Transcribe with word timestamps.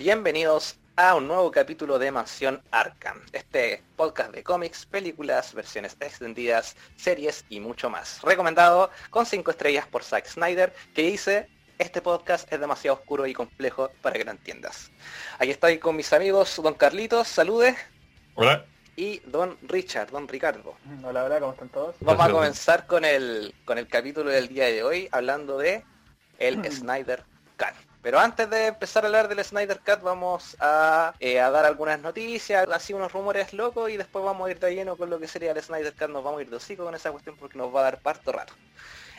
Bienvenidos 0.00 0.78
a 0.96 1.14
un 1.14 1.28
nuevo 1.28 1.50
capítulo 1.50 1.98
de 1.98 2.10
Mansión 2.10 2.62
Arkham, 2.70 3.20
este 3.32 3.82
podcast 3.96 4.32
de 4.32 4.42
cómics, 4.42 4.86
películas, 4.86 5.52
versiones 5.52 5.94
extendidas, 6.00 6.74
series 6.96 7.44
y 7.50 7.60
mucho 7.60 7.90
más. 7.90 8.22
Recomendado 8.22 8.88
con 9.10 9.26
5 9.26 9.50
estrellas 9.50 9.86
por 9.86 10.02
Zack 10.02 10.26
Snyder, 10.26 10.72
que 10.94 11.02
dice, 11.02 11.50
este 11.78 12.00
podcast 12.00 12.50
es 12.50 12.58
demasiado 12.58 12.96
oscuro 12.96 13.26
y 13.26 13.34
complejo 13.34 13.90
para 14.00 14.16
que 14.16 14.24
lo 14.24 14.30
entiendas. 14.30 14.90
Aquí 15.38 15.50
estoy 15.50 15.76
con 15.76 15.96
mis 15.96 16.14
amigos, 16.14 16.58
don 16.62 16.72
Carlitos, 16.72 17.28
salude. 17.28 17.76
Hola. 18.36 18.64
Y 18.96 19.18
don 19.26 19.58
Richard, 19.60 20.10
don 20.10 20.26
Ricardo. 20.28 20.76
Hola, 21.04 21.24
hola, 21.24 21.40
¿cómo 21.40 21.52
están 21.52 21.68
todos? 21.68 21.96
Vamos 22.00 22.24
a 22.24 22.30
comenzar 22.30 22.86
con 22.86 23.04
el, 23.04 23.54
con 23.66 23.76
el 23.76 23.86
capítulo 23.86 24.30
del 24.30 24.48
día 24.48 24.64
de 24.64 24.82
hoy, 24.82 25.10
hablando 25.12 25.58
de 25.58 25.84
el 26.38 26.64
Snyder 26.72 27.22
Cut. 27.58 27.89
Pero 28.02 28.18
antes 28.18 28.48
de 28.48 28.68
empezar 28.68 29.04
a 29.04 29.08
hablar 29.08 29.28
del 29.28 29.44
Snyder 29.44 29.80
Cut 29.80 30.00
vamos 30.02 30.56
a, 30.58 31.14
eh, 31.20 31.38
a, 31.38 31.50
dar 31.50 31.66
algunas 31.66 32.00
noticias, 32.00 32.66
así 32.72 32.94
unos 32.94 33.12
rumores 33.12 33.52
locos 33.52 33.90
y 33.90 33.98
después 33.98 34.24
vamos 34.24 34.48
a 34.48 34.50
ir 34.50 34.58
de 34.58 34.74
lleno 34.74 34.96
con 34.96 35.10
lo 35.10 35.20
que 35.20 35.28
sería 35.28 35.52
el 35.52 35.62
Snyder 35.62 35.92
Cut, 35.92 36.08
nos 36.08 36.24
vamos 36.24 36.38
a 36.38 36.42
ir 36.42 36.50
de 36.50 36.56
hocico 36.56 36.84
con 36.84 36.94
esa 36.94 37.12
cuestión 37.12 37.36
porque 37.36 37.58
nos 37.58 37.74
va 37.74 37.80
a 37.80 37.84
dar 37.84 37.98
parto 38.00 38.32
rato. 38.32 38.54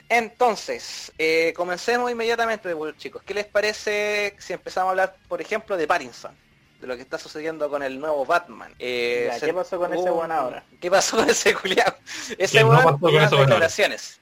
Entonces, 0.10 1.12
eh, 1.18 1.54
comencemos 1.56 2.12
inmediatamente, 2.12 2.76
chicos. 2.98 3.22
¿Qué 3.24 3.34
les 3.34 3.46
parece 3.46 4.36
si 4.40 4.54
empezamos 4.54 4.88
a 4.88 4.92
hablar, 4.92 5.16
por 5.28 5.40
ejemplo, 5.42 5.78
de 5.78 5.88
Pattinson? 5.88 6.36
De 6.82 6.88
lo 6.88 6.96
que 6.96 7.04
está 7.04 7.20
sucediendo 7.20 7.70
con 7.70 7.84
el 7.84 8.00
nuevo 8.00 8.26
Batman. 8.26 8.74
Eh, 8.80 9.30
ya, 9.32 9.40
¿Qué 9.40 9.54
pasó 9.54 9.78
con 9.78 9.94
ese 9.94 10.10
buen 10.10 10.32
ahora? 10.32 10.66
¿Qué 10.82 10.90
pasó 10.90 11.18
con 11.18 11.30
ese 11.30 11.54
culiado? 11.54 11.96
Ese 12.38 12.64
buen 12.64 12.84
no 12.84 13.00
con 13.00 13.14
declaraciones 13.14 14.20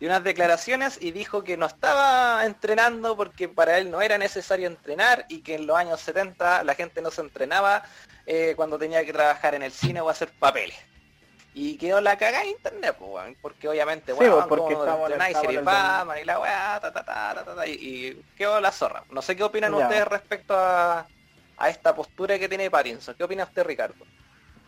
y 0.00 0.06
unas 0.06 0.24
declaraciones 0.24 0.98
y 1.00 1.12
dijo 1.12 1.44
que 1.44 1.56
no 1.56 1.66
estaba 1.66 2.44
entrenando 2.44 3.16
porque 3.16 3.48
para 3.48 3.78
él 3.78 3.90
no 3.90 4.02
era 4.02 4.18
necesario 4.18 4.66
entrenar 4.66 5.24
y 5.28 5.40
que 5.40 5.54
en 5.54 5.66
los 5.66 5.76
años 5.76 6.00
70 6.00 6.64
la 6.64 6.74
gente 6.74 7.00
no 7.00 7.10
se 7.10 7.20
entrenaba 7.20 7.84
eh, 8.26 8.54
cuando 8.56 8.78
tenía 8.78 9.04
que 9.04 9.12
trabajar 9.12 9.54
en 9.54 9.62
el 9.62 9.72
cine 9.72 10.00
o 10.00 10.08
hacer 10.08 10.30
papeles. 10.38 10.76
Y 11.56 11.76
quedó 11.76 12.00
la 12.00 12.18
cagada 12.18 12.42
en 12.42 12.50
internet, 12.50 12.96
pues, 12.98 13.36
porque 13.40 13.68
obviamente, 13.68 14.12
bueno, 14.12 14.40
sí, 14.40 14.46
porque 14.48 14.74
estamos, 14.74 15.08
y 15.08 16.20
y 16.20 16.24
la 16.24 16.40
weá, 16.40 16.80
ta, 16.80 16.92
ta, 16.92 17.04
ta, 17.04 17.44
ta, 17.44 17.66
y, 17.68 18.20
quedó 18.36 18.60
la 18.60 18.72
zorra. 18.72 19.04
No 19.10 19.22
sé 19.22 19.36
qué 19.36 19.44
opinan 19.44 19.72
ustedes 19.72 20.08
respecto 20.08 20.58
a, 20.58 21.06
a 21.56 21.68
esta 21.68 21.94
postura 21.94 22.40
que 22.40 22.48
tiene 22.48 22.70
Pattinson. 22.70 23.14
¿Qué 23.14 23.22
opina 23.22 23.44
usted, 23.44 23.62
Ricardo? 23.62 24.04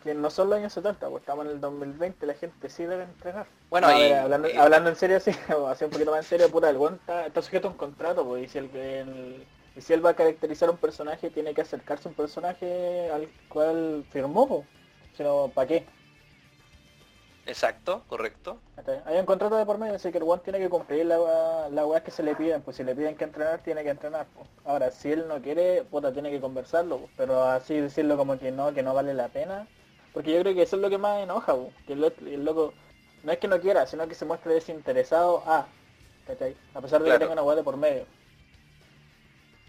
Que 0.07 0.15
no 0.15 0.29
son 0.29 0.49
los 0.49 0.57
años 0.57 0.73
70, 0.73 1.09
pues 1.09 1.21
estamos 1.21 1.45
en 1.45 1.51
el 1.51 1.61
2020, 1.61 2.25
la 2.25 2.33
gente 2.33 2.69
sí 2.69 2.85
debe 2.85 3.03
entrenar. 3.03 3.45
Bueno, 3.69 3.91
y, 3.91 4.11
hablando, 4.11 4.47
hablando, 4.57 4.89
en 4.89 4.95
serio, 4.95 5.19
sí, 5.19 5.31
así 5.69 5.83
un 5.83 5.91
poquito 5.91 6.11
más 6.11 6.19
en 6.21 6.29
serio, 6.29 6.49
puta, 6.49 6.69
el 6.69 6.77
está, 6.77 7.27
está, 7.27 7.41
sujeto 7.41 7.67
a 7.67 7.71
un 7.71 7.77
contrato, 7.77 8.25
pues, 8.25 8.45
y 8.45 8.47
si, 8.47 8.57
el, 8.57 9.45
y 9.75 9.81
si 9.81 9.93
él 9.93 10.05
va 10.05 10.11
a 10.11 10.15
caracterizar 10.15 10.69
un 10.69 10.77
personaje, 10.77 11.29
tiene 11.29 11.53
que 11.53 11.61
acercarse 11.61 12.07
a 12.07 12.11
un 12.11 12.15
personaje 12.15 13.11
al 13.11 13.27
cual 13.49 14.05
firmó, 14.09 14.47
pues. 14.47 14.65
Si 15.17 15.23
no, 15.23 15.51
¿para 15.53 15.67
qué? 15.67 15.85
Exacto, 17.47 18.03
correcto. 18.07 18.59
Hay 19.05 19.17
un 19.17 19.25
contrato 19.25 19.55
de 19.55 19.65
por 19.65 19.77
medio, 19.77 19.95
así 19.95 20.11
que 20.11 20.17
el 20.17 20.25
one 20.25 20.41
tiene 20.43 20.59
que 20.59 20.69
cumplir 20.69 21.05
la, 21.05 21.69
la 21.69 21.85
weá 21.85 22.03
que 22.03 22.11
se 22.11 22.21
le 22.21 22.35
piden, 22.35 22.61
pues 22.61 22.77
si 22.77 22.83
le 22.83 22.93
piden 22.93 23.15
que 23.15 23.23
entrenar, 23.23 23.59
tiene 23.59 23.83
que 23.83 23.89
entrenar. 23.89 24.27
Pues. 24.35 24.47
Ahora, 24.65 24.91
si 24.91 25.11
él 25.11 25.27
no 25.27 25.41
quiere, 25.41 25.83
puta, 25.83 26.11
tiene 26.11 26.29
que 26.29 26.41
conversarlo, 26.41 26.99
pues. 26.99 27.11
pero 27.15 27.43
así 27.43 27.79
decirlo 27.79 28.17
como 28.17 28.37
que 28.37 28.51
no, 28.51 28.73
que 28.73 28.83
no 28.83 28.93
vale 28.93 29.13
la 29.13 29.29
pena, 29.29 29.65
porque 30.17 30.33
yo 30.33 30.41
creo 30.41 30.55
que 30.55 30.63
eso 30.63 30.77
es 30.77 30.81
lo 30.81 30.89
que 30.89 30.97
más 30.97 31.21
enoja, 31.21 31.53
que 31.85 31.93
el, 31.93 32.43
loco 32.43 32.73
no 33.21 33.31
es 33.31 33.37
que 33.37 33.47
no 33.47 33.61
quiera, 33.61 33.85
sino 33.85 34.07
que 34.07 34.15
se 34.15 34.25
muestre 34.25 34.51
desinteresado 34.51 35.43
a, 35.45 35.67
A 36.73 36.81
pesar 36.81 37.03
de 37.03 37.11
que 37.11 37.19
tenga 37.19 37.33
una 37.33 37.43
hueá 37.43 37.55
de 37.55 37.61
por 37.61 37.77
medio. 37.77 38.07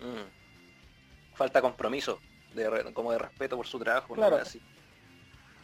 Mm. 0.00 1.34
Falta 1.34 1.60
compromiso, 1.60 2.18
de, 2.54 2.94
como 2.94 3.12
de 3.12 3.18
respeto 3.18 3.58
por 3.58 3.66
su 3.66 3.78
trabajo, 3.78 4.14
claro. 4.14 4.36
así. 4.36 4.58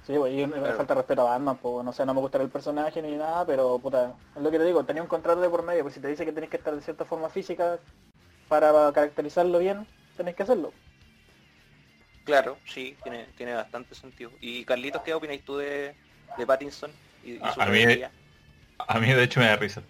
Sí, 0.06 0.12
y 0.12 0.46
me 0.46 0.74
falta 0.74 0.94
respeto 0.94 1.22
a 1.22 1.30
Batman, 1.30 1.56
pues, 1.56 1.82
no 1.82 1.94
sé, 1.94 2.04
no 2.04 2.12
me 2.12 2.20
gusta 2.20 2.36
el 2.42 2.50
personaje 2.50 3.00
ni 3.00 3.16
nada, 3.16 3.46
pero 3.46 3.78
puta, 3.78 4.14
es 4.36 4.42
lo 4.42 4.50
que 4.50 4.58
te 4.58 4.66
digo, 4.66 4.84
tenía 4.84 5.00
un 5.00 5.08
contrato 5.08 5.40
de 5.40 5.48
por 5.48 5.62
medio, 5.62 5.80
pues 5.80 5.94
si 5.94 6.00
te 6.00 6.08
dice 6.08 6.26
que 6.26 6.32
tenés 6.32 6.50
que 6.50 6.58
estar 6.58 6.74
de 6.74 6.82
cierta 6.82 7.06
forma 7.06 7.30
física 7.30 7.78
para 8.48 8.92
caracterizarlo 8.92 9.60
bien, 9.60 9.86
tenés 10.14 10.34
que 10.34 10.42
hacerlo. 10.42 10.74
Claro, 12.24 12.58
sí, 12.64 12.96
tiene, 13.02 13.26
tiene 13.36 13.54
bastante 13.54 13.94
sentido. 13.94 14.30
Y 14.40 14.64
Carlitos, 14.64 15.02
¿qué 15.02 15.12
opináis 15.12 15.44
tú 15.44 15.58
de, 15.58 15.94
de 16.38 16.46
Pattinson? 16.46 16.90
Y, 17.22 17.38
a, 17.42 17.66
mí, 17.66 17.84
a 18.78 18.98
mí 18.98 19.12
de 19.12 19.22
hecho 19.22 19.40
me 19.40 19.46
da 19.46 19.56
risa. 19.56 19.82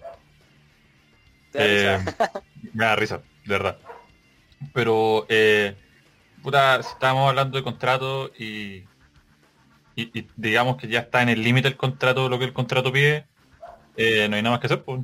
Eh, 1.55 1.99
me 2.72 2.84
da 2.84 2.97
risa, 2.97 3.22
de 3.45 3.49
verdad. 3.49 3.78
Pero, 4.72 5.27
eh, 5.28 5.77
puta, 6.43 6.83
si 6.83 6.89
estábamos 6.93 7.28
hablando 7.28 7.56
de 7.56 7.65
contrato 7.65 8.33
y, 8.37 8.84
y, 9.95 10.27
digamos 10.37 10.77
que 10.77 10.89
ya 10.89 11.01
está 11.01 11.22
en 11.22 11.28
el 11.28 11.43
límite 11.43 11.69
el 11.69 11.77
contrato, 11.77 12.28
lo 12.28 12.39
que 12.39 12.47
el 12.47 12.53
contrato 12.53 12.93
pide, 12.93 13.27
eh, 13.97 14.28
no 14.28 14.37
hay 14.37 14.43
nada 14.43 14.56
más 14.56 14.61
que 14.61 14.66
hacer. 14.66 14.83
Pues. 14.83 15.03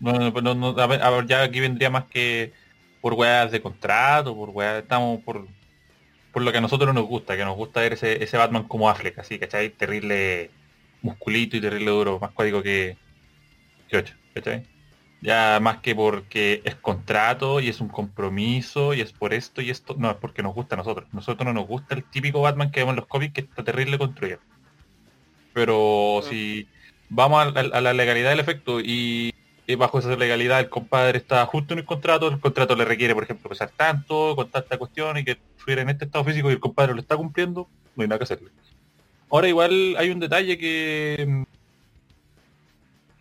No, 0.00 0.30
no, 0.30 0.68
a 0.80 0.86
ver, 0.86 1.26
ya 1.26 1.42
aquí 1.42 1.60
vendría 1.60 1.90
más 1.90 2.04
que 2.04 2.52
por 3.00 3.14
weas 3.14 3.50
de 3.50 3.60
contrato, 3.60 4.34
por 4.34 4.50
weas, 4.50 4.82
estamos 4.82 5.22
por, 5.22 5.46
por 6.32 6.42
lo 6.42 6.52
que 6.52 6.58
a 6.58 6.60
nosotros 6.60 6.94
nos 6.94 7.06
gusta, 7.06 7.36
que 7.36 7.44
nos 7.44 7.56
gusta 7.56 7.80
ver 7.80 7.94
ese, 7.94 8.22
ese 8.22 8.36
Batman 8.36 8.64
como 8.64 8.88
Affleck, 8.88 9.18
así, 9.18 9.38
¿cachai? 9.38 9.70
Terrible 9.70 10.50
musculito 11.02 11.56
y 11.56 11.60
terrible 11.60 11.90
duro, 11.90 12.18
más 12.18 12.32
cuático 12.32 12.62
que, 12.62 12.96
que 13.88 13.96
8, 13.98 14.14
¿cachai? 14.34 14.64
Ya 15.22 15.58
más 15.60 15.78
que 15.78 15.94
porque 15.94 16.60
es 16.64 16.74
contrato 16.76 17.60
y 17.60 17.68
es 17.68 17.80
un 17.80 17.88
compromiso 17.88 18.94
y 18.94 19.00
es 19.00 19.12
por 19.12 19.32
esto 19.34 19.62
y 19.62 19.70
esto, 19.70 19.94
no, 19.98 20.10
es 20.10 20.16
porque 20.16 20.42
nos 20.42 20.54
gusta 20.54 20.74
a 20.74 20.78
nosotros. 20.78 21.08
Nosotros 21.12 21.46
no 21.46 21.52
nos 21.52 21.66
gusta 21.66 21.94
el 21.94 22.04
típico 22.04 22.42
Batman 22.42 22.70
que 22.70 22.80
vemos 22.80 22.92
en 22.92 22.96
los 22.96 23.06
cómics 23.06 23.34
que 23.34 23.40
está 23.42 23.64
terrible 23.64 23.98
construido. 23.98 24.38
Pero 25.54 26.20
si 26.28 26.68
vamos 27.08 27.56
a 27.56 27.80
la 27.80 27.92
legalidad 27.94 28.30
del 28.30 28.40
efecto 28.40 28.80
y 28.80 29.32
y 29.45 29.45
bajo 29.74 29.98
esa 29.98 30.14
legalidad 30.14 30.60
el 30.60 30.68
compadre 30.68 31.18
está 31.18 31.44
justo 31.46 31.74
en 31.74 31.80
el 31.80 31.84
contrato, 31.84 32.28
el 32.28 32.38
contrato 32.38 32.76
le 32.76 32.84
requiere, 32.84 33.14
por 33.14 33.24
ejemplo, 33.24 33.50
pesar 33.50 33.70
tanto, 33.76 34.36
con 34.36 34.48
tanta 34.48 34.78
cuestión 34.78 35.18
y 35.18 35.24
que 35.24 35.32
estuviera 35.32 35.82
en 35.82 35.90
este 35.90 36.04
estado 36.04 36.24
físico 36.24 36.48
y 36.48 36.54
el 36.54 36.60
compadre 36.60 36.94
lo 36.94 37.00
está 37.00 37.16
cumpliendo, 37.16 37.68
no 37.96 38.02
hay 38.02 38.08
nada 38.08 38.18
que 38.18 38.24
hacerle. 38.24 38.50
Ahora 39.28 39.48
igual 39.48 39.96
hay 39.98 40.10
un 40.10 40.20
detalle 40.20 40.56
que, 40.56 41.44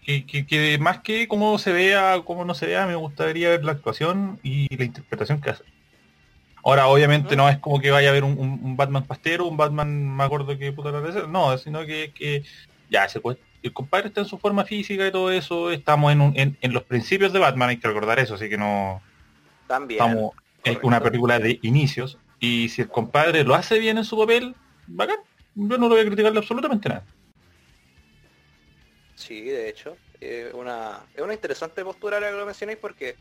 que, 0.05 0.45
que, 0.45 0.77
más 0.77 0.99
que 0.99 1.27
cómo 1.27 1.57
se 1.57 1.71
vea, 1.71 2.21
cómo 2.23 2.45
no 2.45 2.53
se 2.53 2.67
vea, 2.67 2.85
me 2.85 2.95
gustaría 2.95 3.49
ver 3.49 3.65
la 3.65 3.71
actuación 3.71 4.39
y 4.43 4.75
la 4.77 4.85
interpretación 4.85 5.41
que 5.41 5.49
hace. 5.49 5.63
Ahora, 6.63 6.87
obviamente 6.87 7.35
no 7.35 7.49
es 7.49 7.59
como 7.59 7.79
que 7.79 7.91
vaya 7.91 8.09
a 8.09 8.11
haber 8.11 8.23
un, 8.23 8.75
Batman 8.75 9.05
pastero, 9.05 9.45
un 9.45 9.57
Batman 9.57 10.07
más 10.07 10.29
gordo 10.29 10.57
que 10.57 10.71
puta 10.71 10.91
la 10.91 11.27
no, 11.27 11.57
sino 11.57 11.85
que, 11.85 12.11
que 12.13 12.43
ya 12.89 13.07
se 13.09 13.19
puede 13.19 13.37
el 13.67 13.73
compadre 13.73 14.07
está 14.07 14.21
en 14.21 14.27
su 14.27 14.37
forma 14.37 14.65
física 14.65 15.07
y 15.07 15.11
todo 15.11 15.31
eso, 15.31 15.71
estamos 15.71 16.11
en, 16.11 16.57
en, 16.59 16.73
los 16.73 16.83
principios 16.83 17.33
de 17.33 17.39
Batman, 17.39 17.69
hay 17.69 17.77
que 17.77 17.87
recordar 17.87 18.19
eso, 18.19 18.35
así 18.35 18.49
que 18.49 18.57
no... 18.57 19.01
También. 19.67 20.01
Estamos 20.01 20.33
en 20.63 20.79
una 20.83 21.01
película 21.01 21.39
de 21.39 21.59
inicios, 21.61 22.17
y 22.39 22.69
si 22.69 22.83
el 22.83 22.89
compadre 22.89 23.43
lo 23.43 23.55
hace 23.55 23.79
bien 23.79 23.97
en 23.97 24.05
su 24.05 24.17
papel, 24.17 24.55
bacán, 24.87 25.17
yo 25.55 25.77
no 25.77 25.87
lo 25.87 25.95
voy 25.95 26.01
a 26.01 26.05
criticarle 26.05 26.39
absolutamente 26.39 26.89
nada. 26.89 27.03
Sí, 29.15 29.41
de 29.41 29.69
hecho, 29.69 29.97
es 30.19 30.53
una, 30.53 30.99
es 31.13 31.21
una 31.21 31.33
interesante 31.33 31.83
postura 31.83 32.19
la 32.19 32.29
que 32.29 32.37
lo 32.37 32.45
mencionáis 32.45 32.77
porque 32.77 33.15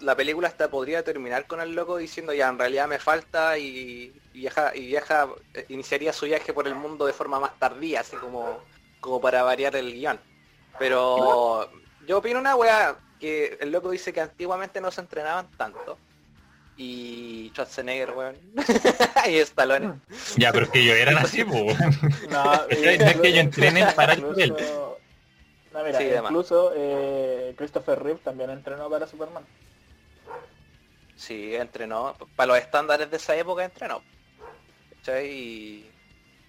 la 0.00 0.16
película 0.16 0.48
hasta 0.48 0.68
podría 0.70 1.04
terminar 1.04 1.46
con 1.46 1.60
el 1.60 1.74
loco 1.74 1.98
diciendo 1.98 2.32
ya 2.32 2.48
en 2.48 2.58
realidad 2.58 2.88
me 2.88 2.98
falta 2.98 3.58
y, 3.58 4.12
viaja 4.32 4.74
y 4.74 4.86
viaja 4.86 5.28
eh, 5.54 5.66
iniciaría 5.68 6.12
su 6.12 6.26
viaje 6.26 6.52
por 6.52 6.66
el 6.66 6.74
mundo 6.74 7.06
de 7.06 7.12
forma 7.12 7.38
más 7.38 7.56
tardía 7.58 8.00
así 8.00 8.16
como 8.16 8.60
como 9.00 9.20
para 9.20 9.42
variar 9.42 9.76
el 9.76 9.92
guion. 9.92 10.18
Pero 10.78 11.70
yo 12.06 12.18
opino 12.18 12.38
una 12.38 12.56
wea 12.56 12.96
que 13.18 13.58
el 13.60 13.72
loco 13.72 13.90
dice 13.90 14.12
que 14.12 14.20
antiguamente 14.20 14.80
no 14.80 14.90
se 14.90 15.00
entrenaban 15.00 15.50
tanto. 15.56 15.98
Y 16.76 17.50
Schwarzenegger, 17.52 18.12
weón. 18.12 18.36
y 19.28 19.36
Stallone. 19.38 20.00
Ya, 20.36 20.52
pero 20.52 20.66
es 20.66 20.70
que 20.70 20.80
ellos 20.80 20.96
eran 20.96 21.18
así, 21.18 21.44
pues. 21.44 21.76
No, 22.30 22.68
es 22.68 22.78
que 22.78 23.28
ellos 23.28 23.40
entrenen 23.40 23.88
para 23.96 24.12
el 24.12 24.22
nivel. 24.22 24.54
No, 25.72 25.84
mira, 25.84 26.02
incluso 26.02 26.72
eh, 26.74 27.54
Christopher 27.56 28.02
Reeve 28.02 28.20
también 28.22 28.50
entrenó 28.50 28.88
para 28.88 29.06
Superman. 29.06 29.44
Sí, 31.16 31.54
entrenó. 31.56 32.14
Para 32.36 32.46
los 32.54 32.58
estándares 32.58 33.10
de 33.10 33.16
esa 33.16 33.36
época 33.36 33.64
entrenó. 33.64 34.02
Y 35.24 35.86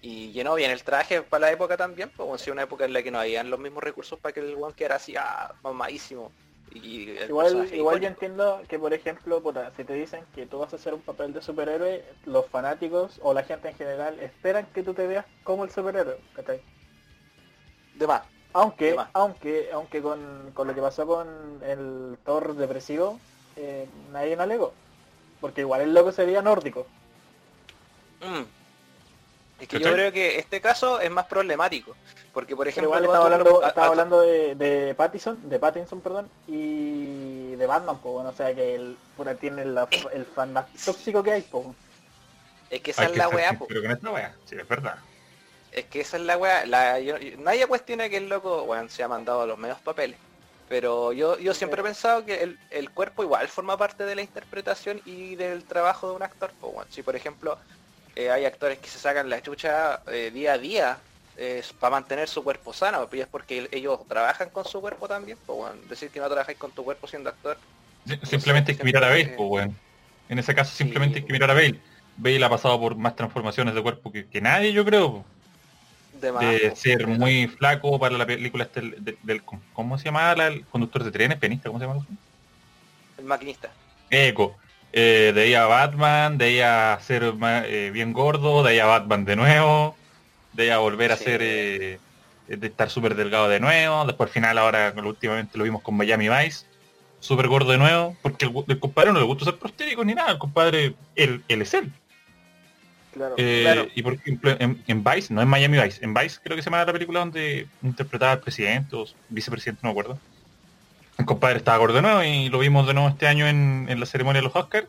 y 0.02 0.32
llenó 0.32 0.54
bien 0.54 0.70
el 0.70 0.82
traje 0.82 1.22
para 1.22 1.46
la 1.46 1.52
época 1.52 1.76
también, 1.76 2.10
pues 2.16 2.40
si 2.40 2.50
una 2.50 2.62
época 2.62 2.84
en 2.84 2.92
la 2.92 3.02
que 3.02 3.10
no 3.10 3.20
habían 3.20 3.50
los 3.50 3.60
mismos 3.60 3.82
recursos 3.82 4.18
para 4.18 4.32
que 4.32 4.40
el 4.40 4.54
one 4.54 4.74
quedara 4.74 4.96
así 4.96 5.14
ah, 5.16 5.54
mamadísimo. 5.62 6.32
Y 6.72 7.10
igual 7.10 7.68
igual 7.74 8.00
yo 8.00 8.08
entiendo 8.08 8.62
que 8.68 8.78
por 8.78 8.94
ejemplo, 8.94 9.42
si 9.76 9.84
te 9.84 9.94
dicen 9.94 10.24
que 10.34 10.46
tú 10.46 10.60
vas 10.60 10.72
a 10.72 10.76
hacer 10.76 10.94
un 10.94 11.00
papel 11.00 11.32
de 11.32 11.42
superhéroe, 11.42 12.04
los 12.26 12.46
fanáticos 12.46 13.18
o 13.22 13.34
la 13.34 13.42
gente 13.42 13.68
en 13.68 13.76
general 13.76 14.18
esperan 14.20 14.66
que 14.72 14.82
tú 14.82 14.94
te 14.94 15.06
veas 15.06 15.26
como 15.42 15.64
el 15.64 15.70
superhéroe, 15.70 16.18
De 17.96 18.06
más. 18.06 18.22
Aunque, 18.52 18.96
aunque, 19.12 19.70
aunque 19.72 20.02
con, 20.02 20.52
lo 20.56 20.74
que 20.74 20.80
pasó 20.80 21.06
con 21.06 21.28
el 21.64 22.16
Thor 22.24 22.54
depresivo, 22.54 23.18
eh, 23.56 23.88
nadie 24.12 24.36
no 24.36 24.42
alegó. 24.42 24.72
Porque 25.40 25.60
igual 25.60 25.82
el 25.82 25.94
loco 25.94 26.10
sería 26.10 26.42
nórdico. 26.42 26.86
Mm. 28.20 28.59
Es 29.60 29.68
que 29.68 29.78
yo 29.78 29.92
creo 29.92 30.10
que 30.12 30.38
este 30.38 30.60
caso 30.60 31.00
es 31.00 31.10
más 31.10 31.26
problemático. 31.26 31.94
Porque, 32.32 32.54
por 32.56 32.64
Pero 32.66 32.70
ejemplo, 32.70 32.88
igual 32.90 33.04
estaba 33.04 33.24
hablando, 33.24 33.64
a- 33.64 33.68
estaba 33.68 33.86
a- 33.86 33.90
hablando 33.90 34.20
de, 34.22 34.54
de 34.54 34.94
Pattinson, 34.94 35.48
de 35.48 35.58
Pattinson, 35.58 36.00
perdón, 36.00 36.30
y 36.48 37.54
de 37.56 37.66
Batman, 37.66 37.98
pues 38.02 38.12
bueno, 38.14 38.30
o 38.30 38.32
sea 38.32 38.54
que 38.54 38.74
el 38.76 38.96
pura 39.16 39.34
tiene 39.34 39.64
la- 39.64 39.88
el 40.12 40.24
fan 40.24 40.52
más 40.52 40.66
tóxico 40.84 41.22
que 41.22 41.32
hay, 41.32 41.42
pues. 41.42 41.66
es 42.70 42.80
que 42.80 42.92
esa 42.92 43.02
Hay 43.02 43.06
es 43.08 43.12
que 43.12 43.18
la 43.18 43.28
weá, 43.28 43.52
po. 43.58 43.66
sincero 43.66 43.82
con 43.82 43.90
esta 43.90 44.10
weá, 44.10 44.34
sí, 44.46 44.56
es 44.56 44.68
verdad. 44.68 44.96
Es 45.72 45.84
que 45.86 46.00
esa 46.00 46.16
es 46.16 46.22
la 46.22 46.36
weá. 46.38 46.64
La, 46.66 47.00
yo- 47.00 47.18
yo- 47.18 47.36
nadie 47.38 47.66
cuestiona 47.66 48.08
que 48.08 48.16
el 48.16 48.28
loco, 48.28 48.66
se 48.88 49.02
ha 49.02 49.08
mandado 49.08 49.46
los 49.46 49.58
medios 49.58 49.78
papeles. 49.80 50.16
Pero 50.68 51.12
yo, 51.12 51.36
yo 51.38 51.52
siempre 51.52 51.80
he 51.80 51.84
pensado 51.84 52.24
que 52.24 52.44
el, 52.44 52.58
el 52.70 52.90
cuerpo 52.90 53.24
igual 53.24 53.48
forma 53.48 53.76
parte 53.76 54.04
de 54.04 54.14
la 54.14 54.22
interpretación 54.22 55.00
y 55.04 55.34
del 55.34 55.64
trabajo 55.64 56.08
de 56.10 56.14
un 56.14 56.22
actor. 56.22 56.52
po, 56.60 56.68
weón. 56.68 56.86
Si 56.90 57.02
por 57.02 57.16
ejemplo 57.16 57.58
eh, 58.16 58.30
hay 58.30 58.44
actores 58.44 58.78
que 58.78 58.88
se 58.88 58.98
sacan 58.98 59.28
la 59.30 59.40
chucha 59.42 60.00
eh, 60.08 60.30
día 60.32 60.54
a 60.54 60.58
día 60.58 60.98
para 61.78 61.92
mantener 61.92 62.28
su 62.28 62.44
cuerpo 62.44 62.74
sano, 62.74 63.08
y 63.10 63.20
es 63.20 63.26
porque 63.26 63.66
ellos 63.72 64.00
trabajan 64.06 64.50
con 64.50 64.66
su 64.66 64.78
cuerpo 64.80 65.08
también. 65.08 65.38
Pues, 65.46 65.58
weón. 65.58 65.88
Decir 65.88 66.10
que 66.10 66.20
no 66.20 66.26
trabajáis 66.28 66.58
con 66.58 66.70
tu 66.70 66.84
cuerpo 66.84 67.06
siendo 67.06 67.30
actor. 67.30 67.56
Sí, 68.06 68.18
Simplemente 68.24 68.72
hay 68.72 68.78
que 68.78 68.84
mirar 68.84 69.04
a 69.04 69.08
Bale, 69.08 69.34
pues, 69.36 69.48
weón. 69.48 69.76
En 70.28 70.38
ese 70.38 70.54
caso 70.54 70.74
simplemente 70.76 71.20
hay 71.20 71.24
que 71.24 71.32
mirar 71.32 71.50
a 71.50 71.54
Bale. 71.54 71.80
Bale 72.18 72.44
ha 72.44 72.48
pasado 72.50 72.78
por 72.78 72.94
más 72.94 73.16
transformaciones 73.16 73.74
de 73.74 73.82
cuerpo 73.82 74.12
que, 74.12 74.26
que 74.26 74.40
nadie, 74.42 74.72
yo 74.74 74.84
creo. 74.84 75.24
De, 76.20 76.30
más, 76.30 76.42
De 76.42 76.68
po. 76.70 76.76
ser 76.76 77.06
muy 77.06 77.46
flaco 77.46 77.98
para 77.98 78.18
la 78.18 78.26
película 78.26 78.64
este, 78.64 78.82
del, 78.82 79.16
del- 79.22 79.42
¿cómo 79.72 79.96
se 79.98 80.04
llama? 80.04 80.34
La- 80.34 80.48
el 80.48 80.66
conductor 80.66 81.02
de 81.04 81.10
trenes, 81.10 81.38
pianista, 81.38 81.70
¿cómo 81.70 81.78
se 81.78 81.86
llama? 81.86 82.04
El 83.16 83.24
maquinista. 83.24 83.70
Eco. 84.10 84.58
Eh, 84.92 85.32
de 85.34 85.42
ahí 85.42 85.54
a 85.54 85.66
Batman, 85.66 86.36
de 86.36 86.44
ahí 86.46 86.60
a 86.60 86.98
ser 87.00 87.32
eh, 87.42 87.90
bien 87.92 88.12
gordo, 88.12 88.62
de 88.64 88.70
ahí 88.70 88.78
a 88.80 88.86
Batman 88.86 89.24
de 89.24 89.36
nuevo, 89.36 89.96
de 90.52 90.64
ahí 90.64 90.70
a 90.70 90.78
volver 90.78 91.12
a 91.12 91.16
Sí. 91.16 91.24
ser 91.24 91.40
eh, 91.42 92.00
de 92.48 92.66
estar 92.66 92.90
súper 92.90 93.14
delgado 93.14 93.48
de 93.48 93.60
nuevo, 93.60 94.04
después 94.04 94.28
al 94.28 94.34
final 94.34 94.58
ahora 94.58 94.92
últimamente 95.04 95.56
lo 95.56 95.62
vimos 95.62 95.82
con 95.82 95.96
Miami 95.96 96.28
Vice, 96.28 96.66
súper 97.20 97.46
gordo 97.46 97.70
de 97.70 97.78
nuevo, 97.78 98.16
porque 98.22 98.46
el, 98.46 98.80
compadre 98.80 99.12
no 99.12 99.20
le 99.20 99.24
gusta 99.26 99.44
ser 99.44 99.56
prostético 99.56 100.04
ni 100.04 100.14
nada, 100.14 100.32
el 100.32 100.38
compadre, 100.38 100.94
él, 101.14 101.44
él 101.46 101.62
es 101.62 101.74
él. 101.74 101.92
Claro. 103.12 103.34
Eh, 103.38 103.60
claro. 103.62 103.88
Y 103.94 104.02
por 104.02 104.14
ejemplo, 104.14 104.56
en, 104.58 104.82
en 104.88 105.04
Vice, 105.04 105.32
no 105.32 105.40
en 105.40 105.48
Miami 105.48 105.80
Vice, 105.80 106.04
en 106.04 106.14
Vice 106.14 106.40
creo 106.42 106.56
que 106.56 106.62
se 106.62 106.70
llama 106.70 106.84
la 106.84 106.92
película 106.92 107.20
donde 107.20 107.68
interpretaba 107.82 108.32
al 108.32 108.40
presidente 108.40 108.96
o 108.96 109.04
vicepresidente, 109.28 109.80
no 109.84 109.88
me 109.88 109.92
acuerdo. 109.92 110.18
El 111.20 111.26
compadre 111.26 111.58
estaba 111.58 111.78
gordo 111.78 111.94
de 111.96 112.02
nuevo 112.02 112.22
y 112.22 112.48
lo 112.48 112.58
vimos 112.58 112.86
de 112.86 112.94
nuevo 112.94 113.08
este 113.08 113.26
año 113.26 113.46
en, 113.46 113.86
en 113.88 114.00
la 114.00 114.06
ceremonia 114.06 114.40
de 114.40 114.46
los 114.48 114.56
Oscars 114.56 114.86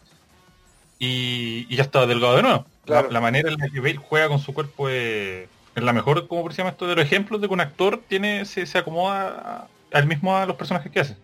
y, 0.99 1.65
y 1.69 1.75
ya 1.75 1.83
estaba 1.83 2.05
delgado 2.05 2.35
de 2.35 2.41
nuevo. 2.43 2.57
La- 2.59 2.65
Claro. 2.85 3.11
La, 3.11 3.21
manera 3.21 3.49
en 3.49 3.57
la 3.59 3.69
que 3.69 3.79
Bale 3.79 3.97
juega 3.97 4.27
con 4.27 4.39
su 4.39 4.53
cuerpo 4.53 4.89
es, 4.89 5.47
es 5.75 5.83
la 5.83 5.93
mejor, 5.93 6.27
como 6.27 6.49
se 6.49 6.57
llama 6.57 6.71
esto, 6.71 6.87
de 6.87 6.95
los 6.95 7.05
ejemplos 7.05 7.39
de 7.39 7.47
que 7.47 7.53
un 7.53 7.61
actor 7.61 8.01
tiene 8.07 8.43
se, 8.45 8.65
se 8.65 8.77
acomoda 8.79 9.67
al 9.93 10.07
mismo 10.07 10.35
a 10.35 10.45
los 10.47 10.55
personajes 10.55 10.91
que 10.91 10.99
hace. 11.01 11.15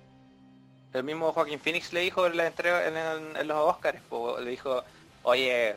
El 0.94 1.04
mismo 1.04 1.32
Joaquín 1.34 1.60
Phoenix 1.60 1.92
le 1.94 2.02
dijo 2.02 2.28
en 2.28 2.38
la 2.38 2.46
entrega 2.48 2.86
en, 2.88 3.48
los 3.48 3.58
Oscars, 3.58 4.00
po, 4.08 4.40
le 4.40 4.52
dijo, 4.52 4.84
oye, 5.24 5.76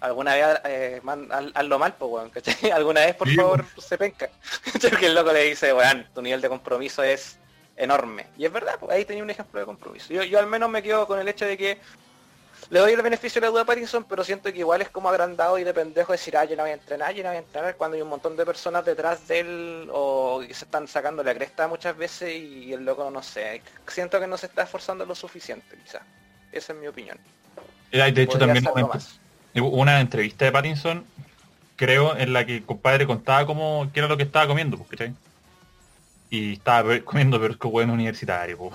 alguna 0.00 0.34
vez 0.34 0.46
eh, 0.66 1.00
man- 1.02 1.28
haz- 1.30 1.52
hazlo 1.54 1.78
mal, 1.80 1.94
pues 1.98 2.10
weón, 2.12 2.30
¿cachai? 2.30 2.70
Alguna 2.72 3.00
vez 3.00 3.14
por 3.16 3.28
Sí, 3.28 3.34
favor 3.34 3.64
se 3.78 3.98
penca. 3.98 4.28
Porque 4.90 5.06
el 5.06 5.14
loco 5.14 5.32
le 5.32 5.44
dice, 5.44 5.72
weón, 5.74 6.06
tu 6.14 6.22
nivel 6.22 6.40
de 6.40 6.48
compromiso 6.48 7.02
es 7.02 7.38
enorme. 7.76 8.26
Y 8.36 8.44
es 8.44 8.52
verdad, 8.52 8.76
pues 8.78 8.92
ahí 8.92 9.04
tenía 9.04 9.22
un 9.22 9.30
ejemplo 9.30 9.60
de 9.60 9.66
compromiso. 9.66 10.12
Yo, 10.12 10.22
yo 10.24 10.38
al 10.38 10.46
menos 10.46 10.70
me 10.70 10.82
quedo 10.82 11.06
con 11.06 11.18
el 11.18 11.28
hecho 11.28 11.46
de 11.46 11.56
que 11.56 11.78
le 12.70 12.78
doy 12.78 12.92
el 12.92 13.02
beneficio 13.02 13.40
de 13.40 13.46
la 13.46 13.50
duda 13.50 13.62
a 13.62 13.64
Pattinson, 13.64 14.04
pero 14.04 14.24
siento 14.24 14.52
que 14.52 14.58
igual 14.58 14.82
es 14.82 14.88
como 14.88 15.08
agrandado 15.08 15.58
y 15.58 15.64
de 15.64 15.74
pendejo 15.74 16.12
decir, 16.12 16.36
ah, 16.36 16.44
yo 16.44 16.56
no 16.56 16.62
voy 16.62 16.70
a 16.70 16.74
entrenar, 16.74 17.12
yo 17.12 17.22
no 17.22 17.28
voy 17.28 17.36
a 17.36 17.40
entrenar, 17.40 17.76
cuando 17.76 17.96
hay 17.96 18.02
un 18.02 18.08
montón 18.08 18.36
de 18.36 18.46
personas 18.46 18.84
detrás 18.84 19.26
de 19.28 19.40
él 19.40 19.88
o 19.92 20.42
que 20.46 20.54
se 20.54 20.64
están 20.64 20.88
sacando 20.88 21.22
la 21.22 21.34
cresta 21.34 21.68
muchas 21.68 21.96
veces 21.96 22.34
y 22.34 22.72
el 22.72 22.84
loco, 22.84 23.10
no 23.10 23.22
sé, 23.22 23.62
siento 23.88 24.20
que 24.20 24.26
no 24.26 24.38
se 24.38 24.46
está 24.46 24.62
esforzando 24.62 25.04
lo 25.04 25.14
suficiente, 25.14 25.76
quizás. 25.84 26.02
Esa 26.50 26.72
es 26.72 26.78
mi 26.78 26.86
opinión. 26.86 27.18
Eh, 27.90 28.00
hay, 28.00 28.12
de 28.12 28.22
hecho 28.22 28.38
Podría 28.38 28.62
también. 28.62 28.88
Hubo 29.54 29.68
una 29.68 30.00
entrevista 30.00 30.46
de 30.46 30.52
Pattinson, 30.52 31.04
creo, 31.76 32.16
en 32.16 32.32
la 32.32 32.46
que 32.46 32.56
el 32.56 32.64
compadre 32.64 33.06
contaba 33.06 33.44
cómo, 33.44 33.90
qué 33.92 34.00
era 34.00 34.08
lo 34.08 34.16
que 34.16 34.22
estaba 34.22 34.46
comiendo, 34.46 34.78
pues, 34.78 34.88
¿cachai? 34.90 35.14
Y 36.32 36.54
estaba 36.54 36.98
comiendo 37.00 37.38
pero 37.38 37.52
es 37.52 37.58
que 37.58 37.68
bueno 37.68 37.92
universitario, 37.92 38.56
pues. 38.56 38.72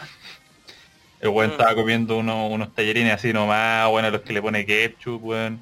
El 1.20 1.30
weón 1.30 1.50
Mm. 1.50 1.54
estaba 1.54 1.74
comiendo 1.74 2.18
uno- 2.20 2.48
unos 2.50 2.72
tallarines 2.76 3.12
así 3.16 3.34
nomás, 3.34 3.90
bueno, 3.90 4.12
los 4.12 4.22
que 4.22 4.32
le 4.32 4.44
pone 4.44 4.64
ketchup, 4.64 5.24
weón. 5.24 5.60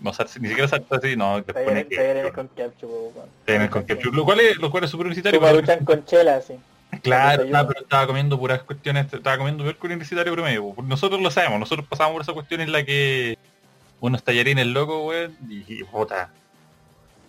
No, 0.00 0.12
ni 0.38 0.48
siquiera 0.48 0.68
salsa 0.68 0.96
así, 0.96 1.16
no, 1.16 1.38
le 1.38 1.42
pone 1.44 1.86
ketchup. 1.86 2.34
con 2.34 2.48
ketchup, 2.48 2.90
weón. 3.16 3.28
Tallarines 3.46 3.70
con 3.70 3.84
ketchup. 3.86 4.12
Lo 4.14 4.24
cual 4.26 4.40
es, 4.40 4.58
lo 4.58 4.70
cual 4.70 4.84
es 4.84 4.90
súper 4.90 5.06
universitario. 5.06 5.40
Maruchan 5.40 5.82
con 5.82 6.04
chela, 6.04 6.36
así. 6.36 6.54
Claro, 7.02 7.44
pero 7.50 7.80
estaba 7.80 8.06
comiendo 8.06 8.38
puras 8.38 8.62
cuestiones, 8.64 9.10
estaba 9.10 9.38
comiendo 9.38 9.64
peor 9.64 9.76
que 9.76 9.86
un 9.86 9.92
universitario 9.92 10.34
promedio. 10.34 10.74
po. 10.74 10.82
Nosotros 10.82 11.22
lo 11.22 11.30
sabemos, 11.30 11.58
nosotros 11.58 11.86
pasamos 11.88 12.12
por 12.12 12.20
esa 12.22 12.34
cuestión 12.34 12.60
en 12.60 12.70
la 12.72 12.84
que 12.84 13.38
unos 14.00 14.22
tallarines 14.22 14.66
locos, 14.66 15.06
weón, 15.08 15.34
y, 15.48 15.64
y 15.80 15.84
puta, 15.84 16.28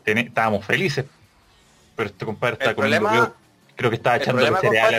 tene- 0.03 0.21
estábamos 0.27 0.65
felices. 0.65 1.05
Pero 1.95 2.09
este 2.09 2.25
compadre 2.25 2.53
está 2.55 2.71
El 2.71 2.75
comiendo 2.75 3.07
problema- 3.07 3.25
peor. 3.27 3.40
Creo 3.81 3.89
que 3.89 3.95
estaba 3.95 4.17
el 4.17 4.21
echando 4.21 4.41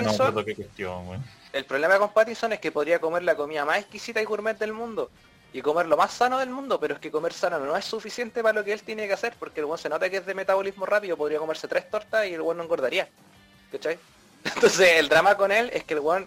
no 0.03 0.11
acuerdo 0.11 0.45
qué 0.45 0.57
cuestión. 0.57 1.25
El 1.53 1.65
problema 1.67 1.99
con 2.01 2.13
Pattinson 2.13 2.53
es 2.53 2.59
que 2.59 2.73
podría 2.73 2.99
comer 2.99 3.23
la 3.23 3.37
comida 3.37 3.65
más 3.65 3.79
exquisita 3.79 4.21
y 4.21 4.25
gourmet 4.25 4.59
del 4.59 4.73
mundo. 4.73 5.09
Y 5.53 5.63
comer 5.63 5.87
lo 5.87 5.97
más 5.97 6.13
sano 6.13 6.37
del 6.41 6.51
mundo, 6.51 6.81
pero 6.81 6.95
es 6.95 7.01
que 7.01 7.09
comer 7.09 7.33
sano 7.33 7.61
no 7.61 7.77
es 7.77 7.85
suficiente 7.85 8.43
para 8.43 8.55
lo 8.59 8.65
que 8.65 8.73
él 8.73 8.83
tiene 8.83 9.07
que 9.07 9.13
hacer, 9.13 9.35
porque 9.39 9.61
el 9.61 9.67
buen 9.67 9.79
se 9.79 9.89
nota 9.89 10.11
que 10.11 10.17
es 10.17 10.27
de 10.27 10.35
metabolismo 10.35 10.85
rápido, 10.85 11.17
podría 11.17 11.39
comerse 11.39 11.69
tres 11.69 11.89
tortas 11.91 12.27
y 12.27 12.35
el 12.35 12.43
buen 12.43 12.57
no 12.57 12.65
engordaría. 12.65 13.09
¿Cachai? 13.71 14.01
Entonces 14.45 14.95
el 14.97 15.09
drama 15.09 15.37
con 15.37 15.53
él 15.53 15.71
es 15.73 15.85
que 15.85 15.95
el 15.95 16.01
buen 16.01 16.27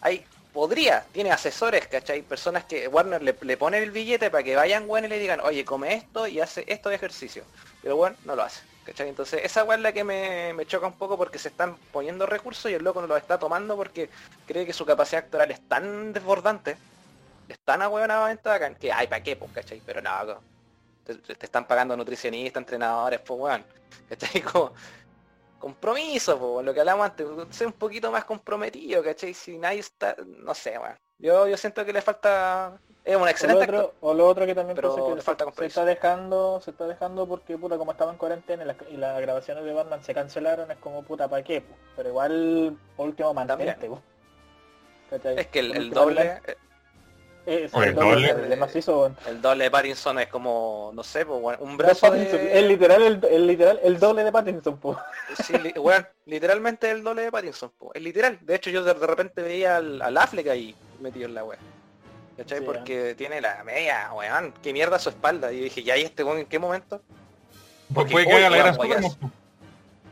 hay, 0.00 0.24
podría, 0.52 1.04
tiene 1.12 1.30
asesores, 1.30 1.86
¿cachai? 1.86 2.22
Personas 2.22 2.64
que 2.64 2.88
Warner 2.88 3.22
le, 3.22 3.36
le 3.42 3.56
pone 3.56 3.78
el 3.78 3.92
billete 3.92 4.28
para 4.28 4.42
que 4.42 4.56
vayan 4.56 4.90
weón 4.90 5.04
y 5.04 5.08
le 5.08 5.20
digan, 5.20 5.38
oye, 5.38 5.64
come 5.64 5.94
esto 5.94 6.26
y 6.26 6.40
hace 6.40 6.64
esto 6.66 6.88
de 6.88 6.96
ejercicio. 6.96 7.44
Pero 7.80 7.94
bueno, 7.94 8.16
no 8.24 8.34
lo 8.34 8.42
hace. 8.42 8.71
¿Cachai? 8.84 9.08
Entonces 9.08 9.40
esa 9.44 9.64
weá 9.64 9.76
es 9.76 9.82
la 9.82 9.92
que 9.92 10.02
me, 10.02 10.52
me 10.54 10.66
choca 10.66 10.86
un 10.86 10.94
poco 10.94 11.16
porque 11.16 11.38
se 11.38 11.48
están 11.48 11.76
poniendo 11.92 12.26
recursos 12.26 12.70
y 12.70 12.74
el 12.74 12.82
loco 12.82 13.00
no 13.00 13.06
los 13.06 13.18
está 13.18 13.38
tomando 13.38 13.76
porque 13.76 14.10
cree 14.46 14.66
que 14.66 14.72
su 14.72 14.84
capacidad 14.84 15.24
actoral 15.24 15.50
es 15.52 15.60
tan 15.68 16.12
desbordante, 16.12 16.76
es 17.48 17.58
tan 17.60 17.80
bacán, 17.80 18.74
que 18.76 18.92
ay, 18.92 19.06
¿para 19.06 19.22
qué? 19.22 19.36
Pues, 19.36 19.52
¿cachai? 19.52 19.80
Pero 19.84 20.00
no, 20.02 20.40
te, 21.04 21.44
están 21.44 21.66
pagando 21.66 21.96
nutricionistas, 21.96 22.60
entrenadores, 22.60 23.20
pues 23.20 23.40
weón. 23.40 23.64
¿Cachai? 24.08 24.40
Como 24.52 24.72
compromiso, 25.58 26.38
pues, 26.38 26.66
lo 26.66 26.74
que 26.74 26.80
hablamos 26.80 27.06
antes, 27.06 27.26
ser 27.50 27.68
un 27.68 27.72
poquito 27.74 28.10
más 28.10 28.24
comprometido, 28.24 29.02
¿cachai? 29.02 29.32
Si 29.34 29.56
nadie 29.58 29.80
está, 29.80 30.16
no 30.26 30.54
sé, 30.54 30.78
weón. 30.78 30.96
Yo, 31.22 31.46
yo 31.48 31.56
siento 31.56 31.84
que 31.84 31.92
le 31.92 32.02
falta. 32.02 32.78
Es 33.04 33.16
un 33.16 33.22
O 33.22 33.24
lo, 33.24 33.30
excelente 33.30 33.64
otro, 33.64 33.94
o 34.00 34.14
lo 34.14 34.26
otro 34.28 34.44
que 34.46 34.54
también 34.54 34.76
Pero 34.76 34.90
pasa 34.90 35.00
es 35.00 35.06
que 35.08 35.14
le 35.14 35.20
se- 35.20 35.24
falta 35.24 35.44
se, 35.44 35.46
compromiso. 35.46 35.80
está 35.80 35.84
dejando, 35.88 36.60
se 36.60 36.70
está 36.72 36.86
dejando 36.86 37.26
porque 37.26 37.56
puta 37.58 37.78
como 37.78 37.92
estaba 37.92 38.12
en 38.12 38.18
cuarentena 38.18 38.62
y 38.62 38.66
las, 38.66 38.76
y 38.90 38.96
las 38.96 39.20
grabaciones 39.20 39.64
de 39.64 39.72
Batman 39.72 40.04
se 40.04 40.14
cancelaron, 40.14 40.70
es 40.70 40.76
como 40.78 41.02
puta 41.02 41.26
para 41.28 41.42
qué, 41.42 41.64
pero 41.96 42.08
igual 42.10 42.76
por 42.96 43.06
último 43.08 43.32
mantente. 43.34 43.76
Es 45.36 45.46
que 45.48 45.58
el, 45.58 45.90
doble, 45.90 46.40
eh, 47.46 47.68
el 47.72 47.94
doble, 47.94 48.32
doble. 48.32 48.52
el 48.54 48.60
macizo, 48.60 49.00
weón. 49.00 49.16
el 49.26 49.42
doble 49.42 49.64
de 49.64 49.70
Pattinson 49.70 50.18
es 50.20 50.28
como, 50.28 50.90
no 50.94 51.02
sé, 51.02 51.26
pues, 51.26 51.40
weón, 51.42 51.56
un 51.60 51.76
brazo 51.76 52.10
de... 52.10 52.58
Es 52.58 52.64
literal 52.64 53.02
el, 53.02 53.20
el 53.30 53.46
literal 53.46 53.80
el 53.82 53.98
doble 53.98 54.22
de 54.24 54.30
Pattinson, 54.32 54.78
po. 54.78 54.96
Sí, 55.44 55.54
li- 55.58 55.74
literalmente 56.26 56.90
el 56.90 57.02
doble 57.02 57.22
de 57.22 57.32
Pattinson, 57.32 57.70
po. 57.78 57.92
es 57.94 58.02
literal. 58.02 58.38
De 58.42 58.54
hecho 58.54 58.70
yo 58.70 58.84
de, 58.84 58.94
de 58.94 59.06
repente 59.06 59.42
veía 59.42 59.76
al, 59.78 60.00
al 60.02 60.16
Affleck 60.16 60.46
ahí 60.48 60.74
metido 61.00 61.26
en 61.26 61.34
la 61.34 61.44
wea. 61.44 61.58
¿Cachai? 62.36 62.60
Sí, 62.60 62.64
Porque 62.64 63.14
tiene 63.16 63.40
la 63.40 63.62
media, 63.64 64.10
weón, 64.14 64.54
qué 64.62 64.72
mierda 64.72 64.98
su 64.98 65.08
espalda. 65.10 65.52
Y 65.52 65.58
yo 65.58 65.64
dije, 65.64 65.82
¿ya 65.82 65.96
y 65.96 66.02
este 66.02 66.24
weón 66.24 66.38
en 66.38 66.46
qué 66.46 66.58
momento? 66.58 66.98
Pu- 67.90 67.94
Porque 67.94 68.12
Puede 68.12 68.26
que 68.26 68.34
haga 68.36 68.50
la 68.50 68.56
gran. 68.56 68.74
Superman. 68.74 69.02
po. 69.20 69.30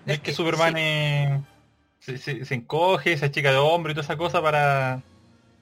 Es 0.06 0.12
Es 0.14 0.18
que 0.18 0.22
que 0.24 0.32
Superman 0.34 0.74
sí. 0.74 0.80
eh, 0.82 1.40
se, 2.00 2.18
se- 2.18 2.44
se 2.44 2.54
encoge, 2.54 3.16
se 3.16 3.26
achica 3.26 3.52
de 3.52 3.58
hombre 3.58 3.92
y 3.92 3.94
toda 3.94 4.04
esa 4.04 4.16
cosa 4.16 4.42
para, 4.42 5.00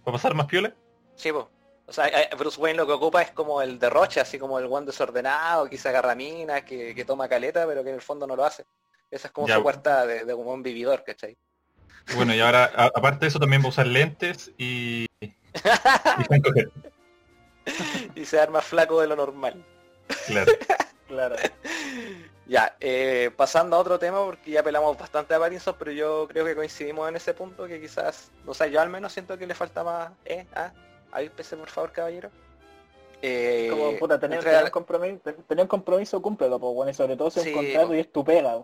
para 0.04 0.12
pasar 0.16 0.34
más 0.34 0.46
piola. 0.46 0.72
Sí, 1.14 1.30
po. 1.32 1.48
O 1.88 1.92
sea, 1.92 2.06
eh, 2.08 2.28
Bruce 2.38 2.60
Wayne 2.60 2.76
lo 2.76 2.86
que 2.86 2.92
ocupa 2.92 3.22
es 3.22 3.30
como 3.32 3.62
el 3.62 3.78
derroche, 3.78 4.20
así 4.20 4.38
como 4.38 4.58
el 4.58 4.66
weón 4.66 4.84
desordenado, 4.84 5.68
que 5.70 5.78
se 5.78 5.88
agarra 5.88 6.14
minas, 6.14 6.62
que, 6.62 6.94
que 6.94 7.04
toma 7.04 7.28
caleta, 7.28 7.66
pero 7.66 7.82
que 7.82 7.88
en 7.88 7.94
el 7.96 8.02
fondo 8.02 8.26
no 8.26 8.36
lo 8.36 8.44
hace. 8.44 8.66
Esa 9.10 9.28
es 9.28 9.32
como 9.32 9.48
Ya, 9.48 9.54
su 9.54 9.60
po. 9.60 9.64
puerta 9.64 10.06
de, 10.06 10.24
de 10.26 10.34
un 10.34 10.44
buen 10.44 10.62
vividor, 10.62 11.02
¿cachai? 11.02 11.36
Bueno, 12.14 12.34
y 12.34 12.40
ahora, 12.40 12.70
a- 12.76 12.90
aparte 12.94 13.20
de 13.20 13.26
eso, 13.28 13.38
también 13.38 13.62
va 13.62 13.66
a 13.66 13.70
usar 13.70 13.86
lentes 13.86 14.50
y... 14.58 15.06
y 15.22 15.34
y 18.14 18.24
se 18.24 18.40
arma 18.40 18.60
flaco 18.60 19.00
de 19.00 19.06
lo 19.06 19.16
normal. 19.16 19.64
claro. 20.26 20.52
Claro. 21.08 21.36
Ya, 22.46 22.76
eh, 22.80 23.30
pasando 23.34 23.76
a 23.76 23.78
otro 23.78 23.98
tema, 23.98 24.22
porque 24.26 24.50
ya 24.50 24.62
pelamos 24.62 24.98
bastante 24.98 25.32
a 25.34 25.38
Pattinson, 25.38 25.74
pero 25.78 25.90
yo 25.90 26.28
creo 26.28 26.44
que 26.44 26.54
coincidimos 26.54 27.08
en 27.08 27.16
ese 27.16 27.32
punto 27.32 27.66
que 27.66 27.80
quizás, 27.80 28.30
o 28.44 28.52
sea, 28.52 28.66
yo 28.66 28.78
al 28.78 28.90
menos 28.90 29.10
siento 29.14 29.38
que 29.38 29.46
le 29.46 29.54
falta 29.54 29.82
más... 29.82 30.10
¿Eh? 30.26 30.44
¿Ah? 30.54 30.70
¿Ahí 31.12 31.28
pese 31.28 31.56
por 31.56 31.68
favor, 31.68 31.92
caballero? 31.92 32.30
Eh, 33.22 33.68
Como 33.70 33.96
puta, 33.98 34.18
tener, 34.18 34.38
entrega- 34.38 34.64
un 34.64 34.70
compromiso, 34.70 35.20
tener 35.48 35.66
compromiso, 35.66 36.22
cúmplelo, 36.22 36.58
pues 36.60 36.74
bueno, 36.74 36.90
y 36.90 36.94
sobre 36.94 37.16
todo 37.16 37.30
si 37.30 37.40
es 37.40 37.44
Sí, 37.46 37.52
un 37.52 37.56
contrato 37.64 37.94
y 37.94 38.00
es 38.00 38.12
tu 38.12 38.24
pega. 38.24 38.58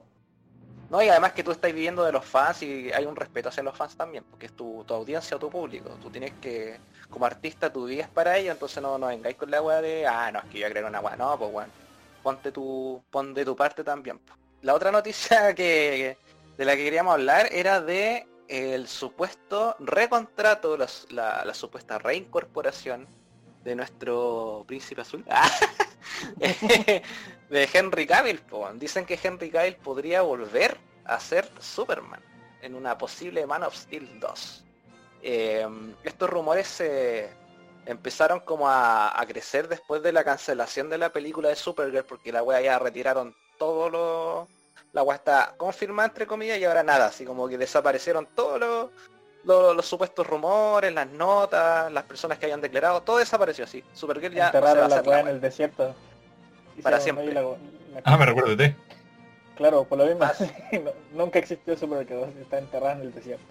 No, 0.91 1.03
y 1.03 1.09
además 1.09 1.33
que 1.33 1.43
tú 1.43 1.51
estás 1.51 1.73
viviendo 1.73 2.05
de 2.05 2.13
los 2.13 2.25
fans 2.25 2.63
y 2.63 2.93
hay 2.93 3.05
un 3.07 3.17
respeto 3.17 3.49
hacia 3.49 3.63
los 3.65 3.77
fans 3.77 3.97
también, 3.97 4.23
porque 4.31 4.47
es 4.47 4.53
tu, 4.53 4.85
tu 4.87 4.95
audiencia 4.95 5.37
o 5.37 5.41
tu 5.41 5.51
público. 5.51 5.91
Tú 6.01 6.11
tienes 6.11 6.33
que, 6.41 6.79
como 7.11 7.27
artista, 7.27 7.73
tú 7.73 7.87
vives 7.87 8.07
para 8.09 8.37
ello, 8.37 8.53
entonces 8.53 8.81
no, 8.83 8.97
no 8.99 9.09
vengáis 9.09 9.35
con 9.37 9.51
la 9.51 9.61
weá 9.61 9.81
de, 9.83 10.07
ah, 10.07 10.31
no, 10.31 10.39
es 10.41 10.45
que 10.47 10.59
yo 10.61 10.69
creo 10.69 10.87
una 10.87 11.01
weá. 11.01 11.17
No, 11.17 11.37
pues 11.39 11.51
bueno, 11.51 11.73
ponte 12.23 12.53
tu, 12.53 13.03
pon 13.11 13.35
de 13.35 13.45
tu 13.45 13.57
parte 13.57 13.83
también. 13.83 14.19
po. 14.19 14.35
La 14.63 14.75
otra 14.75 14.93
noticia 14.93 15.53
que 15.55 16.17
de 16.57 16.65
la 16.65 16.77
que 16.77 16.85
queríamos 16.85 17.15
hablar 17.15 17.49
era 17.51 17.81
de 17.81 18.27
el 18.49 18.89
supuesto 18.89 19.77
recontrato, 19.79 20.77
la, 20.77 21.55
supuesta 21.55 21.99
reincorporación 21.99 23.07
de 23.63 23.75
nuestro 23.75 24.65
príncipe 24.67 25.01
azul. 25.01 25.25
de 27.51 27.69
Henry 27.73 28.07
Cavill. 28.07 28.43
Dicen 28.75 29.07
que 29.07 29.19
Henry 29.23 29.51
Cavill 29.51 29.77
podría 29.77 30.23
volver 30.23 30.79
a 31.05 31.19
ser 31.21 31.49
Superman 31.61 32.23
en 32.63 32.75
una 32.75 32.97
posible 32.97 33.47
Man 33.47 33.63
of 33.63 33.75
Steel 33.75 34.21
2. 34.21 34.65
Eh, 35.23 35.67
estos 36.03 36.29
rumores 36.29 36.67
se 36.67 37.31
empezaron 37.87 38.41
como 38.41 38.69
a, 38.69 39.19
a 39.19 39.27
crecer 39.27 39.69
después 39.69 40.03
de 40.03 40.13
la 40.13 40.25
cancelación 40.25 40.89
de 40.91 40.99
la 40.99 41.11
película 41.11 41.49
de 41.49 41.57
Supergirl 41.57 42.05
porque 42.05 42.33
la 42.33 42.43
wea 42.43 42.61
ya 42.61 42.79
retiraron 42.79 43.35
todo 43.59 43.91
lo... 43.91 44.49
La 44.95 45.03
wea 45.03 45.17
está 45.17 45.55
confirmada 45.59 46.09
entre 46.09 46.27
comillas 46.27 46.59
y 46.59 46.65
ahora 46.65 46.83
nada, 46.83 47.07
así 47.07 47.25
como 47.27 47.47
que 47.49 47.59
desaparecieron 47.59 48.27
todos 48.35 48.59
los, 48.61 48.91
los, 49.45 49.77
los 49.77 49.85
supuestos 49.87 50.27
rumores, 50.27 50.93
las 50.95 51.09
notas, 51.09 51.93
las 51.93 52.05
personas 52.05 52.39
que 52.39 52.47
habían 52.47 52.61
declarado, 52.63 53.03
todo 53.03 53.19
desapareció 53.19 53.65
así. 53.65 53.85
Supergirl 53.93 54.33
ya 54.35 54.47
no 54.47 54.53
se 54.53 54.61
va 54.61 54.67
a 54.67 54.71
Enterraron 54.71 54.91
la 54.91 54.97
hacer 54.97 55.07
la 55.13 55.21
en 55.21 55.29
el 55.29 55.41
desierto. 55.41 55.95
Para 56.83 57.01
siempre. 57.01 57.33
la- 57.33 57.43
la- 57.43 57.57
Ah, 58.05 58.17
me 58.17 58.25
recuerdo 58.27 58.57
de 58.57 58.69
ti. 58.71 58.77
Claro, 59.57 59.85
por 59.85 59.99
lo 59.99 60.07
mismo. 60.07 60.25
Ah, 60.25 60.33
sí. 60.35 60.51
no- 60.85 60.93
nunca 61.13 61.39
existió 61.39 61.77
Supergirl, 61.77 62.25
está 62.41 62.59
enterrada 62.59 62.95
en 62.95 63.01
el 63.03 63.13
desierto. 63.15 63.45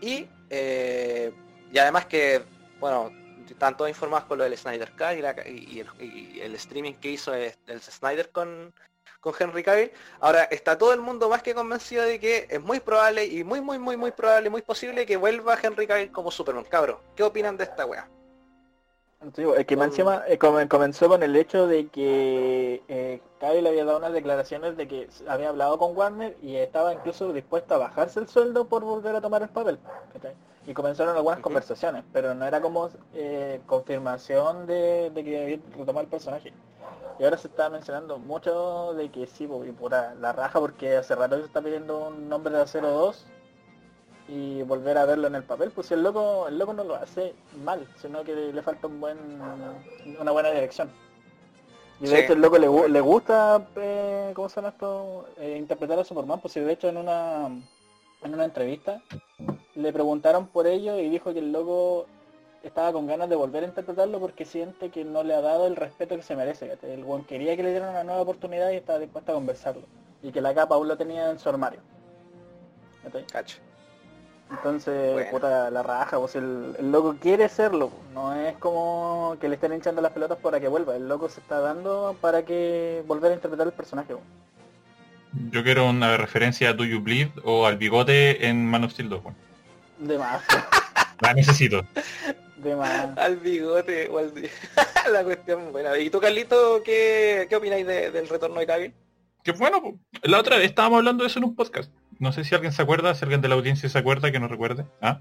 Y, 0.00 0.28
eh, 0.50 1.32
y 1.72 1.78
además 1.78 2.06
que, 2.06 2.42
bueno, 2.78 3.10
están 3.48 3.76
todos 3.76 3.88
informados 3.90 4.26
con 4.26 4.38
lo 4.38 4.44
del 4.44 4.56
Snyder 4.56 4.92
Cut 4.92 5.18
y, 5.18 5.22
la- 5.22 5.34
y 5.48 5.80
el, 5.80 5.88
y 6.04 6.40
el 6.40 6.54
streaming 6.54 6.94
que 6.94 7.10
hizo 7.12 7.32
el, 7.34 7.52
el 7.66 7.80
Snyder 7.80 8.30
con, 8.30 8.72
con 9.20 9.34
Henry 9.38 9.62
Cavill. 9.62 9.90
Ahora 10.20 10.44
está 10.44 10.76
todo 10.78 10.92
el 10.92 11.00
mundo 11.00 11.28
más 11.28 11.42
que 11.42 11.54
convencido 11.54 12.04
de 12.04 12.18
que 12.18 12.46
es 12.48 12.60
muy 12.60 12.80
probable 12.80 13.24
y 13.26 13.44
muy, 13.44 13.60
muy, 13.60 13.78
muy, 13.78 13.96
muy 13.96 14.10
probable, 14.10 14.50
muy 14.50 14.62
posible 14.62 15.06
que 15.06 15.16
vuelva 15.16 15.56
Henry 15.62 15.86
Cavill 15.86 16.10
como 16.10 16.30
Superman. 16.30 16.64
Cabro, 16.64 17.00
¿qué 17.14 17.22
opinan 17.22 17.56
de 17.56 17.64
esta 17.64 17.86
wea? 17.86 18.08
Sí, 19.36 19.42
es 19.54 19.66
que 19.66 19.74
encima 19.74 20.24
eh, 20.26 20.38
come- 20.38 20.66
comenzó 20.66 21.06
con 21.06 21.22
el 21.22 21.36
hecho 21.36 21.66
de 21.66 21.88
que 21.88 22.82
eh, 22.88 23.20
Cavill 23.38 23.66
había 23.66 23.84
dado 23.84 23.98
unas 23.98 24.14
declaraciones 24.14 24.78
de 24.78 24.88
que 24.88 25.08
había 25.28 25.50
hablado 25.50 25.76
con 25.76 25.94
Warner 25.94 26.38
y 26.40 26.56
estaba 26.56 26.94
incluso 26.94 27.30
dispuesto 27.30 27.74
a 27.74 27.78
bajarse 27.78 28.18
el 28.20 28.28
sueldo 28.28 28.66
por 28.66 28.82
volver 28.82 29.14
a 29.14 29.20
tomar 29.20 29.42
el 29.42 29.50
papel. 29.50 29.78
¿cachai? 30.14 30.34
Y 30.66 30.72
comenzaron 30.72 31.14
algunas 31.14 31.40
conversaciones, 31.40 32.02
pero 32.14 32.34
no 32.34 32.46
era 32.46 32.62
como 32.62 32.88
eh, 33.12 33.60
confirmación 33.66 34.66
de, 34.66 35.10
de 35.10 35.24
que 35.24 35.60
retomado 35.76 36.00
el 36.00 36.06
personaje. 36.08 36.54
Y 37.20 37.24
ahora 37.24 37.36
se 37.36 37.48
está 37.48 37.68
mencionando 37.68 38.18
mucho 38.18 38.94
de 38.94 39.10
que 39.10 39.26
sí, 39.26 39.44
y 39.44 39.72
puta, 39.72 40.14
la 40.14 40.32
raja 40.32 40.58
porque 40.58 40.96
hace 40.96 41.14
rato 41.14 41.36
se 41.36 41.44
está 41.44 41.60
pidiendo 41.60 42.08
un 42.08 42.30
nombre 42.30 42.56
de 42.56 42.62
Acero 42.62 42.90
2 42.92 43.26
y 44.26 44.62
volver 44.62 44.96
a 44.96 45.04
verlo 45.04 45.26
en 45.26 45.34
el 45.34 45.42
papel, 45.42 45.70
pues 45.70 45.88
si 45.88 45.94
el 45.94 46.02
loco, 46.02 46.48
el 46.48 46.58
loco 46.58 46.72
no 46.72 46.82
lo 46.82 46.94
hace 46.94 47.34
mal, 47.62 47.86
sino 47.96 48.24
que 48.24 48.34
le 48.34 48.62
falta 48.62 48.86
un 48.86 49.00
buen, 49.00 49.18
una 50.18 50.30
buena 50.32 50.50
dirección. 50.50 50.90
Y 52.00 52.04
de 52.04 52.08
Sí. 52.08 52.22
hecho 52.22 52.32
el 52.32 52.40
loco 52.40 52.56
le, 52.56 52.88
le 52.88 53.00
gusta, 53.02 53.66
eh, 53.76 54.32
¿cómo 54.34 54.48
se 54.48 54.56
llama 54.56 54.68
esto? 54.70 55.26
Eh, 55.36 55.56
interpretar 55.58 55.98
a 55.98 56.04
Superman, 56.04 56.40
pues 56.40 56.54
de 56.54 56.72
hecho 56.72 56.88
en 56.88 56.96
una, 56.96 57.48
en 58.22 58.34
una 58.34 58.44
entrevista 58.46 59.02
le 59.74 59.92
preguntaron 59.92 60.46
por 60.46 60.66
ello 60.66 60.98
y 60.98 61.10
dijo 61.10 61.34
que 61.34 61.40
el 61.40 61.52
loco 61.52 62.06
estaba 62.62 62.92
con 62.92 63.06
ganas 63.06 63.28
de 63.28 63.36
volver 63.36 63.64
a 63.64 63.66
interpretarlo 63.66 64.20
porque 64.20 64.44
siente 64.44 64.90
que 64.90 65.04
no 65.04 65.22
le 65.22 65.34
ha 65.34 65.40
dado 65.40 65.66
el 65.66 65.76
respeto 65.76 66.16
que 66.16 66.22
se 66.22 66.36
merece. 66.36 66.76
El 66.82 67.04
buen 67.04 67.24
quería 67.24 67.56
que 67.56 67.62
le 67.62 67.70
dieran 67.70 67.90
una 67.90 68.04
nueva 68.04 68.20
oportunidad 68.22 68.70
y 68.70 68.76
estaba 68.76 68.98
dispuesto 68.98 69.32
a 69.32 69.34
conversarlo. 69.34 69.82
Y 70.22 70.32
que 70.32 70.40
la 70.40 70.54
capa 70.54 70.74
aún 70.74 70.88
lo 70.88 70.96
tenía 70.96 71.30
en 71.30 71.38
su 71.38 71.48
armario. 71.48 71.80
Cacho. 73.32 73.58
Entonces, 74.50 75.12
Bueno. 75.14 75.30
puta, 75.30 75.70
la 75.70 75.82
raja, 75.82 76.18
pues 76.18 76.34
el, 76.34 76.74
el 76.78 76.90
loco 76.90 77.16
quiere 77.20 77.48
serlo, 77.48 77.88
pues. 77.88 78.02
no 78.12 78.34
es 78.34 78.56
como 78.58 79.36
que 79.40 79.48
le 79.48 79.54
estén 79.54 79.72
hinchando 79.72 80.02
las 80.02 80.10
pelotas 80.12 80.38
para 80.38 80.58
que 80.58 80.66
vuelva, 80.68 80.96
el 80.96 81.08
loco 81.08 81.28
se 81.28 81.40
está 81.40 81.60
dando 81.60 82.16
para 82.20 82.44
que 82.44 83.04
volver 83.06 83.30
a 83.30 83.34
interpretar 83.36 83.66
el 83.68 83.72
personaje. 83.72 84.14
pues. 84.14 84.24
Yo 85.52 85.62
quiero 85.62 85.88
una 85.88 86.16
referencia 86.16 86.70
a 86.70 86.72
Do 86.72 86.84
You 86.84 87.00
Bleed 87.00 87.28
o 87.44 87.64
al 87.64 87.76
bigote 87.78 88.48
en 88.48 88.66
Man 88.66 88.82
of 88.82 88.90
Steel 88.92 89.08
2. 89.08 89.22
weón. 89.24 89.36
De 90.00 90.18
más, 90.18 90.42
La 91.20 91.32
necesito. 91.32 91.82
de 92.62 92.76
más. 92.76 93.16
Al 93.18 93.36
bigote 93.36 94.08
o 94.08 94.18
al... 94.18 94.32
la 95.12 95.24
cuestión 95.24 95.72
buena. 95.72 95.96
¿Y 95.98 96.10
tú, 96.10 96.20
Carlito, 96.20 96.82
qué, 96.84 97.46
qué 97.48 97.56
opináis 97.56 97.86
de- 97.86 98.10
del 98.10 98.28
retorno 98.28 98.60
de 98.60 98.66
Cavill? 98.66 98.94
Que 99.42 99.52
bueno, 99.52 99.98
la 100.22 100.38
otra 100.38 100.56
vez 100.58 100.66
estábamos 100.66 100.98
hablando 100.98 101.24
de 101.24 101.28
eso 101.28 101.38
en 101.38 101.46
un 101.46 101.56
podcast. 101.56 101.90
No 102.18 102.32
sé 102.32 102.44
si 102.44 102.54
alguien 102.54 102.72
se 102.72 102.82
acuerda, 102.82 103.14
si 103.14 103.24
alguien 103.24 103.40
de 103.40 103.48
la 103.48 103.54
audiencia 103.54 103.88
se 103.88 103.98
acuerda, 103.98 104.30
que 104.30 104.38
nos 104.40 104.50
recuerde. 104.50 104.84
¿Ah? 105.00 105.20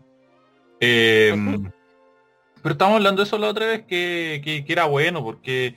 Eh, 0.81 1.33
pero 2.61 2.73
estábamos 2.73 2.97
hablando 2.97 3.21
de 3.21 3.27
eso 3.27 3.37
la 3.37 3.47
otra 3.47 3.67
vez, 3.67 3.83
que, 3.85 4.41
que- 4.43 4.65
que 4.65 4.73
era 4.73 4.85
bueno, 4.85 5.23
porque 5.23 5.75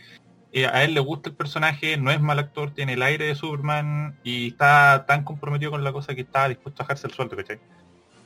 eh, 0.53 0.67
a 0.67 0.83
él 0.85 0.95
le 0.95 1.01
gusta 1.01 1.31
el 1.31 1.37
personaje, 1.37 1.97
no 1.97 2.11
es 2.11 2.21
mal 2.21 2.39
actor, 2.41 2.73
tiene 2.75 2.95
el 2.95 3.03
aire 3.03 3.27
de 3.27 3.35
Superman 3.37 4.19
y 4.25 4.49
está 4.49 5.05
tan 5.07 5.23
comprometido 5.25 5.71
con 5.71 5.85
la 5.85 5.93
cosa 5.93 6.15
que 6.15 6.23
está 6.23 6.49
dispuesto 6.49 6.83
a 6.83 6.85
dejarse 6.85 7.07
el 7.07 7.13
sueldo, 7.15 7.37
¿cachai? 7.37 7.61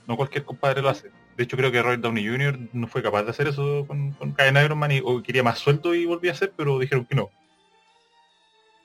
No 0.07 0.17
cualquier 0.17 0.45
compadre 0.45 0.81
lo 0.81 0.89
hace. 0.89 1.11
De 1.37 1.45
hecho 1.45 1.57
creo 1.57 1.71
que 1.71 1.83
Robert 1.83 2.01
Downey 2.01 2.27
Jr. 2.27 2.59
no 2.73 2.89
fue 2.89 3.03
capaz 3.03 3.25
de 3.25 3.31
hacer 3.31 3.49
eso 3.49 3.85
con, 3.87 4.13
con 4.13 4.35
Kyle 4.35 4.65
Iron 4.65 4.79
Man 4.79 4.93
y, 4.93 5.01
o 5.05 5.23
quería 5.23 5.43
más 5.43 5.59
sueldo 5.59 5.95
y 5.95 6.07
volvía 6.07 6.31
a 6.31 6.35
hacer, 6.35 6.53
pero 6.57 6.79
dijeron 6.79 7.05
que 7.05 7.15
no. 7.15 7.31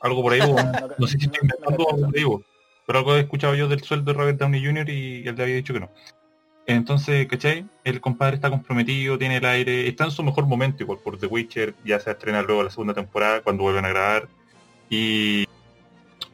Algo 0.01 0.21
por 0.21 0.33
ahí 0.33 0.41
hubo. 0.41 0.55
No 0.97 1.07
sé 1.07 1.17
si 1.17 1.25
estoy 1.25 1.39
inventando 1.43 1.85
o 1.85 1.97
lo 1.97 2.07
digo, 2.11 2.43
pero 2.85 2.99
algo 2.99 3.15
he 3.15 3.21
escuchado 3.21 3.55
yo 3.55 3.67
del 3.67 3.83
sueldo 3.83 4.11
de 4.11 4.17
Robert 4.17 4.39
Downey 4.39 4.65
Jr. 4.65 4.89
y 4.89 5.27
él 5.27 5.35
le 5.35 5.43
había 5.43 5.55
dicho 5.55 5.73
que 5.73 5.79
no. 5.79 5.89
Entonces, 6.65 7.27
¿cachai? 7.27 7.65
El 7.83 8.01
compadre 8.01 8.35
está 8.35 8.49
comprometido, 8.49 9.17
tiene 9.17 9.37
el 9.37 9.45
aire, 9.45 9.87
está 9.87 10.05
en 10.05 10.11
su 10.11 10.23
mejor 10.23 10.45
momento 10.45 10.83
igual 10.83 10.99
por 11.03 11.17
The 11.17 11.27
Witcher, 11.27 11.73
ya 11.83 11.99
se 11.99 12.11
estrena 12.11 12.41
luego 12.41 12.63
la 12.63 12.69
segunda 12.69 12.93
temporada 12.93 13.41
cuando 13.41 13.63
vuelven 13.63 13.85
a 13.85 13.89
grabar. 13.89 14.27
Y 14.89 15.47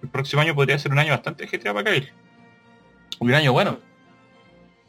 el 0.01 0.09
próximo 0.09 0.41
año 0.41 0.55
podría 0.55 0.79
ser 0.79 0.91
un 0.91 0.99
año 0.99 1.11
bastante 1.11 1.45
GTA 1.45 1.73
para 1.73 1.91
Kyle. 1.91 2.11
Un 3.19 3.33
año 3.33 3.53
bueno. 3.53 3.79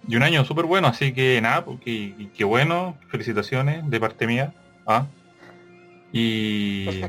Y 0.06 0.16
un 0.16 0.22
año 0.22 0.44
súper 0.44 0.64
bueno, 0.64 0.88
así 0.88 1.12
que 1.12 1.40
nada, 1.40 1.64
porque 1.64 1.90
y 1.90 2.26
qué 2.36 2.44
bueno, 2.44 2.96
felicitaciones 3.08 3.88
de 3.90 4.00
parte 4.00 4.26
mía. 4.26 4.54
¿ah? 4.86 5.06
Y... 6.12 7.02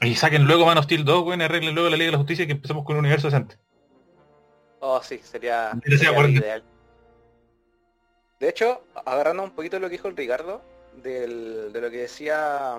Y 0.00 0.14
saquen 0.16 0.44
luego 0.44 0.66
Man 0.66 0.76
of 0.76 0.84
Steel 0.84 1.04
2, 1.04 1.26
weón, 1.26 1.40
arreglen 1.40 1.74
luego 1.74 1.88
la 1.88 1.96
Liga 1.96 2.06
de 2.06 2.12
la 2.12 2.18
Justicia 2.18 2.42
y 2.42 2.46
que 2.46 2.52
empecemos 2.52 2.84
con 2.84 2.96
un 2.96 3.00
universo 3.00 3.28
decente. 3.28 3.56
Oh, 4.80 5.00
sí, 5.02 5.18
sería, 5.22 5.70
ideal. 5.86 6.62
De 8.38 8.48
hecho, 8.50 8.84
agarrando 9.06 9.42
un 9.44 9.52
poquito 9.52 9.78
lo 9.78 9.86
que 9.88 9.92
dijo 9.92 10.08
el 10.08 10.16
Ricardo, 10.16 10.60
del- 11.02 11.72
de 11.72 11.80
lo 11.80 11.90
que 11.90 11.98
decía 11.98 12.78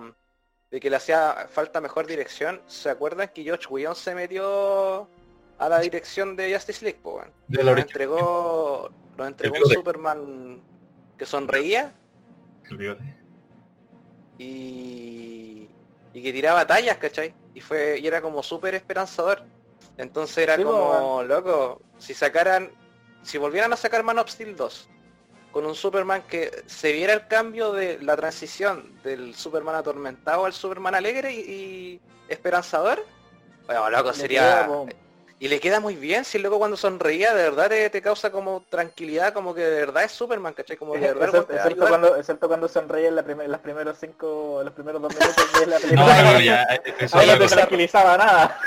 de 0.70 0.80
que 0.80 0.90
le 0.90 0.98
hacía 0.98 1.48
falta 1.50 1.82
mejor 1.82 2.06
dirección, 2.06 2.62
¿se 2.68 2.90
acuerdan 2.90 3.30
que 3.34 3.44
George 3.44 3.66
Whedon 3.70 3.96
se 3.96 4.14
metió 4.14 5.08
a 5.58 5.70
la 5.70 5.80
dirección 5.80 6.36
de 6.36 6.54
Justice 6.54 6.84
League? 6.84 7.00
po, 7.02 7.16
weón? 7.16 7.32
De 7.48 7.64
la 7.64 7.72
Nos 7.72 7.82
entregó, 7.82 8.92
nos 9.18 9.28
entregó 9.28 9.56
un. 9.56 9.72
Superman 9.72 10.62
que 11.18 11.26
sonreía 11.26 11.94
y, 14.38 15.70
y 16.14 16.24
que 16.24 16.34
tiraba 16.34 16.68
tallas, 16.68 16.98
¿cachai? 16.98 17.34
Y 17.54 17.62
fue 17.62 18.00
y 18.00 18.08
era 18.08 18.22
como 18.22 18.44
súper 18.44 18.76
esperanzador. 18.76 19.44
Entonces 19.98 20.38
era 20.40 20.58
Sí, 20.58 20.64
como, 20.64 21.24
loco, 21.24 21.82
si 21.98 22.14
sacaran, 22.14 22.70
si 23.24 23.38
volvieran 23.38 23.72
a 23.72 23.78
sacar 23.78 24.04
Man 24.04 24.20
of 24.20 24.30
Steel 24.30 24.56
2, 24.58 24.90
con 25.52 25.66
un 25.66 25.74
Superman 25.74 26.24
que 26.24 26.64
se 26.66 26.92
viera 26.92 27.14
el 27.14 27.28
cambio 27.28 27.72
de 27.72 28.02
la 28.02 28.18
transición 28.18 29.00
del 29.04 29.36
Superman 29.36 29.76
atormentado 29.76 30.46
al 30.46 30.52
Superman 30.52 30.96
alegre 30.96 31.32
y, 31.34 31.40
y 31.40 32.02
esperanzador, 32.28 33.06
bueno, 33.68 33.90
loco, 33.90 34.12
sería... 34.12 34.68
Y 35.38 35.50
le 35.50 35.60
queda 35.60 35.82
muy 35.82 35.98
bien, 35.98 36.24
si 36.24 36.38
el 36.38 36.44
loco 36.44 36.58
cuando 36.60 36.78
sonreía 36.78 37.34
de 37.34 37.44
verdad 37.44 37.68
te, 37.68 37.90
te 37.90 38.02
causa 38.02 38.32
como 38.32 38.64
tranquilidad, 38.70 39.34
como 39.34 39.54
que 39.54 39.62
de 39.66 39.82
verdad 39.82 40.04
es 40.06 40.14
Superman, 40.14 40.54
¿cachai? 40.54 40.78
Como 40.78 40.94
que 40.94 41.00
de 41.00 41.14
verdad 41.14 41.28
Excepto, 41.42 41.54
excepto 41.54 41.88
cuando, 41.90 42.16
excepto 42.16 42.48
cuando 42.48 42.68
sonreía 42.70 43.10
en 43.10 43.16
la 43.16 43.24
primer, 43.24 43.50
los 43.50 43.60
primeros 43.60 43.98
cinco, 44.00 44.62
los 44.64 44.74
primeros 44.74 45.02
dos 45.02 45.14
minutos 45.14 45.60
de 45.60 45.68
la 45.68 45.76
No, 45.76 45.82
película. 45.82 46.16
pero 46.16 46.40
ya, 46.40 46.64
eh, 46.64 46.82
eso 47.00 47.18
Ahí 47.18 47.24
es 47.24 47.28
no 47.28 47.34
la 47.34 47.38
te 47.38 47.44
cosa. 47.44 47.56
tranquilizaba 47.58 48.18
nada. 48.18 48.58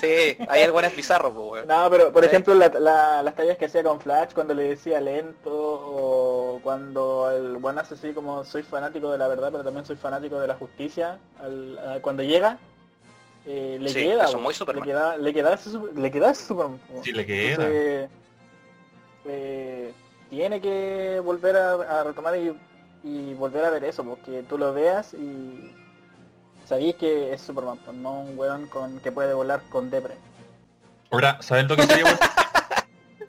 Sí, 0.00 0.38
ahí 0.48 0.62
el 0.62 0.72
buen 0.72 0.84
es 0.86 0.96
bizarro, 0.96 1.32
pues, 1.34 1.50
weón. 1.64 1.66
No, 1.68 1.90
pero 1.90 2.10
por 2.12 2.22
Sí. 2.24 2.28
ejemplo 2.28 2.54
la- 2.54 2.68
la- 2.68 3.22
las 3.22 3.34
tallas 3.34 3.56
que 3.58 3.66
hacía 3.66 3.82
con 3.82 4.00
Flash 4.00 4.32
cuando 4.34 4.54
le 4.54 4.62
decía 4.64 5.00
lento 5.00 5.50
o 5.52 6.60
cuando 6.62 7.30
el 7.30 7.56
buen 7.56 7.78
hace 7.78 7.94
así 7.94 8.12
como 8.12 8.44
soy 8.44 8.62
fanático 8.62 9.10
de 9.12 9.18
la 9.18 9.28
verdad, 9.28 9.48
pero 9.50 9.64
también 9.64 9.84
soy 9.86 9.96
fanático 9.96 10.40
de 10.40 10.46
la 10.46 10.54
justicia, 10.54 11.18
al- 11.42 11.78
a- 11.78 12.00
cuando 12.00 12.22
llega, 12.22 12.58
eh, 13.46 13.78
le 13.80 13.88
Sí, 13.90 13.94
queda, 14.00 14.24
eso 14.24 14.38
muy 14.38 14.54
le 14.74 14.82
queda, 14.82 15.16
le 15.16 15.32
queda 15.32 15.54
ese, 15.54 15.70
le 15.94 16.10
queda 16.10 16.30
ese 16.30 16.46
Superman. 16.46 16.80
Sí, 17.02 17.12
le 17.12 17.24
queda. 17.24 17.50
Entonces, 17.50 18.10
eh, 19.26 19.92
tiene 20.30 20.60
que 20.60 21.20
volver 21.24 21.56
a, 21.56 21.72
a 22.00 22.04
retomar 22.04 22.36
y, 22.36 22.56
y 23.04 23.34
volver 23.34 23.64
a 23.64 23.70
ver 23.70 23.84
eso, 23.84 24.04
porque 24.04 24.42
tú 24.42 24.58
lo 24.58 24.72
veas 24.74 25.14
y 25.14 25.72
sabéis 26.64 26.96
que 26.96 27.32
es 27.32 27.40
Superman, 27.40 27.78
pues, 27.84 27.96
no 27.96 28.20
un 28.20 28.38
weón 28.38 28.66
con 28.66 28.98
que 29.00 29.12
puede 29.12 29.32
volar 29.34 29.62
con 29.68 29.90
depre. 29.90 30.14
Ahora, 31.10 31.40
¿saben 31.40 31.68
lo 31.68 31.76
que 31.76 31.82
sería 31.84 32.02
bueno? 32.04 32.18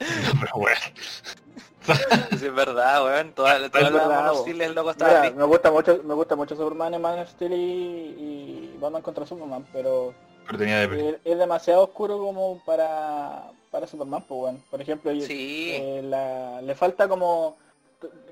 No, 0.00 0.40
pero 0.40 0.52
bueno. 0.56 0.80
Sí, 2.38 2.46
es 2.46 2.54
verdad, 2.54 3.04
weón. 3.04 3.32
Toda, 3.32 3.68
toda 3.70 3.84
la 3.84 3.90
verdad, 3.90 4.08
Man 4.08 4.28
of 4.28 4.36
bo. 4.36 4.42
Steel, 4.42 4.60
el 4.60 4.74
loco 4.74 4.90
estaba 4.90 5.20
Mira, 5.22 5.34
me 5.36 5.44
gusta 5.44 5.70
mucho, 5.70 6.00
me 6.04 6.14
gusta 6.14 6.36
mucho 6.36 6.56
Superman 6.56 6.94
en 6.94 7.02
Man 7.02 7.18
of 7.20 7.28
Steel 7.30 7.52
y, 7.52 7.56
y 7.56 8.76
Batman 8.80 9.02
contra 9.02 9.26
Superman, 9.26 9.66
pero 9.72 10.14
Pero 10.46 10.58
tenía 10.58 10.86
de 10.86 11.10
es, 11.10 11.16
es 11.24 11.38
demasiado 11.38 11.82
oscuro 11.84 12.18
como 12.18 12.62
para 12.64 13.50
para 13.70 13.86
Superman, 13.86 14.24
pues 14.26 14.40
bueno. 14.40 14.58
Por 14.70 14.80
ejemplo, 14.80 15.10
Sí, 15.20 15.70
eh, 15.72 16.00
la- 16.04 16.62
le 16.62 16.74
falta 16.74 17.06
como 17.08 17.56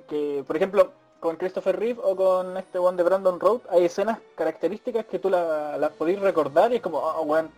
que, 0.08 0.42
por 0.46 0.56
ejemplo, 0.56 0.92
con 1.20 1.36
Christopher 1.36 1.78
Reeve 1.78 2.00
o 2.02 2.14
con 2.16 2.56
este 2.56 2.78
one 2.78 2.96
de 2.96 3.02
Brandon 3.02 3.38
Road, 3.40 3.60
hay 3.70 3.84
escenas 3.84 4.18
características 4.36 5.04
que 5.06 5.18
tú 5.18 5.28
la- 5.28 5.76
las 5.76 5.90
podéis 5.92 6.20
recordar 6.20 6.72
y 6.72 6.76
es 6.76 6.82
como, 6.82 6.98
oh, 6.98 7.22
weón, 7.22 7.50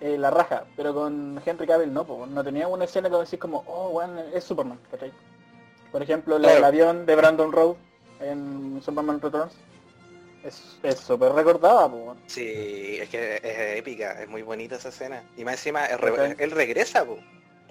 eh, 0.00 0.16
la 0.18 0.30
raja. 0.30 0.64
Pero 0.76 0.94
con 0.94 1.40
Henry 1.44 1.66
Cavill 1.66 1.92
no, 1.92 2.04
pues 2.04 2.28
no 2.28 2.42
tenía 2.42 2.66
una 2.66 2.84
escena 2.86 3.08
que 3.10 3.16
decís 3.16 3.38
como, 3.38 3.62
oh, 3.68 3.90
weón, 3.90 4.18
es 4.32 4.42
Superman, 4.44 4.80
¿cachai? 4.90 5.12
Por 5.92 6.02
ejemplo, 6.02 6.38
la 6.38 6.48
Claro. 6.48 6.66
avión 6.66 7.06
de 7.06 7.14
Brandon 7.16 7.52
Road 7.52 7.76
en 8.20 8.80
Superman 8.82 9.20
Returns 9.20 9.52
es 10.44 10.98
súper 10.98 11.32
recordada, 11.32 11.86
weón. 11.86 12.18
sí, 12.26 12.98
es 13.00 13.08
que 13.08 13.36
es 13.36 13.78
épica, 13.78 14.20
es 14.22 14.28
muy 14.28 14.42
bonita 14.42 14.74
esa 14.76 14.88
escena. 14.88 15.22
Y 15.36 15.44
más 15.44 15.54
encima, 15.54 15.86
él, 15.86 16.50
regresa, 16.50 17.04
po. 17.04 17.18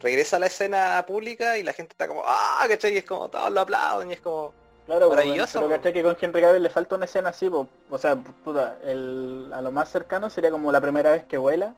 Regresa 0.02 0.38
a 0.38 0.40
la 0.40 0.46
escena 0.48 1.04
pública 1.06 1.58
y 1.58 1.64
la 1.64 1.74
gente 1.74 1.92
está 1.94 2.08
como, 2.08 2.24
ah, 2.26 2.64
¿cachai? 2.70 2.94
Y 2.94 2.98
es 2.98 3.04
como, 3.04 3.28
todos 3.30 3.52
lo 3.52 3.62
aplauden 3.62 4.10
y 4.12 4.14
es 4.14 4.22
como, 4.22 4.54
Claro, 4.86 5.10
Maravilloso, 5.10 5.60
pero 5.60 5.70
po. 5.70 5.76
¿cachai? 5.76 5.94
que 5.94 6.02
con 6.04 6.18
Henry 6.20 6.42
Cavill 6.42 6.64
le 6.64 6.70
falta 6.70 6.96
una 6.96 7.06
escena 7.06 7.30
así, 7.30 7.50
po. 7.50 7.68
o 7.90 7.98
sea, 7.98 8.16
puta, 8.16 8.78
el, 8.84 9.52
a 9.54 9.62
lo 9.62 9.72
más 9.72 9.90
cercano 9.90 10.30
sería 10.30 10.50
como 10.50 10.72
la 10.72 10.82
primera 10.82 11.12
vez 11.12 11.24
que 11.26 11.38
vuela, 11.38 11.76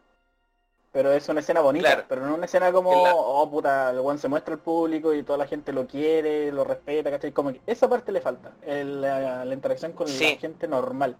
pero 0.93 1.11
es 1.11 1.27
una 1.27 1.39
escena 1.41 1.59
bonita, 1.59 1.87
Claro. 1.87 2.05
pero 2.07 2.25
no 2.25 2.35
una 2.35 2.45
escena 2.45 2.71
como, 2.71 2.91
oh 2.93 3.49
puta, 3.49 3.89
el 3.89 3.99
weón 3.99 4.19
se 4.19 4.27
muestra 4.29 4.53
al 4.53 4.59
público 4.61 5.13
y 5.13 5.23
toda 5.23 5.39
la 5.39 5.47
gente 5.47 5.73
lo 5.73 5.87
quiere, 5.87 6.51
lo 6.51 6.63
respeta, 6.63 7.09
¿cachai? 7.09 7.31
Como 7.31 7.51
que 7.51 7.59
esa 7.67 7.89
parte 7.89 8.11
le 8.11 8.21
falta, 8.21 8.51
el- 8.61 9.01
la, 9.01 9.43
la 9.43 9.53
interacción 9.53 9.91
con 9.93 10.07
Sí. 10.07 10.35
la 10.35 10.39
gente 10.39 10.67
normal. 10.67 11.17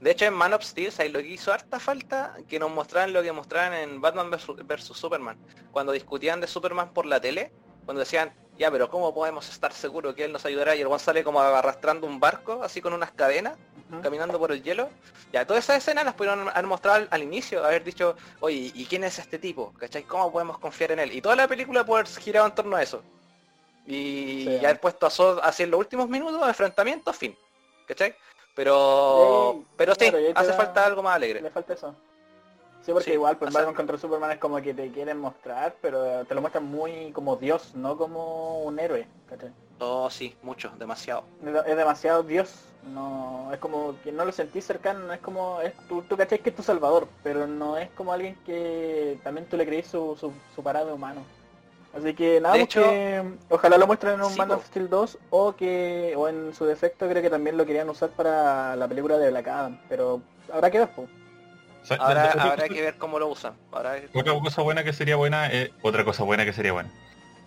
De 0.00 0.10
hecho, 0.12 0.24
en 0.24 0.32
Man 0.32 0.54
of 0.54 0.62
Steel, 0.64 0.90
¿sabes 0.90 1.12
lo 1.12 1.18
que 1.18 1.28
hizo 1.28 1.52
harta 1.52 1.78
falta? 1.78 2.34
Que 2.48 2.58
nos 2.58 2.70
mostraran 2.70 3.12
lo 3.12 3.22
que 3.22 3.32
mostraban 3.32 3.74
en 3.74 4.00
Batman 4.00 4.30
vs 4.30 4.84
Superman. 4.96 5.36
Cuando 5.72 5.92
discutían 5.92 6.40
de 6.40 6.46
Superman 6.46 6.94
por 6.94 7.04
la 7.04 7.20
tele, 7.20 7.52
cuando 7.84 8.00
decían, 8.00 8.32
ya, 8.60 8.70
pero 8.70 8.90
¿cómo 8.90 9.12
podemos 9.14 9.48
estar 9.48 9.72
seguros 9.72 10.14
que 10.14 10.24
él 10.24 10.32
nos 10.32 10.44
ayudará? 10.44 10.76
Y 10.76 10.82
el 10.82 10.86
one 10.86 10.98
sale 10.98 11.24
como 11.24 11.40
arrastrando 11.40 12.06
un 12.06 12.20
barco, 12.20 12.62
así 12.62 12.82
con 12.82 12.92
unas 12.92 13.10
cadenas, 13.10 13.54
caminando 14.02 14.38
por 14.38 14.52
el 14.52 14.62
hielo. 14.62 14.90
Ya, 15.32 15.46
todas 15.46 15.64
esas 15.64 15.78
escenas 15.78 16.04
las 16.04 16.12
pudieron 16.14 16.46
haber 16.48 16.66
mostrado 16.66 16.98
al, 16.98 17.08
al 17.10 17.22
inicio, 17.22 17.64
haber 17.64 17.82
dicho, 17.82 18.16
oye, 18.40 18.70
¿y 18.74 18.84
quién 18.84 19.02
es 19.04 19.18
este 19.18 19.38
tipo? 19.38 19.72
¿Cachai? 19.78 20.02
¿Cómo 20.02 20.30
podemos 20.30 20.58
confiar 20.58 20.92
en 20.92 20.98
él? 21.00 21.12
Y 21.12 21.22
toda 21.22 21.36
la 21.36 21.48
película 21.48 21.84
puede 21.84 22.02
haber 22.02 22.12
girado 22.22 22.46
en 22.46 22.54
torno 22.54 22.76
a 22.76 22.82
eso. 22.82 23.02
Y 23.86 24.44
Sí. 24.44 24.58
ya 24.60 24.68
haber 24.68 24.80
puesto 24.80 25.06
a 25.06 25.10
Zod 25.10 25.40
así 25.42 25.62
en 25.62 25.70
los 25.70 25.80
últimos 25.80 26.08
minutos 26.10 26.46
enfrentamiento, 26.46 27.12
fin. 27.14 27.34
¿Cachai? 27.88 28.14
Pero, 28.54 29.54
Sí, 29.56 29.66
pero 29.76 29.94
sí, 29.94 30.10
claro, 30.10 30.18
hace 30.34 30.48
da- 30.50 30.56
falta 30.56 30.84
algo 30.84 31.02
más 31.02 31.16
alegre. 31.16 31.40
Le 31.40 31.50
falta 31.50 31.72
eso. 31.72 31.96
Sí, 32.82 32.92
porque 32.92 33.04
Sí, 33.10 33.12
igual, 33.12 33.36
pues 33.36 33.52
Batman 33.52 33.74
contra 33.74 33.98
Superman 33.98 34.30
es 34.32 34.38
como 34.38 34.60
que 34.62 34.72
te 34.72 34.90
quieren 34.90 35.18
mostrar, 35.18 35.76
pero 35.82 36.24
te 36.24 36.34
lo 36.34 36.40
muestran 36.40 36.64
muy 36.66 37.12
como 37.12 37.36
Dios, 37.36 37.74
no 37.74 37.96
como 37.96 38.60
un 38.62 38.78
héroe, 38.78 39.06
¿cachai? 39.28 39.50
Oh, 39.78 40.08
sí, 40.10 40.34
mucho, 40.42 40.70
demasiado. 40.78 41.24
Es 41.66 41.76
demasiado 41.76 42.22
Dios, 42.22 42.54
no 42.94 43.50
es 43.52 43.58
como 43.58 43.94
que 44.02 44.12
no 44.12 44.24
lo 44.24 44.32
sentís 44.32 44.64
cercano, 44.64 45.00
no 45.00 45.12
es 45.12 45.20
como, 45.20 45.60
es, 45.60 45.74
tú, 45.88 46.02
tú 46.02 46.16
cachai 46.16 46.38
que 46.38 46.50
es 46.50 46.56
tu 46.56 46.62
salvador, 46.62 47.06
pero 47.22 47.46
no 47.46 47.76
es 47.76 47.88
como 47.90 48.12
alguien 48.12 48.36
que 48.46 49.18
también 49.24 49.46
tú 49.46 49.56
le 49.56 49.66
creís 49.66 49.86
su, 49.86 50.16
su, 50.18 50.32
su 50.54 50.62
parada 50.62 50.92
humano. 50.92 51.22
Así 51.96 52.14
que 52.14 52.40
nada, 52.40 52.54
De 52.54 52.60
pues 52.60 52.68
hecho- 52.76 52.82
que 52.82 53.22
ojalá 53.50 53.76
lo 53.76 53.86
muestren 53.86 54.14
en 54.14 54.22
un 54.22 54.30
Sí, 54.32 54.38
Man 54.38 54.52
of 54.52 54.64
Steel 54.66 54.88
2 54.88 55.18
o 55.30 55.54
que, 55.56 56.14
o 56.16 56.28
en 56.28 56.54
su 56.54 56.64
defecto 56.64 57.08
creo 57.08 57.20
que 57.22 57.30
también 57.30 57.56
lo 57.56 57.66
querían 57.66 57.90
usar 57.90 58.10
para 58.10 58.76
la 58.76 58.86
película 58.88 59.18
de 59.18 59.30
Black 59.30 59.48
Adam, 59.48 59.78
pero 59.88 60.20
habrá 60.52 60.70
que 60.70 60.78
ver, 60.78 60.88
pues. 60.94 61.08
Ahora 61.98 62.30
habrá 62.32 62.54
cosa- 62.64 62.68
que 62.68 62.82
ver 62.82 62.94
cómo 62.96 63.18
lo 63.18 63.28
usan. 63.28 63.54
Que- 64.12 64.18
Otra 64.18 64.32
cosa 64.40 64.62
buena 64.62 64.84
que 64.84 64.92
sería 64.92 65.16
buena, 65.16 65.48
eh, 65.50 65.72
otra 65.82 66.04
cosa 66.04 66.22
buena 66.24 66.44
que 66.44 66.52
sería 66.52 66.72
buena. 66.72 66.90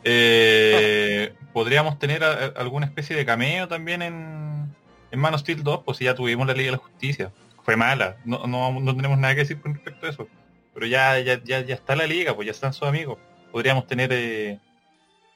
Eh, 0.03 1.33
podríamos 1.53 1.99
tener 1.99 2.23
a- 2.23 2.31
a- 2.33 2.53
alguna 2.57 2.85
especie 2.85 3.15
de 3.15 3.25
cameo 3.25 3.67
también 3.67 4.01
en, 4.01 4.73
en 5.11 5.19
Man 5.19 5.33
of 5.33 5.41
Steel 5.41 5.63
2, 5.63 5.83
pues 5.85 5.97
si 5.97 6.05
ya 6.05 6.15
tuvimos 6.15 6.45
la 6.47 6.53
Liga 6.53 6.67
de 6.67 6.77
la 6.77 6.83
Justicia. 6.83 7.31
Fue 7.63 7.77
mala, 7.77 8.17
no, 8.25 8.45
no, 8.45 8.77
no 8.81 8.95
tenemos 8.95 9.17
nada 9.17 9.33
que 9.35 9.41
decir 9.41 9.61
con 9.61 9.73
respecto 9.75 10.05
a 10.05 10.09
eso. 10.09 10.27
Pero 10.73 10.85
ya, 10.85 11.17
ya, 11.19 11.41
ya, 11.43 11.61
ya 11.61 11.75
está 11.75 11.95
la 11.95 12.05
liga, 12.05 12.35
pues 12.35 12.45
ya 12.47 12.51
están 12.51 12.73
sus 12.73 12.87
amigos. 12.87 13.17
Podríamos 13.53 13.87
tener 13.87 14.09
eh, 14.11 14.59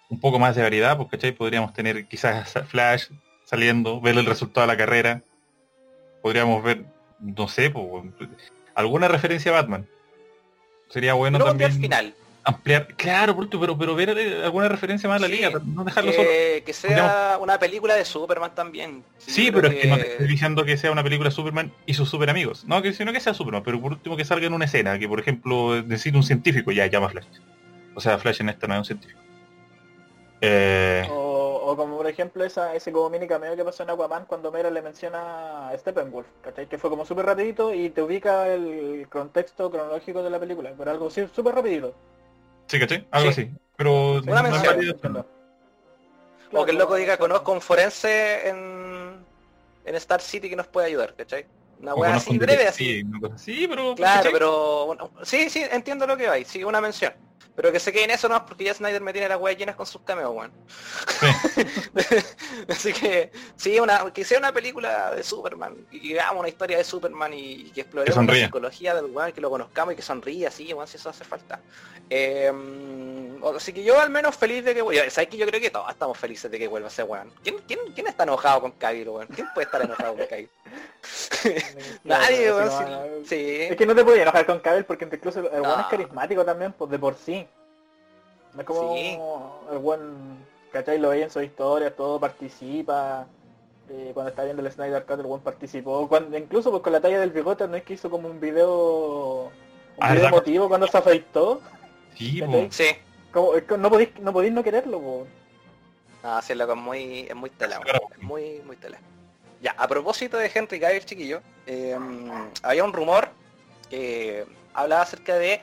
un 0.09 0.19
poco 0.19 0.37
más 0.37 0.55
de 0.55 0.63
variedad, 0.63 0.97
pues 0.97 1.07
¿cachai? 1.09 1.31
Podríamos 1.31 1.71
tener 1.73 2.05
quizás 2.07 2.51
Flash 2.67 3.05
saliendo, 3.45 4.01
ver 4.01 4.17
el 4.17 4.25
resultado 4.25 4.67
de 4.67 4.73
la 4.73 4.77
carrera. 4.77 5.21
Podríamos 6.21 6.61
ver, 6.63 6.83
no 7.19 7.47
sé, 7.47 7.69
pues, 7.69 8.03
alguna 8.77 9.07
referencia 9.07 9.51
a 9.51 9.55
Batman. 9.61 9.85
Sería 10.89 11.13
bueno 11.15 11.37
Pero 11.37 11.49
también 11.49 11.71
al 11.71 11.77
final. 11.77 12.13
ampliar, 12.45 12.87
claro, 12.95 13.35
por 13.35 13.43
último, 13.43 13.59
pero, 13.59 13.77
pero 13.77 13.93
ver 13.95 14.17
eh, 14.17 14.43
alguna 14.45 14.69
referencia 14.69 15.09
más 15.09 15.17
a 15.17 15.19
la 15.19 15.27
Sí, 15.27 15.33
liga, 15.35 15.51
no 15.65 15.83
dejarlo 15.83 16.13
solo. 16.13 16.29
Que, 16.29 16.63
que 16.65 16.71
sea 16.71 17.37
una 17.41 17.59
película 17.59 17.95
de 17.95 18.05
Superman 18.05 18.55
también. 18.55 19.03
Sí, 19.17 19.51
pero 19.51 19.67
creo 19.67 19.71
es 19.73 19.79
que 19.81 19.87
no 19.89 19.97
te 19.97 20.11
estoy 20.13 20.27
diciendo 20.27 20.63
que 20.63 20.77
sea 20.77 20.91
una 20.91 21.03
película 21.03 21.29
de 21.29 21.35
Superman 21.35 21.73
y 21.85 21.93
sus 21.93 22.07
super 22.09 22.29
amigos. 22.29 22.63
No, 22.65 22.81
que 22.81 22.93
sino 22.93 23.11
que 23.11 23.19
sea 23.19 23.33
Superman, 23.33 23.63
pero 23.65 23.81
por 23.81 23.91
último 23.91 24.15
que 24.15 24.23
salga 24.23 24.47
en 24.47 24.53
una 24.53 24.63
escena, 24.65 24.97
que 24.97 25.09
por 25.09 25.19
ejemplo 25.19 25.81
necesita 25.83 26.15
un 26.17 26.23
científico, 26.23 26.71
ya 26.71 26.85
llama 26.87 27.09
Flash. 27.09 27.25
O 27.95 27.99
sea, 27.99 28.17
Flash 28.17 28.39
en 28.41 28.49
esta 28.49 28.65
no 28.67 28.75
es 28.75 28.79
un 28.79 28.85
científico. 28.85 29.19
Eh, 30.39 31.05
O, 31.09 31.26
o 31.69 31.75
como 31.75 31.97
por 31.97 32.07
ejemplo 32.07 32.45
esa, 32.45 32.73
ese 32.75 32.93
como 32.93 33.09
mini 33.09 33.27
cameo 33.27 33.53
que 33.57 33.65
pasó 33.65 33.83
en 33.83 33.89
Aquaman 33.89 34.23
cuando 34.25 34.53
Mera 34.53 34.69
le 34.71 34.81
menciona 34.81 35.67
a 35.67 35.77
Steppenwolf, 35.77 36.25
¿cachai? 36.41 36.67
Que 36.67 36.77
fue 36.77 36.89
como 36.89 37.05
súper 37.05 37.25
rapidito 37.25 37.73
y 37.73 37.89
te 37.89 38.01
ubica 38.01 38.47
el 38.47 39.05
contexto 39.09 39.69
cronológico 39.69 40.23
de 40.23 40.29
la 40.29 40.39
película, 40.39 40.73
pero 40.77 40.91
algo 40.91 41.09
sí, 41.09 41.27
súper 41.35 41.55
rapidito. 41.55 41.93
sí, 42.67 42.79
¿cachai? 42.79 43.05
Algo 43.11 43.31
Sí. 43.33 43.41
así. 43.41 43.51
Pero 43.75 44.13
Una 44.23 44.41
no 44.41 44.49
mención. 44.49 45.25
O 46.53 46.63
que 46.63 46.71
el 46.71 46.77
loco 46.77 46.95
diga, 46.95 47.17
conozco 47.17 47.51
un 47.51 47.59
forense 47.59 48.47
en, 48.47 49.25
en 49.83 49.95
Star 49.95 50.21
City 50.21 50.49
que 50.49 50.55
nos 50.55 50.67
puede 50.67 50.87
ayudar, 50.87 51.13
¿cachai? 51.15 51.45
Una 51.81 51.93
conozco 51.93 52.31
así 52.31 52.37
breve, 52.37 52.67
así. 52.67 53.03
una 53.03 53.19
cosa 53.19 53.35
así, 53.35 53.67
pero... 53.67 53.95
Claro, 53.95 54.29
pero 54.31 54.85
bueno, 54.87 55.11
sí, 55.23 55.49
sí, 55.49 55.63
entiendo 55.71 56.07
lo 56.07 56.17
que 56.17 56.27
vais, 56.27 56.47
sí, 56.47 56.63
una 56.63 56.81
mención. 56.81 57.13
Pero 57.55 57.71
que 57.71 57.79
se 57.79 57.91
quede 57.91 58.03
en 58.03 58.11
eso 58.11 58.29
no, 58.29 58.45
porque 58.45 58.65
ya 58.65 58.73
Snyder 58.75 59.01
me 59.01 59.11
tiene 59.11 59.29
las 59.29 59.39
weas 59.39 59.57
llenas 59.57 59.75
con 59.75 59.87
sus 59.87 60.01
cameos, 60.01 60.31
weón. 60.31 60.51
Así 62.69 62.93
que, 62.93 63.31
sí, 63.55 63.79
una, 63.79 64.11
que 64.13 64.23
sea 64.23 64.37
una 64.37 64.51
película 64.51 65.15
de 65.15 65.23
Superman, 65.23 65.75
y 65.89 65.99
que 65.99 66.19
hagamos 66.19 66.41
una 66.41 66.49
historia 66.49 66.77
de 66.77 66.83
Superman 66.83 67.33
y, 67.33 67.53
y 67.53 67.71
que 67.71 67.81
exploremos 67.81 68.25
la 68.25 68.33
psicología 68.35 68.93
del 68.93 69.05
weón, 69.05 69.31
que 69.31 69.41
lo 69.41 69.49
conozcamos 69.49 69.93
y 69.93 69.95
que 69.95 70.03
sonría, 70.03 70.51
sí, 70.51 70.71
weón, 70.71 70.87
si 70.87 70.97
eso 70.97 71.09
hace 71.09 71.23
falta. 71.23 71.59
Eh, 72.11 72.51
así 73.55 73.73
que 73.73 73.83
yo 73.83 73.99
al 73.99 74.09
menos 74.09 74.35
feliz 74.35 74.63
de 74.65 74.73
que 74.73 74.81
vuelva. 74.81 75.09
¿Sabes 75.09 75.29
que 75.29 75.37
yo 75.37 75.45
creo 75.47 75.59
que 75.61 75.69
todos 75.69 75.89
estamos 75.89 76.17
felices 76.17 76.49
de 76.51 76.57
que 76.59 76.67
vuelva 76.67 76.87
ese 76.87 77.03
weón? 77.03 77.31
¿Quién, 77.43 77.57
quién, 77.67 77.79
quién 77.93 78.07
está 78.07 78.23
enojado 78.23 78.61
con 78.61 78.71
Cavill, 78.71 79.09
weón? 79.09 79.27
¿Quién 79.27 79.47
puede 79.53 79.65
estar 79.65 79.81
enojado 79.81 80.15
con 80.15 80.25
Cavill? 80.25 80.49
Nadie, 82.03 82.51
weón. 82.53 82.69
así 82.69 83.25
sí. 83.27 83.61
Es 83.69 83.75
que 83.75 83.85
no 83.85 83.95
te 83.95 84.03
puedes 84.03 84.21
enojar 84.21 84.45
con 84.45 84.59
Cavill 84.59 84.85
porque 84.85 85.05
incluso 85.05 85.39
el 85.39 85.61
No. 85.61 85.69
buen 85.69 85.79
es 85.81 85.85
carismático 85.87 86.45
también, 86.45 86.73
pues 86.73 86.89
de 86.91 86.99
por 86.99 87.15
sí. 87.15 87.47
No 88.53 88.61
es 88.61 88.67
como 88.67 88.95
Sí. 88.95 89.19
el 89.71 89.77
buen, 89.79 90.45
¿cachai? 90.71 90.97
Lo 90.99 91.09
veía 91.09 91.25
en 91.25 91.29
sus 91.31 91.43
historias, 91.43 91.93
todo 91.95 92.19
participa. 92.19 93.27
eh, 93.89 94.11
cuando 94.13 94.31
está 94.31 94.43
viendo 94.43 94.61
el 94.61 94.69
Snyder 94.69 95.05
Cut, 95.05 95.19
el 95.21 95.25
buen 95.27 95.39
participó. 95.41 96.09
Cuando, 96.09 96.37
incluso 96.37 96.71
pues, 96.71 96.83
con 96.83 96.91
la 96.91 96.99
talla 96.99 97.21
del 97.21 97.31
bigote, 97.31 97.65
no 97.69 97.77
es 97.77 97.83
que 97.83 97.93
hizo 97.93 98.09
como 98.09 98.27
un 98.27 98.37
video, 98.37 99.43
un 99.45 99.51
Ah, 99.97 100.11
video 100.11 100.27
emotivo 100.27 100.67
cuando 100.67 100.87
se 100.87 100.97
afeitó. 100.97 101.61
Sí. 102.17 102.43
Sí. 102.69 102.83
No 103.33 103.89
podéis 103.89 104.19
no 104.19 104.33
podéis 104.33 104.53
no 104.53 104.63
quererlo, 104.63 104.99
po. 104.99 105.27
No, 106.23 106.41
sí, 106.41 106.55
loco, 106.55 106.73
es 106.73 106.79
muy, 106.79 107.19
es 107.29 107.35
muy 107.35 107.49
tela. 107.49 107.79
Es 108.15 108.23
muy, 108.23 108.61
muy 108.65 108.75
tela. 108.75 108.97
Ya, 109.61 109.71
a 109.77 109.87
propósito 109.87 110.37
de 110.37 110.51
Henry 110.53 110.79
Cavill, 110.79 111.05
chiquillo, 111.05 111.41
eh, 111.65 111.97
había 112.63 112.83
un 112.83 112.93
rumor 112.93 113.29
que 113.89 114.45
hablaba 114.73 115.01
acerca 115.01 115.35
de 115.35 115.61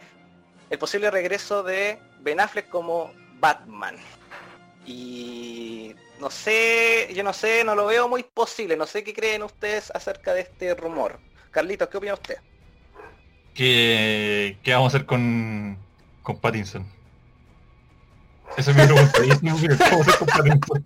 el 0.71 0.79
posible 0.79 1.11
regreso 1.11 1.63
de 1.63 1.99
Ben 2.21 2.41
Affleck 2.41 2.69
como 2.69 3.13
Batman. 3.39 3.97
Y 4.87 5.95
no 6.21 6.31
sé, 6.31 7.11
yo 7.15 7.23
no 7.23 7.33
sé, 7.33 7.65
no 7.65 7.75
lo 7.75 7.87
veo 7.87 8.09
muy 8.09 8.23
posible. 8.23 8.77
No 8.77 8.87
sé 8.87 9.05
qué 9.05 9.15
creen 9.15 9.43
ustedes 9.43 9.91
acerca 9.95 10.35
de 10.35 10.43
este 10.43 10.75
rumor. 10.75 11.19
Carlitos, 11.51 11.89
¿qué 11.89 11.97
opina 11.97 12.15
usted? 12.15 12.39
¿Qué, 13.55 14.59
qué 14.63 14.73
vamos 14.73 14.93
a 14.93 14.97
hacer 14.97 15.07
con, 15.07 15.79
con 16.23 16.39
Pattinson? 16.39 16.94
Esa 18.57 18.71
es 18.71 18.77
mi 18.77 18.83
pregunta. 18.85 19.19
¿Y 19.25 19.29
¿Qué 19.29 19.37
vamos 19.43 19.65
a 19.65 20.01
hacer 20.01 20.19
con 20.19 20.29
Pattinson? 20.29 20.85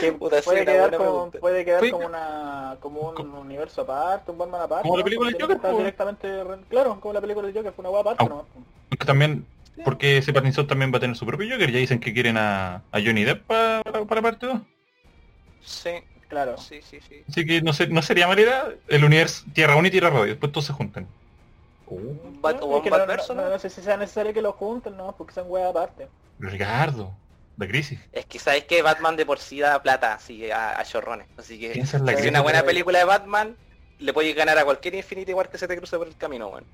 Que 0.00 0.12
Puta, 0.12 0.36
sí, 0.38 0.44
puede, 0.44 0.64
quedar 0.66 0.96
como, 0.96 1.30
puede 1.30 1.64
quedar 1.64 1.90
como 1.90 2.06
una 2.06 2.76
como 2.80 3.00
un 3.08 3.14
Como- 3.14 3.40
universo 3.40 3.82
aparte, 3.82 4.30
un 4.30 4.38
Batman 4.38 4.60
aparte. 4.62 4.82
Como 4.88 4.98
la 4.98 5.04
película 5.04 5.32
que 5.32 5.40
Joker, 5.42 5.58
po. 5.58 5.78
directamente, 5.78 6.44
re- 6.44 6.58
claro, 6.68 7.00
como 7.00 7.14
la 7.14 7.20
película 7.20 7.46
del 7.46 7.56
Joker, 7.56 7.72
fue 7.72 7.82
una 7.82 7.90
hueá 7.90 8.00
aparte, 8.02 8.22
Au. 8.22 8.28
¿no? 8.28 8.46
También, 9.06 9.46
porque 9.84 10.18
ese 10.18 10.32
Pattinson 10.32 10.66
también 10.66 10.92
va 10.92 10.98
a 10.98 11.00
tener 11.00 11.16
su 11.16 11.24
propio 11.24 11.48
Joker. 11.50 11.70
Ya 11.70 11.78
dicen 11.78 12.00
que 12.00 12.12
quieren 12.12 12.36
a, 12.36 12.76
a 12.92 13.00
Johnny 13.02 13.24
Depp 13.24 13.46
para, 13.46 13.82
para, 13.82 14.04
para 14.04 14.22
parte 14.22 14.46
2. 14.46 14.58
Sí, 15.64 15.90
Claro. 16.28 16.56
sí, 16.58 16.80
sí, 16.82 16.98
sí. 17.08 17.22
Así 17.28 17.44
que 17.46 17.62
no, 17.62 17.72
sé, 17.72 17.86
no 17.88 18.00
sería 18.02 18.26
mala 18.26 18.40
idea 18.40 18.64
el 18.88 19.04
universo 19.04 19.44
Tierra 19.54 19.76
1 19.76 19.88
y 19.88 19.90
Tierra 19.90 20.10
2. 20.10 20.26
y 20.26 20.28
Después 20.30 20.50
todos 20.52 20.66
se 20.66 20.72
juntan. 20.72 21.06
Bat- 22.40 22.60
No, 22.60 22.76
es 22.78 22.82
un 22.84 22.90
no, 22.90 22.90
Batverso, 22.90 23.34
no, 23.34 23.42
¿no? 23.42 23.50
no 23.50 23.58
sé 23.58 23.70
si 23.70 23.82
sea 23.82 23.96
necesario 23.96 24.32
que 24.32 24.42
lo 24.42 24.52
junten, 24.52 24.96
¿no? 24.96 25.14
Porque 25.16 25.34
son 25.34 25.46
hueá 25.48 25.68
aparte. 25.68 26.08
Ricardo, 26.38 27.12
la 27.56 27.66
crisis. 27.68 28.00
Es 28.12 28.26
que 28.26 28.38
sabéis 28.38 28.64
que 28.64 28.82
Batman 28.82 29.16
de 29.16 29.26
por 29.26 29.38
sí 29.38 29.60
da 29.60 29.80
plata 29.82 30.14
así 30.14 30.50
a, 30.50 30.78
a 30.78 30.84
chorrones. 30.84 31.26
Así 31.36 31.58
que 31.58 31.72
en 31.72 32.06
la 32.06 32.16
si 32.16 32.28
una 32.28 32.40
buena 32.40 32.62
película 32.62 32.98
de 32.98 33.04
Batman, 33.04 33.56
le 33.98 34.12
podéis 34.12 34.34
ganar 34.36 34.58
a 34.58 34.64
cualquier 34.64 34.94
Infinity 34.94 35.32
War 35.34 35.48
que 35.48 35.58
se 35.58 35.68
te 35.68 35.76
cruce 35.76 35.96
por 35.98 36.06
el 36.08 36.16
camino, 36.16 36.48
weón. 36.48 36.64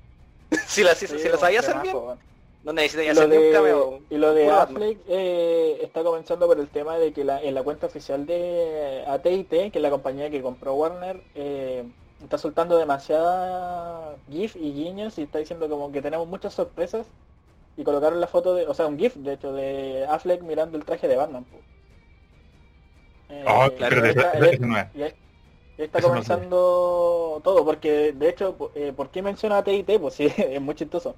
si 0.67 0.83
la, 0.83 0.95
si, 0.95 1.07
Sí, 1.07 1.19
si 1.19 1.29
lo 1.29 1.37
sabía 1.37 1.59
hacer 1.59 1.75
de 1.75 1.81
bien, 1.81 1.93
no 3.15 3.21
lo 3.21 3.27
hacer 3.27 3.29
ni 3.29 3.37
un 3.37 3.43
de, 3.43 3.51
cameo. 3.51 3.99
y 4.09 4.17
lo 4.17 4.33
de 4.33 4.43
Puro 4.45 4.55
Batman. 4.55 4.83
Affleck 4.83 4.99
eh, 5.07 5.79
está 5.81 6.03
comenzando 6.03 6.47
por 6.47 6.59
el 6.59 6.67
tema 6.69 6.97
de 6.97 7.13
que 7.13 7.23
la, 7.23 7.41
en 7.41 7.53
la 7.53 7.63
cuenta 7.63 7.87
oficial 7.87 8.25
de 8.25 9.03
AT&T, 9.07 9.71
que 9.71 9.77
es 9.77 9.81
la 9.81 9.89
compañía 9.89 10.29
que 10.29 10.41
compró 10.41 10.73
Warner, 10.73 11.21
eh, 11.35 11.83
está 12.23 12.37
soltando 12.37 12.77
demasiada 12.77 14.15
GIF 14.29 14.55
y 14.55 14.73
guiños 14.73 15.17
y 15.17 15.23
está 15.23 15.39
diciendo 15.39 15.69
como 15.69 15.91
que 15.91 16.01
tenemos 16.01 16.27
muchas 16.27 16.53
sorpresas 16.53 17.07
y 17.77 17.83
colocaron 17.83 18.19
la 18.19 18.27
foto 18.27 18.53
de, 18.55 18.67
o 18.67 18.73
sea, 18.73 18.87
un 18.87 18.97
GIF 18.99 19.15
de 19.15 19.33
hecho 19.33 19.53
de 19.53 20.05
Affleck 20.09 20.41
mirando 20.41 20.77
el 20.77 20.85
traje 20.85 21.07
de 21.07 21.15
Batman. 21.15 21.45
Eh, 23.29 23.45
Oh, 23.47 23.69
claro, 23.77 24.05
está- 24.05 24.33
no 24.59 24.77
es. 24.77 24.87
y 24.95 25.01
ahí- 25.03 25.13
y 25.77 25.81
ahí 25.81 25.85
está 25.85 25.99
no 26.01 26.07
comenzando 26.09 27.39
todo, 27.43 27.63
porque 27.63 28.11
de 28.11 28.29
hecho, 28.29 28.55
eh, 28.75 28.91
¿por 28.95 29.09
qué 29.09 29.21
menciona 29.21 29.59
AT&T? 29.59 29.99
Pues 29.99 30.13
sí, 30.15 30.25
es 30.37 30.61
muy 30.61 30.75
chistoso. 30.75 31.15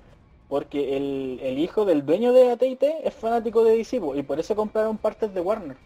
Porque 0.49 0.97
el, 0.97 1.39
el 1.41 1.57
hijo 1.59 1.85
del 1.85 2.05
dueño 2.05 2.33
de 2.33 2.51
AT&T 2.51 3.07
es 3.07 3.13
fanático 3.13 3.63
de 3.63 3.77
DC 3.77 4.01
y 4.15 4.21
por 4.23 4.37
eso 4.39 4.53
compraron 4.55 4.97
partes 4.97 5.33
de 5.33 5.39
Warner. 5.39 5.77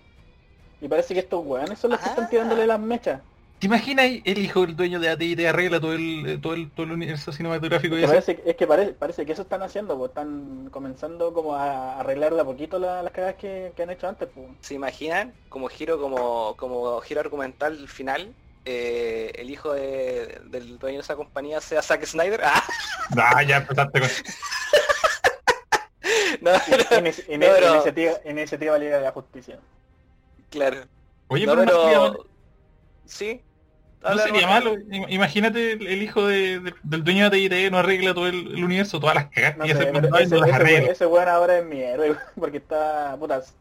Y 0.81 0.87
parece 0.87 1.13
que 1.13 1.19
estos 1.19 1.45
weones 1.45 1.77
son 1.79 1.91
los 1.91 1.99
que 1.99 2.07
Ah. 2.07 2.09
están 2.09 2.29
tirándole 2.29 2.65
las 2.65 2.79
mechas. 2.79 3.21
¿Te 3.59 3.67
imaginas 3.67 4.05
el 4.25 4.37
hijo 4.37 4.61
del 4.65 4.75
dueño 4.75 4.99
de 4.99 5.09
AT&T 5.09 5.47
arregla 5.47 5.79
todo 5.79 5.93
el, 5.93 6.39
todo 6.41 6.53
el, 6.53 6.69
todo 6.71 6.85
el 6.85 6.91
universo 6.91 7.31
cinematográfico 7.31 7.95
y 7.95 7.99
Que 7.99 8.03
eso? 8.03 8.13
parece, 8.13 8.43
es 8.45 8.55
que 8.55 8.67
parece, 8.67 8.91
parece 8.93 9.25
que 9.25 9.31
eso 9.31 9.43
están 9.43 9.63
haciendo, 9.63 9.97
pues 9.97 10.09
están 10.09 10.67
comenzando 10.71 11.33
como 11.33 11.55
a 11.55 11.99
arreglar 11.99 12.33
de 12.35 12.41
a 12.41 12.43
poquito 12.43 12.77
la- 12.79 13.01
las 13.01 13.11
cagadas 13.13 13.35
que, 13.35 13.71
que 13.75 13.83
han 13.83 13.89
hecho 13.89 14.07
antes. 14.09 14.27
Pues. 14.33 14.47
¿Se 14.59 14.73
imaginan 14.75 15.33
como 15.49 15.67
giro 15.69 15.99
como, 15.99 16.55
como 16.57 16.99
giro 17.01 17.21
argumental 17.21 17.87
final? 17.87 18.33
eh, 18.67 19.31
el 19.35 19.51
hijo 19.51 19.73
de- 19.73 20.41
del 20.45 20.79
dueño 20.79 20.97
de 20.97 21.03
esa 21.03 21.15
compañía 21.15 21.61
sea 21.61 21.83
Zack 21.83 22.03
Snyder. 22.05 22.41
Ah, 22.43 22.63
Ah, 23.15 23.43
ya 23.43 23.57
empezaste 23.57 23.99
con... 23.99 24.09
no, 26.41 26.51
no, 26.51 26.57
Inici- 26.57 27.25
ini- 27.27 27.37
no, 27.47 27.53
pero- 27.53 27.73
iniciativa, 27.75 28.11
iniciativa 28.25 28.77
Liga 28.79 28.97
de 28.97 29.03
la 29.03 29.11
Justicia. 29.11 29.59
claro. 30.49 30.77
Oye, 31.27 31.45
No, 31.45 31.55
pero, 31.55 31.83
pero... 31.85 32.25
Sí. 33.05 33.41
No 34.03 34.17
sería 34.19 34.45
malo. 34.47 34.75
Im- 34.75 35.07
Imagínate 35.09 35.73
el, 35.73 36.01
hijo 36.03 36.27
de- 36.27 36.59
de- 36.59 36.73
del 36.83 37.03
dueño 37.03 37.29
de 37.29 37.45
AT&T 37.45 37.71
no 37.71 37.79
arregla 37.79 38.13
todo 38.13 38.27
el, 38.27 38.55
el 38.55 38.63
universo, 38.63 38.99
todas 38.99 39.15
las 39.15 39.25
cagas 39.29 39.57
No 39.57 39.65
que 39.65 39.73
sé, 39.73 39.89
ese, 39.89 39.91
las 40.01 40.21
ese, 40.21 40.53
arregla. 40.53 40.91
ese 40.91 41.05
weón 41.07 41.27
ahora 41.27 41.57
es 41.59 41.65
mi 41.65 41.81
héroe, 41.81 42.15
porque 42.39 42.57
está, 42.57 43.15
putas, 43.19 43.55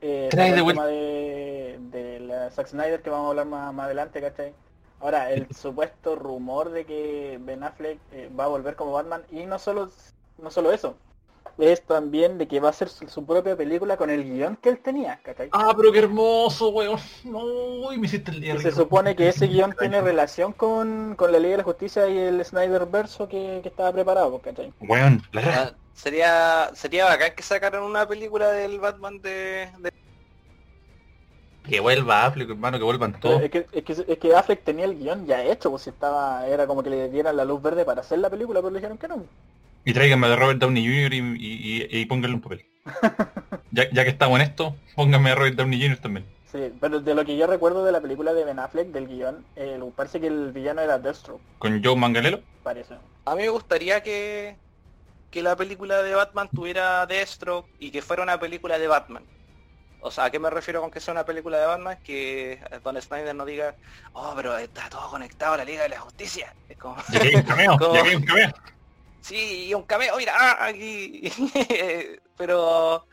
eh, 0.00 0.28
Trae 0.30 0.52
de 0.54 0.60
vuelta. 0.60 0.86
de, 0.86 1.78
de 1.90 2.20
la 2.20 2.50
Zack 2.50 2.68
Snyder 2.68 3.02
que 3.02 3.10
vamos 3.10 3.26
a 3.26 3.30
hablar 3.30 3.46
más, 3.46 3.74
más 3.74 3.86
adelante, 3.86 4.20
¿cachai? 4.20 4.52
Ahora, 5.00 5.32
el 5.32 5.48
supuesto 5.52 6.14
rumor 6.14 6.70
de 6.70 6.84
que 6.86 7.38
Ben 7.40 7.64
Affleck 7.64 7.98
eh, 8.12 8.30
va 8.38 8.44
a 8.44 8.48
volver 8.48 8.76
como 8.76 8.92
Batman, 8.92 9.22
y 9.32 9.44
no 9.44 9.58
solo, 9.58 9.90
no 10.38 10.50
solo 10.52 10.72
eso, 10.72 10.96
es 11.58 11.84
también 11.86 12.38
de 12.38 12.48
que 12.48 12.60
va 12.60 12.68
a 12.68 12.70
hacer 12.70 12.88
su, 12.88 13.08
su 13.08 13.24
propia 13.26 13.56
película 13.56 13.96
con 13.96 14.10
el 14.10 14.24
guion 14.24 14.56
que 14.56 14.70
él 14.70 14.78
tenía, 14.80 15.20
¿cachai? 15.22 15.48
Ah, 15.52 15.72
pero 15.76 15.92
qué 15.92 16.00
hermoso, 16.00 16.68
weón. 16.70 16.98
No, 17.22 17.90
me 17.96 18.06
hiciste 18.06 18.30
el 18.32 18.40
día 18.40 18.58
se 18.58 18.72
supone 18.72 19.14
que 19.16 19.28
ese 19.28 19.46
guion 19.46 19.74
tiene 19.78 20.00
relación 20.02 20.52
con, 20.52 21.14
con 21.16 21.32
la 21.32 21.38
Liga 21.38 21.52
de 21.52 21.58
la 21.58 21.64
Justicia 21.64 22.08
y 22.08 22.18
el 22.18 22.44
Snyder 22.44 22.86
verso 22.86 23.28
que, 23.28 23.60
que 23.62 23.68
estaba 23.68 23.92
preparado, 23.92 24.40
¿cachai? 24.40 24.72
Weón, 24.80 25.22
la. 25.32 25.42
Ah, 25.42 25.72
sería 25.92 26.70
sería 26.74 27.04
bacán 27.06 27.34
que 27.36 27.42
sacaran 27.42 27.82
una 27.82 28.06
película 28.06 28.50
del 28.50 28.80
Batman 28.80 29.20
de, 29.22 29.70
de- 29.78 29.92
Que 31.68 31.80
vuelva 31.80 32.26
Affleck, 32.26 32.50
hermano, 32.50 32.78
que 32.78 32.84
vuelvan 32.84 33.18
todos. 33.20 33.42
Es 33.42 33.50
que, 33.50 33.66
es, 33.72 33.84
que, 33.84 33.92
es 33.92 34.18
que 34.18 34.34
Affleck 34.34 34.64
tenía 34.64 34.84
el 34.84 34.98
guion 34.98 35.26
ya 35.26 35.42
hecho, 35.42 35.70
pues 35.70 35.82
si 35.82 35.90
estaba, 35.90 36.46
era 36.46 36.66
como 36.66 36.82
que 36.82 36.90
le 36.90 37.08
dieran 37.08 37.36
la 37.36 37.44
luz 37.44 37.62
verde 37.62 37.84
para 37.84 38.02
hacer 38.02 38.18
la 38.18 38.28
película, 38.30 38.60
pero 38.60 38.70
le 38.70 38.78
dijeron 38.80 38.98
que 38.98 39.08
no. 39.08 39.24
Y 39.84 39.92
tráiganme 39.92 40.28
de 40.28 40.36
Robert 40.36 40.58
Downey 40.58 40.84
Jr. 40.86 41.14
y, 41.14 41.18
y, 41.18 41.88
y- 41.90 42.00
y 42.00 42.06
pónganle 42.06 42.36
un 42.36 42.40
papel. 42.42 42.64
ya, 43.70 43.90
ya 43.90 44.04
que 44.04 44.10
estamos 44.10 44.38
en 44.40 44.46
esto, 44.46 44.76
pónganme 44.94 45.30
a 45.30 45.34
Robert 45.34 45.56
Downey 45.56 45.80
Jr. 45.80 45.98
también. 45.98 46.26
Sí, 46.50 46.72
pero 46.80 47.00
de 47.00 47.14
lo 47.14 47.24
que 47.24 47.36
yo 47.36 47.46
recuerdo 47.46 47.84
de 47.84 47.90
la 47.92 48.00
película 48.00 48.32
de 48.32 48.44
Ben 48.44 48.58
Affleck, 48.60 48.88
del 48.88 49.08
guion, 49.08 49.44
eh, 49.56 49.78
parece 49.96 50.20
que 50.20 50.28
el 50.28 50.52
villano 50.52 50.80
era 50.82 50.98
Deathstroke, 50.98 51.42
Con 51.58 51.82
Joe 51.84 51.96
Mangalelo. 51.96 52.40
parece. 52.62 52.94
A 53.24 53.34
mí 53.34 53.42
me 53.42 53.48
gustaría 53.48 54.02
que, 54.02 54.56
que 55.30 55.42
la 55.42 55.56
película 55.56 56.02
de 56.02 56.14
Batman 56.14 56.48
tuviera 56.54 57.04
Deathstroke 57.06 57.66
y 57.80 57.90
que 57.90 58.02
fuera 58.02 58.22
una 58.22 58.38
película 58.38 58.78
de 58.78 58.86
Batman. 58.86 59.24
O 60.00 60.10
sea, 60.10 60.24
¿a 60.26 60.30
qué 60.30 60.38
me 60.38 60.50
refiero 60.50 60.80
con 60.82 60.90
que 60.90 61.00
sea 61.00 61.12
una 61.12 61.24
película 61.24 61.58
de 61.58 61.66
Batman? 61.66 61.98
Que 62.04 62.60
Don 62.84 63.00
Snyder 63.00 63.34
no 63.34 63.44
diga, 63.46 63.74
oh, 64.12 64.34
pero 64.36 64.56
está 64.58 64.88
todo 64.90 65.08
conectado 65.10 65.54
a 65.54 65.56
la 65.56 65.64
Liga 65.64 65.82
de 65.84 65.88
la 65.88 66.00
Justicia. 66.00 66.54
Es 66.68 66.76
como, 66.76 66.96
Ya 67.10 67.20
que 67.20 67.28
hay 67.28 67.34
un 67.36 67.42
cameo, 67.42 67.78
que 67.78 67.98
hay 67.98 68.14
un 68.14 68.22
cameo. 68.22 68.52
Sí, 69.24 69.66
y 69.68 69.74
un 69.74 69.82
cameo, 69.84 70.16
mira, 70.16 70.34
ah, 70.36 70.66
aquí. 70.66 71.32
pero 72.36 73.06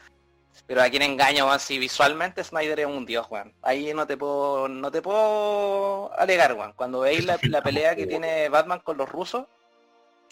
pero 0.68 0.82
aquí 0.82 0.98
en 0.98 1.04
engaño, 1.04 1.48
weón, 1.48 1.60
si 1.60 1.78
visualmente 1.80 2.44
Snyder 2.44 2.82
es 2.82 2.86
un 2.86 3.06
dios, 3.06 3.28
weón. 3.30 3.54
Ahí 3.62 3.94
no 3.94 4.08
te 4.08 4.18
puedo, 4.18 4.68
no 4.68 4.92
te 4.92 5.02
puedo 5.02 6.12
alegar, 6.18 6.54
weón. 6.54 6.74
Cuando 6.74 7.02
veis 7.02 7.26
la, 7.26 7.40
la 7.44 7.62
pelea 7.62 7.96
que 7.96 8.08
tiene 8.08 8.50
Batman 8.50 8.80
con 8.80 8.98
los 8.98 9.10
rusos, 9.10 9.48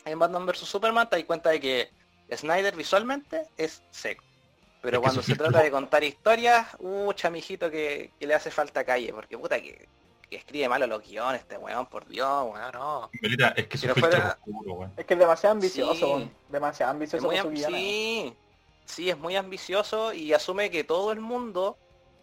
en 0.06 0.20
Batman 0.20 0.46
vs 0.46 0.60
Superman, 0.60 1.10
te 1.10 1.18
das 1.18 1.26
cuenta 1.26 1.50
de 1.50 1.60
que 1.60 1.92
Snyder 2.34 2.76
visualmente 2.76 3.48
es 3.58 3.84
seco. 3.92 4.24
Pero 4.82 5.02
cuando 5.02 5.22
se 5.22 5.36
trata 5.36 5.62
de 5.62 5.72
contar 5.72 6.04
historias, 6.04 6.68
uh, 6.80 7.12
chamijito 7.14 7.70
que, 7.70 8.12
que 8.18 8.28
le 8.28 8.34
hace 8.34 8.50
falta 8.50 8.86
calle, 8.86 9.12
porque 9.12 9.38
puta 9.38 9.62
que 9.62 9.90
escribe 10.38 10.70
malo 10.70 10.86
los 10.88 11.02
guiones 11.08 11.42
este 11.42 11.58
weón, 11.58 11.86
por 11.88 12.08
Dios, 12.08 12.28
weón, 12.54 12.72
no. 12.74 13.10
Melita, 13.22 13.50
es 13.50 13.68
que 13.68 13.78
Si 13.78 13.88
no 13.88 13.96
fuera- 13.96 14.18
es 14.18 14.26
oscuro, 14.48 14.74
weón. 14.74 14.94
Es 14.98 15.06
que 15.06 15.14
es 15.14 15.20
demasiado 15.20 15.54
ambicioso, 15.54 15.94
Sí. 15.96 16.04
weón, 16.04 16.32
demasiado 16.50 16.92
Es 16.92 16.96
ambicioso 16.96 17.26
muy 17.28 17.38
con 17.40 17.58
su 17.58 17.64
sí, 17.66 18.34
sí, 18.86 19.10
es 19.10 19.18
muy 19.18 19.36
ambicioso 19.36 20.14
y 20.14 20.34
asume 20.34 20.70
que 20.70 20.84
todo 20.84 21.12
el 21.12 21.20
mundo 21.20 21.78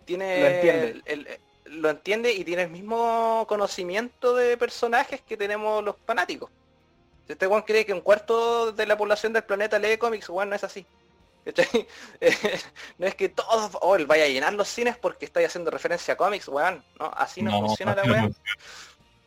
tiene 0.04 0.40
Lo 0.40 0.46
entiende. 0.46 1.02
el- 1.06 1.26
el- 1.26 1.40
lo 1.80 1.90
entiende 1.90 2.32
y 2.32 2.44
tiene 2.44 2.62
el 2.62 2.70
mismo 2.70 3.44
conocimiento 3.48 4.34
de 4.36 4.56
personajes 4.56 5.20
que 5.22 5.36
tenemos 5.36 5.82
los 5.82 5.96
fanáticos. 6.06 6.48
Si 7.26 7.32
este 7.32 7.46
Juan 7.48 7.62
cree 7.62 7.84
que 7.84 7.92
un 7.92 8.00
cuarto 8.02 8.70
de 8.70 8.86
la 8.86 8.96
población 8.96 9.32
del 9.32 9.42
planeta 9.42 9.76
lee 9.80 9.96
cómics, 9.98 10.28
Juan 10.28 10.48
no 10.48 10.54
es 10.54 10.62
así. 10.62 10.86
¿Cachai? 11.46 11.86
no 12.98 13.06
es 13.06 13.14
que 13.14 13.28
todos, 13.28 13.70
oh, 13.80 13.96
vaya 14.06 14.24
a 14.24 14.28
llenar 14.28 14.52
los 14.52 14.66
cines 14.66 14.96
porque 14.96 15.24
estáis 15.26 15.46
haciendo 15.46 15.70
referencia 15.70 16.14
a 16.14 16.16
cómics, 16.16 16.48
weón. 16.48 16.84
No, 16.98 17.06
así 17.16 17.40
no, 17.40 17.60
funciona 17.60 17.94
la 17.94 18.02
así 18.02 18.10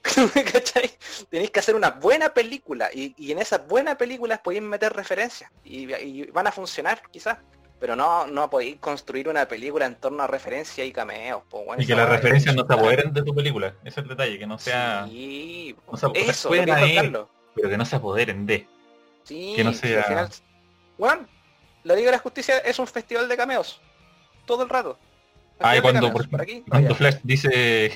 funciona. 0.03 0.43
¿Cachai? 0.51 0.91
Tenéis 1.29 1.51
que 1.51 1.59
hacer 1.59 1.75
una 1.75 1.91
buena 1.91 2.33
película 2.33 2.89
y, 2.93 3.13
y 3.17 3.31
en 3.31 3.39
esas 3.39 3.65
buenas 3.67 3.95
películas 3.95 4.39
podéis 4.39 4.63
meter 4.63 4.91
referencias 4.93 5.49
y, 5.63 5.93
y 5.93 6.23
van 6.25 6.47
a 6.47 6.51
funcionar 6.51 7.01
quizás. 7.09 7.37
Pero 7.79 7.95
no, 7.95 8.27
no 8.27 8.49
podéis 8.49 8.75
construir 8.81 9.29
una 9.29 9.47
película 9.47 9.85
en 9.85 9.95
torno 9.95 10.21
a 10.23 10.27
referencias 10.27 10.85
y 10.85 10.91
cameos. 10.91 11.43
po, 11.49 11.59
weón, 11.59 11.81
Y 11.81 11.85
que 11.87 11.95
las 11.95 12.09
referencias 12.09 12.53
no 12.53 12.67
se 12.67 12.73
apoderen 12.73 13.13
de 13.13 13.23
tu 13.23 13.33
película. 13.33 13.67
Ese 13.85 14.01
es 14.01 14.03
el 14.03 14.07
detalle, 14.09 14.37
que 14.37 14.45
no 14.45 14.59
sea... 14.59 15.05
Sí, 15.07 15.73
eso, 16.15 16.49
pueden 16.49 16.67
lo 16.67 16.75
que. 16.75 16.95
Carlos. 16.95 17.27
Pero 17.55 17.69
que 17.69 17.77
no 17.77 17.85
se 17.85 17.95
apoderen 17.95 18.45
de. 18.45 18.67
Sí, 19.23 19.53
que 19.55 19.63
no 19.63 19.71
sea- 19.71 19.99
al 19.99 20.03
final- 20.03 20.29
Weón, 20.97 21.29
la 21.83 21.95
Liga 21.95 22.07
de 22.11 22.17
la 22.17 22.21
Justicia 22.23 22.57
es 22.59 22.77
un 22.79 22.87
festival 22.87 23.27
de 23.29 23.37
cameos. 23.37 23.79
Todo 24.45 24.63
el 24.63 24.69
rato. 24.69 24.97
Ah, 25.59 25.75
cuando, 25.81 26.11
por- 26.11 26.29
por 26.29 26.41
aquí, 26.41 26.63
cuando. 26.67 26.95
Flash 26.95 27.17
dice... 27.23 27.95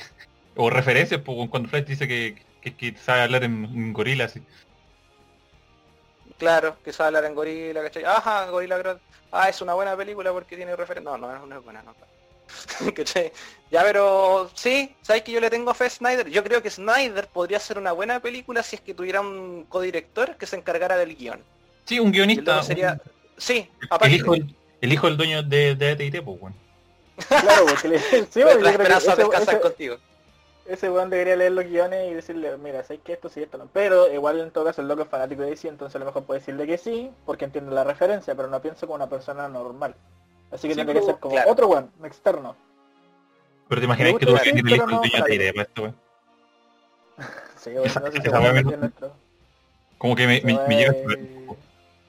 O 0.56 0.70
referencias, 0.70 1.22
cuando 1.24 1.68
Flash 1.68 1.86
dice 1.86 2.08
que, 2.08 2.44
que, 2.62 2.76
que 2.76 2.96
sabe 2.98 3.22
hablar 3.22 3.44
en, 3.44 3.66
en 3.66 3.94
gorila, 3.94 4.26
así. 4.26 4.42
Claro, 6.38 6.78
que 6.84 6.92
sabe 6.92 7.08
hablar 7.08 7.26
en 7.26 7.36
Gorila, 7.36 7.82
¿cachai? 7.84 8.04
Ajá, 8.06 8.50
Gorila 8.50 8.78
Grodd. 8.78 8.98
Ah, 9.32 9.50
es 9.50 9.62
una 9.62 9.74
buena 9.74 9.96
película 9.96 10.32
porque 10.32 10.56
tiene 10.56 10.76
referencia. 10.76 11.18
No, 11.18 11.18
no, 11.18 11.46
no 11.46 11.58
es 11.58 11.64
buena, 11.64 11.84
no. 11.84 11.96
¿Cachai? 12.96 13.32
Ya, 13.72 13.82
pero 13.84 14.52
sí, 14.54 14.96
¿sabes 15.02 15.22
que 15.24 15.32
yo 15.32 15.40
le 15.40 15.50
tengo 15.50 15.74
fe 15.74 15.86
a 15.86 15.90
Snyder? 15.90 16.30
Yo 16.30 16.44
creo 16.44 16.62
que 16.62 16.70
Snyder 16.70 17.28
podría 17.28 17.60
ser 17.60 17.78
una 17.78 17.92
buena 17.94 18.20
película 18.20 18.62
si 18.62 18.76
es 18.76 18.82
que 18.82 18.94
tuviera 18.94 19.22
un 19.22 19.66
codirector 19.70 20.36
que 20.38 20.46
se 20.46 20.56
encargara 20.58 20.98
del 20.98 21.16
guion. 21.16 21.42
Sí, 21.86 22.00
un 22.00 22.12
guionista. 22.12 22.52
otro 22.58 22.64
sería... 22.64 22.94
un- 22.94 23.23
Sí, 23.38 23.70
el, 23.82 23.88
aparte. 23.90 24.16
hijo, 24.16 24.34
el 24.36 24.94
hijo 24.94 25.08
del 25.08 25.18
dueño 25.18 25.44
de, 25.44 25.76
de 25.76 25.92
AT&T, 25.92 26.22
pues, 26.22 26.42
weón. 26.42 26.54
Claro, 27.28 27.66
porque 27.68 27.88
le... 27.88 28.00
sí, 28.32 28.40
yo 28.40 28.48
creo 28.48 28.78
que 28.78 28.84
ese, 28.94 29.12
ese- 29.42 29.60
contigo. 29.60 29.98
ese 30.66 30.90
weón 30.90 31.10
debería 31.10 31.36
leer 31.36 31.52
los 31.52 31.66
guiones 31.66 32.12
y 32.12 32.14
decirle, 32.14 32.58
mira, 32.58 32.84
sé 32.84 32.98
que 33.00 33.14
esto 33.14 33.30
sí, 33.30 33.42
esto 33.44 33.58
no. 33.58 33.68
Pero 33.72 34.12
igual 34.12 34.40
en 34.40 34.52
todo 34.52 34.66
caso 34.66 34.82
el 34.82 34.88
loco 34.88 35.04
es 35.04 35.10
fanático 35.10 35.42
de 35.44 35.52
DC, 35.52 35.68
entonces 35.68 35.96
a 35.96 36.00
lo 36.00 36.06
mejor 36.06 36.24
puede 36.24 36.40
decirle 36.40 36.66
que 36.68 36.78
sí, 36.78 37.12
porque 37.26 37.46
entiende 37.46 37.72
la 37.74 37.84
referencia, 37.84 38.34
pero 38.36 38.48
no 38.50 38.62
pienso 38.62 38.86
como 38.88 38.96
una 38.96 39.10
persona 39.10 39.48
normal. 39.48 39.96
Así 40.52 40.68
que 40.68 40.74
Sí, 40.74 40.78
tendría 40.80 41.02
que 41.02 41.06
ser 41.08 41.18
como 41.20 41.36
claro. 41.36 41.52
otro 41.52 41.68
weón, 41.68 41.92
externo. 42.04 42.56
Pero 43.70 43.82
te 43.82 43.86
imaginas 43.86 44.14
que 44.20 44.26
tú 44.26 44.36
tienes 44.44 44.64
el 44.64 44.70
hijo 44.72 44.86
del 44.88 44.96
dueño 44.98 45.12
de 45.12 45.18
AT&T 45.20 45.54
para 45.54 45.64
esto, 45.68 45.82
weón. 45.84 45.96
Sí, 47.58 47.70
weón, 47.72 47.86
Esa- 47.86 48.00
no 48.02 48.08
sé 48.12 48.18
si 48.18 48.22
se 48.24 48.30
me- 48.32 48.54
meter 48.54 48.80
nuestro- 48.80 49.14
Como 49.98 50.16
que 50.16 50.28
me, 50.28 50.42
me, 50.42 50.60
me 50.68 50.76
llega... 50.76 50.92
Eh, 50.94 51.48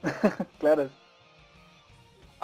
claro. 0.58 0.88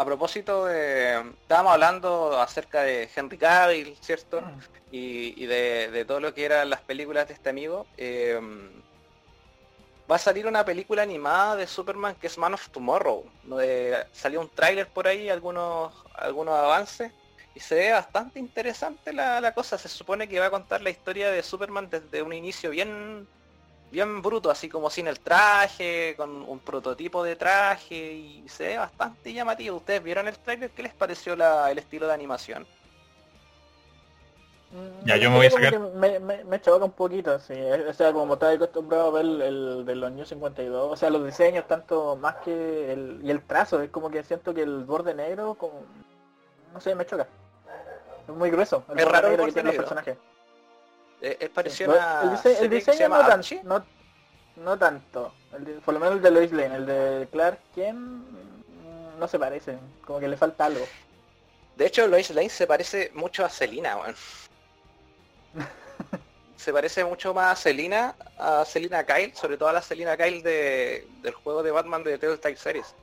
A 0.00 0.04
propósito 0.06 0.64
de... 0.64 1.20
Estábamos 1.42 1.74
hablando 1.74 2.40
acerca 2.40 2.82
de 2.82 3.10
Henry 3.14 3.36
Cavill, 3.36 3.96
¿cierto? 4.00 4.40
y, 4.90 5.34
y 5.42 5.44
de, 5.46 5.90
de 5.90 6.04
todo 6.06 6.20
lo 6.20 6.32
que 6.32 6.46
eran 6.46 6.70
las 6.70 6.80
películas 6.80 7.28
de 7.28 7.34
este 7.34 7.50
amigo. 7.50 7.86
eh, 7.98 8.40
va 10.10 10.16
a 10.16 10.18
salir 10.18 10.46
una 10.46 10.64
película 10.64 11.02
animada 11.02 11.54
de 11.56 11.66
Superman 11.66 12.14
que 12.14 12.28
es 12.28 12.38
Man 12.38 12.54
of 12.54 12.70
Tomorrow. 12.70 13.26
donde 13.42 14.06
salió 14.12 14.40
un 14.40 14.48
tráiler 14.48 14.88
por 14.88 15.06
ahí, 15.06 15.28
algunos, 15.28 15.92
algunos 16.14 16.54
avances. 16.54 17.12
Y 17.54 17.60
se 17.60 17.74
ve 17.74 17.92
bastante 17.92 18.38
interesante 18.38 19.12
la, 19.12 19.38
la 19.42 19.52
cosa. 19.52 19.76
Se 19.76 19.88
supone 19.90 20.26
que 20.28 20.40
va 20.40 20.46
a 20.46 20.50
contar 20.50 20.80
la 20.80 20.88
historia 20.88 21.30
de 21.30 21.42
Superman 21.42 21.90
desde 21.90 22.22
un 22.22 22.32
inicio 22.32 22.70
bien 22.70 23.28
bien 23.90 24.22
bruto, 24.22 24.50
así 24.50 24.68
como 24.68 24.88
sin 24.90 25.06
el 25.08 25.18
traje, 25.20 26.14
con 26.16 26.42
un 26.48 26.58
prototipo 26.60 27.22
de 27.24 27.36
traje 27.36 28.12
y 28.12 28.48
se 28.48 28.68
ve 28.68 28.78
bastante 28.78 29.32
llamativo. 29.32 29.76
¿Ustedes 29.78 30.02
vieron 30.02 30.28
el 30.28 30.38
tráiler? 30.38 30.70
¿Qué 30.70 30.82
les 30.82 30.94
pareció 30.94 31.34
la- 31.36 31.70
el 31.70 31.78
estilo 31.78 32.06
de 32.06 32.14
animación? 32.14 32.66
Mm, 34.72 35.04
Ya, 35.06 35.16
yo 35.16 35.30
me 35.30 35.36
voy 35.38 35.46
a 35.46 35.50
sacar- 35.50 35.78
Me, 35.80 36.20
me, 36.20 36.44
me 36.44 36.60
choca 36.60 36.84
un 36.84 36.92
poquito, 36.92 37.38
sí. 37.40 37.54
O 37.88 37.92
sea, 37.92 38.12
como 38.12 38.34
estaba 38.34 38.52
acostumbrado 38.52 39.08
a 39.08 39.10
ver 39.10 39.24
el, 39.24 39.42
el 39.42 39.84
de 39.84 39.94
los 39.96 40.12
New 40.12 40.24
52, 40.24 40.92
o 40.92 40.96
sea, 40.96 41.10
los 41.10 41.24
diseños 41.24 41.66
tanto 41.66 42.14
más 42.14 42.36
que 42.44 42.92
el, 42.92 43.20
y 43.24 43.30
el 43.32 43.42
trazo, 43.42 43.82
es 43.82 43.90
como 43.90 44.10
que 44.10 44.22
siento 44.22 44.54
que 44.54 44.62
el 44.62 44.84
borde 44.84 45.12
negro, 45.14 45.54
como, 45.54 45.82
no 46.72 46.80
sé, 46.80 46.94
me 46.94 47.04
choca. 47.04 47.26
Es 48.28 48.34
muy 48.34 48.48
grueso. 48.50 48.84
El 48.90 49.00
Es 49.00 49.04
borde 49.04 49.16
raro 49.18 49.26
el 49.26 49.32
negro 49.32 49.42
borde 49.42 49.46
que 49.46 49.52
tienen 49.62 49.76
los 49.76 49.84
personajes. 49.84 50.16
Eh, 51.22 51.36
es 51.40 51.50
parecido 51.50 51.92
a 52.00 52.22
el, 52.22 52.30
dise- 52.30 52.68
diseño 52.68 53.08
no, 53.08 53.18
tan, 53.20 53.32
Archie. 53.40 53.60
no, 53.64 53.84
no 54.56 54.78
tanto. 54.78 55.34
El 55.52 55.64
por 55.80 55.94
lo 55.94 56.00
menos 56.00 56.16
el 56.16 56.22
de 56.22 56.30
Lois 56.30 56.52
Lane, 56.52 56.76
el 56.76 56.86
de 56.86 57.28
Clark 57.30 57.58
Kent, 57.74 57.98
mm, 57.98 59.18
no 59.18 59.28
se 59.28 59.38
parece, 59.38 59.78
como 60.04 60.18
que 60.20 60.28
le 60.28 60.36
falta 60.36 60.66
algo. 60.66 60.86
De 61.76 61.86
hecho, 61.86 62.06
Lois 62.06 62.30
Lane 62.30 62.48
se 62.48 62.66
parece 62.66 63.10
mucho 63.14 63.44
a 63.44 63.48
Selina, 63.50 63.96
weón. 63.96 64.14
se 66.56 66.72
parece 66.72 67.04
mucho 67.04 67.32
más 67.34 67.52
a 67.58 67.62
Selina, 67.62 68.14
a 68.38 68.64
Selina 68.64 69.04
Kyle, 69.04 69.34
sobre 69.34 69.56
todo 69.56 69.68
a 69.68 69.72
la 69.72 69.82
Selina 69.82 70.16
Kyle 70.16 70.42
de, 70.42 71.06
del 71.22 71.34
juego 71.34 71.62
de 71.62 71.70
Batman 71.70 72.04
de 72.04 72.18
Telltale 72.18 72.56
Series. 72.56 72.94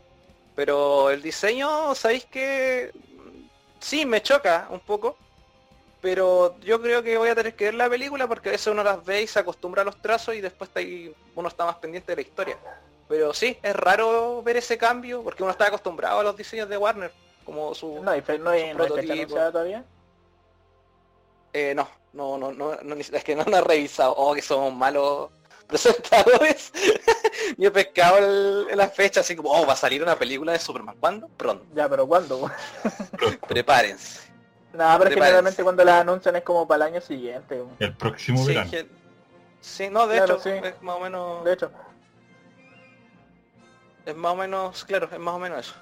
Pero 0.56 1.10
el 1.12 1.22
diseño, 1.22 1.94
¿sabéis 1.96 2.26
que 2.26 2.92
Sí, 3.80 4.06
me 4.08 4.22
choca 4.24 4.68
un 4.72 4.80
poco. 4.80 5.16
Pero 6.02 6.56
yo 6.62 6.80
creo 6.82 7.02
que 7.02 7.18
voy 7.18 7.30
a 7.30 7.36
tener 7.36 7.56
que 7.56 7.66
ver 7.66 7.74
la 7.74 7.90
película 7.90 8.28
porque 8.28 8.50
a 8.50 8.52
veces 8.52 8.68
uno 8.68 8.84
las 8.84 9.04
ve 9.04 9.24
y 9.24 9.28
se 9.28 9.40
acostumbra 9.40 9.82
a 9.82 9.86
los 9.86 10.00
trazos 10.02 10.36
y 10.36 10.42
después 10.42 10.70
está 10.70 10.80
ahí, 10.80 11.14
uno 11.36 11.48
está 11.48 11.66
más 11.66 11.78
pendiente 11.78 12.12
de 12.12 12.18
la 12.18 12.22
historia. 12.22 12.58
Pero 13.10 13.34
sí, 13.34 13.58
es 13.64 13.76
raro 13.76 14.44
ver 14.44 14.58
ese 14.58 14.78
cambio 14.78 15.24
porque 15.24 15.42
uno 15.42 15.52
está 15.52 15.68
acostumbrado 15.68 16.20
a 16.20 16.24
los 16.24 16.36
diseños 16.38 16.70
de 16.70 16.78
Warner, 16.78 17.12
como 17.46 17.74
su... 17.74 18.04
No 18.04 18.12
hay, 18.12 18.24
no 18.40 18.50
hay, 18.52 18.72
Su 18.72 18.78
prototipo. 18.78 19.36
todavía. 19.36 19.84
Eh, 21.54 21.74
no, 21.74 21.90
no, 22.14 22.38
no, 22.38 22.52
no, 22.52 22.76
no, 22.84 22.96
es 22.96 23.24
que 23.24 23.36
no 23.36 23.44
lo 23.46 23.58
he 23.58 23.62
revisado. 23.62 24.14
Oh, 24.18 24.36
que 24.36 24.42
somos 24.42 24.74
malos 24.74 25.30
presentadores. 25.68 26.72
Yo 27.58 27.70
he 27.70 27.72
pescado 27.72 28.18
el- 28.18 28.78
la 28.78 28.90
fecha 28.90 29.22
así 29.22 29.36
como, 29.36 29.52
oh, 29.52 29.66
va 29.66 29.74
a 29.74 29.78
salir 29.78 30.04
una 30.04 30.16
película 30.18 30.52
de 30.52 30.60
Superman. 30.60 30.96
¿Cuándo? 31.00 31.28
Pronto. 31.30 31.66
Ya, 31.74 31.90
pero 31.90 32.06
¿cuándo? 32.06 32.52
Prepárense. 33.48 34.28
Nada, 34.74 35.00
pero 35.00 35.12
generalmente 35.12 35.64
cuando 35.64 35.84
la 35.84 36.00
anuncian 36.02 36.36
es 36.36 36.44
como 36.44 36.68
para 36.68 36.86
el 36.88 36.94
año 36.94 37.02
siguiente. 37.02 37.64
El 37.80 37.94
próximo 37.96 38.40
Sí, 38.40 38.48
verano. 38.50 38.70
que- 38.72 38.88
sí, 39.62 39.90
no, 39.90 40.08
de 40.08 40.18
Claro, 40.18 40.36
hecho, 40.36 40.44
sí. 40.44 40.50
es 40.50 40.82
más 40.82 40.96
o 40.98 41.00
menos, 41.00 41.44
De 41.46 41.54
hecho, 41.54 41.72
es 44.06 44.16
más 44.16 44.34
o 44.34 44.36
menos, 44.36 44.86
claro, 44.86 45.10
es 45.12 45.20
más 45.20 45.34
o 45.36 45.40
menos 45.40 45.60
eso. 45.60 45.76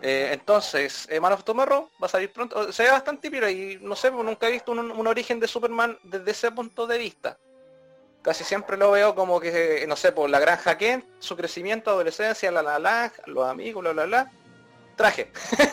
Eh, 0.00 0.30
entonces, 0.32 1.06
eh, 1.10 1.18
Man 1.18 1.32
of 1.32 1.42
Tomorrow 1.42 1.90
va 2.00 2.06
a 2.06 2.10
salir 2.10 2.32
pronto. 2.32 2.56
Oh, 2.58 2.72
Se 2.72 2.84
ve 2.84 2.90
bastante 2.90 3.30
piola 3.30 3.50
y 3.50 3.78
no 3.80 3.96
sé, 3.96 4.12
pues, 4.12 4.24
nunca 4.24 4.46
he 4.46 4.52
visto 4.52 4.70
un, 4.72 4.78
un 4.92 5.06
origen 5.08 5.40
de 5.40 5.48
Superman 5.48 5.98
desde 6.04 6.30
ese 6.30 6.52
punto 6.52 6.86
de 6.86 6.98
vista. 6.98 7.36
Casi 8.22 8.44
siempre 8.44 8.76
lo 8.76 8.90
veo 8.92 9.14
como 9.14 9.40
que, 9.40 9.84
no 9.88 9.96
sé, 9.96 10.12
por 10.12 10.28
la 10.30 10.38
granja 10.38 10.76
Kent, 10.78 11.04
su 11.18 11.36
crecimiento, 11.36 11.90
adolescencia, 11.90 12.50
la 12.52 12.62
la 12.62 12.78
la, 12.78 13.12
los 13.26 13.48
amigos, 13.48 13.82
bla 13.82 13.92
bla 13.92 14.04
bla. 14.06 14.32
Traje. 14.98 15.30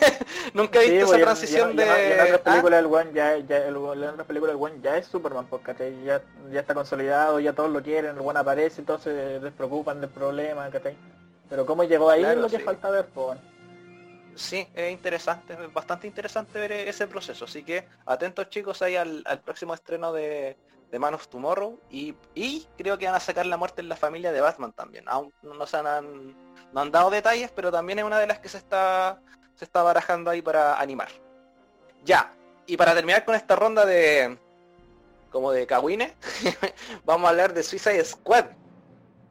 nunca 0.54 0.80
he 0.80 0.84
sí, 0.84 0.90
visto 0.92 1.06
pues, 1.06 1.10
esa 1.10 1.16
en- 1.16 1.22
transición 1.22 1.76
de... 1.76 1.84
y 1.84 2.12
en, 2.12 2.20
otras 2.20 2.40
¿Ah? 2.40 2.44
películas 2.44 2.78
el 2.78 2.86
One 2.86 3.10
ya, 3.12 3.36
ya 3.38 3.56
el, 3.58 3.74
en 3.76 4.04
otras 4.04 4.26
películas 4.26 4.54
el 4.56 4.62
One 4.62 4.76
ya 4.82 4.96
es 4.96 5.06
Superman, 5.06 5.46
porque 5.50 5.74
ya, 6.04 6.22
ya 6.50 6.60
está 6.60 6.74
consolidado, 6.74 7.40
ya 7.40 7.52
todos 7.52 7.70
lo 7.70 7.82
quieren, 7.82 8.16
el 8.16 8.22
One 8.22 8.38
aparece, 8.38 8.80
entonces 8.80 9.12
se 9.14 9.40
despreocupan 9.40 10.00
del 10.00 10.10
problema, 10.10 10.70
¿cachai? 10.70 10.96
Pero 11.50 11.66
cómo 11.66 11.84
llegó 11.84 12.08
ahí 12.08 12.20
Claro, 12.20 12.46
es 12.46 12.52
lo 12.52 12.58
que 12.58 12.64
falta 12.64 12.88
ver, 12.88 13.06
pues. 13.06 13.38
Sí, 14.36 14.66
es 14.74 14.92
interesante, 14.92 15.54
es 15.54 15.72
bastante 15.72 16.06
interesante 16.06 16.58
ver 16.60 16.70
e- 16.72 16.88
ese 16.88 17.06
proceso. 17.06 17.46
Así 17.46 17.62
que 17.64 17.84
atentos 18.04 18.48
chicos 18.48 18.80
ahí 18.82 18.94
al, 18.94 19.22
al 19.26 19.40
próximo 19.40 19.74
estreno 19.74 20.12
de, 20.12 20.56
de 20.90 20.98
Man 20.98 21.14
of 21.14 21.28
Tomorrow. 21.28 21.80
Y, 21.90 22.14
y 22.34 22.66
creo 22.76 22.98
que 22.98 23.06
van 23.06 23.14
a 23.14 23.20
sacar 23.20 23.46
la 23.46 23.56
muerte 23.56 23.80
en 23.80 23.88
la 23.88 23.96
familia 23.96 24.32
de 24.32 24.40
Batman 24.40 24.72
también. 24.72 25.04
Aún 25.08 25.32
no 25.42 25.66
se 25.66 25.76
han, 25.76 26.36
no 26.72 26.80
han 26.80 26.90
dado 26.90 27.10
detalles, 27.10 27.50
pero 27.54 27.72
también 27.72 27.98
es 27.98 28.04
una 28.04 28.18
de 28.18 28.26
las 28.26 28.38
que 28.38 28.48
se 28.48 28.58
está, 28.58 29.20
se 29.54 29.64
está 29.64 29.82
barajando 29.82 30.30
ahí 30.30 30.42
para 30.42 30.80
animar. 30.80 31.08
Ya, 32.04 32.32
y 32.66 32.76
para 32.76 32.94
terminar 32.94 33.24
con 33.24 33.34
esta 33.34 33.56
ronda 33.56 33.84
de 33.84 34.38
como 35.30 35.52
de 35.52 35.66
cagüines, 35.66 36.12
vamos 37.04 37.26
a 37.26 37.30
hablar 37.30 37.52
de 37.52 37.62
Suicide 37.62 38.04
Squad. 38.04 38.46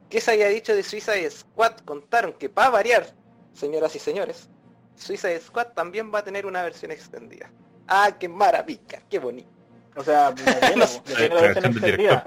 ¿Qué 0.08 0.20
se 0.20 0.32
había 0.32 0.48
dicho 0.48 0.74
de 0.74 0.82
Suicide 0.82 1.30
Squad? 1.30 1.78
Contaron 1.84 2.32
que 2.34 2.48
para 2.48 2.70
variar, 2.70 3.06
señoras 3.54 3.96
y 3.96 3.98
señores, 3.98 4.48
Suicide 4.94 5.40
Squad 5.40 5.68
también 5.68 6.12
va 6.14 6.20
a 6.20 6.24
tener 6.24 6.46
una 6.46 6.62
versión 6.62 6.92
extendida. 6.92 7.50
¡Ah, 7.88 8.12
qué 8.18 8.28
maravilla! 8.28 9.02
¡Qué 9.08 9.18
bonito! 9.18 9.55
O 9.96 10.04
sea, 10.04 10.32
No 10.76 10.86
sé. 10.86 11.00
tiene 11.04 11.28
La 11.34 11.40
versión 11.40 11.62
versión 11.62 11.64
extendida. 11.66 12.26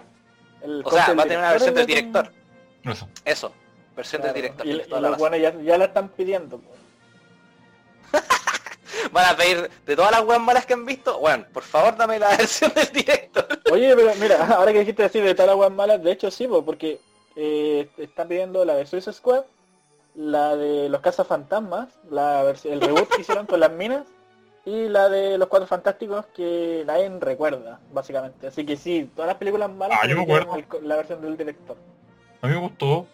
El 0.61 0.81
O 0.85 0.91
sea, 0.91 1.13
va 1.13 1.23
a 1.23 1.25
tener 1.25 1.37
una 1.39 1.51
versión 1.51 1.73
del 1.75 1.85
director. 1.85 2.31
Eso. 2.83 3.07
Eso, 3.25 3.53
versión 3.95 4.21
Claro, 4.21 4.33
del 4.33 4.41
director. 4.43 4.65
Y, 4.67 4.71
y 4.71 5.01
los 5.01 5.17
buenos 5.17 5.39
ya, 5.39 5.53
ya 5.61 5.77
la 5.77 5.85
están 5.85 6.09
pidiendo. 6.09 6.61
Van 9.11 9.25
a 9.33 9.37
pedir 9.37 9.69
de 9.85 9.95
todas 9.95 10.11
las 10.11 10.21
weas 10.23 10.41
malas 10.41 10.65
que 10.65 10.73
han 10.73 10.85
visto, 10.85 11.19
bueno, 11.19 11.45
por 11.53 11.63
favor 11.63 11.95
dame 11.95 12.19
la 12.19 12.29
versión 12.37 12.73
del 12.73 12.87
director. 12.91 13.47
Oye, 13.71 13.95
pero 13.95 14.13
mira, 14.15 14.45
ahora 14.47 14.73
que 14.73 14.79
dijiste 14.79 15.03
decir 15.03 15.23
de 15.23 15.33
todas 15.33 15.47
las 15.49 15.57
weas 15.57 15.71
malas, 15.71 16.03
de 16.03 16.11
hecho 16.11 16.29
sí, 16.31 16.47
po, 16.47 16.65
porque 16.65 16.99
eh, 17.35 17.89
están 17.97 18.27
pidiendo 18.27 18.65
la 18.65 18.75
de 18.75 18.85
Suicide 18.85 19.13
Squad, 19.13 19.43
la 20.15 20.55
de 20.55 20.89
los 20.89 21.01
cazafantasmas, 21.01 21.87
la 22.09 22.43
vers- 22.43 22.65
el 22.69 22.81
reboot 22.81 23.07
que 23.09 23.21
hicieron 23.21 23.45
con 23.45 23.59
las 23.59 23.71
minas, 23.71 24.05
y 24.69 24.87
la 24.89 25.09
de 25.09 25.37
los 25.37 25.47
cuatro 25.47 25.67
fantásticos 25.67 26.25
que 26.35 26.83
nadie 26.85 27.09
recuerda, 27.19 27.79
básicamente. 27.91 28.47
Así 28.47 28.65
que 28.65 28.77
sí, 28.77 29.09
todas 29.15 29.27
las 29.29 29.37
películas 29.37 29.69
malas 29.71 29.97
Ah, 30.01 30.07
yo 30.07 30.15
me 30.15 30.25
tienen 30.25 30.43
acuerdo. 30.43 30.55
el 30.59 30.67
co- 30.67 30.79
la 30.81 30.95
versión 30.97 31.21
del 31.21 31.35
director. 31.37 31.77
A 32.41 32.47
mí 32.47 32.53
me 32.53 32.59
gustó. 32.59 33.07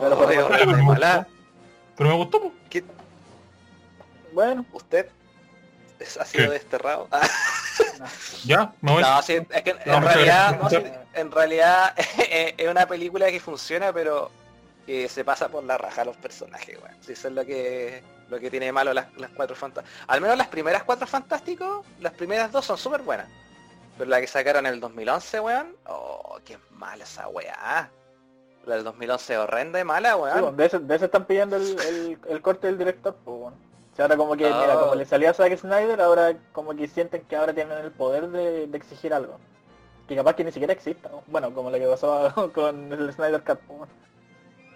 Pero 0.00 0.16
por 0.18 0.28
me 0.28 0.36
gustó. 0.36 0.82
mala. 0.84 1.26
Pero 1.96 2.10
me 2.10 2.16
gustó, 2.16 2.40
po. 2.42 2.52
¿Qué- 2.68 2.84
Bueno, 4.32 4.64
¿Usted 4.72 5.08
es- 6.00 6.16
ha 6.18 6.24
sido 6.24 6.44
¿Qué? 6.46 6.50
desterrado? 6.50 7.08
Ah, 7.10 7.22
Ya, 8.44 8.72
me 8.80 8.92
voy. 8.92 9.02
no, 9.02 9.22
sí, 9.22 9.34
es 9.48 9.62
que 9.62 9.70
en 9.70 9.76
No, 9.86 10.00
realidad, 10.00 10.58
no, 10.60 10.68
sí, 10.70 10.76
en 11.14 11.30
realidad 11.32 11.94
es 12.58 12.68
una 12.68 12.86
película 12.86 13.30
que 13.30 13.40
funciona, 13.40 13.92
pero 13.92 14.30
que 14.86 15.08
se 15.08 15.24
pasa 15.24 15.48
por 15.48 15.64
la 15.64 15.78
raja 15.78 16.02
a 16.02 16.04
los 16.04 16.16
personajes, 16.16 16.78
weón. 16.82 16.96
Sí, 17.00 17.12
eso 17.12 17.28
es 17.28 17.34
lo 17.34 17.44
que 17.44 18.02
lo 18.28 18.40
que 18.40 18.50
tiene 18.50 18.66
de 18.66 18.72
malo 18.72 18.92
las, 18.94 19.12
las 19.16 19.30
cuatro 19.30 19.54
fantásticos. 19.54 19.98
Al 20.08 20.20
menos 20.20 20.36
las 20.36 20.48
primeras 20.48 20.82
cuatro 20.84 21.06
fantásticos, 21.06 21.86
las 22.00 22.12
primeras 22.14 22.50
dos 22.52 22.64
son 22.64 22.78
súper 22.78 23.02
buenas. 23.02 23.28
Pero 23.98 24.10
la 24.10 24.20
que 24.20 24.26
sacaron 24.26 24.66
en 24.66 24.74
el 24.74 24.80
2011, 24.80 25.40
weón, 25.40 25.76
oh, 25.86 26.38
qué 26.44 26.58
mala 26.72 27.04
esa 27.04 27.28
weá. 27.28 27.90
La 28.66 28.74
del 28.76 28.84
2011 28.84 29.32
es 29.34 29.38
horrenda 29.38 29.78
y 29.78 29.84
mala, 29.84 30.14
sí, 30.14 30.20
weón. 30.20 30.40
po, 30.40 30.52
de, 30.52 30.64
eso, 30.66 30.78
de 30.80 30.94
eso 30.96 31.04
están 31.04 31.26
pidiendo 31.26 31.56
el, 31.56 31.78
el- 31.80 32.18
el 32.28 32.40
corte 32.42 32.66
del 32.66 32.78
director, 32.78 33.14
pues 33.24 33.38
bueno. 33.38 33.56
Si 33.94 34.02
ahora 34.02 34.16
como 34.16 34.36
que, 34.36 34.44
mira, 34.44 34.76
Oh. 34.76 34.80
como 34.80 34.94
le 34.96 35.04
salió 35.04 35.30
a 35.30 35.34
Zack 35.34 35.56
Snyder, 35.58 36.00
ahora 36.00 36.34
como 36.52 36.74
que 36.74 36.88
sienten 36.88 37.22
que 37.26 37.36
ahora 37.36 37.52
tienen 37.54 37.78
el 37.78 37.92
poder 37.92 38.28
de, 38.28 38.66
de 38.66 38.76
exigir 38.76 39.14
algo. 39.14 39.38
Que 40.08 40.16
capaz 40.16 40.34
que 40.34 40.42
ni 40.44 40.50
siquiera 40.50 40.72
exista. 40.72 41.08
¿no? 41.10 41.22
Bueno, 41.28 41.54
como 41.54 41.70
lo 41.70 41.78
que 41.78 41.86
pasó 41.86 42.50
con 42.54 42.92
el 42.92 43.12
Snyder 43.12 43.42
Cut. 43.44 43.60
pues, 43.68 43.90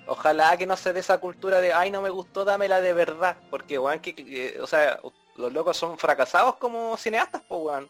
Ojalá 0.09 0.57
que 0.57 0.67
no 0.67 0.77
se 0.77 0.93
dé 0.93 1.01
esa 1.01 1.19
cultura 1.19 1.61
de, 1.61 1.73
ay, 1.73 1.91
no 1.91 2.01
me 2.03 2.11
gustó, 2.11 2.45
dámela 2.45 2.81
de 2.81 2.93
verdad. 2.95 3.37
Porque, 3.51 3.79
weón, 3.79 4.01
que, 4.01 4.15
que- 4.15 4.59
o 4.61 4.67
sea, 4.67 4.99
los 5.37 5.53
locos 5.53 5.77
son 5.77 5.99
fracasados 5.99 6.57
como 6.57 6.97
cineastas, 6.97 7.43
pues, 7.49 7.61
weón. 7.63 7.89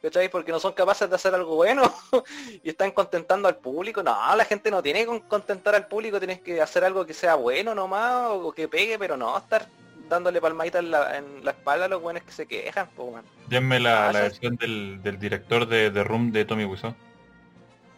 ¿Cachai? 0.00 0.28
Porque 0.30 0.52
no 0.52 0.60
son 0.60 0.72
capaces 0.74 1.10
de 1.10 1.16
hacer 1.16 1.34
algo 1.34 1.56
bueno 1.56 1.82
y 2.62 2.70
están 2.70 2.92
contentando 2.92 3.48
al 3.48 3.56
público. 3.56 4.00
No, 4.02 4.14
la 4.36 4.44
gente 4.44 4.70
no 4.70 4.80
tiene 4.82 5.04
que 5.04 5.22
contentar 5.28 5.74
al 5.74 5.88
público, 5.88 6.18
tienes 6.20 6.40
que 6.40 6.62
hacer 6.62 6.84
algo 6.84 7.04
que 7.04 7.12
sea 7.14 7.34
bueno 7.34 7.74
nomás 7.74 8.28
o 8.30 8.52
que 8.52 8.68
pegue, 8.68 8.96
pero 8.98 9.16
no 9.16 9.36
estar 9.36 9.66
dándole 10.08 10.40
palmaditas 10.40 10.82
en 10.84 10.90
la, 10.92 11.16
en 11.18 11.44
la 11.44 11.50
espalda 11.50 11.86
a 11.86 11.88
los 11.88 12.00
buenos 12.00 12.22
que 12.22 12.30
se 12.32 12.46
quejan, 12.46 12.88
pues, 12.94 13.08
weón. 13.12 13.24
Denme 13.48 13.80
la, 13.80 14.08
Ah, 14.08 14.12
la 14.12 14.20
versión 14.22 14.54
del, 14.56 15.02
del 15.02 15.18
director 15.18 15.66
de 15.66 15.90
The 15.90 16.04
Room 16.04 16.30
de 16.30 16.44
Tommy 16.44 16.64
Wiseau. 16.64 16.94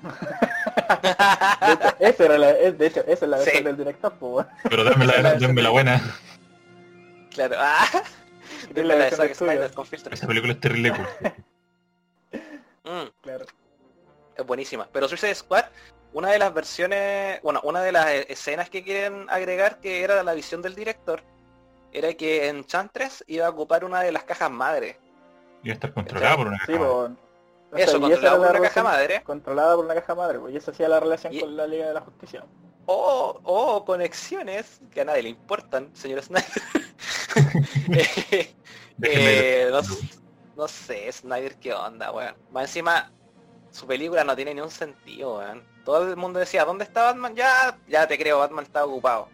De 0.71 1.73
hecho, 1.73 1.97
esa 2.01 2.25
era 2.25 2.39
la, 2.39 2.51
es- 2.51 2.79
de 2.79 2.87
hecho, 2.87 3.01
esa 3.07 3.25
es 3.25 3.31
la 3.31 3.37
versión 3.39 3.57
Sí. 3.59 3.63
del 3.65 3.77
director, 3.77 4.13
pues, 4.19 4.33
weón. 4.33 4.49
Pero 4.69 4.85
denme 4.85 5.63
la, 5.63 5.71
buena. 5.71 6.01
Claro, 7.31 7.57
ah, 7.59 7.87
la 8.75 8.83
la 8.83 8.95
de 8.97 9.11
Zack. 9.11 9.35
Snyder 9.35 9.73
con 9.73 9.87
filtros. 9.87 10.15
Esa 10.15 10.27
película 10.27 10.53
es 10.53 10.61
terrible. 10.61 10.93
Mm. 12.85 13.09
Claro. 13.23 13.45
es 14.37 14.47
buenísima. 14.47 14.89
Pero 14.93 15.07
Suicide 15.09 15.35
Squad, 15.35 15.65
una 16.13 16.31
de 16.31 16.39
las 16.39 16.53
versiones, 16.53 17.41
bueno, 17.43 17.61
una 17.63 17.83
de 17.83 17.93
las 17.93 18.07
eh, 18.09 18.27
escenas 18.29 18.69
que 18.71 18.83
quieren 18.83 19.27
agregar 19.31 19.81
que 19.81 20.03
era 20.03 20.23
la 20.23 20.35
visión 20.35 20.63
del 20.63 20.75
director, 20.75 21.23
era 21.93 22.13
que 22.15 22.49
en 22.49 22.65
Chantres 22.65 23.23
iba 23.27 23.47
a 23.47 23.51
ocupar 23.51 23.85
una 23.85 24.01
de 24.01 24.13
las 24.13 24.25
cajas 24.25 24.51
madre. 24.51 24.99
Iba 25.63 25.73
a 25.73 25.75
estar 25.75 25.93
controlada 25.93 26.37
por 26.37 26.47
una 26.49 26.59
caja. 26.59 26.73
Eso, 27.79 27.99
y 27.99 28.13
esa 28.13 28.33
controlado 28.33 28.43
por 28.43 28.51
una 28.51 28.69
caja 28.69 28.83
madre. 28.83 29.23
Controlada 29.23 29.77
por 29.77 29.85
una 29.85 29.95
caja 29.95 30.15
madre, 30.15 30.39
pues, 30.41 30.55
y 30.55 30.57
esa 30.57 30.71
hacía 30.73 30.89
la 30.89 31.01
relación 31.01 31.33
Y- 31.35 31.41
con 31.41 31.57
la 31.57 31.67
Liga 31.67 31.87
de 31.89 31.95
la 31.95 32.01
Justicia. 32.01 32.45
O, 32.87 33.41
o 33.45 33.85
conexiones 33.85 34.81
que 34.91 35.03
a 35.03 35.05
nadie 35.05 35.23
le 35.23 35.29
importan, 35.29 35.91
señor 35.95 36.23
Snyder. 36.23 36.63
Eh, 39.03 39.67
eh, 39.67 39.69
no, 39.73 39.81
no 40.57 40.69
sé, 40.69 41.11
Snyder, 41.11 41.57
qué 41.57 41.73
onda, 41.73 42.13
weón. 42.13 42.35
Más 42.51 42.65
encima, 42.65 43.11
su 43.71 43.87
película 43.87 44.25
no 44.25 44.37
tiene 44.37 44.55
ni 44.55 44.61
un 44.61 44.71
sentido, 44.71 45.39
weón. 45.39 45.63
Todo 45.87 46.07
el 46.11 46.17
mundo 46.17 46.39
decía, 46.39 46.65
¿dónde 46.67 46.85
está 46.85 47.05
Batman? 47.05 47.35
Ya, 47.35 47.79
ya 47.89 48.07
te 48.07 48.19
creo, 48.19 48.39
Batman 48.41 48.65
está 48.65 48.85
ocupado. 48.85 49.29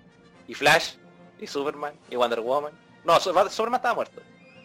Y 0.47 0.55
Flash, 0.55 0.95
y 1.41 1.47
Superman, 1.49 1.95
y 2.11 2.15
Wonder 2.17 2.41
Woman. 2.41 2.73
No, 3.05 3.19
Su- 3.19 3.33
Superman 3.51 3.79
estaba 3.79 3.95
muerto. 3.97 4.21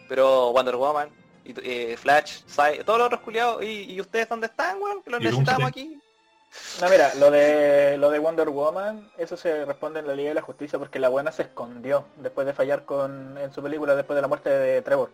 Pero 0.08 0.52
Wonder 0.52 0.76
Woman, 0.76 1.08
y 1.44 1.54
eh, 1.62 1.96
Flash, 1.96 2.42
Cy- 2.46 2.84
todos 2.84 2.98
los 2.98 3.06
otros 3.06 3.20
culiados, 3.22 3.62
¿y, 3.62 3.92
y 3.92 4.00
ustedes 4.00 4.28
dónde 4.28 4.46
están, 4.46 4.80
weón? 4.80 5.02
Que 5.02 5.10
los 5.10 5.20
necesitamos 5.20 5.68
aquí. 5.68 5.98
No, 6.82 6.88
mira, 6.90 7.14
lo 7.14 7.30
de 7.30 7.96
lo 7.96 8.10
de 8.10 8.18
Wonder 8.18 8.50
Woman, 8.50 9.10
eso 9.16 9.36
se 9.38 9.64
responde 9.64 10.00
en 10.00 10.06
la 10.06 10.14
Liga 10.14 10.28
de 10.28 10.34
la 10.34 10.42
Justicia 10.42 10.78
porque 10.78 10.98
la 10.98 11.08
buena 11.08 11.32
se 11.32 11.42
escondió 11.42 12.04
después 12.16 12.46
de 12.46 12.52
fallar 12.52 12.84
con 12.84 13.38
en 13.38 13.52
su 13.54 13.62
película 13.62 13.94
después 13.96 14.14
de 14.16 14.20
la 14.22 14.28
muerte 14.28 14.50
de 14.50 14.82
Trevor. 14.82 15.10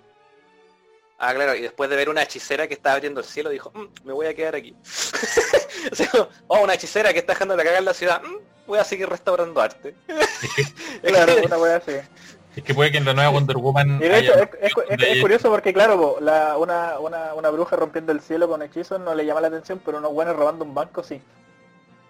Ah, 1.20 1.32
claro, 1.34 1.54
y 1.54 1.60
después 1.62 1.90
de 1.90 1.96
ver 1.96 2.08
una 2.08 2.22
hechicera 2.22 2.66
que 2.68 2.74
estaba 2.74 2.94
abriendo 2.94 3.20
el 3.20 3.26
cielo, 3.26 3.50
dijo, 3.50 3.70
"Mm, 3.74 3.86
me 4.04 4.12
voy 4.12 4.26
a 4.26 4.34
quedar 4.34 4.54
aquí. 4.56 4.74
O 5.92 5.94
sea, 5.94 6.10
oh, 6.48 6.60
una 6.60 6.74
hechicera 6.74 7.12
que 7.12 7.20
está 7.20 7.32
dejando 7.34 7.56
la 7.56 7.62
cagar 7.62 7.78
en 7.78 7.84
la 7.84 7.94
ciudad, 7.94 8.20
"Mm, 8.22 8.36
voy 8.66 8.78
a 8.80 8.84
seguir 8.84 9.08
restaurando 9.08 9.60
arte. 9.60 9.94
Claro, 11.02 11.34
una 11.44 11.76
así. 11.76 11.92
Es 12.58 12.64
que 12.64 12.74
puede 12.74 12.90
que 12.90 12.98
en 12.98 13.04
la 13.04 13.14
nueva 13.14 13.30
Wonder 13.30 13.56
Woman 13.56 13.96
Y 13.96 14.08
de 14.08 14.18
hecho, 14.18 14.32
haya- 14.34 14.42
es, 14.44 14.50
es- 14.60 14.68
es- 14.70 14.74
donde 14.88 15.04
es 15.06 15.12
haya- 15.12 15.20
curioso 15.22 15.48
porque 15.50 15.72
claro, 15.72 15.96
po, 15.96 16.18
la, 16.20 16.56
una, 16.58 16.98
una, 16.98 17.34
una 17.34 17.50
bruja 17.50 17.76
rompiendo 17.76 18.10
el 18.12 18.20
cielo 18.20 18.48
con 18.48 18.62
hechizos 18.62 19.00
no 19.00 19.14
le 19.14 19.24
llama 19.24 19.40
la 19.40 19.48
atención, 19.48 19.80
pero 19.84 19.98
unos 19.98 20.12
buenos 20.12 20.34
robando 20.36 20.64
un 20.64 20.74
banco 20.74 21.02
sí. 21.02 21.20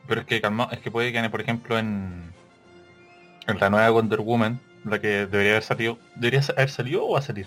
Pero 0.07 0.23
es 0.23 0.27
que 0.27 0.41
calma, 0.41 0.69
es 0.73 0.79
que 0.81 0.91
puede 0.91 1.13
que 1.13 1.29
por 1.31 1.41
ejemplo 1.41 1.79
en, 1.79 2.33
en 3.47 3.59
la 3.61 3.69
nueva 3.71 3.91
Wonder 3.91 4.21
Woman, 4.21 4.59
la 4.85 4.99
que 5.01 5.27
debería 5.27 5.53
haber 5.53 5.63
salido, 5.65 5.99
debería 6.15 6.41
haber 6.57 6.71
salido 6.71 7.07
o 7.07 7.13
va 7.13 7.19
a 7.19 7.23
salir. 7.23 7.47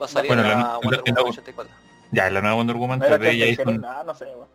Va 0.00 0.06
a 0.06 0.08
salir 0.08 0.28
Bueno, 0.28 0.42
en 0.42 0.48
la- 0.48 0.56
la 0.56 0.78
Wonder 0.78 1.02
la- 1.06 1.12
Woman 1.22 1.32
84. 1.32 1.72
Ya, 2.10 2.26
en 2.26 2.34
la 2.34 2.40
nueva 2.40 2.56
Wonder 2.56 2.76
Woman 2.76 3.00
3D 3.00 3.30
ella 3.30 3.46
hizo, 3.46 3.62
86, 3.62 3.66
un, 3.76 3.80
nada, 3.80 4.02
no 4.04 4.14
sé. 4.14 4.24
weón. 4.24 4.48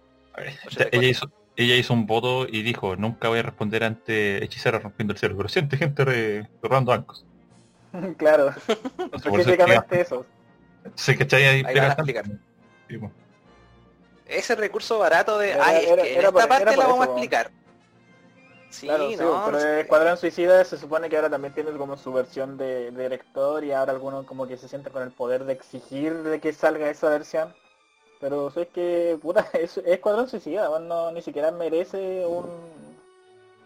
ella 0.91 1.07
hizo 1.07 1.31
ella 1.63 1.75
hizo 1.75 1.93
un 1.93 2.05
voto 2.07 2.47
y 2.47 2.61
dijo 2.63 2.95
nunca 2.95 3.27
voy 3.29 3.39
a 3.39 3.43
responder 3.43 3.83
ante 3.83 4.43
hechiceros 4.43 4.81
rompiendo 4.83 5.13
el 5.13 5.19
cielo, 5.19 5.35
pero 5.37 5.49
siente 5.49 5.77
gente 5.77 6.05
re- 6.05 6.49
robando 6.61 6.91
bancos. 6.91 7.25
claro, 8.17 8.53
específicamente 9.13 10.01
eso. 10.01 10.25
se 10.95 11.17
cachai 11.17 11.43
ahí 11.45 11.63
Ahí 11.65 11.75
van 11.75 11.85
a 11.85 11.93
explicar. 11.93 12.25
Sí. 12.87 12.99
Ese 14.27 14.55
recurso 14.55 14.99
barato 14.99 15.37
de, 15.39 15.51
Era- 15.51 15.65
ay, 15.65 15.85
es 15.85 15.91
era- 15.91 16.03
que 16.03 16.13
en 16.13 16.19
era 16.19 16.31
por- 16.31 16.41
esta 16.41 16.49
parte 16.49 16.63
era 16.63 16.71
por 16.73 16.79
la 16.83 16.87
vamos 16.87 17.01
a 17.07 17.09
explicar. 17.11 17.51
Sí, 18.69 18.85
Claro, 18.85 19.09
sí, 19.09 19.15
no, 19.15 19.41
pero 19.45 19.51
no 19.57 19.59
sé. 19.59 19.79
Escuadrón 19.81 20.17
Suicida 20.17 20.63
se 20.63 20.77
supone 20.77 21.09
que 21.09 21.15
ahora 21.15 21.29
también 21.31 21.55
tiene 21.55 21.71
como 21.71 21.97
su 21.97 22.13
versión 22.13 22.55
de, 22.55 22.91
de 22.91 23.01
director 23.03 23.63
y 23.63 23.71
ahora 23.71 23.93
algunos 23.93 24.25
como 24.27 24.45
que 24.47 24.57
se 24.57 24.67
sienten 24.67 24.93
con 24.93 25.01
el 25.01 25.09
poder 25.09 25.45
de 25.45 25.53
exigir 25.53 26.13
de 26.21 26.39
que 26.39 26.53
salga 26.53 26.87
esa 26.87 27.09
versión. 27.09 27.51
Pero 28.19 28.49
es 28.55 28.67
que, 28.69 29.17
puta, 29.21 29.47
es, 29.53 29.77
es 29.77 29.85
Escuadrón 29.85 30.27
Suicida, 30.29 30.77
no, 30.79 31.11
ni 31.11 31.21
siquiera 31.21 31.51
merece 31.51 32.25
un, 32.25 32.45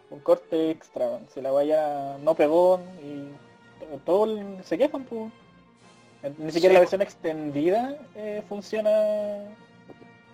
un 0.09 0.19
corte 0.19 0.69
extra. 0.71 1.19
Si 1.33 1.41
la 1.41 1.51
vaya 1.51 2.17
no 2.19 2.35
pegó 2.35 2.79
y 3.01 3.29
todo 4.05 4.25
el- 4.25 4.63
se 4.63 4.77
quejan, 4.77 5.03
pues. 5.05 5.31
Ni 6.37 6.51
siquiera 6.51 6.71
Sí, 6.71 6.73
la 6.75 6.79
versión 6.79 7.01
extendida 7.01 7.97
eh, 8.15 8.43
funciona 8.47 8.89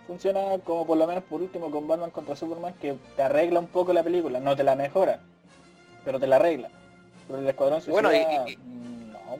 funciona 0.05 0.57
como 0.63 0.85
por 0.87 0.97
lo 0.97 1.05
menos 1.07 1.23
por 1.23 1.39
último 1.41 1.69
con 1.71 1.87
Batman 1.87 2.09
contra 2.11 2.35
Superman 2.35 2.73
que 2.81 2.95
te 3.15 3.21
arregla 3.23 3.59
un 3.59 3.67
poco 3.67 3.93
la 3.93 4.01
película, 4.03 4.39
no 4.39 4.55
te 4.55 4.63
la 4.63 4.75
mejora, 4.75 5.19
pero 6.05 6.19
te 6.19 6.25
la 6.27 6.37
arregla. 6.37 6.69
Pero 7.27 7.39
el 7.39 7.47
Escuadrón 7.47 7.81
Suicida, 7.81 8.09
Bueno, 8.09 8.11
y- 8.47 8.51
y- 8.51 8.57
mm, 8.57 8.88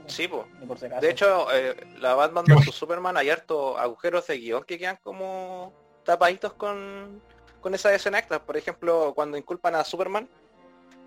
pues, 0.02 0.14
Sí, 0.14 0.28
po. 0.28 0.48
ni 0.60 0.66
por 0.66 0.78
si 0.80 0.86
acaso. 0.86 1.02
De 1.02 1.10
hecho, 1.12 1.48
eh, 1.54 1.76
la 2.00 2.16
Batman 2.16 2.46
vs 2.46 2.74
Superman 2.74 3.18
hay 3.18 3.30
hartos 3.30 3.78
agujeros 3.78 4.28
de 4.28 4.38
guion 4.38 4.64
que 4.64 4.78
quedan 4.78 4.98
como 5.04 5.74
tapaditos 6.04 6.54
con, 6.54 7.22
con 7.62 7.74
esa 7.76 7.94
escena 7.94 8.20
extra. 8.20 8.44
Por 8.44 8.58
ejemplo, 8.58 9.14
cuando 9.16 9.38
inculpan 9.38 9.76
a 9.76 9.84
Superman, 9.84 10.30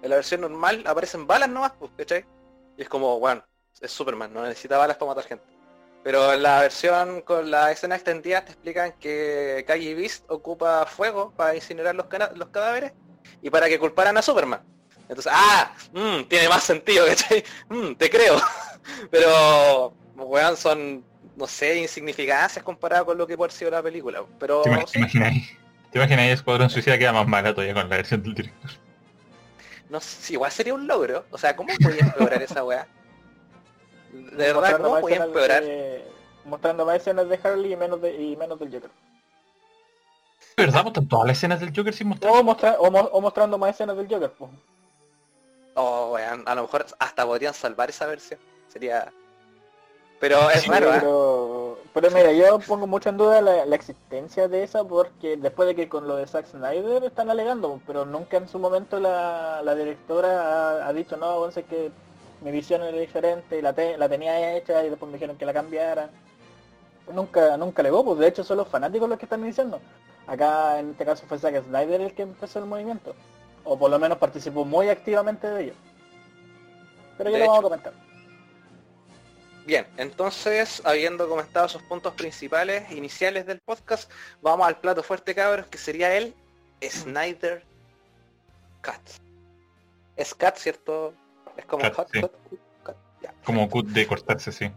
en 0.02 0.10
la 0.10 0.16
versión 0.16 0.40
normal 0.40 0.82
aparecen 0.86 1.26
balas 1.26 1.48
nomás, 1.48 1.72
pues, 1.78 1.90
¿cachai? 1.96 2.24
Y 2.76 2.82
es 2.82 2.88
como, 2.88 3.18
bueno, 3.18 3.44
es 3.80 3.90
Superman, 3.90 4.32
no 4.32 4.42
necesita 4.42 4.78
balas 4.78 4.96
para 4.96 5.10
matar 5.10 5.24
gente. 5.24 5.44
Pero 6.02 6.32
en 6.32 6.42
la 6.42 6.60
versión 6.60 7.20
con 7.20 7.50
la 7.50 7.70
escena 7.70 7.94
extendida 7.94 8.44
te 8.44 8.52
explican 8.52 8.92
que 8.98 9.64
Calle 9.66 9.94
Beast 9.94 10.24
ocupa 10.28 10.84
fuego 10.86 11.32
para 11.36 11.54
incinerar 11.54 11.94
los 11.94 12.06
cadáveres 12.06 12.92
y 13.40 13.50
para 13.50 13.68
que 13.68 13.78
culparan 13.78 14.16
a 14.16 14.22
Superman. 14.22 14.62
Entonces, 15.08 15.32
ah, 15.34 15.72
mm, 15.92 16.24
tiene 16.24 16.48
más 16.48 16.64
sentido, 16.64 17.06
¿cachai? 17.06 17.44
Mm, 17.68 17.94
te 17.94 18.10
creo. 18.10 18.36
Pero, 19.10 19.92
weón, 20.16 20.56
son, 20.56 21.04
no 21.36 21.46
sé, 21.46 21.78
insignificancias 21.78 22.64
comparado 22.64 23.06
con 23.06 23.18
lo 23.18 23.26
que 23.26 23.36
puede 23.36 23.48
haber 23.48 23.58
sido 23.58 23.70
la 23.70 23.82
película. 23.82 24.22
Pero 24.38 24.62
¿Te, 24.62 24.70
imag- 24.70 24.86
sí, 24.86 24.92
te 24.92 24.98
imagináis? 24.98 25.58
¿Te 25.90 25.98
imagináis 25.98 26.32
Escuadrón 26.32 26.70
Suicida 26.70 26.98
queda 26.98 27.12
más 27.12 27.26
mala 27.28 27.52
todavía 27.54 27.74
con 27.74 27.88
la 27.88 27.96
versión 27.96 28.22
del 28.22 28.34
director? 28.34 28.70
no 29.90 30.00
sé, 30.00 30.22
si 30.22 30.32
igual 30.32 30.50
sería 30.50 30.72
un 30.72 30.86
logro. 30.86 31.26
O 31.30 31.36
sea, 31.38 31.54
¿cómo 31.54 31.72
podía 31.82 32.00
empeorar 32.00 32.42
esa 32.42 32.64
weá? 32.64 32.86
De 34.12 34.36
verdad, 34.36 34.54
Mostrando 34.54 34.82
¿cómo 34.84 34.94
más 34.94 35.00
podía 35.02 35.16
escenas 35.16 35.28
empeorar? 35.28 35.62
de- 35.64 36.04
mostrando 36.44 36.86
más 36.86 36.96
escenas 36.96 37.28
de 37.28 37.40
Harley 37.42 37.72
y 37.72 37.76
menos, 37.76 38.00
de, 38.02 38.14
y 38.22 38.36
menos 38.36 38.58
del 38.58 38.72
Joker. 38.72 38.90
¿Verdad? 40.56 40.82
Pues 40.82 40.86
están 40.92 41.08
todas 41.08 41.26
las 41.26 41.36
escenas 41.38 41.60
del 41.60 41.72
Joker 41.76 41.94
sin 41.94 42.08
mostrar. 42.08 42.32
O, 42.34 42.42
mostra- 42.42 42.76
o, 42.78 42.90
mo- 42.90 43.10
o 43.12 43.20
mostrando 43.20 43.58
más 43.58 43.70
escenas 43.70 43.96
del 43.96 44.08
Joker. 44.08 44.30
Pues. 44.32 44.50
Oh, 45.74 46.12
weón, 46.14 46.42
a 46.46 46.54
lo 46.54 46.62
mejor 46.62 46.84
hasta 46.98 47.24
podrían 47.26 47.54
salvar 47.54 47.88
esa 47.90 48.06
versión. 48.06 48.38
Sería... 48.72 49.12
Pero 50.20 50.48
es 50.50 50.62
Sí, 50.62 50.70
raro, 50.70 50.86
¿eh? 50.94 50.98
pero, 51.00 51.78
pero 51.92 52.10
mira, 52.12 52.30
yo 52.32 52.60
pongo 52.60 52.86
mucho 52.86 53.08
en 53.08 53.16
duda 53.16 53.40
la, 53.40 53.66
la 53.66 53.74
existencia 53.74 54.46
de 54.46 54.62
esa 54.62 54.84
porque 54.84 55.36
después 55.36 55.66
de 55.66 55.74
que 55.74 55.88
con 55.88 56.06
lo 56.06 56.14
de 56.14 56.28
Zack 56.28 56.46
Snyder 56.46 57.02
están 57.02 57.28
alegando, 57.28 57.80
pero 57.88 58.04
nunca 58.04 58.36
en 58.36 58.48
su 58.48 58.60
momento 58.60 59.00
la, 59.00 59.62
la 59.64 59.74
directora 59.74 60.28
ha, 60.84 60.86
ha 60.86 60.92
dicho, 60.92 61.16
no, 61.16 61.50
sé 61.50 61.64
que 61.64 61.90
mi 62.40 62.52
visión 62.52 62.82
era 62.84 62.96
diferente 62.96 63.58
y 63.58 63.62
la, 63.62 63.72
te- 63.72 63.98
la 63.98 64.08
tenía 64.08 64.56
hecha 64.56 64.84
y 64.84 64.90
después 64.90 65.10
me 65.10 65.16
dijeron 65.16 65.36
que 65.36 65.44
la 65.46 65.52
cambiara. 65.52 66.08
Nunca, 67.12 67.56
nunca 67.56 67.82
alegó, 67.82 68.04
pues 68.04 68.18
de 68.20 68.28
hecho 68.28 68.44
son 68.44 68.58
los 68.58 68.68
fanáticos 68.68 69.08
los 69.08 69.18
que 69.18 69.26
están 69.26 69.42
diciendo. 69.42 69.80
Acá 70.28 70.78
en 70.78 70.90
este 70.90 71.04
caso 71.04 71.24
fue 71.26 71.36
Zack 71.40 71.64
Snyder 71.64 72.00
el 72.00 72.14
que 72.14 72.22
empezó 72.22 72.60
el 72.60 72.66
movimiento. 72.66 73.12
O 73.64 73.76
por 73.76 73.90
lo 73.90 73.98
menos 73.98 74.18
participó 74.18 74.64
muy 74.64 74.88
activamente 74.88 75.48
de 75.48 75.64
ello. 75.64 75.74
Pero 77.18 77.30
ya 77.30 77.38
De 77.38 77.44
lo 77.44 77.50
vamos 77.50 77.58
a 77.58 77.62
comentar. 77.68 77.92
Bien, 79.64 79.86
entonces, 79.96 80.82
habiendo 80.84 81.28
comentado 81.28 81.66
esos 81.66 81.82
puntos 81.82 82.14
principales, 82.14 82.90
iniciales 82.90 83.46
del 83.46 83.60
podcast, 83.60 84.10
vamos 84.40 84.66
al 84.66 84.78
plato 84.78 85.02
fuerte, 85.02 85.34
cabros, 85.34 85.66
que 85.66 85.78
sería 85.78 86.16
el 86.16 86.34
Snyder 86.82 87.64
Cut. 88.82 89.22
Es 90.16 90.34
Cut, 90.34 90.56
¿cierto? 90.56 91.14
Es 91.56 91.64
como 91.66 91.90
Cut, 91.92 92.08
sí. 92.12 92.20
Cut, 92.20 92.32
Cut, 92.82 92.96
ya. 93.22 93.32
Como 93.44 93.68
cut 93.70 93.86
de 93.86 94.06
cortarse, 94.06 94.50
sí. 94.50 94.70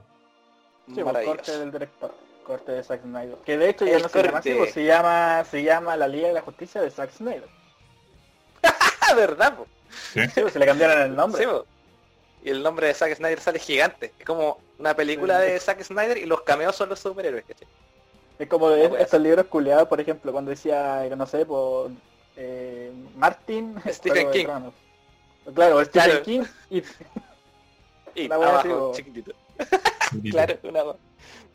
Sí, 0.94 1.04
pues, 1.04 1.26
corte 1.26 1.58
del 1.58 1.72
director. 1.72 2.14
Corte 2.44 2.72
de 2.74 2.84
Zack 2.84 3.02
Snyder. 3.02 3.38
Que 3.44 3.58
de 3.58 3.70
hecho 3.70 3.86
ya 3.86 3.96
El 3.98 4.04
no 4.04 4.10
se 4.10 4.22
llama 4.22 4.38
así, 4.38 4.54
pues, 4.54 4.72
se 4.72 4.84
llama, 4.84 5.44
se 5.50 5.64
llama 5.64 5.98
La 5.98 6.08
Liga 6.08 6.28
de 6.28 6.34
la 6.36 6.42
Justicia 6.42 6.80
de 6.80 6.92
Zack 6.92 7.12
Snyder. 7.12 7.50
¿verdad? 9.16 9.58
po? 9.58 9.68
Sí. 10.14 10.22
Sí, 10.28 10.42
pues, 10.42 10.54
se 10.54 10.60
le 10.60 10.66
cambiaron 10.68 11.02
el 11.02 11.16
nombre. 11.16 11.42
Sí, 11.42 11.50
po. 11.50 11.66
Y 12.44 12.50
el 12.52 12.62
nombre 12.62 12.88
de 12.88 12.94
Zack 12.94 13.16
Snyder 13.16 13.40
sale 13.40 13.58
gigante. 13.58 14.14
Es 14.20 14.26
como 14.26 14.60
una 14.80 14.96
película 14.96 15.40
de 15.40 15.60
Zack 15.60 15.84
Snyder 15.84 16.18
y 16.18 16.26
los 16.26 16.42
cameos 16.42 16.76
son 16.76 16.90
los 16.90 17.00
superhéroes, 17.00 17.46
¿cachai? 17.46 17.68
Es 18.38 18.48
como 18.50 18.70
No, 18.70 18.90
pues. 18.90 19.02
estos 19.02 19.22
libros 19.22 19.46
culiados, 19.48 19.88
por 19.88 20.00
ejemplo, 20.02 20.32
cuando 20.32 20.52
decía, 20.52 21.06
que 21.08 21.16
no 21.16 21.26
sé, 21.26 21.46
por 21.46 21.92
eh, 22.36 22.92
Martin 23.16 23.76
Stephen 23.90 24.32
King. 24.32 24.46
Tronos. 24.46 24.74
Claro, 25.54 25.86
Stephen 25.86 26.10
Claro. 26.10 26.24
King 26.24 26.44
y 26.70 26.78
Y 28.16 28.26
así, 28.26 28.32
abajo, 28.32 28.92
po. 28.92 28.92
chiquitito. 28.96 29.32
Claro, 30.32 30.58
una 30.64 30.84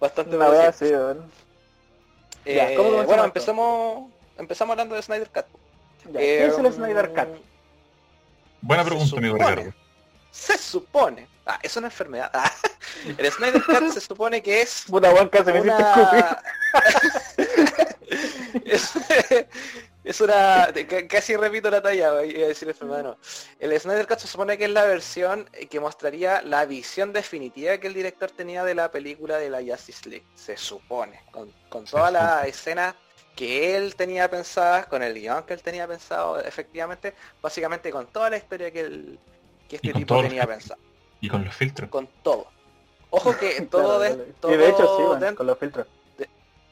bastante 0.00 0.36
una 0.36 0.46
parecida. 0.48 1.10
así. 1.12 1.18
Eh, 2.44 2.54
Ya, 2.56 2.66
¿cómo 2.74 2.90
comenzamos 2.90 3.06
bueno, 3.06 3.22
esto? 3.22 3.24
empezamos 3.26 4.10
empezamos 4.38 4.72
hablando 4.72 4.94
de 4.94 5.02
Snyder 5.02 5.30
Cut. 5.30 5.44
Ya, 6.12 6.18
¿Qué 6.20 6.46
es 6.46 6.58
el 6.58 6.66
Eh, 6.66 6.72
Snyder 6.72 7.08
Cut? 7.10 7.28
Buena 8.62 8.82
Se 8.84 8.88
pregunta, 8.90 9.16
amigo. 9.16 9.72
Se 10.30 10.56
supone. 10.58 11.28
Ah, 11.52 11.58
es 11.62 11.76
una 11.76 11.88
enfermedad. 11.88 12.30
Ah, 12.32 12.52
el 13.18 13.32
Snyder 13.32 13.62
Cut 13.64 13.90
se 13.92 14.00
supone 14.00 14.40
que 14.42 14.62
es 14.62 14.84
Puta 14.86 15.10
hiciste 15.12 15.36
escupir. 15.36 15.62
una... 15.72 16.42
es, 18.64 18.92
es 20.04 20.20
una... 20.20 20.68
ca- 20.88 21.08
Casi 21.08 21.36
repito 21.36 21.70
la 21.70 21.82
talla, 21.82 22.24
iba 22.24 22.44
a 22.44 22.48
decir 22.48 22.68
enfermedad, 22.68 23.02
no. 23.02 23.18
El 23.58 23.78
Snyder 23.80 24.06
Cut 24.06 24.18
se 24.20 24.28
supone 24.28 24.56
que 24.58 24.64
es 24.66 24.70
la 24.70 24.84
versión 24.84 25.48
que 25.68 25.80
mostraría 25.80 26.40
la 26.42 26.64
visión 26.66 27.12
definitiva 27.12 27.78
que 27.78 27.88
el 27.88 27.94
director 27.94 28.30
tenía 28.30 28.62
de 28.64 28.74
la 28.74 28.90
película 28.92 29.38
de 29.38 29.50
la 29.50 29.58
Justice 29.60 30.08
League. 30.08 30.26
Se 30.36 30.56
supone. 30.56 31.20
Con, 31.32 31.52
con 31.68 31.86
Se 31.86 31.92
todas 31.92 32.12
las 32.12 32.30
supone. 32.30 32.48
escenas 32.48 32.94
que 33.34 33.76
él 33.76 33.94
tenía 33.96 34.30
pensadas, 34.30 34.86
con 34.86 35.02
el 35.02 35.14
guion 35.14 35.42
que 35.44 35.54
él 35.54 35.62
tenía 35.62 35.88
pensado, 35.88 36.40
efectivamente, 36.40 37.14
básicamente 37.42 37.90
con 37.90 38.06
toda 38.06 38.28
la 38.30 38.36
historia 38.36 38.70
que, 38.70 38.80
él, 38.80 39.18
que 39.68 39.76
este 39.76 39.92
tipo 39.92 40.20
tenía 40.22 40.46
pensado. 40.46 40.80
Y 41.20 41.28
con 41.28 41.44
los 41.44 41.54
filtros. 41.54 41.90
Con 41.90 42.08
todo. 42.22 42.50
Ojo 43.10 43.36
que 43.36 43.60
todo, 43.70 43.98
Claro, 43.98 44.16
de, 44.16 44.32
todo 44.34 44.52
Y 44.52 44.56
de 44.56 44.68
hecho 44.68 44.86
sí, 44.96 45.34
con 45.36 45.46
los 45.46 45.58
filtros. 45.58 45.86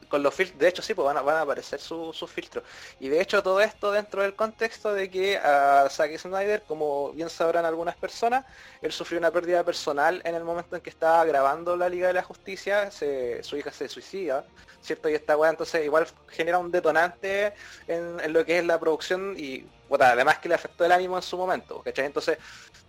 con 0.09 0.22
los 0.22 0.34
filtros, 0.34 0.59
de 0.59 0.68
hecho 0.68 0.80
sí, 0.80 0.94
pues 0.94 1.05
van 1.05 1.18
a, 1.18 1.20
van 1.22 1.36
a 1.36 1.40
aparecer 1.42 1.78
su- 1.80 2.14
sus 2.14 2.30
filtros. 2.30 2.64
Y 2.99 3.09
de 3.11 3.20
hecho 3.20 3.42
todo 3.42 3.61
esto 3.61 3.92
dentro 3.92 4.22
del 4.22 4.34
contexto 4.34 4.94
de 4.94 5.11
que 5.11 5.36
a 5.36 5.86
Zack 5.90 6.16
Snyder, 6.16 6.62
como 6.66 7.12
bien 7.12 7.28
sabrán 7.28 7.66
algunas 7.66 7.94
personas, 7.96 8.46
él 8.80 8.90
sufrió 8.90 9.18
una 9.18 9.30
pérdida 9.30 9.62
personal 9.64 10.22
en 10.24 10.34
el 10.34 10.44
momento 10.44 10.76
en 10.76 10.80
que 10.82 10.88
estaba 10.88 11.22
grabando 11.26 11.76
la 11.76 11.90
Liga 11.90 12.07
de 12.09 12.14
la 12.14 12.22
Justicia, 12.22 12.90
se- 12.90 13.42
su 13.42 13.59
hija 13.59 13.70
se 13.70 13.86
suicida, 13.88 14.46
¿cierto? 14.80 15.11
Y 15.11 15.14
esta 15.14 15.36
weá 15.36 15.51
entonces 15.51 15.84
igual 15.84 16.07
genera 16.28 16.59
un 16.59 16.70
detonante 16.70 17.53
en, 17.86 18.18
en 18.20 18.32
lo 18.32 18.46
que 18.46 18.59
es 18.59 18.64
la 18.64 18.80
producción 18.80 19.34
y 19.36 19.66
puta, 19.89 20.12
además 20.12 20.39
que 20.39 20.49
le 20.49 20.55
afectó 20.55 20.84
el 20.84 20.93
ánimo 20.93 21.16
en 21.16 21.22
su 21.22 21.36
momento, 21.36 21.82
¿cachai? 21.82 22.05
Entonces 22.07 22.39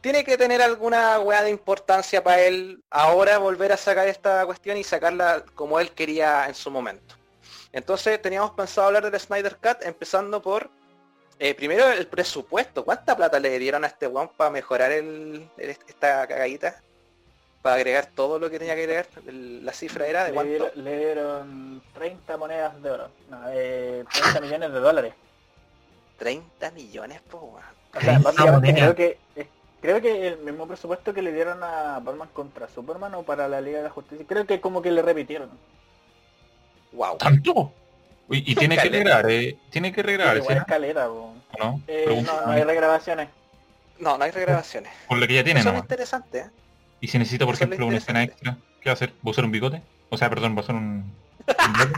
tiene 0.02 0.24
que 0.24 0.38
tener 0.38 0.62
alguna 0.62 1.20
weá 1.20 1.42
de 1.42 1.50
importancia 1.50 2.24
para 2.24 2.42
él 2.42 2.84
ahora 2.90 3.38
volver 3.38 3.72
a 3.72 3.78
sacar 3.78 4.08
esta 4.08 4.46
cuestión 4.46 4.78
y 4.78 4.84
sacarla 4.84 5.44
como 5.56 5.80
él 5.80 5.92
quería 5.92 6.46
en 6.48 6.56
su 6.56 6.70
momento. 6.70 7.16
Entonces 7.72 8.22
teníamos 8.22 8.52
pensado 8.52 8.88
hablar 8.88 9.10
del 9.10 9.20
Snyder 9.20 9.56
Cut 9.58 9.84
empezando 9.84 10.42
por 10.42 10.70
eh, 11.40 11.54
primero 11.56 11.88
el 11.90 12.08
presupuesto. 12.08 12.84
¿Cuánta 12.84 13.16
plata 13.16 13.40
le 13.40 13.58
dieron 13.60 13.84
a 13.84 13.88
este 13.88 14.08
weón 14.08 14.30
para 14.36 14.50
mejorar 14.50 14.92
el, 14.92 15.50
el- 15.58 15.70
esta 15.88 16.28
cagadita? 16.28 16.82
Para 17.62 17.76
agregar 17.76 18.08
todo 18.08 18.40
lo 18.40 18.50
que 18.50 18.58
tenía 18.60 18.74
que 18.76 18.82
agregar. 18.84 19.08
El- 19.28 19.66
la 19.66 19.72
cifra 19.74 20.08
era 20.08 20.24
de 20.24 20.30
Le 20.30 20.34
cuánto. 20.36 20.50
dieron, 20.52 20.72
le 20.84 20.98
dieron 20.98 21.84
30 21.94 22.38
monedas 22.38 22.82
de 22.82 22.90
oro. 22.92 23.10
No, 23.30 23.42
eh, 23.52 24.04
30 24.12 24.42
millones 24.42 24.74
de 24.74 24.80
dólares. 24.80 25.14
30 26.20 26.72
millones, 26.72 27.22
po, 27.22 27.38
weón. 27.38 27.66
O 27.96 28.00
sea, 28.02 28.20
30 28.20 28.20
básicamente 28.22 28.72
monedas. 28.72 28.94
creo 28.94 28.96
que 28.96 29.18
eh, 29.36 29.48
creo 29.82 30.02
que 30.02 30.28
el 30.28 30.38
mismo 30.40 30.68
presupuesto 30.68 31.14
que 31.14 31.22
le 31.22 31.34
dieron 31.34 31.64
a 31.64 32.00
Batman 32.00 32.30
contra 32.34 32.68
Superman 32.68 33.16
o 33.16 33.24
para 33.24 33.48
la 33.48 33.62
Liga 33.62 33.78
de 33.80 33.86
la 33.86 33.90
Justicia, 33.90 34.26
creo 34.28 34.46
que 34.46 34.62
como 34.62 34.82
que 34.82 34.92
le 34.92 35.02
repitieron. 35.02 35.50
Wow. 36.92 37.18
¿Tanto? 37.18 37.74
Uy, 38.28 38.44
y 38.46 38.54
tiene 38.56 38.78
que 38.78 38.90
regrabar, 38.90 39.30
eh. 39.32 39.58
Tiene 39.72 39.92
que 39.92 40.02
Igual 40.02 40.44
¿sí? 40.46 40.54
escalera. 40.54 41.08
¿no? 41.08 41.82
Eh, 41.88 42.24
no, 42.26 42.46
no 42.46 42.52
hay 42.52 42.64
regrabaciones. 42.64 43.30
No, 43.98 44.18
no 44.18 44.24
hay 44.24 44.32
regrabaciones. 44.32 44.92
Por 45.08 45.18
lo 45.18 45.28
que 45.28 45.34
ya 45.34 45.44
tiene 45.44 45.60
Eso 45.60 45.70
es 45.70 45.80
interesante, 45.80 46.40
¿eh? 46.40 46.50
Y 47.02 47.08
si 47.08 47.18
necesita, 47.18 47.46
por 47.46 47.56
Eso 47.56 47.64
ejemplo, 47.64 47.88
una 47.88 47.98
escena 47.98 48.24
extra, 48.24 48.58
¿qué 48.82 48.90
va 48.90 48.92
a 48.92 48.94
hacer? 48.94 49.10
¿Va 49.10 49.28
a 49.28 49.30
usar 49.30 49.46
un 49.46 49.52
bigote? 49.52 49.82
O 50.10 50.18
sea, 50.18 50.30
perdón, 50.30 50.56
va 50.56 50.60
a 50.60 50.64
usar 50.64 50.76
un... 50.76 51.14
un? 51.48 51.94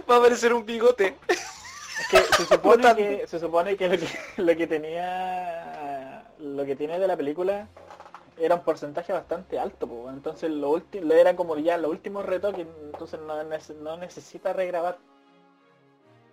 Va 0.10 0.16
a 0.16 0.18
aparecer 0.18 0.52
un 0.52 0.66
bigote. 0.66 1.16
Es 2.00 2.08
que 2.08 2.18
se 2.18 2.44
supone 2.46 2.94
que 2.96 3.26
se 3.26 3.38
supone 3.38 3.76
que 3.76 3.88
lo 3.88 3.96
que 3.98 4.08
lo 4.42 4.56
que 4.56 4.66
tenía 4.66 6.24
lo 6.38 6.64
que 6.64 6.76
tiene 6.76 6.98
de 6.98 7.06
la 7.06 7.16
película 7.16 7.68
era 8.36 8.56
un 8.56 8.62
porcentaje 8.64 9.12
bastante 9.12 9.58
alto, 9.60 9.86
po. 9.86 10.10
entonces 10.10 10.50
lo 10.50 10.70
último 10.70 11.12
era 11.12 11.36
como 11.36 11.56
ya 11.58 11.78
los 11.78 11.90
últimos 11.90 12.26
retoques, 12.26 12.66
entonces 12.82 13.20
no, 13.20 13.42
no 13.44 13.96
necesita 13.96 14.52
regrabar. 14.52 14.98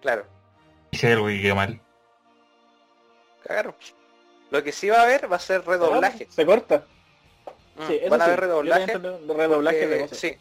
Claro. 0.01 0.25
Si 0.91 1.05
hay 1.05 1.13
algo 1.13 1.27
que 1.27 1.41
quedó 1.41 1.55
mal. 1.55 1.79
Cagaron. 3.43 3.75
Lo 4.49 4.63
que 4.63 4.71
sí 4.71 4.89
va 4.89 4.97
a 4.99 5.03
haber 5.03 5.31
va 5.31 5.35
a 5.35 5.39
ser 5.39 5.63
redoblaje. 5.65 6.27
Se 6.29 6.45
corta. 6.45 6.85
Mm, 7.77 7.87
Sí, 7.87 8.01
Van 8.09 8.21
a 8.21 8.25
sí, 8.25 8.31
haber 8.31 8.39
yo 8.41 8.45
redoblaje. 8.47 8.97
redoblaje 8.97 9.77
de 9.77 9.85
porque- 9.87 10.01
voces. 10.01 10.17
sí. 10.19 10.37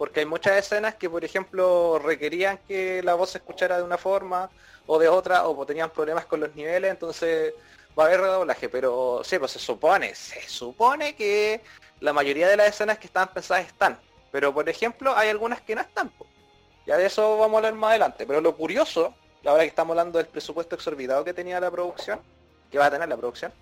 Porque 0.00 0.20
hay 0.20 0.26
muchas 0.26 0.56
escenas 0.56 0.94
que, 0.94 1.10
por 1.10 1.26
ejemplo, 1.26 1.98
requerían 1.98 2.58
que 2.66 3.02
la 3.02 3.12
voz 3.12 3.32
se 3.32 3.36
escuchara 3.36 3.76
de 3.76 3.82
una 3.82 3.98
forma 3.98 4.48
o 4.86 4.98
de 4.98 5.08
otra, 5.08 5.46
o 5.46 5.66
tenían 5.66 5.90
problemas 5.90 6.24
con 6.24 6.40
los 6.40 6.54
niveles, 6.54 6.90
entonces 6.90 7.52
va 7.98 8.04
a 8.04 8.06
haber 8.06 8.22
redoblaje. 8.22 8.70
Pero 8.70 9.20
sí, 9.22 9.38
pues 9.38 9.50
se 9.50 9.58
supone, 9.58 10.14
se 10.14 10.40
supone 10.48 11.14
que 11.14 11.60
la 12.00 12.14
mayoría 12.14 12.48
de 12.48 12.56
las 12.56 12.68
escenas 12.68 12.96
que 12.96 13.08
estaban 13.08 13.28
pensadas 13.34 13.66
están. 13.66 14.00
Pero, 14.32 14.54
por 14.54 14.66
ejemplo, 14.70 15.14
hay 15.14 15.28
algunas 15.28 15.60
que 15.60 15.74
no 15.74 15.82
están. 15.82 16.08
po. 16.08 16.26
Ya 16.86 16.96
de 16.96 17.04
eso 17.04 17.36
vamos 17.36 17.56
a 17.56 17.58
hablar 17.58 17.74
más 17.74 17.90
adelante. 17.90 18.24
Pero 18.26 18.40
lo 18.40 18.56
curioso, 18.56 19.14
ahora 19.44 19.64
que 19.64 19.68
estamos 19.68 19.92
hablando 19.92 20.16
del 20.16 20.28
presupuesto 20.28 20.76
exorbitado 20.76 21.24
que 21.24 21.34
tenía 21.34 21.60
la 21.60 21.70
producción, 21.70 22.20
que 22.70 22.78
va 22.78 22.86
a 22.86 22.90
tener 22.90 23.06
la 23.06 23.18
producción, 23.18 23.52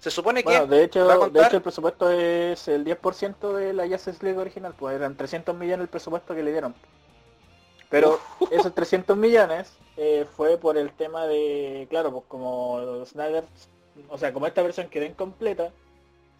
se 0.00 0.10
supone 0.10 0.42
que 0.42 0.48
Bueno, 0.48 0.66
de 0.66 0.82
hecho, 0.82 1.06
de 1.30 1.42
hecho 1.42 1.56
el 1.56 1.62
presupuesto 1.62 2.10
es 2.10 2.66
el 2.68 2.84
10% 2.84 3.52
de 3.52 3.74
la 3.74 3.86
Justice 3.86 4.24
League 4.24 4.38
original, 4.38 4.74
pues 4.76 4.96
eran 4.96 5.14
300 5.14 5.54
millones 5.54 5.84
el 5.84 5.88
presupuesto 5.88 6.34
que 6.34 6.42
le 6.42 6.52
dieron. 6.52 6.74
Pero 7.90 8.18
esos 8.50 8.74
300 8.74 9.14
millones 9.16 9.72
eh, 9.98 10.26
fue 10.36 10.56
por 10.56 10.78
el 10.78 10.92
tema 10.92 11.26
de, 11.26 11.86
claro, 11.90 12.12
pues 12.12 12.24
como 12.28 13.04
Snyder, 13.04 13.44
o 14.08 14.16
sea, 14.16 14.32
como 14.32 14.46
esta 14.46 14.62
versión 14.62 14.88
quedó 14.88 15.04
incompleta, 15.04 15.70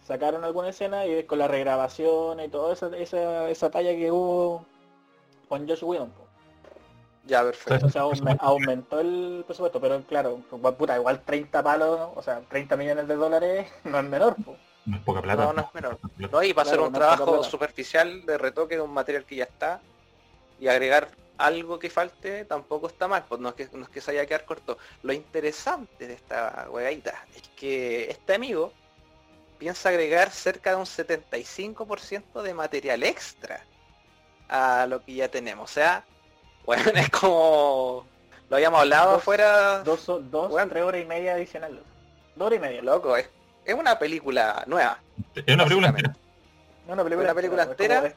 sacaron 0.03 0.43
alguna 0.43 0.69
escena 0.69 1.05
y 1.05 1.23
con 1.25 1.37
la 1.37 1.47
regrabación 1.47 2.39
y 2.39 2.47
toda 2.47 2.73
esa, 2.73 2.87
esa, 2.97 3.47
esa 3.47 3.69
talla 3.69 3.91
que 3.91 4.11
hubo 4.11 4.65
con 5.47 5.67
Josh 5.69 5.83
Whedon. 5.83 6.20
Pues. 7.21 7.29
ya 7.31 7.43
perfecto. 7.43 7.73
Entonces 7.87 8.01
aume- 8.01 8.37
aumentó 8.39 8.99
el 8.99 9.43
presupuesto, 9.45 9.79
pero 9.79 10.01
claro, 10.03 10.41
pues, 10.49 10.75
puta, 10.75 10.95
igual 10.97 11.21
30 11.23 11.61
palos, 11.63 12.09
o 12.15 12.21
sea, 12.21 12.41
30 12.49 12.75
millones 12.77 13.07
de 13.07 13.15
dólares 13.15 13.67
no 13.83 13.99
es 13.99 14.05
menor. 14.05 14.35
pues. 14.43 14.57
No 14.85 14.97
es 14.97 15.03
poca 15.03 15.21
plata. 15.21 15.43
No, 15.45 15.53
no 15.53 15.61
es 15.61 15.73
menor. 15.75 15.99
No, 16.31 16.43
y 16.43 16.53
para 16.53 16.63
Claro, 16.69 16.69
hacer 16.69 16.79
un 16.81 16.93
trabajo 16.93 17.43
superficial 17.43 18.25
de 18.25 18.37
retoque 18.37 18.75
de 18.75 18.81
un 18.81 18.91
material 18.91 19.25
que 19.25 19.35
ya 19.35 19.43
está 19.43 19.79
y 20.59 20.67
agregar 20.67 21.09
algo 21.37 21.77
que 21.79 21.89
falte 21.89 22.45
tampoco 22.45 22.87
está 22.87 23.07
mal, 23.07 23.23
pues 23.27 23.39
no 23.41 23.49
es 23.49 23.55
que, 23.55 23.69
no 23.73 23.83
es 23.83 23.89
que 23.89 24.01
se 24.01 24.11
haya 24.11 24.25
quedar 24.25 24.45
corto. 24.45 24.77
Lo 25.03 25.13
interesante 25.13 26.07
de 26.07 26.13
esta 26.13 26.67
huegadita 26.69 27.25
es 27.35 27.47
que 27.55 28.09
este 28.11 28.35
amigo 28.35 28.73
piensa 29.57 29.89
agregar 29.89 30.29
cerca 30.31 30.71
de 30.71 30.75
un 30.77 30.85
75% 30.85 32.41
de 32.41 32.53
material 32.53 33.03
extra 33.03 33.63
a 34.49 34.85
lo 34.87 35.03
que 35.03 35.13
ya 35.15 35.29
tenemos. 35.29 35.69
O 35.69 35.73
sea, 35.73 36.03
bueno, 36.65 36.83
es 36.95 37.09
como 37.09 38.05
lo 38.49 38.55
habíamos 38.55 38.81
hablado 38.81 39.11
Dos- 39.11 39.21
afuera, 39.21 39.79
Dos, 39.83 40.05
dos 40.05 40.49
Bueno. 40.49 40.69
tres 40.71 40.83
horas 40.83 41.01
y 41.01 41.05
media 41.05 41.33
adicionales. 41.33 41.79
Dos 42.35 42.47
horas 42.47 42.57
y 42.57 42.61
media. 42.61 42.81
loco, 42.81 43.15
es, 43.17 43.29
es 43.65 43.73
una 43.75 43.97
película 43.99 44.63
nueva. 44.67 44.99
Es 45.35 45.53
una 45.53 45.63
película 45.65 45.87
entera. 45.89 46.15
No, 46.87 46.93
una 46.93 47.03
película, 47.03 47.25
Una 47.31 47.35
película 47.35 47.63
entera. 47.63 48.13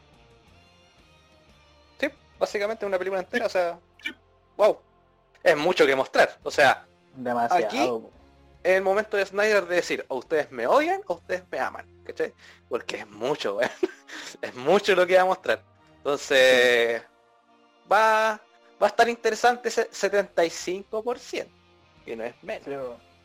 Sí, 2.00 2.08
básicamente 2.38 2.86
una 2.86 2.98
película 2.98 3.20
entera, 3.20 3.46
o 3.46 3.48
sea, 3.48 3.78
wow. 4.56 4.78
Es 5.42 5.56
mucho 5.56 5.86
que 5.86 5.94
mostrar. 5.94 6.38
O 6.42 6.50
sea, 6.50 6.86
Demasiado. 7.14 7.64
Aquí- 7.66 7.92
es 8.64 8.76
el 8.76 8.82
momento 8.82 9.16
de 9.18 9.26
Snyder 9.26 9.66
de 9.66 9.76
decir, 9.76 10.04
o 10.08 10.16
ustedes 10.16 10.50
me 10.50 10.66
odian 10.66 11.02
o 11.06 11.14
ustedes 11.14 11.42
me 11.50 11.58
aman, 11.60 11.86
¿cachai? 12.04 12.32
Porque 12.68 12.96
es 12.96 13.06
mucho, 13.08 13.56
weón. 13.56 13.70
Es 14.42 14.54
mucho 14.54 14.94
lo 14.94 15.06
que 15.06 15.16
va 15.16 15.22
a 15.22 15.26
mostrar. 15.26 15.62
Entonces, 15.98 17.02
va, 17.90 18.40
va 18.80 18.86
a 18.86 18.86
estar 18.86 19.08
interesante 19.08 19.68
ese 19.68 19.90
75%, 19.90 21.46
que 22.04 22.16
no 22.16 22.24
es 22.24 22.34
menos. 22.42 22.64
Sí. 22.64 22.74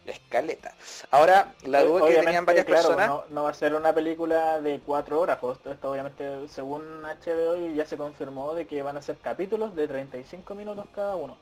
Escaleta. 0.06 0.74
Ahora, 1.12 1.54
la 1.64 1.84
duda 1.84 2.08
que 2.08 2.16
tenían 2.16 2.46
varias 2.46 2.66
claro, 2.66 2.82
personas. 2.88 3.08
No, 3.10 3.24
no 3.30 3.44
va 3.44 3.52
a 3.52 3.54
ser 3.54 3.76
una 3.76 3.94
película 3.94 4.60
de 4.60 4.80
cuatro 4.80 5.20
horas, 5.20 5.38
pues 5.40 5.58
esto, 5.58 5.72
esto 5.72 5.92
obviamente 5.92 6.48
según 6.48 7.04
HBO 7.04 7.56
ya 7.76 7.86
se 7.86 7.96
confirmó 7.98 8.56
de 8.56 8.66
que 8.66 8.82
van 8.82 8.98
a 8.98 9.02
ser 9.04 9.18
capítulos 9.18 9.76
de 9.76 9.88
35 9.88 10.56
minutos 10.56 10.86
cada 10.96 11.16
uno. 11.16 11.38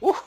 Uf, 0.00 0.20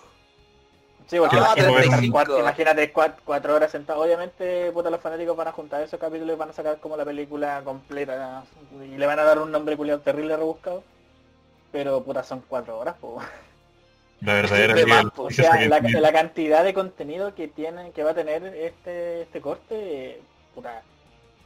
Sí, 1.07 1.17
porque 1.19 1.37
Ah, 1.37 1.53
imagínate, 1.55 1.73
35. 1.73 2.11
cuatro, 2.11 2.39
imagínate 2.39 2.93
cuat- 2.93 3.15
cuatro 3.23 3.55
horas 3.55 3.71
sentado. 3.71 4.01
Obviamente, 4.01 4.69
puta, 4.73 4.89
los 4.89 4.99
fanáticos 4.99 5.37
van 5.37 5.47
a 5.47 5.53
juntar 5.53 5.81
esos 5.81 5.97
capítulos 5.97 6.35
y 6.35 6.37
van 6.37 6.49
a 6.49 6.53
sacar 6.53 6.79
como 6.81 6.97
la 6.97 7.05
película 7.05 7.61
completa 7.63 8.43
y 8.83 8.97
le 8.97 9.05
van 9.05 9.17
a 9.19 9.23
dar 9.23 9.39
un 9.39 9.49
nombre 9.49 9.77
culiado 9.77 10.01
terrible 10.01 10.35
rebuscado. 10.35 10.83
Pero 11.77 12.03
puta, 12.03 12.23
son 12.23 12.43
cuatro 12.47 12.79
horas, 12.79 12.95
pues. 12.99 13.23
La 14.21 14.33
verdadera 14.41 14.75
más, 14.87 15.11
po. 15.11 15.25
O 15.25 15.29
sea, 15.29 15.63
la, 15.67 16.11
cantidad 16.11 16.63
de 16.63 16.73
contenido 16.73 17.35
que 17.35 17.47
tiene, 17.47 17.91
que 17.91 18.03
va 18.03 18.11
a 18.11 18.15
tener 18.15 18.43
este 18.45 19.21
este 19.21 19.41
corte, 19.41 20.19
puta, 20.55 20.81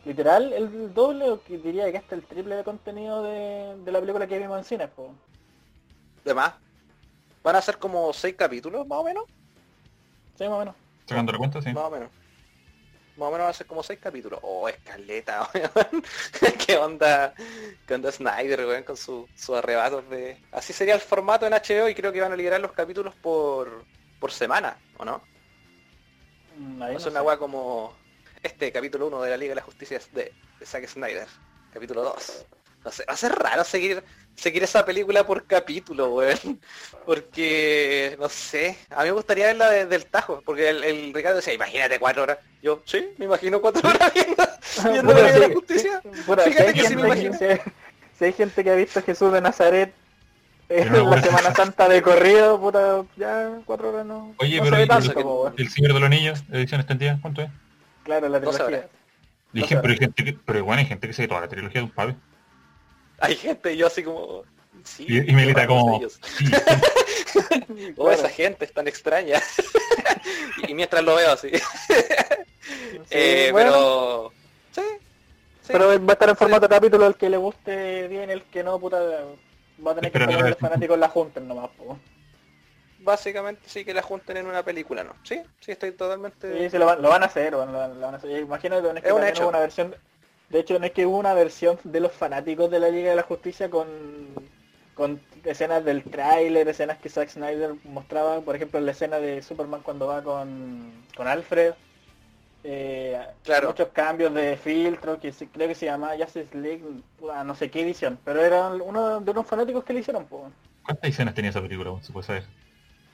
literal, 0.06 0.54
el 0.54 0.94
doble 0.94 1.32
o 1.32 1.44
que 1.44 1.58
diría 1.58 1.92
que 1.92 1.98
hasta 1.98 2.16
el 2.16 2.24
triple 2.24 2.56
de 2.56 2.64
contenido 2.64 3.24
de, 3.24 3.76
de 3.84 3.92
la 3.92 4.00
película 4.00 4.26
que 4.26 4.40
vimos 4.40 4.58
en 4.58 4.64
cines, 4.64 4.90
pues. 4.96 5.10
de 6.24 6.34
más. 6.34 6.54
Van 7.44 7.58
a 7.58 7.62
ser 7.62 7.78
como 7.78 8.14
seis 8.14 8.36
capítulos, 8.38 8.88
más 8.88 9.00
o 9.00 9.04
menos. 9.04 9.26
Sí, 10.38 10.46
más 10.46 10.54
o 10.54 10.60
menos. 10.60 10.76
Sacando 11.08 11.34
la 11.34 11.38
cuenta, 11.40 11.62
sí. 11.62 11.74
Más 11.74 11.84
o 11.84 11.92
menos. 11.92 12.10
Más 13.22 13.28
o 13.30 13.32
menos 13.32 13.46
va 13.46 13.50
a 13.52 13.54
ser 13.54 13.68
como 13.68 13.84
seis 13.84 14.00
capítulos. 14.02 14.40
Oh, 14.42 14.68
escaleta, 14.68 15.48
weón. 15.54 16.04
¿Qué 16.66 16.76
onda? 16.76 17.34
¿Qué 17.88 17.94
onda 17.94 18.12
Snyder, 18.12 18.66
weón? 18.66 18.84
Con 18.84 18.98
su- 18.98 19.30
sus 19.36 19.56
arrebatos 19.58 20.10
de... 20.10 20.42
Así 20.52 20.74
sería 20.74 20.96
el 20.96 21.02
formato 21.02 21.46
en 21.46 21.54
HBO 21.54 21.88
y 21.88 21.94
creo 21.94 22.12
que 22.12 22.20
van 22.20 22.32
a 22.32 22.36
liberar 22.36 22.60
los 22.60 22.72
capítulos 22.72 23.14
por, 23.22 23.86
por 24.20 24.32
semana, 24.32 24.76
¿o 24.98 25.06
no? 25.06 25.22
Mm, 26.58 26.80
no 26.80 27.00
ser 27.00 27.12
una 27.12 27.22
weá 27.22 27.38
como 27.38 27.96
este 28.42 28.72
capítulo 28.72 29.06
1 29.08 29.22
de 29.22 29.30
la 29.30 29.38
Liga 29.38 29.52
de 29.52 29.56
la 29.58 29.62
Justicia 29.62 29.98
es 29.98 30.12
de, 30.14 30.34
de 30.60 30.66
Zack 30.66 30.88
Snyder. 30.88 31.28
Capítulo 31.74 32.02
2. 32.04 32.46
No 32.84 32.92
sé, 32.92 33.04
va 33.08 33.14
a 33.14 33.18
ser 33.18 33.32
raro 33.34 33.64
seguir 33.64 34.04
seguir 34.36 34.64
esa 34.64 34.84
película 34.86 35.26
por 35.26 35.46
capítulo, 35.46 36.16
weón. 36.16 36.60
Porque, 37.06 38.16
no 38.20 38.30
sé, 38.30 38.78
a 38.90 39.00
mí 39.02 39.06
me 39.06 39.12
gustaría 39.12 39.48
verla 39.48 39.70
desde 39.70 39.96
el 39.96 40.06
tajo, 40.06 40.42
porque 40.46 40.70
el, 40.70 40.84
el 40.84 41.14
Ricardo 41.14 41.38
decía, 41.38 41.54
imagínate 41.54 42.00
cuatro 42.00 42.24
horas. 42.24 42.40
Yo, 42.64 42.82
sí, 42.86 43.10
me 43.18 43.26
imagino 43.26 43.60
cuatro 43.62 43.88
horas 43.90 44.12
viendo, 44.16 44.44
viendo 44.92 45.14
la 45.14 45.20
Puta, 45.20 45.28
Liga 45.28 45.34
de 45.34 45.40
la 45.40 45.48
sí, 45.48 45.54
Justicia. 45.54 46.02
Fíjate 46.46 46.74
que 46.74 46.88
sí 46.88 46.96
me 46.96 47.02
imagino. 47.04 47.38
que- 47.38 47.56
si- 47.58 47.72
si 48.18 48.26
hay 48.26 48.34
gente 48.34 48.64
que 48.64 48.70
ha 48.70 48.76
visto 48.76 49.00
a 49.00 49.02
Jesús 49.02 49.34
de 49.34 49.42
Nazaret 49.42 49.94
eh, 50.70 50.86
no, 50.86 50.98
la 50.98 51.04
bueno. 51.04 51.24
Semana 51.24 51.54
Santa 51.54 51.90
de 51.90 52.02
corrido, 52.02 52.60
puta, 52.60 53.04
ya 53.18 53.60
cuatro 53.66 53.90
horas 53.90 54.06
no. 54.06 54.34
Oye, 54.40 54.58
no 54.58 54.64
pero 54.64 54.76
se 54.76 54.80
ve 54.80 54.86
¿y 54.86 54.88
tanto, 54.88 55.20
el- 55.20 55.26
weón. 55.26 55.54
El 55.58 55.70
Señor 55.70 55.94
de 55.94 56.00
los 56.00 56.10
Niños, 56.10 56.44
edición 56.52 56.80
extendida, 56.80 57.20
¿cuánto 57.22 57.42
es? 57.42 57.50
Claro, 58.06 58.30
la 58.30 58.40
trilogía. 58.40 58.88
No 59.54 59.68
sé. 59.68 59.76
pero 59.82 59.92
hay 59.94 59.98
gente 60.00 60.24
que, 60.24 60.34
pero 60.46 60.64
bueno, 60.64 60.80
hay 60.80 60.86
gente 60.86 61.08
que 61.08 61.14
se 61.14 61.24
ve 61.24 61.28
toda 61.28 61.42
la 61.42 61.48
trilogía 61.50 61.82
de 61.82 61.86
un 61.86 61.92
pave. 61.92 62.16
Hay 63.22 63.36
gente, 63.36 63.76
yo 63.78 63.88
así 63.88 64.04
como... 64.04 64.44
Sí, 64.84 65.06
Y, 65.08 65.30
y 65.30 65.34
Melita 65.34 65.68
como, 65.68 65.98
ellos. 65.98 66.20
sí, 66.38 66.46
Oh, 67.98 68.06
Claro. 68.06 68.12
esa 68.12 68.30
gente 68.30 68.66
es 68.66 68.74
tan 68.74 68.88
extraña. 68.88 69.40
y 70.68 70.74
mientras 70.74 71.04
lo 71.04 71.16
veo 71.16 71.32
así. 71.34 71.52
Sí, 72.62 73.08
Eh, 73.12 73.50
bueno, 73.52 73.72
pero... 73.72 74.34
Sí. 74.72 74.82
sí. 75.62 75.70
pero 75.74 75.88
va 75.88 76.12
a 76.12 76.14
estar 76.14 76.30
en 76.30 76.36
formato 76.36 76.70
capítulo, 76.70 77.08
el 77.08 77.16
que 77.16 77.30
le 77.30 77.38
guste 77.38 78.08
bien, 78.08 78.30
el 78.30 78.44
que 78.44 78.64
no, 78.64 78.80
puta, 78.80 79.00
va 79.86 79.92
a 79.92 79.96
tener 79.96 80.12
que 80.12 80.18
Espera, 80.20 80.38
ver. 80.42 80.50
los 80.52 80.60
fanáticos 80.60 80.98
la 81.00 81.10
junten 81.10 81.48
nomás, 81.48 81.70
po. 81.72 81.98
Básicamente 83.00 83.64
sí 83.68 83.84
que 83.84 83.94
la 83.94 84.02
junten 84.04 84.38
en 84.38 84.46
una 84.48 84.64
película, 84.64 85.04
¿no? 85.04 85.16
Sí, 85.24 85.42
sí, 85.60 85.72
estoy 85.72 85.92
totalmente... 85.94 86.56
Sí, 86.60 86.70
sí, 86.70 86.78
lo, 86.78 86.86
van, 86.86 87.02
lo 87.02 87.10
van 87.10 87.24
a 87.24 87.26
hacer, 87.26 87.52
lo, 87.52 87.66
lo- 87.66 87.88
lo 87.88 88.00
van 88.00 88.14
a 88.14 88.18
hacer. 88.18 88.40
Imagínate, 88.40 88.82
no 88.84 88.94
es 88.96 89.02
que 89.02 89.08
Es 89.10 89.14
un 89.14 89.24
hecho. 89.26 89.48
una 89.48 89.60
versión, 89.60 89.96
de 90.52 90.60
hecho 90.60 90.78
no 90.80 90.86
es 90.86 90.92
que 90.92 91.06
hubo 91.06 91.18
una 91.18 91.34
versión 91.34 91.80
de 91.84 92.00
los 92.00 92.12
fanáticos 92.12 92.70
de 92.70 92.80
la 92.80 92.90
Liga 92.90 93.10
de 93.12 93.16
la 93.16 93.24
Justicia 93.24 93.70
con, 93.70 93.88
con 94.94 95.20
escenas 95.46 95.84
del 95.86 96.04
tráiler, 96.04 96.68
escenas 96.68 96.98
que 97.00 97.10
Zack 97.10 97.30
Snyder 97.30 97.76
mostraba, 97.86 98.42
por 98.42 98.56
ejemplo 98.56 98.80
la 98.80 98.92
escena 98.92 99.20
de 99.20 99.42
Superman 99.42 99.82
cuando 99.82 100.08
va 100.08 100.22
con, 100.24 100.92
con 101.16 101.28
Alfred, 101.28 101.74
eh, 102.64 103.20
Claro. 103.44 103.70
muchos 103.70 103.88
cambios 103.90 104.34
de 104.34 104.56
filtro, 104.58 105.20
que 105.20 105.32
se- 105.34 105.48
creo 105.48 105.68
que 105.68 105.76
se 105.76 105.86
llamaba 105.88 106.16
Justice 106.18 106.56
League, 106.58 106.84
no 107.46 107.56
sé 107.56 107.72
qué 107.72 107.82
edición, 107.82 108.20
pero 108.24 108.44
era 108.44 108.68
uno 108.70 109.20
de 109.20 109.32
unos 109.32 109.48
fanáticos 109.48 109.84
que 109.84 109.94
le 109.94 110.00
hicieron, 110.02 110.26
pues. 110.26 110.44
¿Cuántas 110.84 111.10
escenas 111.10 111.34
tenía 111.34 111.50
esa 111.50 111.62
película? 111.62 111.92
Se 112.02 112.12
puede 112.14 112.28
saber. 112.28 112.44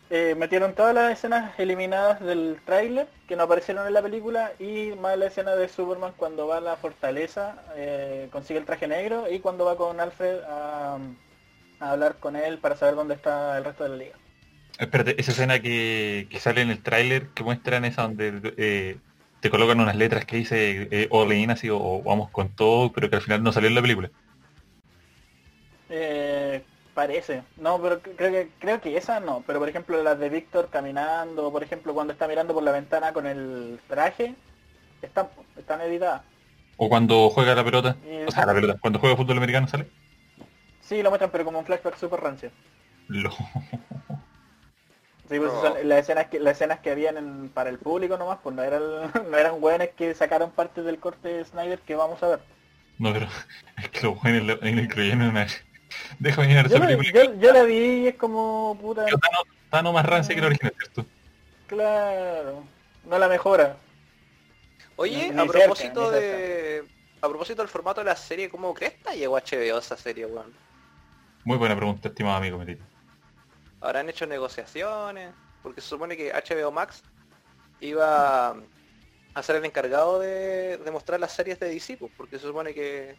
Eh, 0.10 0.36
metieron 0.38 0.74
todas 0.74 0.96
las 0.96 1.12
escenas 1.12 1.60
eliminadas 1.60 2.22
del 2.22 2.60
tráiler 2.66 3.10
que 3.28 3.36
no 3.36 3.44
aparecieron 3.44 3.86
en 3.88 3.94
la 3.94 4.02
película 4.02 4.54
y 4.58 4.92
más 5.02 5.18
la 5.18 5.26
escena 5.26 5.56
de 5.58 5.68
Superman 5.68 6.14
cuando 6.16 6.48
va 6.48 6.58
a 6.58 6.62
la 6.62 6.78
fortaleza, 6.78 7.62
eh, 7.76 8.30
consigue 8.32 8.58
el 8.58 8.66
traje 8.66 8.88
negro 8.88 9.30
y 9.30 9.40
cuando 9.40 9.66
va 9.66 9.76
con 9.76 10.00
Alfred 10.00 10.44
a, 10.48 10.98
a 11.82 11.92
hablar 11.92 12.16
con 12.22 12.38
él 12.38 12.58
para 12.60 12.78
saber 12.78 12.96
dónde 12.96 13.16
está 13.16 13.58
el 13.58 13.66
resto 13.66 13.84
de 13.84 13.90
la 13.90 13.96
liga. 13.98 14.16
Espérate, 14.80 15.20
esa 15.20 15.32
escena 15.32 15.60
que, 15.60 16.28
que 16.30 16.40
sale 16.40 16.62
en 16.62 16.70
el 16.70 16.82
tráiler 16.82 17.28
que 17.30 17.44
muestran 17.44 17.84
esa 17.84 18.04
donde 18.04 18.54
eh, 18.56 18.98
te 19.42 19.50
colocan 19.50 19.82
unas 19.82 19.98
letras 19.98 20.24
que 20.24 20.38
dice 20.38 21.10
all 21.12 21.34
in 21.34 21.52
así 21.52 21.70
o, 21.70 21.78
o 21.78 22.02
vamos 22.04 22.30
con 22.30 22.48
todo, 22.56 22.94
pero 22.94 23.10
que 23.10 23.18
al 23.18 23.22
final 23.24 23.44
no 23.44 23.52
salió 23.52 23.68
en 23.68 23.76
la 23.76 23.82
película. 23.82 24.10
Eh, 25.90 26.64
parece, 26.98 27.44
no, 27.58 27.80
pero 27.80 28.02
creo 28.02 28.32
que 28.32 28.50
creo 28.60 28.82
que 28.82 28.98
esa 28.98 29.20
no, 29.20 29.44
pero 29.46 29.60
por 29.60 29.70
ejemplo 29.70 30.02
las 30.02 30.18
de 30.18 30.30
Víctor 30.30 30.70
caminando, 30.72 31.52
por 31.52 31.62
ejemplo 31.62 31.94
cuando 31.94 32.12
está 32.12 32.28
mirando 32.28 32.56
por 32.56 32.64
la 32.64 32.72
ventana 32.72 33.14
con 33.14 33.28
el 33.28 33.80
traje, 33.88 34.34
están, 35.04 35.28
están 35.56 35.80
editadas. 35.82 36.24
O 36.78 36.90
cuando 36.90 37.30
juega 37.30 37.54
la 37.54 37.64
pelota, 37.64 37.96
Y- 38.04 38.24
o 38.28 38.32
sea, 38.32 38.48
la 38.48 38.54
pelota, 38.56 38.78
cuando 38.82 38.98
juega 39.00 39.16
fútbol 39.16 39.38
americano 39.38 39.68
sale. 39.68 39.86
Sí, 40.82 41.04
lo 41.04 41.10
muestran, 41.12 41.30
pero 41.30 41.46
como 41.46 41.60
un 41.60 41.66
flashback 41.66 41.98
super 41.98 42.20
rancio. 42.20 42.50
Lo- 43.10 43.30
Sí, 45.30 45.38
pues 45.40 45.52
Oh. 45.54 45.62
son 45.62 45.90
las 45.90 46.00
escenas 46.00 46.28
que 46.28 46.40
las 46.40 46.54
escenas 46.54 46.80
que 46.80 46.90
habían 46.92 47.18
en- 47.18 47.50
para 47.50 47.70
el 47.70 47.78
público 47.80 48.18
nomás, 48.18 48.40
pues 48.42 48.56
no 48.56 48.64
eran 48.64 48.82
no 49.32 49.38
eran 49.38 49.62
hueones 49.62 49.90
que 49.98 50.16
sacaron 50.16 50.52
parte 50.52 50.82
del 50.82 51.00
corte 51.00 51.28
de 51.30 51.46
Snyder 51.46 51.80
que 51.80 51.96
vamos 51.96 52.24
a 52.24 52.28
ver. 52.30 52.40
No, 52.98 53.14
pero 53.14 53.28
es 53.78 53.90
que 53.90 54.02
los 54.08 54.18
jóvenes 54.18 54.44
lo, 54.44 54.56
lo 54.56 54.68
incluyeron 54.82 55.22
en 55.22 55.30
una... 55.30 55.46
Déjame 56.20 56.48
mirar 56.48 56.68
Yo, 56.70 56.76
esa 56.78 56.86
la- 56.86 56.98
película. 56.98 57.24
yo, 57.26 57.40
yo 57.40 57.54
la 57.54 57.64
vi 57.64 57.76
y 58.04 58.08
es 58.08 58.16
como 58.16 58.78
puta, 58.80 59.06
Yo 59.10 59.18
Tano, 59.18 59.38
Tano 59.70 59.94
más 59.94 60.06
rancia 60.06 60.34
que 60.36 60.42
la 60.42 60.48
original, 60.48 60.74
¿cierto? 60.78 61.06
claro, 61.68 62.64
no 63.06 63.20
la 63.20 63.28
mejora. 63.28 63.78
Oye, 64.96 65.32
Ni 65.32 65.42
a 65.42 65.46
propósito 65.46 66.10
de... 66.12 66.84
A 67.22 67.28
propósito 67.30 67.62
del 67.64 67.70
formato 67.70 68.02
de 68.02 68.06
la 68.06 68.16
serie, 68.16 68.48
¿cómo 68.50 68.74
crees 68.76 68.94
que 68.94 69.18
llegó 69.18 69.38
a 69.38 69.42
HBO 69.42 69.80
esa 69.80 69.98
serie, 69.98 70.26
weón? 70.28 70.54
Muy 71.46 71.58
buena 71.58 71.76
pregunta, 71.76 72.10
estimado 72.10 72.38
amigo 72.38 72.58
Melito. 72.60 72.84
¿Habrán 73.82 74.08
hecho 74.10 74.28
negociaciones? 74.28 75.32
Porque 75.64 75.82
se 75.82 75.88
supone 75.88 76.16
que 76.16 76.32
HBO 76.32 76.72
Max 76.72 77.04
iba 77.82 78.56
a 79.34 79.44
ser 79.44 79.56
el 79.58 79.66
encargado 79.66 80.20
de, 80.20 80.78
de 80.78 80.92
mostrar 80.92 81.20
las 81.20 81.32
series 81.32 81.60
de 81.60 81.70
DC, 81.70 81.98
pues, 81.98 82.12
porque 82.16 82.38
se 82.38 82.46
supone 82.48 82.74
que, 82.74 83.16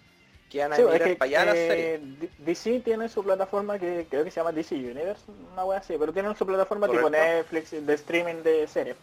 que 0.50 0.58
iban 0.58 0.72
a 0.72 0.76
Sí, 0.76 0.82
es 0.82 0.88
mirar 0.92 1.08
que, 1.08 1.16
para 1.16 1.28
allá 1.28 1.44
las 1.46 1.56
eh, 1.56 1.68
series. 1.68 2.20
D- 2.20 2.30
DC 2.38 2.80
tiene 2.80 3.08
su 3.08 3.22
plataforma 3.22 3.78
que 3.78 4.06
creo 4.08 4.24
que 4.24 4.30
se 4.30 4.40
llama 4.40 4.52
DC 4.52 4.74
Universe, 4.74 5.22
una 5.52 5.64
wea 5.64 5.78
así, 5.78 5.94
pero 5.98 6.12
tienen 6.12 6.34
su 6.36 6.46
plataforma 6.46 6.88
tipo. 6.88 7.10
Netflix 7.10 7.70
de 7.86 7.94
streaming 7.94 8.42
de 8.42 8.66
series. 8.66 8.96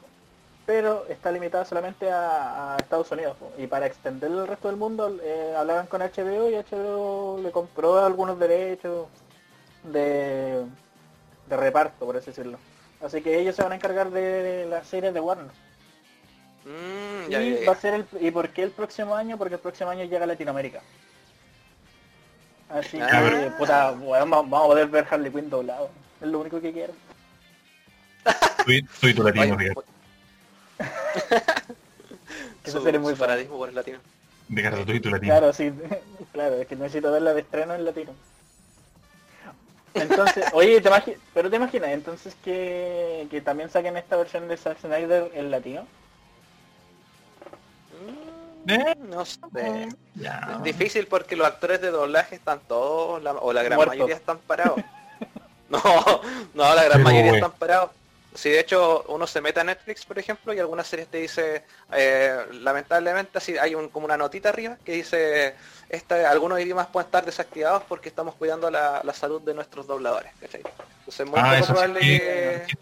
Pero 0.66 1.06
está 1.10 1.32
limitada 1.32 1.64
solamente 1.64 2.10
a, 2.10 2.74
a 2.74 2.78
Estados 2.78 3.12
Unidos. 3.12 3.38
po. 3.38 3.52
Y 3.58 3.68
para 3.68 3.86
extender 3.86 4.32
el 4.32 4.48
resto 4.48 4.68
del 4.68 4.78
mundo 4.78 5.16
eh, 5.22 5.54
hablaban 5.56 5.86
con 5.86 6.02
HBO 6.02 6.50
y 6.50 6.56
HBO 6.56 7.40
le 7.44 7.52
compró 7.52 8.04
algunos 8.04 8.40
derechos 8.40 9.08
de, 9.84 10.66
de 11.48 11.58
reparto, 11.58 12.06
por 12.06 12.18
así 12.18 12.28
decirlo. 12.32 12.58
Así 13.00 13.22
que 13.22 13.38
ellos 13.40 13.56
se 13.56 13.62
van 13.62 13.74
a 13.74 13.76
encargar 13.76 14.10
de 14.10 14.66
las 14.68 14.88
series 14.88 15.14
de 15.14 15.20
Warner. 15.20 15.52
Mm, 16.66 17.30
ya, 17.30 17.42
y 17.44 17.54
ya, 17.54 17.60
ya. 17.60 17.66
va 17.68 17.74
a 17.74 17.80
ser 17.80 17.94
el, 17.94 18.06
¿Y 18.20 18.32
por 18.32 18.50
qué 18.50 18.64
el 18.64 18.72
próximo 18.72 19.16
año? 19.16 19.38
Porque 19.38 19.56
el 19.56 19.62
próximo 19.62 19.92
año 19.92 20.04
llega 20.06 20.24
a 20.24 20.28
Latinoamérica. 20.28 20.82
Así 22.70 23.00
Ah. 23.00 23.30
que, 23.30 23.52
puta, 23.52 23.92
vamos 23.92 24.62
a 24.62 24.68
poder 24.68 24.88
ver 24.88 25.08
Harley 25.10 25.32
Quinn 25.32 25.50
doblado. 25.50 25.90
Es 26.22 26.28
lo 26.28 26.40
único 26.40 26.60
que 26.60 26.74
quiero. 26.74 26.94
Soy, 28.66 28.88
soy 29.00 29.14
tu 29.14 29.24
latino, 29.24 29.56
Ricardo. 29.56 29.84
Esa 32.64 32.80
su, 32.80 32.84
serie 32.84 32.98
es 32.98 33.04
muy 33.04 33.16
fanatismo 33.16 33.58
por 33.58 33.70
el 33.70 33.76
latino. 33.76 34.00
Ricardo, 34.50 34.84
soy 34.86 35.00
tu 35.00 35.10
latino. 35.10 35.32
Claro, 35.32 35.54
sí, 35.54 35.72
claro, 36.34 36.56
es 36.56 36.68
que 36.68 36.76
necesito 36.76 37.12
verla 37.12 37.34
de 37.34 37.42
estreno 37.42 37.76
en 37.76 37.86
latino. 37.86 38.14
Entonces, 39.94 40.46
oye, 40.52 40.82
te 40.82 40.90
pero 41.34 41.50
te 41.50 41.56
imaginas, 41.56 41.92
entonces 41.92 42.36
que, 42.44 43.28
que 43.32 43.40
también 43.42 43.70
saquen 43.70 43.96
esta 43.96 44.18
versión 44.18 44.48
de 44.48 44.58
Zack 44.58 44.80
Snyder 44.82 45.32
en 45.34 45.52
latino. 45.52 45.88
Mm, 48.66 48.72
¿Eh? 48.72 48.96
No 49.10 49.26
sé. 49.26 49.40
Ya. 50.16 50.54
Es 50.58 50.64
difícil 50.64 51.08
porque 51.08 51.36
los 51.36 51.46
actores 51.48 51.82
de 51.82 51.92
doblaje 51.92 52.36
están 52.36 52.60
todos, 52.68 53.22
la- 53.24 53.34
o 53.34 53.54
la 53.54 53.64
gran 53.64 53.78
Muertos. 53.78 53.96
mayoría 53.96 54.16
están 54.16 54.40
parados. 54.40 54.80
No, 55.70 55.82
no, 56.54 56.76
la 56.76 56.84
gran 56.84 56.92
Pero, 57.00 57.04
mayoría 57.04 57.34
están 57.36 57.52
parados. 57.54 57.90
Si 58.36 58.50
de 58.50 58.60
hecho 58.60 59.04
uno 59.08 59.26
se 59.26 59.40
mete 59.42 59.62
a 59.62 59.64
Netflix, 59.64 60.06
por 60.06 60.20
ejemplo, 60.20 60.54
y 60.54 60.60
algunas 60.60 60.86
series 60.88 61.08
te 61.08 61.18
dice, 61.20 61.64
eh, 61.94 62.38
lamentablemente 62.52 63.38
así 63.38 63.58
hay 63.58 63.74
un, 63.76 63.88
como 63.90 64.06
una 64.06 64.18
notita 64.18 64.50
arriba 64.50 64.78
que 64.84 64.92
dice, 64.92 65.56
esta, 65.90 66.30
algunos 66.30 66.60
idiomas 66.60 66.88
pueden 66.88 67.06
estar 67.08 67.26
desactivados 67.26 67.82
porque 67.88 68.10
estamos 68.10 68.36
cuidando 68.36 68.70
la, 68.70 69.02
la 69.04 69.14
salud 69.14 69.42
de 69.42 69.54
nuestros 69.54 69.88
dobladores. 69.88 70.32
¿cachai? 70.42 70.62
Entonces 71.00 71.20
es 71.22 71.26
muy 71.26 71.40
Ah, 71.40 71.54
poco 71.54 71.66
sí 71.66 71.72
probable 71.72 72.00
que- 72.02 72.66
que... 72.68 72.78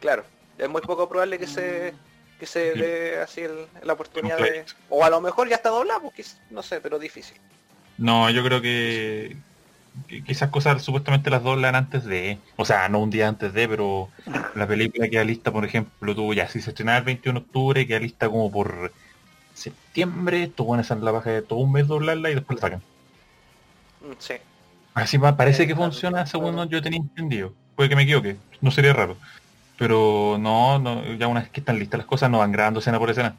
Claro, 0.00 0.24
es 0.58 0.68
muy 0.68 0.82
poco 0.82 1.08
probable 1.08 1.38
que 1.38 1.46
se 1.46 1.94
que 2.44 2.50
se 2.50 2.72
Sí. 2.74 2.78
dé 2.80 3.18
así 3.20 3.40
el- 3.40 3.66
la 3.82 3.94
oportunidad 3.94 4.36
de... 4.38 4.64
O 4.90 5.02
a 5.04 5.08
lo 5.10 5.20
mejor 5.20 5.48
ya 5.48 5.56
está 5.56 5.70
doblado, 5.70 6.02
porque 6.02 6.24
no 6.50 6.62
sé, 6.62 6.80
pero 6.80 6.98
difícil. 6.98 7.36
No, 7.96 8.28
yo 8.30 8.44
creo 8.44 8.60
que, 8.60 9.36
que- 10.08 10.22
esas 10.26 10.50
cosas 10.50 10.82
supuestamente 10.82 11.30
las 11.30 11.42
doblan 11.42 11.74
antes 11.74 12.04
de, 12.04 12.38
o 12.56 12.64
sea, 12.64 12.88
no 12.90 12.98
un 13.00 13.10
día 13.10 13.28
antes 13.28 13.52
de, 13.54 13.66
pero 13.68 14.10
la 14.54 14.66
película 14.66 15.08
queda 15.08 15.24
lista, 15.24 15.50
por 15.52 15.64
ejemplo, 15.64 16.14
tú 16.14 16.34
ya, 16.34 16.48
si 16.48 16.60
se 16.60 16.70
estrenaba 16.70 16.98
el 16.98 17.04
21 17.04 17.40
de 17.40 17.46
octubre, 17.46 17.86
queda 17.86 18.00
lista 18.00 18.28
como 18.28 18.50
por 18.52 18.92
septiembre, 19.54 20.48
tú 20.48 20.66
van 20.66 20.80
a 20.80 20.82
hacer 20.82 20.98
la 20.98 21.12
baja 21.12 21.30
de 21.30 21.42
todo 21.42 21.60
un 21.60 21.72
mes 21.72 21.86
doblarla 21.86 22.30
y 22.30 22.34
después 22.34 22.56
la 22.56 22.60
sacan. 22.60 22.82
Mm, 24.00 24.12
Sí. 24.18 24.34
Así 24.94 25.18
parece 25.18 25.66
que 25.66 25.74
funciona 25.74 26.24
según 26.26 26.68
yo 26.68 26.80
tenía 26.82 27.00
entendido. 27.00 27.52
Puede 27.74 27.88
que 27.88 27.96
me 27.96 28.02
equivoque, 28.02 28.36
no 28.60 28.70
sería 28.70 28.92
raro. 28.92 29.16
Pero 29.78 30.36
no, 30.38 30.78
no, 30.78 31.04
ya 31.14 31.26
una 31.26 31.40
vez 31.40 31.50
que 31.50 31.60
están 31.60 31.78
listas 31.78 31.98
las 31.98 32.06
cosas 32.06 32.30
no 32.30 32.38
van 32.38 32.52
grabando 32.52 32.80
escena 32.80 32.98
por 32.98 33.10
escena. 33.10 33.34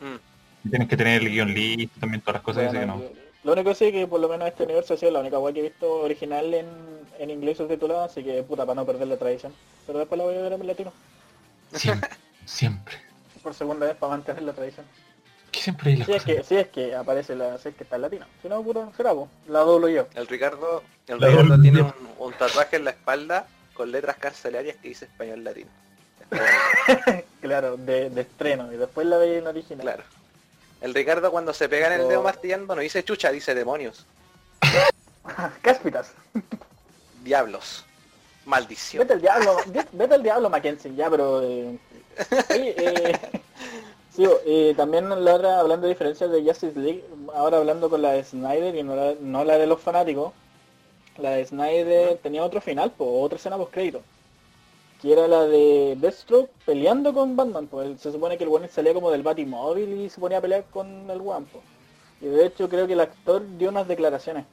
Mm. 0.00 0.68
Tienes 0.70 0.88
que 0.88 0.96
tener 0.96 1.22
el 1.22 1.28
guion 1.30 1.52
listo, 1.54 2.00
también 2.00 2.20
todas 2.20 2.34
las 2.34 2.42
cosas 2.42 2.64
Bueno, 2.66 2.80
que 2.80 2.86
no. 2.86 3.00
yo- 3.00 3.10
Lo 3.44 3.52
único 3.52 3.70
que 3.70 3.74
sí 3.76 3.92
que 3.92 4.06
por 4.06 4.20
lo 4.20 4.28
menos 4.28 4.48
este 4.48 4.64
universo 4.64 4.94
ha 4.94 4.96
sido 4.96 5.12
la 5.12 5.20
única 5.20 5.38
web 5.38 5.54
que 5.54 5.60
he 5.60 5.62
visto 5.64 5.90
original 6.00 6.52
en, 6.54 6.66
en 7.18 7.30
inglés 7.30 7.58
subtitulado, 7.58 8.04
así 8.04 8.22
que 8.24 8.42
puta 8.42 8.64
para 8.66 8.74
no 8.76 8.86
perder 8.86 9.08
la 9.08 9.16
tradición. 9.16 9.52
Pero 9.86 9.98
después 9.98 10.18
la 10.18 10.24
voy 10.24 10.36
a 10.36 10.40
ver 10.40 10.52
en 10.52 10.66
latino, 10.66 10.92
Siempre, 11.72 12.10
siempre. 12.44 12.96
por 13.42 13.54
segunda 13.54 13.86
vez 13.86 13.96
para 13.96 14.10
mantener 14.10 14.42
la 14.42 14.52
tradición. 14.52 14.86
Que 15.52 15.60
siempre 15.60 15.90
hay 15.92 15.96
las 15.98 16.06
Si 16.06 16.12
es 16.14 16.24
que, 16.24 16.42
si 16.44 16.56
es 16.56 16.68
que 16.68 16.94
aparece 16.94 17.34
la 17.34 17.56
si 17.58 17.68
es 17.68 17.74
que 17.74 17.84
está 17.84 17.96
en 17.96 18.02
latino. 18.02 18.26
Si 18.42 18.48
no, 18.48 18.62
puta, 18.62 18.88
será 18.96 19.12
vos. 19.12 19.28
La 19.48 19.60
doblo 19.60 19.88
yo. 19.88 20.06
El 20.14 20.26
Ricardo, 20.26 20.82
el 21.06 21.20
La 21.20 21.28
Ricardo 21.28 21.48
doble. 21.56 21.62
tiene 21.62 21.82
un, 21.82 21.92
un 22.18 22.32
tatuaje 22.34 22.76
en 22.76 22.84
la 22.84 22.90
espalda 22.90 23.46
con 23.78 23.90
letras 23.90 24.16
carcelarias 24.18 24.76
que 24.76 24.88
dice 24.88 25.06
español 25.06 25.42
latino. 25.42 25.70
Claro, 27.40 27.76
de, 27.76 28.10
de 28.10 28.20
estreno. 28.22 28.72
Y 28.72 28.76
después 28.76 29.06
la 29.06 29.16
veis 29.16 29.38
en 29.38 29.46
original. 29.46 29.80
claro. 29.80 30.02
El 30.80 30.94
Ricardo 30.94 31.30
cuando 31.30 31.52
se 31.52 31.68
pega 31.68 31.86
en 31.88 32.00
el 32.00 32.08
dedo 32.08 32.22
martillando 32.22 32.74
no 32.74 32.82
dice 32.82 33.02
chucha, 33.02 33.30
dice 33.32 33.54
demonios, 33.54 34.06
Cáspitas. 35.62 36.12
diablos, 37.24 37.84
maldición. 38.44 39.00
Vete 39.00 39.14
al 39.14 39.20
diablo, 39.20 39.56
vete, 39.92 40.14
al 40.14 40.22
diablo 40.22 40.50
Mackenzie, 40.50 40.94
ya, 40.94 41.10
pero... 41.10 41.42
Eh, 41.42 41.78
eh, 42.50 43.18
sí, 44.14 44.24
eh, 44.46 44.74
también 44.76 45.08
la 45.24 45.34
otra, 45.34 45.58
hablando 45.58 45.86
de 45.86 45.94
diferencias 45.94 46.30
de 46.30 46.42
Justice 46.44 46.78
League, 46.78 47.04
ahora 47.34 47.58
hablando 47.58 47.90
con 47.90 48.00
la 48.00 48.12
de 48.12 48.22
Snyder 48.24 48.74
y 48.76 48.82
no 48.84 48.94
la, 48.94 49.14
no 49.20 49.44
la 49.44 49.58
de 49.58 49.66
los 49.66 49.80
fanáticos, 49.80 50.32
la 51.20 51.30
de 51.32 51.44
Snyder 51.46 52.18
tenía 52.22 52.44
otro 52.44 52.60
final, 52.60 52.90
po, 52.92 53.20
otra 53.22 53.36
escena 53.36 53.56
post 53.56 53.72
crédito 53.72 54.02
que 55.00 55.12
era 55.12 55.28
la 55.28 55.44
de 55.44 55.96
Deathstroke 56.00 56.50
peleando 56.66 57.14
con 57.14 57.36
Batman, 57.36 57.68
pues 57.68 58.00
se 58.00 58.10
supone 58.10 58.36
que 58.36 58.42
el 58.42 58.50
one 58.50 58.66
salía 58.66 58.92
como 58.92 59.12
del 59.12 59.22
Batimóvil 59.22 59.92
y 60.00 60.10
se 60.10 60.20
ponía 60.20 60.38
a 60.38 60.40
pelear 60.40 60.64
con 60.72 61.08
el 61.08 61.18
guampo. 61.20 61.62
Y 62.20 62.26
de 62.26 62.46
hecho 62.46 62.68
creo 62.68 62.84
que 62.88 62.94
el 62.94 63.00
actor 63.00 63.44
dio 63.58 63.68
unas 63.68 63.86
declaraciones. 63.86 64.44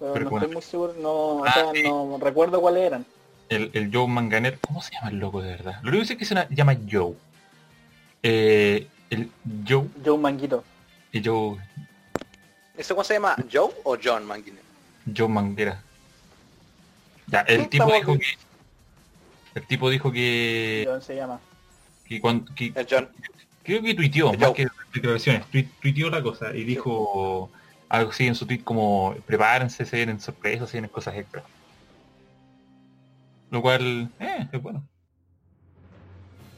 Pero, 0.00 0.12
Pero 0.14 0.28
no 0.30 0.36
estoy 0.38 0.52
muy 0.54 0.62
seguro, 0.62 0.94
no, 0.98 1.10
o 1.12 1.44
Ah, 1.44 1.52
sea, 1.52 1.72
sí. 1.72 1.84
no 1.84 2.18
recuerdo 2.20 2.60
cuáles 2.60 2.82
eran. 2.82 3.06
El, 3.48 3.70
el 3.74 3.94
Joe 3.94 4.08
Manganer, 4.08 4.58
¿cómo 4.58 4.82
se 4.82 4.92
llama 4.92 5.10
el 5.10 5.18
loco 5.18 5.40
de 5.40 5.50
verdad? 5.52 5.74
Lo 5.84 5.90
único 5.90 6.00
que 6.02 6.06
sé 6.08 6.12
es 6.14 6.18
que 6.18 6.24
se 6.24 6.46
llama 6.50 6.76
Joe. 6.90 7.14
Eh, 8.24 8.88
el 9.10 9.30
Joe, 9.68 9.86
Joe 10.04 10.18
Manguito. 10.18 10.64
el 11.12 11.24
Joe, 11.24 11.58
¿Ese 12.76 12.92
cómo 12.92 13.04
se 13.04 13.14
llama? 13.14 13.36
¿Joe 13.52 13.70
o 13.84 13.96
John 14.02 14.24
Manguiner? 14.26 14.62
Joe 15.16 15.28
Manguera. 15.28 15.82
Ya, 17.26 17.40
el 17.40 17.68
tipo 17.68 17.86
dijo 17.92 18.18
que, 18.18 18.26
el 19.54 19.66
tipo 19.66 19.90
dijo 19.90 20.12
que, 20.12 20.84
John 20.86 21.02
se 21.02 21.16
llama. 21.16 21.40
que 22.04 22.20
cuando, 22.20 22.52
que- 22.54 22.72
El 22.74 22.86
John. 22.88 23.08
creo 23.62 23.82
que 23.82 23.94
tuiteó, 23.94 24.32
más 24.34 24.50
que 24.52 24.66
declaraciones, 24.92 25.44
tui- 25.50 25.68
tuiteó 25.80 26.10
la 26.10 26.22
cosa 26.22 26.54
y 26.54 26.64
dijo 26.64 27.50
algo 27.88 28.10
así 28.10 28.26
en 28.26 28.34
su 28.34 28.46
tweet 28.46 28.62
como 28.64 29.14
prepárense, 29.26 29.84
se 29.86 29.96
vienen 29.96 30.20
sorpresas, 30.20 30.68
se 30.70 30.76
vienen 30.78 30.90
cosas 30.90 31.14
extra. 31.16 31.42
Lo 33.50 33.60
cual, 33.62 34.10
eh, 34.18 34.48
es 34.50 34.62
bueno. 34.62 34.82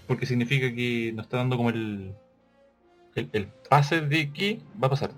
Porque 0.07 0.27
significa 0.27 0.73
que 0.75 1.13
nos 1.15 1.27
está 1.27 1.39
dando 1.39 1.57
como 1.57 1.71
el, 1.71 2.15
el, 3.17 3.29
el 3.33 3.47
pase 3.69 4.01
de 4.01 4.31
que 4.33 4.61
va 4.83 4.87
a 4.87 4.91
pasar. 4.91 5.11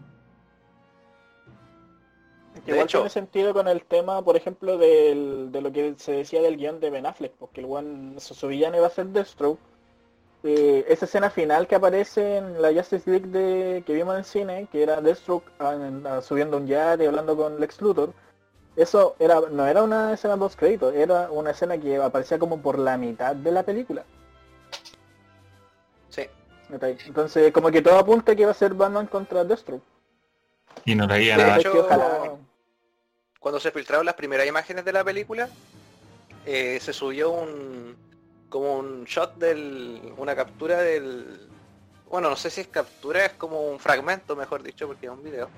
Que 2.67 2.73
De 2.73 2.79
igual 2.79 2.85
hecho- 2.87 2.99
tiene 2.99 3.11
sentido 3.11 3.55
con 3.55 3.69
el 3.69 3.83
tema, 3.85 4.21
por 4.23 4.37
ejemplo, 4.37 4.77
del- 4.77 5.51
de 5.53 5.61
lo 5.63 5.73
que 5.73 5.95
se 5.97 6.13
decía 6.13 6.43
del 6.43 6.57
guion 6.59 6.81
de 6.81 6.91
Ben 6.91 7.07
Affleck, 7.07 7.33
porque 7.39 7.61
el 7.61 7.67
one, 7.71 8.21
su, 8.21 8.35
su 8.35 8.49
villano 8.49 8.77
iba 8.77 8.87
a 8.87 8.91
ser 8.91 9.07
Deathstroke. 9.07 9.59
Eh, 10.43 10.85
esa 10.89 11.07
escena 11.07 11.31
final 11.31 11.67
que 11.67 11.75
aparece 11.77 12.37
en 12.37 12.61
la 12.61 12.73
Justice 12.73 13.09
League 13.11 13.27
de, 13.29 13.83
que 13.87 13.95
vimos 13.95 14.13
en 14.15 14.19
el 14.19 14.25
cine, 14.25 14.69
que 14.71 14.83
era 14.83 15.01
Deathstroke 15.01 15.45
ah, 15.59 15.77
ah, 16.05 16.21
subiendo 16.21 16.57
un 16.59 16.67
yate 16.67 17.07
hablando 17.07 17.37
con 17.37 17.59
Lex 17.59 17.81
Luthor, 17.81 18.13
eso 18.77 19.17
era 19.19 19.41
no 19.51 19.67
era 19.67 19.83
una 19.83 20.13
escena 20.13 20.37
post 20.37 20.59
crédito, 20.59 20.91
era 20.93 21.31
una 21.31 21.51
escena 21.53 21.79
que 21.79 21.97
aparecía 21.97 22.39
como 22.39 22.61
por 22.61 22.79
la 22.79 22.97
mitad 22.99 23.35
de 23.35 23.51
la 23.51 23.63
película. 23.63 24.05
Sí. 26.11 26.27
Entonces, 26.71 27.53
como 27.53 27.71
que 27.71 27.83
todo 27.83 27.99
apunta 27.99 28.37
que 28.37 28.43
iba 28.43 28.51
a 28.51 28.55
ser 28.55 28.75
Batman 28.75 29.07
contra 29.07 29.45
Deathstroke. 29.45 29.83
Y 30.85 30.95
no 30.95 31.07
la 31.07 31.21
iban 31.21 31.41
a 31.41 31.47
dar. 31.47 32.37
Cuando 33.47 33.61
se 33.61 33.71
filtraron 33.71 34.05
las 34.05 34.17
primeras 34.17 34.45
imágenes 34.45 34.85
de 34.85 34.93
la 34.93 35.05
película, 35.05 35.49
eh, 36.45 36.81
se 36.83 36.93
subió 36.93 37.31
un 37.31 37.97
como 38.49 38.77
un 38.77 39.05
shot 39.05 39.37
del 39.37 40.13
una 40.17 40.35
captura 40.35 40.79
del 40.83 41.49
bueno 42.11 42.29
no 42.29 42.35
sé 42.35 42.51
si 42.51 42.63
es 42.63 42.67
captura 42.67 43.25
es 43.25 43.35
como 43.35 43.71
un 43.71 43.79
fragmento 43.79 44.35
mejor 44.35 44.65
dicho 44.65 44.89
porque 44.89 45.07
es 45.07 45.13
un 45.13 45.23
video. 45.23 45.49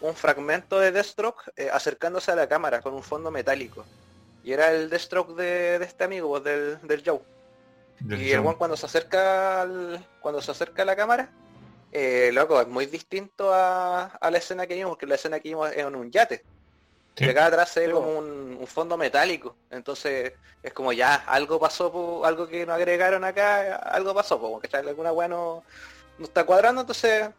Un 0.00 0.14
fragmento 0.14 0.78
de 0.78 0.92
Deathstroke 0.92 1.50
eh, 1.56 1.68
acercándose 1.72 2.30
a 2.30 2.36
la 2.36 2.48
cámara 2.48 2.82
con 2.82 2.94
un 2.94 3.02
fondo 3.02 3.32
metálico. 3.32 3.84
Y 4.44 4.52
era 4.52 4.70
el 4.70 4.88
Deathstroke 4.88 5.34
de, 5.34 5.80
de 5.80 5.84
este 5.86 6.04
amigo 6.04 6.28
pues, 6.28 6.44
del, 6.44 6.78
del 6.82 7.02
Joe. 7.04 7.20
Del 7.98 8.22
y 8.22 8.30
el 8.30 8.46
one 8.46 8.54
cuando 8.56 8.76
se 8.76 8.86
acerca 8.86 9.62
al, 9.62 10.06
cuando 10.20 10.40
se 10.40 10.52
acerca 10.52 10.82
a 10.82 10.84
la 10.84 10.94
cámara, 10.94 11.32
eh, 11.90 12.30
loco, 12.32 12.60
es 12.60 12.68
muy 12.68 12.86
distinto 12.86 13.52
a, 13.52 14.04
a 14.04 14.30
la 14.30 14.38
escena 14.38 14.68
que 14.68 14.74
vimos, 14.76 14.90
porque 14.90 15.06
la 15.06 15.16
escena 15.16 15.40
que 15.40 15.48
vimos 15.48 15.68
es 15.72 15.78
en 15.78 15.96
un 15.96 16.12
yate. 16.12 16.44
Sí. 17.18 17.24
Y 17.24 17.28
acá 17.28 17.46
atrás 17.46 17.70
se 17.70 17.80
ve 17.80 17.86
Sí, 17.86 17.92
como 17.92 18.18
un, 18.18 18.56
un 18.60 18.66
fondo 18.66 18.96
metálico. 18.96 19.56
Entonces 19.70 20.34
es 20.62 20.72
como 20.72 20.92
ya, 20.92 21.14
algo 21.14 21.58
pasó, 21.58 21.90
po, 21.90 22.24
algo 22.24 22.46
que 22.46 22.64
no 22.64 22.72
agregaron 22.72 23.24
acá, 23.24 23.76
algo 23.76 24.14
pasó, 24.14 24.40
po, 24.40 24.60
¿cachai? 24.60 24.86
Alguna 24.86 25.12
weá 25.12 25.28
no, 25.28 25.64
no 26.18 26.24
está 26.24 26.44
cuadrando, 26.44 26.82
entonces 26.82 27.30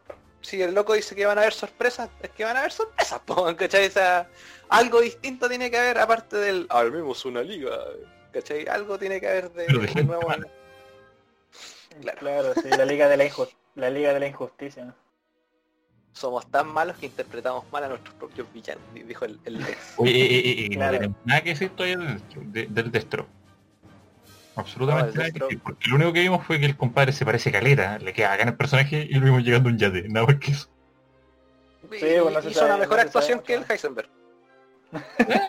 si 0.41 0.61
el 0.61 0.73
loco 0.73 0.93
dice 0.93 1.15
que 1.15 1.25
van 1.25 1.37
a 1.37 1.41
haber 1.41 1.53
sorpresas, 1.53 2.09
es 2.21 2.29
que 2.31 2.43
van 2.43 2.57
a 2.57 2.59
haber 2.59 2.71
sorpresas, 2.71 3.19
po, 3.25 3.55
¿cachai? 3.55 3.87
O 3.87 3.91
sea, 3.91 4.29
algo 4.69 5.01
distinto 5.01 5.47
tiene 5.47 5.71
que 5.71 5.77
haber 5.77 5.97
aparte 5.97 6.37
del 6.37 6.67
armemos 6.69 7.23
una 7.25 7.41
liga, 7.41 7.77
¿cachai? 8.33 8.67
Algo 8.67 8.99
tiene 8.99 9.19
que 9.19 9.27
haber 9.27 9.51
de, 9.51 9.67
nuevo. 10.03 10.27
Claro. 10.27 10.49
Claro, 12.19 12.53
sí, 12.53 12.69
la 12.69 12.85
Liga 12.85 13.09
de 13.09 13.17
la, 13.17 13.29
la 13.75 13.89
Liga 13.89 14.13
de 14.13 14.19
la 14.19 14.27
Injusticia. 14.27 14.93
Somos 16.13 16.49
tan 16.49 16.67
malos 16.67 16.97
que 16.97 17.05
interpretamos 17.05 17.63
mal 17.71 17.83
a 17.83 17.87
nuestros 17.89 18.13
propios 18.15 18.51
villanos, 18.53 18.83
dijo 18.93 19.25
el, 19.25 19.39
el 19.45 19.61
eh, 19.61 19.77
eh, 20.05 20.65
eh, 20.65 20.69
Claro. 20.71 20.91
no 20.93 20.97
tenemos 20.99 21.17
nada 21.25 21.41
que 21.41 21.49
decir 21.49 21.69
todavía 21.69 21.97
del 21.97 22.51
de- 22.51 22.65
del 22.67 22.91
destro. 22.91 23.27
Absolutamente 24.55 25.13
No, 25.13 25.19
nada 25.19 25.31
que 25.31 25.39
decir, 25.39 25.59
porque 25.61 25.87
lo 25.89 25.95
único 25.95 26.11
que 26.13 26.19
vimos 26.21 26.45
fue 26.45 26.59
que 26.59 26.65
el 26.65 26.75
compadre 26.75 27.13
se 27.13 27.23
parece 27.25 27.51
caleta, 27.51 27.97
le 27.99 28.11
queda 28.11 28.33
acá 28.33 28.43
en 28.43 28.49
el 28.49 28.57
personaje 28.57 29.07
y 29.09 29.13
lo 29.13 29.25
vimos 29.25 29.43
llegando 29.43 29.69
a 29.69 29.71
un 29.71 29.77
yate, 29.77 30.09
nada 30.09 30.25
más 30.25 30.35
que 30.37 30.51
eso. 30.51 30.67
Y- 31.91 32.19
bueno, 32.19 32.39
hizo 32.39 32.51
sabe, 32.51 32.65
una 32.71 32.77
mejor 32.77 32.97
no 32.97 33.01
actuación 33.03 33.37
sabe 33.37 33.45
que 33.45 33.53
el. 33.53 33.65
Heisenberg. 33.69 34.09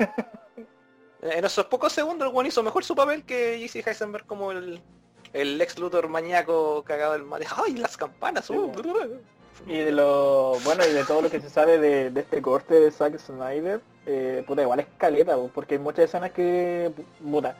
en 1.22 1.44
esos 1.44 1.66
pocos 1.66 1.92
segundos 1.92 2.28
el 2.28 2.32
buen 2.34 2.46
hizo 2.46 2.62
mejor 2.62 2.84
su 2.84 2.94
papel 2.94 3.24
que 3.24 3.58
J.C. 3.60 3.82
Heisenberg 3.90 4.26
como 4.26 4.52
el, 4.52 4.80
el 5.32 5.58
Lex 5.58 5.78
Luthor 5.78 6.08
maníaco 6.08 6.82
cagado 6.84 7.12
del 7.14 7.24
mate. 7.24 7.46
¡Ay, 7.56 7.74
las 7.74 7.96
campanas! 7.96 8.46
Sí, 8.46 8.52
uh, 8.52 8.68
bueno. 8.70 9.16
Y 9.66 9.78
de 9.78 9.92
lo 9.92 10.58
bueno 10.64 10.82
y 10.88 10.92
de 10.92 11.04
todo 11.04 11.22
lo 11.22 11.30
que 11.30 11.40
se 11.40 11.50
sabe 11.50 11.78
de, 11.78 12.10
de 12.10 12.20
este 12.20 12.42
corte 12.42 12.80
de 12.80 12.90
Zack 12.90 13.18
Snyder, 13.18 13.80
eh, 14.06 14.42
puta 14.46 14.62
igual 14.62 14.80
es 14.80 14.86
caleta, 14.96 15.36
po, 15.36 15.50
porque 15.54 15.74
hay 15.74 15.80
muchas 15.80 16.06
escenas 16.06 16.32
que 16.32 16.90
puta, 17.22 17.56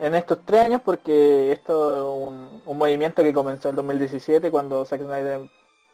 en 0.00 0.14
estos 0.14 0.40
tres 0.44 0.62
años 0.62 0.82
porque 0.84 1.52
esto 1.52 1.94
es 1.94 2.28
un, 2.28 2.62
un 2.66 2.78
movimiento 2.78 3.22
que 3.22 3.32
comenzó 3.32 3.68
en 3.70 3.76
2017 3.76 4.50
cuando 4.50 4.84
Zack 4.84 5.02
Snyder 5.02 5.48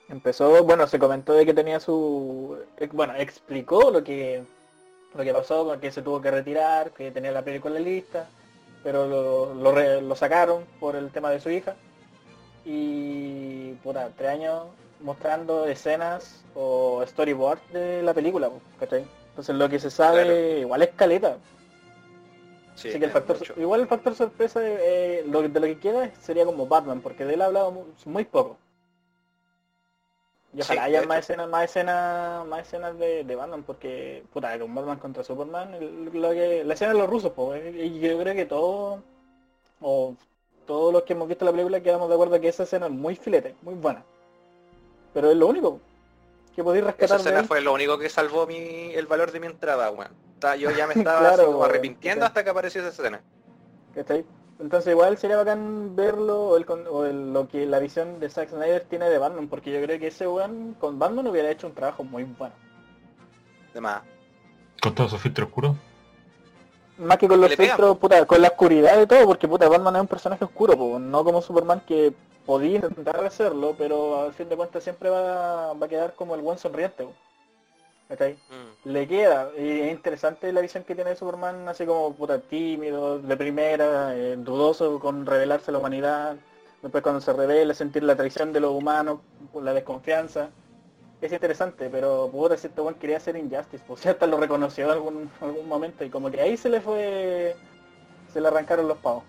empezó, 0.09 0.65
bueno 0.65 0.87
se 0.87 0.99
comentó 0.99 1.35
de 1.35 1.47
que 1.47 1.55
tenía 1.55 1.79
su 1.79 2.59
eh, 2.79 2.89
bueno, 2.93 3.15
explicó 3.17 3.91
lo 3.91 4.03
que 4.03 4.43
lo 5.15 5.25
que 5.25 5.33
pasó 5.33 5.65
con 5.67 5.81
que 5.81 5.91
se 5.91 6.03
tuvo 6.03 6.21
que 6.21 6.31
retirar, 6.31 6.93
que 6.93 7.11
tenía 7.11 7.33
la 7.33 7.43
película 7.43 7.79
lista, 7.81 8.29
pero 8.83 9.07
lo, 9.07 9.55
lo, 9.55 10.01
lo 10.01 10.17
sacaron 10.17 10.65
por 10.79 10.97
el 10.97 11.11
tema 11.11 11.31
de 11.31 11.41
su 11.41 11.51
hija. 11.51 11.75
Y 12.65 13.73
puta, 13.83 14.11
tres 14.17 14.31
años 14.31 14.67
mostrando 15.03 15.67
escenas 15.67 16.45
o 16.55 17.03
storyboard 17.07 17.61
de 17.73 18.03
la 18.03 18.15
película, 18.15 18.51
¿cachai? 18.79 19.07
Entonces 19.31 19.55
lo 19.57 19.69
que 19.69 19.79
se 19.79 19.91
sabe 19.91 20.25
Claro. 20.25 20.61
igual 20.61 20.83
es 20.83 20.91
caleta. 20.91 21.39
Sí, 22.75 22.89
Así 22.89 22.99
que 22.99 23.05
el 23.07 23.11
factor, 23.11 23.39
mucho. 23.39 23.55
igual 23.57 23.81
el 23.81 23.87
factor 23.89 24.15
sorpresa 24.15 24.61
eh, 24.63 25.25
lo, 25.27 25.43
de 25.43 25.61
lo 25.61 25.67
que 25.67 25.79
queda 25.79 26.11
sería 26.21 26.45
como 26.45 26.67
Batman, 26.67 27.01
porque 27.01 27.25
de 27.25 27.35
él 27.35 27.43
ha 27.43 27.47
hablado 27.47 27.71
mu- 27.71 27.85
muy 28.07 28.25
poco. 28.25 28.59
Y 30.53 30.61
ojalá 30.63 30.83
Sí, 30.83 30.85
haya 30.85 31.03
más 31.03 31.21
escenas, 31.21 31.49
más 31.49 31.65
escenas, 31.65 32.45
más 32.47 32.63
escenas 32.67 32.99
de, 32.99 33.23
de 33.25 33.37
Batman, 33.37 33.63
porque 33.63 34.25
puta, 34.33 34.59
con 34.59 34.75
Batman 34.75 34.99
contra 34.99 35.23
Superman, 35.25 35.75
el- 35.75 36.05
lo 36.13 36.31
que, 36.31 36.65
la 36.65 36.75
escena 36.75 36.93
de 36.93 36.99
los 36.99 37.09
rusos, 37.11 37.33
pues, 37.33 37.75
y 37.77 38.01
yo 38.01 38.19
creo 38.19 38.35
que 38.35 38.47
todo, 38.47 39.01
o 39.81 40.17
todos 40.67 40.93
los 40.93 41.05
que 41.05 41.15
hemos 41.15 41.29
visto 41.29 41.45
la 41.47 41.53
película 41.53 41.83
quedamos 41.83 42.09
de 42.09 42.15
acuerdo 42.17 42.41
que 42.41 42.49
esa 42.49 42.65
escena 42.65 42.87
es 42.87 42.93
muy 42.93 43.17
filete, 43.17 43.57
muy 43.63 43.75
buena. 43.75 44.05
Pero 45.13 45.31
es 45.31 45.37
lo 45.37 45.47
único 45.47 45.81
que 46.55 46.63
podéis 46.65 46.85
Esa 46.85 46.93
rescatar 46.93 47.17
de 47.19 47.23
escena 47.31 47.45
fue 47.47 47.61
lo 47.61 47.73
único 47.73 47.99
que 47.99 48.09
salvó 48.09 48.47
mi, 48.47 48.93
el 48.95 49.07
valor 49.07 49.33
de 49.33 49.41
mi 49.41 49.47
entrada, 49.47 49.91
weón. 49.91 50.13
Yo 50.59 50.71
ya 50.71 50.87
me 50.87 50.95
estaba 50.97 51.21
Claro, 51.21 51.43
así 51.43 51.45
como 51.45 51.65
arrepintiendo 51.65 52.25
hasta 52.25 52.45
que 52.45 52.51
apareció 52.51 52.81
esa 52.81 52.91
escena. 52.91 53.21
¿Cachai? 53.95 54.25
Entonces 54.59 54.93
igual 54.93 55.17
sería 55.17 55.37
bacán 55.39 55.97
verlo 55.97 56.49
o, 56.49 56.57
el 56.57 56.67
o 56.69 57.07
el- 57.07 57.33
lo 57.33 57.49
que 57.49 57.65
la 57.67 57.79
visión 57.79 58.21
de 58.21 58.29
Zack 58.29 58.51
Snyder 58.51 58.85
tiene 58.85 59.09
de 59.09 59.19
Batman, 59.19 59.49
porque 59.49 59.73
yo 59.73 59.81
creo 59.83 59.99
que 59.99 60.09
ese 60.09 60.29
weón 60.29 60.75
con 60.79 60.99
Batman 60.99 61.27
hubiera 61.29 61.51
hecho 61.51 61.67
un 61.67 61.75
trabajo 61.75 62.05
muy 62.05 62.25
bueno. 62.25 62.55
De 63.73 63.81
más. 63.81 64.03
Con 64.83 64.95
todos 64.95 65.11
esos 65.11 65.23
filtros 65.23 65.49
oscuros. 65.49 65.77
Más 67.01 67.19
que 67.19 67.29
con 67.29 67.41
los 67.41 67.55
filtros, 67.55 67.99
puta, 67.99 68.25
con 68.27 68.41
la 68.41 68.49
oscuridad 68.49 68.97
de 68.97 69.07
todo, 69.07 69.27
porque 69.27 69.49
puta, 69.49 69.69
Batman 69.69 69.97
es 69.97 70.03
un 70.03 70.09
personaje 70.09 70.45
oscuro, 70.45 70.77
po, 70.77 70.99
no 70.99 71.25
como 71.25 71.43
Superman 71.43 71.83
que 71.87 72.13
podía 72.47 72.77
intentar 72.77 73.25
hacerlo, 73.25 73.75
pero 73.77 74.23
al 74.23 74.33
fin 74.33 74.49
de 74.49 74.57
cuentas 74.57 74.85
siempre 74.85 75.09
va, 75.09 75.73
va 75.73 75.87
a 75.87 75.89
quedar 75.89 76.15
como 76.15 76.35
el 76.35 76.43
buen 76.43 76.59
sonriente. 76.59 77.07
Mm. 78.11 78.89
le 78.89 79.07
queda. 79.07 79.51
Y 79.57 79.81
es 79.81 79.93
interesante 79.93 80.53
la 80.53 80.61
visión 80.61 80.83
que 80.85 80.95
tiene 80.95 81.11
de 81.11 81.17
Superman, 81.17 81.69
así 81.69 81.87
como 81.87 82.13
puta 82.15 82.41
tímido, 82.41 83.19
de 83.21 83.37
primera, 83.37 84.17
eh, 84.17 84.37
dudoso 84.37 84.99
con 84.99 85.27
revelarse 85.27 85.71
a 85.71 85.73
la 85.73 85.79
humanidad. 85.79 86.37
Después 86.83 87.03
cuando 87.03 87.21
se 87.21 87.33
revela, 87.33 87.75
sentir 87.75 88.03
la 88.03 88.17
traición 88.17 88.53
de 88.53 88.61
los 88.61 88.73
humanos, 88.73 89.21
la 89.55 89.75
desconfianza. 89.75 90.51
Es 91.21 91.33
interesante, 91.33 91.89
pero 91.91 92.29
puta, 92.33 92.55
este 92.55 92.69
weón 92.81 92.95
quería 92.95 93.19
hacer 93.19 93.37
Injustice, 93.37 93.85
pues 93.87 94.05
hasta 94.07 94.27
lo 94.27 94.39
reconoció 94.39 94.87
en 94.87 94.91
algún, 94.93 95.31
algún 95.41 95.69
momento 95.69 96.05
y 96.05 96.11
como 96.11 96.31
que 96.31 96.41
ahí 96.41 96.57
se 96.57 96.69
le 96.71 96.81
fue, 96.81 97.57
se 98.33 98.41
le 98.41 98.49
arrancaron 98.49 98.89
los 98.89 98.99
pavos. 98.99 99.25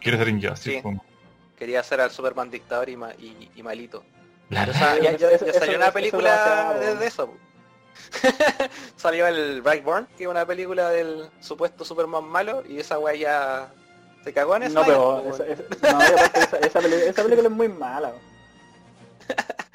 Quiere 0.00 0.16
ser 0.18 0.28
Injustice. 0.28 0.82
Sí. 0.82 0.98
Quería 1.56 1.80
hacer 1.80 2.00
al 2.00 2.10
Superman 2.10 2.50
dictador 2.50 2.88
y, 2.88 2.96
ma- 2.96 3.14
y, 3.18 3.50
y 3.56 3.62
malito. 3.62 4.04
La- 4.48 4.62
O 4.64 4.72
sea, 4.72 4.96
ya, 4.98 5.12
ya- 5.16 5.30
Eso- 5.30 5.44
ya 5.44 5.50
eso- 5.50 5.58
salió 5.58 5.72
eso- 5.74 5.82
una 5.82 5.92
película 5.92 6.30
demasiado. 6.30 6.80
de, 6.80 6.96
de 6.96 7.06
eso. 7.06 7.34
salió 8.96 9.26
el 9.26 9.60
Brightburn, 9.60 10.06
que 10.16 10.24
es 10.24 10.28
una 10.30 10.46
película 10.46 10.88
del 10.90 11.28
supuesto 11.40 11.84
Superman 11.84 12.24
malo, 12.24 12.62
y 12.66 12.78
esa 12.78 12.98
weá 12.98 13.14
ya 13.16 13.72
se 14.24 14.32
cagó 14.32 14.56
en 14.56 14.72
No, 14.72 14.84
pero 14.84 15.24
esa, 15.28 15.44
no, 15.92 16.00
esa, 16.64 16.80
peli- 16.80 16.94
esa 17.08 17.22
película 17.24 17.48
es 17.48 17.54
muy 17.54 17.68
mala. 17.68 18.12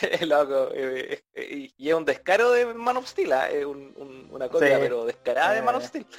Loco, 0.26 0.68
eh, 0.74 1.22
eh, 1.34 1.70
y 1.76 1.88
es 1.88 1.94
un 1.94 2.04
descaro 2.04 2.50
de 2.52 2.66
Man 2.74 2.96
of 2.96 3.06
Steel, 3.06 3.32
¿ah? 3.32 3.48
es 3.50 3.64
un- 3.64 3.92
un- 3.96 4.28
una 4.32 4.48
copia 4.48 4.68
Sí. 4.76 4.80
pero 4.80 5.04
descarada 5.04 5.52
de 5.54 5.62
Man 5.62 5.74
of 5.76 5.84
Eh. 5.84 5.86
Steel. 5.86 6.06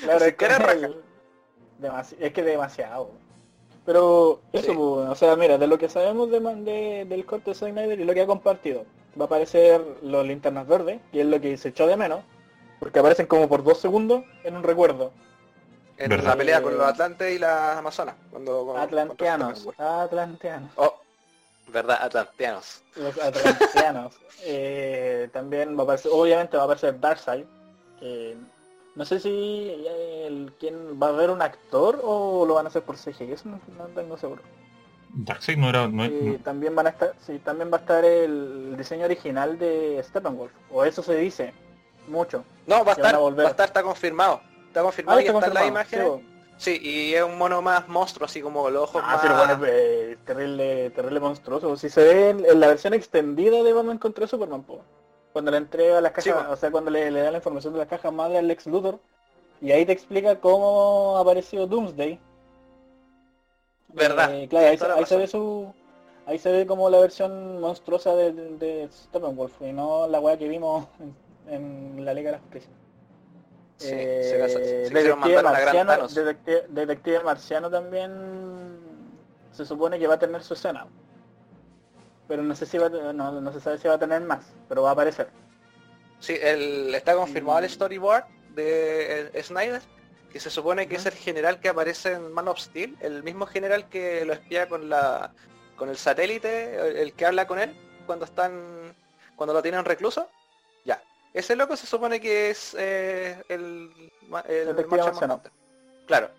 Claro, 0.00 0.24
es 0.24 0.34
que, 0.36 0.46
es 2.20 2.32
que 2.32 2.42
demasiado. 2.42 3.10
Pero 3.84 4.40
eso, 4.52 4.70
Sí. 4.72 4.76
pues, 4.76 5.08
o 5.08 5.14
sea, 5.14 5.34
mira, 5.36 5.58
de 5.58 5.66
lo 5.66 5.78
que 5.78 5.88
sabemos 5.88 6.30
de, 6.30 7.04
del 7.08 7.24
corte 7.26 7.50
de 7.50 7.54
Zack 7.56 7.70
Snyder 7.72 7.98
y 7.98 8.04
lo 8.04 8.14
que 8.14 8.20
ha 8.20 8.26
compartido, 8.26 8.84
va 9.18 9.24
a 9.24 9.26
aparecer 9.26 9.82
los 10.02 10.26
linternas 10.26 10.66
verdes, 10.68 11.00
y 11.10 11.20
es 11.20 11.26
lo 11.26 11.40
que 11.40 11.56
se 11.56 11.70
echó 11.70 11.86
de 11.86 11.96
menos, 11.96 12.20
porque 12.78 12.98
aparecen 13.00 13.26
como 13.26 13.48
por 13.48 13.64
dos 13.64 13.80
segundos 13.80 14.22
en 14.44 14.56
un 14.56 14.62
recuerdo. 14.62 15.12
En 15.96 16.10
¿Verdad? 16.10 16.26
la 16.28 16.36
pelea 16.36 16.62
con 16.62 16.78
los 16.78 16.86
Atlantes 16.86 17.34
y 17.34 17.38
las 17.40 17.76
Amazonas. 17.78 18.14
Cuando, 18.30 18.64
cuando- 18.64 18.82
Atlanteanos, 18.82 19.64
cuando- 19.64 20.00
atlanteanos, 20.02 20.70
Oh, 20.76 21.00
verdad, 21.72 21.98
Atlanteanos. 22.00 22.82
los 22.96 23.18
atlanteanos. 23.20 24.14
Eh, 24.44 25.28
también 25.32 25.76
va 25.76 25.80
a 25.80 25.82
aparecer, 25.82 26.12
obviamente 26.14 26.56
va 26.56 26.62
a 26.62 26.66
aparecer 26.66 27.00
Darkseid, 27.00 27.44
que 27.98 28.36
no 28.94 29.04
sé 29.04 29.18
si 29.18 29.28
eh, 29.30 30.26
el, 30.28 30.52
quién 30.60 31.00
va 31.02 31.08
a 31.08 31.10
haber 31.10 31.30
un 31.30 31.42
actor 31.42 32.00
o 32.04 32.46
lo 32.46 32.54
van 32.54 32.66
a 32.66 32.68
hacer 32.68 32.82
por 32.82 32.94
CGI, 32.96 33.32
eso 33.32 33.48
no, 33.48 33.58
no 33.76 33.86
tengo 33.86 34.16
seguro. 34.16 34.40
Darkseid 35.12 35.58
no 35.58 35.68
era... 35.70 35.88
No, 35.88 36.04
Y 36.04 36.10
no- 36.10 36.38
también 36.38 36.76
van 36.76 36.86
a 36.86 36.90
estar, 36.90 37.14
sí, 37.26 37.40
también 37.40 37.68
va 37.72 37.78
a 37.78 37.80
estar 37.80 38.04
el 38.04 38.76
diseño 38.78 39.06
original 39.06 39.58
de 39.58 40.00
Steppenwolf, 40.04 40.52
o 40.70 40.84
eso 40.84 41.02
se 41.02 41.16
dice 41.16 41.52
mucho. 42.06 42.44
No, 42.68 42.84
va 42.84 42.92
a 42.92 42.94
estar, 42.94 43.14
a 43.16 43.18
va 43.18 43.42
a 43.42 43.48
estar, 43.48 43.66
está 43.66 43.82
confirmado. 43.82 44.40
Está 44.68 44.82
confirmado 44.82 45.18
Ah, 45.18 45.22
y 45.22 45.26
está 45.26 45.38
están 45.38 45.54
las 45.54 45.66
imágenes. 45.66 46.06
Sí, 46.06 46.37
y 46.66 47.14
es 47.14 47.22
un 47.22 47.38
mono 47.38 47.62
más 47.62 47.88
monstruo, 47.88 48.26
así 48.26 48.40
como 48.42 48.68
los 48.70 48.84
ojos 48.84 49.02
Ah, 49.04 49.12
más... 49.12 49.20
pero 49.22 49.36
bueno, 49.36 49.52
es 49.64 49.70
eh, 49.72 50.18
terrible, 50.24 50.90
terrible 50.90 51.20
monstruoso. 51.20 51.76
Si 51.76 51.88
se 51.88 52.02
ve 52.02 52.30
en, 52.30 52.44
en 52.44 52.60
la 52.60 52.66
versión 52.68 52.94
extendida 52.94 53.62
de 53.62 53.72
Batman 53.72 53.98
contra 53.98 54.26
Superman, 54.26 54.62
po. 54.64 54.80
cuando 55.32 55.50
le 55.50 55.58
entrega 55.58 56.00
las 56.00 56.12
Sí, 56.18 56.30
cajas, 56.30 56.48
o 56.50 56.56
sea, 56.56 56.70
cuando 56.70 56.90
le, 56.90 57.10
le 57.10 57.20
da 57.20 57.30
la 57.30 57.38
información 57.38 57.72
de 57.74 57.78
las 57.80 57.88
cajas 57.88 58.12
madre 58.12 58.38
al 58.38 58.48
Lex 58.48 58.66
Luthor, 58.66 58.98
y 59.60 59.70
ahí 59.72 59.86
te 59.86 59.92
explica 59.92 60.40
cómo 60.40 61.16
apareció 61.18 61.66
Doomsday. 61.66 62.18
Verdad, 63.88 64.34
Eh, 64.34 64.48
claro, 64.48 64.66
ahí, 64.68 64.78
ahí 64.98 65.06
se 65.06 65.16
ve 65.16 65.26
su... 65.26 65.72
Ahí 66.26 66.38
se 66.38 66.52
ve 66.52 66.66
como 66.66 66.90
la 66.90 66.98
versión 67.00 67.58
monstruosa 67.60 68.14
de, 68.14 68.32
de, 68.32 68.56
de 68.58 68.88
Steppenwolf, 68.92 69.62
y 69.62 69.72
no 69.72 70.06
la 70.06 70.20
weá 70.20 70.36
que 70.36 70.46
vimos 70.48 70.86
en, 71.00 71.54
en 71.54 72.04
la 72.04 72.12
Liga 72.12 72.30
de 72.32 72.36
la 72.36 72.42
Justicia. 72.42 72.70
Sí, 73.78 73.90
Eh, 73.92 74.20
se- 74.22 74.48
se 74.48 74.88
quisieron 74.92 75.20
Detective 75.20 75.42
Marciano. 75.42 76.08
Detective, 76.08 76.64
Detective 76.68 77.20
Marciano 77.22 77.70
también 77.70 78.78
se 79.52 79.64
supone 79.64 79.98
que 79.98 80.06
va 80.06 80.14
a 80.14 80.18
tener 80.18 80.42
su 80.42 80.54
escena. 80.54 80.86
Pero 82.26 82.42
no 82.42 82.54
sé 82.54 82.66
si 82.66 82.76
va 82.76 82.88
no, 82.88 83.40
no 83.40 83.52
se 83.52 83.60
sabe 83.60 83.78
si 83.78 83.88
va 83.88 83.94
a 83.94 83.98
tener 83.98 84.20
más, 84.22 84.44
pero 84.68 84.82
va 84.82 84.90
a 84.90 84.92
aparecer. 84.92 85.30
Sí, 86.20 86.36
el, 86.40 86.92
está 86.94 87.14
confirmado 87.14 87.60
el 87.60 87.66
Mm. 87.66 87.68
storyboard 87.68 88.24
de 88.54 89.30
eh, 89.32 89.42
Snyder, 89.42 89.80
que 90.32 90.40
se 90.40 90.50
supone 90.50 90.88
que 90.88 90.96
es 90.96 91.06
el 91.06 91.12
general 91.14 91.60
que 91.60 91.68
aparece 91.68 92.12
en 92.12 92.32
Man 92.32 92.48
of 92.48 92.58
Steel, 92.58 92.96
el 93.00 93.22
mismo 93.22 93.46
general 93.46 93.88
que 93.88 94.24
lo 94.24 94.32
espía 94.32 94.68
con 94.68 94.88
la 94.88 95.32
con 95.76 95.88
el 95.88 95.96
satélite, 95.96 96.74
el, 96.74 96.96
el 96.96 97.12
que 97.12 97.24
habla 97.24 97.46
con 97.46 97.60
él 97.60 97.72
cuando 98.06 98.24
están 98.24 98.94
cuando 99.36 99.54
lo 99.54 99.62
tienen 99.62 99.84
recluso. 99.84 100.28
Ya, 100.84 101.00
ese 101.34 101.56
loco 101.56 101.76
se 101.76 101.86
supone 101.86 102.20
que 102.20 102.50
es 102.50 102.74
eh, 102.78 103.42
el, 103.48 103.90
el 104.48 104.86
Marciano. 104.86 105.12
Manhunter. 105.20 105.52
Claro, 106.06 106.30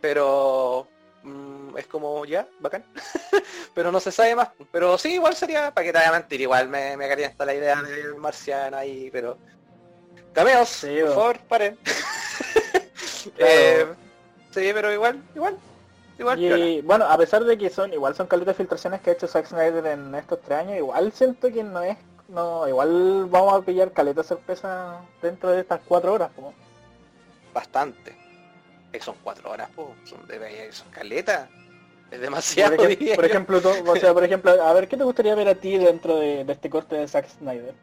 pero 0.00 0.86
mm, 1.22 1.78
es 1.78 1.86
como 1.86 2.24
ya, 2.24 2.46
bacán. 2.60 2.84
pero 3.74 3.90
no 3.90 4.00
se 4.00 4.12
sabe 4.12 4.36
más. 4.36 4.50
Pero 4.70 4.98
sí, 4.98 5.14
igual 5.14 5.34
sería, 5.34 5.72
para 5.72 5.84
que 5.84 5.92
te 5.92 5.98
vaya 5.98 6.10
a 6.10 6.18
mentir, 6.18 6.40
igual 6.40 6.68
me, 6.68 6.96
me 6.96 7.08
calienta 7.08 7.44
la 7.44 7.54
idea 7.54 7.82
del 7.82 8.14
marciano 8.16 8.76
ahí, 8.76 9.10
pero... 9.10 9.38
Cameos, 10.32 10.68
Sí, 10.68 10.98
por 11.00 11.14
favor, 11.14 11.38
paren. 11.48 11.78
Claro. 13.36 13.52
Eh, 13.52 13.86
sí, 14.50 14.70
pero 14.74 14.92
igual, 14.92 15.22
igual, 15.34 15.56
igual. 16.18 16.38
Y 16.38 16.82
bueno, 16.82 17.06
a 17.06 17.16
pesar 17.16 17.42
de 17.44 17.56
que 17.56 17.70
son 17.70 17.90
igual 17.90 18.14
son 18.14 18.26
caletas 18.26 18.54
de 18.54 18.62
filtraciones 18.62 19.00
que 19.00 19.08
ha 19.08 19.12
hecho 19.14 19.26
Zack 19.26 19.46
Snyder 19.46 19.86
en 19.86 20.14
estos 20.14 20.42
tres 20.42 20.58
años, 20.58 20.76
igual 20.76 21.10
siento 21.10 21.50
que 21.50 21.64
no 21.64 21.82
es, 21.82 21.96
no, 22.28 22.66
igual 22.68 23.26
vamos 23.26 23.54
a 23.54 23.62
pillar 23.64 23.92
caleta 23.92 24.22
sorpresa 24.22 25.00
dentro 25.22 25.50
de 25.50 25.60
estas 25.60 25.80
cuatro 25.86 26.12
horas. 26.14 26.30
po. 26.34 26.52
Bastante. 27.52 28.16
Son 29.00 29.16
cuatro 29.22 29.50
horas, 29.50 29.68
po. 29.74 29.94
Son 30.04 30.26
de 30.26 30.72
son 30.72 30.88
caleta. 30.90 31.48
Es 32.10 32.10
Por, 32.10 32.20
demasiado. 32.20 32.76
ejem- 32.76 32.88
diría 32.88 33.16
por 33.16 33.24
ejemplo, 33.24 33.60
tú- 33.60 33.90
o 33.90 33.96
sea, 33.96 34.12
por 34.14 34.22
ejemplo, 34.24 34.50
a 34.62 34.72
ver, 34.72 34.86
¿qué 34.88 34.96
te 34.96 35.04
gustaría 35.04 35.34
ver 35.34 35.48
a 35.48 35.54
ti 35.54 35.76
dentro 35.78 36.16
de, 36.16 36.44
de 36.44 36.52
este 36.52 36.70
corte 36.70 36.94
de 36.96 37.08
Zack 37.08 37.28
Snyder? 37.28 37.74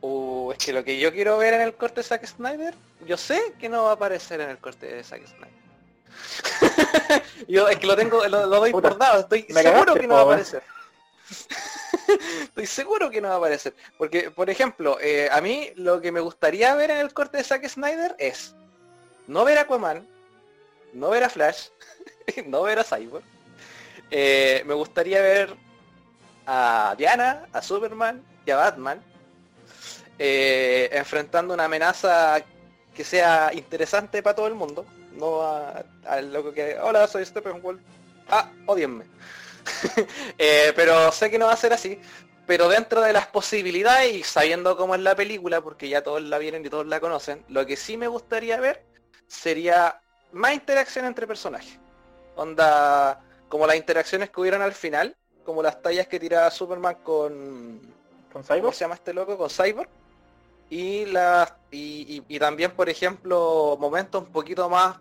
Uh, 0.00 0.50
es 0.52 0.58
que 0.58 0.72
lo 0.72 0.82
que 0.84 0.98
yo 0.98 1.12
quiero 1.12 1.38
ver 1.38 1.54
en 1.54 1.60
el 1.60 1.74
corte 1.74 2.00
de 2.00 2.04
Zack 2.04 2.26
Snyder, 2.26 2.74
yo 3.06 3.16
sé 3.16 3.40
que 3.60 3.68
no 3.68 3.84
va 3.84 3.90
a 3.90 3.94
aparecer 3.94 4.40
en 4.40 4.50
el 4.50 4.58
corte 4.58 4.86
de 4.86 5.04
Zack 5.04 5.22
Snyder. 5.26 5.62
yo 7.48 7.68
es 7.68 7.78
que 7.78 7.86
lo 7.86 7.96
tengo, 7.96 8.26
lo, 8.26 8.46
lo 8.46 8.60
doy 8.60 8.72
Puta, 8.72 8.90
por 8.90 8.98
dado, 8.98 9.20
estoy 9.20 9.42
seguro 9.42 9.62
cagaste, 9.62 10.00
que 10.00 10.06
no 10.08 10.14
va 10.14 10.20
a 10.20 10.24
aparecer. 10.24 10.62
estoy 12.42 12.66
seguro 12.66 13.10
que 13.10 13.20
no 13.20 13.28
va 13.28 13.34
a 13.34 13.38
aparecer. 13.38 13.74
Porque, 13.98 14.30
por 14.30 14.50
ejemplo, 14.50 14.98
eh, 15.00 15.28
a 15.30 15.40
mí 15.40 15.70
lo 15.76 16.00
que 16.00 16.12
me 16.12 16.20
gustaría 16.20 16.74
ver 16.74 16.90
en 16.90 16.98
el 16.98 17.12
corte 17.12 17.38
de 17.38 17.44
Zack 17.44 17.68
Snyder 17.68 18.14
es 18.18 18.54
no 19.26 19.44
ver 19.44 19.58
a 19.58 19.62
Aquaman, 19.62 20.06
no 20.92 21.10
ver 21.10 21.24
a 21.24 21.30
Flash, 21.30 21.68
no 22.46 22.62
ver 22.62 22.78
a 22.78 22.84
Cyborg. 22.84 23.24
Eh, 24.10 24.62
me 24.66 24.74
gustaría 24.74 25.22
ver 25.22 25.56
a 26.46 26.94
Diana, 26.98 27.46
a 27.52 27.62
Superman 27.62 28.22
y 28.44 28.50
a 28.50 28.56
Batman 28.56 29.02
eh, 30.18 30.88
enfrentando 30.92 31.54
una 31.54 31.64
amenaza 31.64 32.44
que 32.94 33.04
sea 33.04 33.50
interesante 33.54 34.22
para 34.22 34.36
todo 34.36 34.46
el 34.46 34.54
mundo. 34.54 34.84
No 35.12 35.42
al 36.06 36.32
loco 36.32 36.52
que, 36.52 36.78
hola, 36.78 37.06
soy 37.06 37.24
Steppenwolf. 37.24 37.80
Ah, 38.28 38.50
odienme. 38.66 39.04
Eh, 40.38 40.72
pero 40.74 41.12
sé 41.12 41.30
que 41.30 41.38
no 41.38 41.46
va 41.46 41.52
a 41.52 41.56
ser 41.56 41.72
así. 41.72 42.00
Pero 42.46 42.68
dentro 42.68 43.00
de 43.00 43.12
las 43.12 43.26
posibilidades 43.28 44.14
y 44.14 44.22
sabiendo 44.22 44.76
cómo 44.76 44.94
es 44.94 45.00
la 45.00 45.14
película, 45.14 45.60
porque 45.60 45.88
ya 45.88 46.02
todos 46.02 46.22
la 46.22 46.38
vienen 46.38 46.64
y 46.66 46.70
todos 46.70 46.86
la 46.86 47.00
conocen, 47.00 47.44
lo 47.48 47.64
que 47.66 47.76
sí 47.76 47.96
me 47.96 48.08
gustaría 48.08 48.58
ver 48.58 48.84
sería 49.26 50.00
más 50.32 50.54
interacción 50.54 51.04
entre 51.04 51.26
personajes. 51.26 51.78
Onda, 52.34 53.20
como 53.48 53.66
las 53.66 53.76
interacciones 53.76 54.30
que 54.30 54.40
hubieran 54.40 54.62
al 54.62 54.72
final, 54.72 55.16
como 55.44 55.62
las 55.62 55.80
tallas 55.82 56.08
que 56.08 56.20
tiraba 56.20 56.50
Superman 56.50 56.96
con... 57.02 57.80
¿Con 58.32 58.42
Cyborg? 58.42 58.62
¿Cómo 58.62 58.72
se 58.72 58.80
llama 58.80 58.94
este 58.94 59.12
loco? 59.12 59.36
Con 59.36 59.50
Cyborg. 59.50 59.88
Y, 60.70 61.04
las 61.06 61.52
y, 61.70 62.24
y, 62.26 62.38
también, 62.38 62.70
por 62.70 62.88
ejemplo, 62.88 63.76
momentos 63.78 64.22
un 64.22 64.32
poquito 64.32 64.70
más 64.70 64.96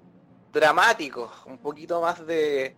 dramáticos, 0.51 1.31
un 1.45 1.57
poquito 1.57 2.01
más 2.01 2.25
de, 2.27 2.75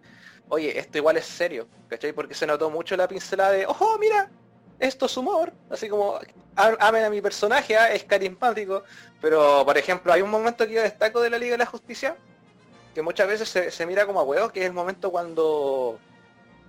oye, 0.49 0.77
esto 0.77 0.97
igual 0.97 1.17
es 1.17 1.25
serio, 1.25 1.67
¿cachai? 1.87 2.13
Porque 2.13 2.33
se 2.33 2.47
notó 2.47 2.69
mucho 2.69 2.95
la 2.95 3.07
pincelada 3.07 3.51
de, 3.51 3.65
ojo, 3.65 3.97
mira, 3.97 4.29
esto 4.79 5.05
es 5.05 5.17
humor, 5.17 5.53
así 5.69 5.89
como, 5.89 6.19
amen 6.55 7.03
a 7.03 7.09
mi 7.09 7.21
personaje, 7.21 7.77
¿ah? 7.77 7.91
es 7.93 8.03
carismático, 8.03 8.83
pero, 9.21 9.63
por 9.65 9.77
ejemplo, 9.77 10.11
hay 10.11 10.21
un 10.21 10.29
momento 10.29 10.67
que 10.67 10.73
yo 10.73 10.81
destaco 10.81 11.21
de 11.21 11.29
la 11.29 11.37
Liga 11.37 11.53
de 11.53 11.59
la 11.59 11.65
Justicia, 11.65 12.17
que 12.93 13.01
muchas 13.01 13.27
veces 13.27 13.73
se, 13.73 13.85
mira 13.85 14.05
como 14.05 14.19
a 14.19 14.23
huevo, 14.23 14.49
que 14.49 14.61
es 14.61 14.65
el 14.67 14.73
momento 14.73 15.11
cuando, 15.11 15.99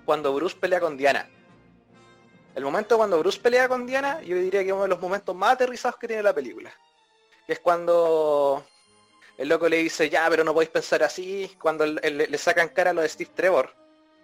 cuando 0.05 0.33
Bruce 0.33 0.57
pelea 0.57 0.81
con 0.81 0.97
Diana. 0.97 1.29
El 2.55 2.65
momento 2.65 2.97
cuando 2.97 3.19
Bruce 3.19 3.41
pelea 3.41 3.69
con 3.69 3.85
Diana, 3.87 4.23
yo 4.23 4.37
diría 4.37 4.61
que 4.61 4.69
es 4.69 4.73
uno 4.73 4.85
de 4.85 4.89
los 4.89 5.01
momentos 5.01 5.35
más 5.35 5.55
aterrizados 5.55 5.99
que 5.99 6.07
tiene 6.07 6.23
la 6.23 6.33
película. 6.33 6.73
Que 7.47 7.55
es 7.55 7.61
cuando 7.61 8.65
el 9.37 9.49
loco 9.49 9.69
le 9.69 9.79
dice, 9.79 10.09
ya, 10.09 10.29
pero 10.31 10.45
no 10.45 10.53
podéis 10.55 10.71
pensar 10.71 11.03
así, 11.03 11.57
cuando 11.61 11.87
le, 11.87 12.39
sacan 12.39 12.69
cara 12.69 12.91
a 12.91 12.93
lo 12.93 13.03
de 13.03 13.09
Steve 13.09 13.31
Trevor. 13.35 13.75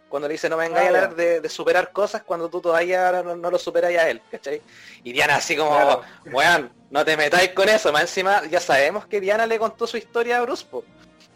Cuando 0.09 0.27
le 0.27 0.33
dice, 0.33 0.49
no 0.49 0.57
me 0.57 0.65
vengáis 0.65 0.87
a 0.87 0.89
hablar 0.89 1.15
de, 1.15 1.49
superar 1.49 1.93
cosas 1.93 2.23
cuando 2.23 2.49
tú 2.49 2.61
todavía 2.61 3.23
no, 3.23 3.51
lo 3.51 3.59
superáis 3.59 3.99
a 3.99 4.11
él, 4.11 4.21
¿cachai? 4.31 4.61
Y 5.05 5.13
Diana 5.13 5.37
así 5.37 5.57
como, 5.57 6.03
weón, 6.27 6.73
no 6.91 7.05
te 7.05 7.17
metáis 7.17 7.51
con 7.51 7.69
eso, 7.69 7.93
más 7.93 8.03
encima 8.03 8.45
ya 8.47 8.59
sabemos 8.59 9.07
que 9.07 9.21
Diana 9.21 9.47
le 9.47 9.59
contó 9.59 9.87
su 9.87 9.97
historia 9.97 10.39
a 10.39 10.43
Bruce, 10.43 10.67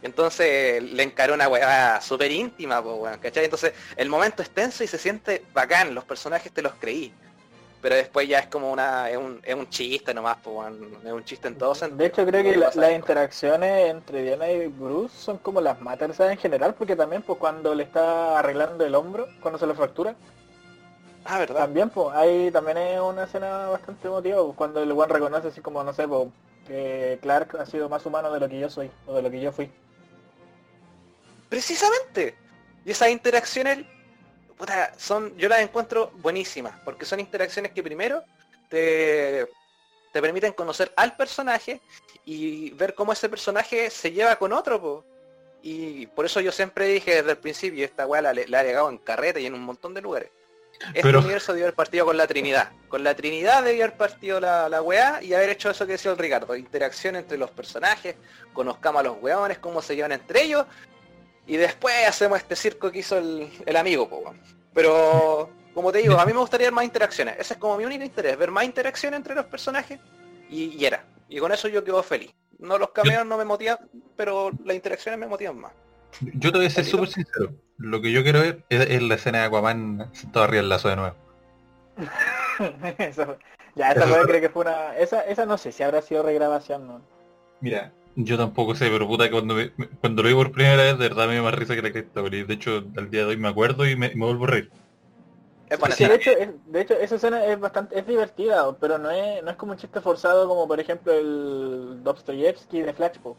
entonces 0.03 0.83
le 0.83 1.03
encaró 1.03 1.35
una 1.35 1.49
weá 1.49 2.01
súper 2.01 2.31
íntima, 2.31 2.83
pues, 2.83 3.17
¿cachai? 3.19 3.45
Entonces 3.45 3.73
el 3.97 4.09
momento 4.09 4.43
es 4.43 4.51
tenso 4.51 4.83
y 4.85 4.89
se 4.89 4.99
siente 4.99 5.45
bacán, 5.55 5.95
los 5.95 6.05
personajes 6.05 6.53
te 6.53 6.61
los 6.61 6.75
creí. 6.75 7.15
Pero 7.85 7.97
después 7.97 8.27
ya 8.27 8.39
es 8.39 8.47
como 8.47 8.73
una, 8.73 9.11
es 9.11 9.19
un, 9.19 9.43
es 9.45 9.55
un 9.55 9.69
chiste 9.69 10.15
nomás, 10.15 10.39
pues, 10.43 10.73
es 11.05 11.13
un 11.13 11.23
chiste 11.23 11.49
en 11.49 11.59
todos 11.59 11.81
De 11.81 12.07
hecho 12.07 12.25
creo 12.25 12.43
que 12.43 12.57
las 12.57 12.93
interacciones 12.95 13.91
entre 13.91 14.23
Diana 14.23 14.51
y 14.51 14.69
Bruce 14.69 15.15
son 15.15 15.37
como 15.37 15.61
las 15.61 15.79
más 15.83 16.01
en 16.01 16.39
general, 16.39 16.73
porque 16.73 16.97
también 16.97 17.21
pues 17.21 17.39
cuando 17.39 17.75
le 17.75 17.83
está 17.83 18.39
arreglando 18.39 18.87
el 18.87 18.95
hombro, 18.95 19.29
cuando 19.43 19.59
se 19.59 19.67
lo 19.67 19.75
fractura. 19.75 20.17
Ah, 21.27 21.39
¿verdad? 21.39 21.61
También, 21.61 21.91
pues, 21.91 22.09
ahí 22.17 22.51
también 22.51 22.79
es 22.79 23.01
una 23.03 23.25
escena 23.25 23.69
bastante 23.69 24.09
emotiva, 24.09 24.43
pues, 24.43 24.57
cuando 24.57 24.83
el 24.83 24.91
one 24.91 25.13
reconoce 25.13 25.49
así 25.49 25.61
como, 25.61 25.85
no 25.85 25.93
sé, 25.93 26.09
pues, 26.09 26.29
que 26.67 27.19
Clark 27.21 27.55
ha 27.61 27.67
sido 27.67 27.91
más 27.91 28.07
humano 28.07 28.33
de 28.33 28.41
lo 28.41 28.49
que 28.49 28.61
yo 28.61 28.71
soy, 28.71 28.91
o 29.07 29.13
de 29.13 29.21
lo 29.21 29.31
que 29.31 29.43
yo 29.43 29.53
fui. 29.53 29.71
Precisamente. 31.51 32.35
Y 32.87 32.93
esas 32.93 33.11
interacciones, 33.11 33.85
son, 34.97 35.37
yo 35.37 35.49
las 35.49 35.61
encuentro 35.61 36.11
buenísimas, 36.17 36.79
porque 36.85 37.05
son 37.05 37.21
interacciones 37.21 37.73
que 37.73 37.83
primero 37.83 38.23
te, 38.69 39.49
te 40.13 40.21
permiten 40.21 40.53
conocer 40.53 40.93
al 40.97 41.17
personaje 41.17 41.81
y 42.25 42.71
ver 42.71 42.95
cómo 42.95 43.13
ese 43.13 43.29
personaje 43.29 43.91
se 43.91 44.13
lleva 44.13 44.37
con 44.37 44.53
otro. 44.53 45.05
Y 45.63 46.07
por 46.09 46.27
eso 46.27 46.41
yo 46.41 46.53
siempre 46.53 46.87
dije 46.87 47.17
desde 47.17 47.33
el 47.33 47.39
principio, 47.39 47.85
esta 47.85 48.07
weá 48.07 48.21
la, 48.21 48.33
la, 48.33 48.61
ha 48.61 48.65
llegado 48.65 48.89
en 48.91 48.99
carreta 48.99 49.41
y 49.41 49.47
en 49.47 49.55
un 49.55 49.63
montón 49.63 49.95
de 49.95 50.03
lugares. 50.03 50.31
Este 50.93 51.17
universo 51.17 51.53
debió 51.53 51.67
haber 51.67 51.75
partido 51.75 52.05
con 52.05 52.17
la 52.17 52.27
Trinidad. 52.27 52.73
Con 52.89 53.05
la 53.05 53.15
Trinidad 53.15 53.63
debió 53.63 53.85
haber 53.85 53.97
partido 53.97 54.41
la, 54.41 54.69
la 54.69 54.83
weá 54.83 55.23
y 55.23 55.33
haber 55.33 55.51
hecho 55.51 55.71
eso 55.71 55.87
que 55.87 55.93
decía 55.93 56.11
el 56.11 56.19
Ricardo. 56.19 56.57
Interacción 56.57 57.17
entre 57.17 57.39
los 57.39 57.51
personajes, 57.51 58.17
conozcamos 58.53 59.01
a 59.01 59.05
los 59.05 59.17
weones, 59.23 59.59
cómo 59.59 59.81
se 59.81 59.95
llevan 59.95 60.13
entre 60.13 60.43
ellos 60.43 60.67
y 61.47 61.57
después 61.57 61.95
hacemos 62.09 62.39
este 62.39 62.57
circo 62.57 62.91
que 62.91 63.01
hizo 63.01 63.19
el, 63.19 63.77
amigo, 63.77 64.35
Pero, 64.73 65.51
como 65.75 65.93
te 65.93 65.99
digo, 65.99 66.19
a 66.19 66.25
mí 66.25 66.33
me 66.33 66.39
gustaría 66.39 66.69
ver 66.69 66.75
más 66.75 66.85
interacciones. 66.85 67.37
Ese 67.39 67.55
es 67.55 67.61
como 67.61 67.77
mi 67.77 67.85
único 67.85 68.05
interés, 68.05 68.37
ver 68.39 68.51
más 68.51 68.65
interacción 68.65 69.15
entre 69.15 69.35
los 69.35 69.45
personajes 69.47 70.01
y, 70.49 70.85
era. 70.85 71.05
Y 71.29 71.39
con 71.39 71.53
eso 71.53 71.69
yo 71.69 71.85
quedo 71.85 72.03
feliz. 72.03 72.33
No 72.59 72.79
los 72.79 72.91
cameos 72.91 73.27
no 73.27 73.37
me 73.37 73.45
motivan, 73.45 73.79
pero 74.17 74.51
las 74.65 74.77
interacciones 74.77 75.21
me 75.21 75.27
motivan 75.27 75.59
más. 75.59 75.73
Yo 76.21 76.51
te 76.53 76.59
voy 76.59 76.67
a 76.67 76.71
ser 76.71 76.85
súper 76.85 77.09
sincero. 77.09 77.53
Lo 77.77 78.01
que 78.01 78.13
yo 78.13 78.23
quiero 78.23 78.41
ver 78.41 78.65
es, 78.71 79.03
la 79.03 79.17
escena 79.17 79.41
de 79.41 79.45
Aquaman 79.47 80.11
sentado 80.15 80.45
arriba 80.45 80.63
del 80.63 80.69
lazo 80.69 80.89
de 80.89 80.97
nuevo. 80.97 81.17
ya, 83.75 83.93
esa 83.93 84.23
creo 84.23 84.41
que 84.41 84.49
fue 84.49 84.63
una... 84.63 84.97
Esa, 84.97 85.21
esa 85.23 85.45
no 85.45 85.59
sé 85.59 85.73
si 85.73 85.83
habrá 85.83 86.01
sido 86.01 86.23
regrabación, 86.23 86.87
¿no? 86.87 87.03
Mira, 87.61 87.93
yo 88.17 88.37
tampoco 88.37 88.75
sé, 88.75 88.89
pero 88.91 89.07
puta 89.07 89.25
que 89.25 89.33
cuando, 89.33 89.57
cuando 90.01 90.23
lo 90.23 90.29
vi 90.29 90.35
por 90.35 90.53
primera 90.53 90.77
vez, 90.77 90.99
de 90.99 91.09
verdad 91.09 91.27
me 91.27 91.35
dio 91.35 91.43
más 91.43 91.55
risa 91.55 91.75
que 91.75 91.83
la 91.83 91.93
cresta, 91.93 92.23
de 92.23 92.47
hecho 92.49 92.85
al 92.97 93.11
día 93.11 93.21
de 93.21 93.27
hoy 93.27 93.37
me 93.37 93.49
acuerdo 93.49 93.89
y 93.89 93.97
me, 93.97 94.11
vuelvo 94.15 94.45
a 94.45 94.49
reír. 94.49 94.71
de, 95.69 96.15
hecho, 96.15 96.31
de 96.67 96.81
hecho, 96.81 96.95
esa 96.95 97.17
escena 97.17 97.45
es 97.45 97.59
bastante 97.59 97.99
es 97.99 98.07
divertida, 98.07 98.77
pero 98.79 98.99
no 98.99 99.11
es, 99.11 99.43
no 99.43 99.51
es 99.51 99.57
como 99.57 99.73
un 99.73 99.79
chiste 99.79 100.01
forzado 100.01 100.49
como 100.49 100.69
por 100.69 100.79
ejemplo 100.79 101.13
el 101.13 102.03
Dostoyevsky 102.03 102.83
de 102.83 102.93
Flashpoint. 102.93 103.39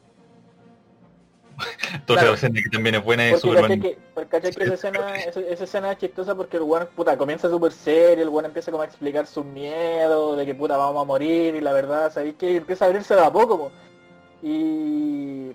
Entonces 1.93 2.27
la 2.27 2.33
escena 2.33 2.61
que 2.61 2.69
también 2.69 2.95
es 2.95 3.03
buena 3.03 3.29
es 3.29 3.39
Superman. 3.39 3.79
Que, 3.79 3.97
que 4.29 4.37
esa, 4.37 4.73
escena, 4.73 5.15
esa, 5.15 5.63
escena 5.63 5.91
es 5.93 5.97
chistosa 5.99 6.35
porque 6.35 6.57
el 6.57 6.63
weón 6.63 6.87
puta 6.95 7.17
comienza 7.17 7.49
súper 7.49 7.71
serio, 7.71 8.23
el 8.23 8.29
weón 8.29 8.45
empieza 8.45 8.71
como 8.71 8.83
a 8.83 8.85
explicar 8.85 9.25
su 9.25 9.43
miedo 9.43 10.35
de 10.35 10.45
que 10.45 10.53
puta 10.53 10.75
vamos 10.75 11.01
a 11.01 11.05
morir 11.05 11.55
y 11.55 11.61
la 11.61 11.71
verdad, 11.71 12.11
sabéis 12.11 12.35
que 12.35 12.57
empieza 12.57 12.85
a 12.85 12.87
abrirse 12.89 13.15
de 13.15 13.21
a 13.21 13.31
poco. 13.31 13.71
Y 14.41 15.51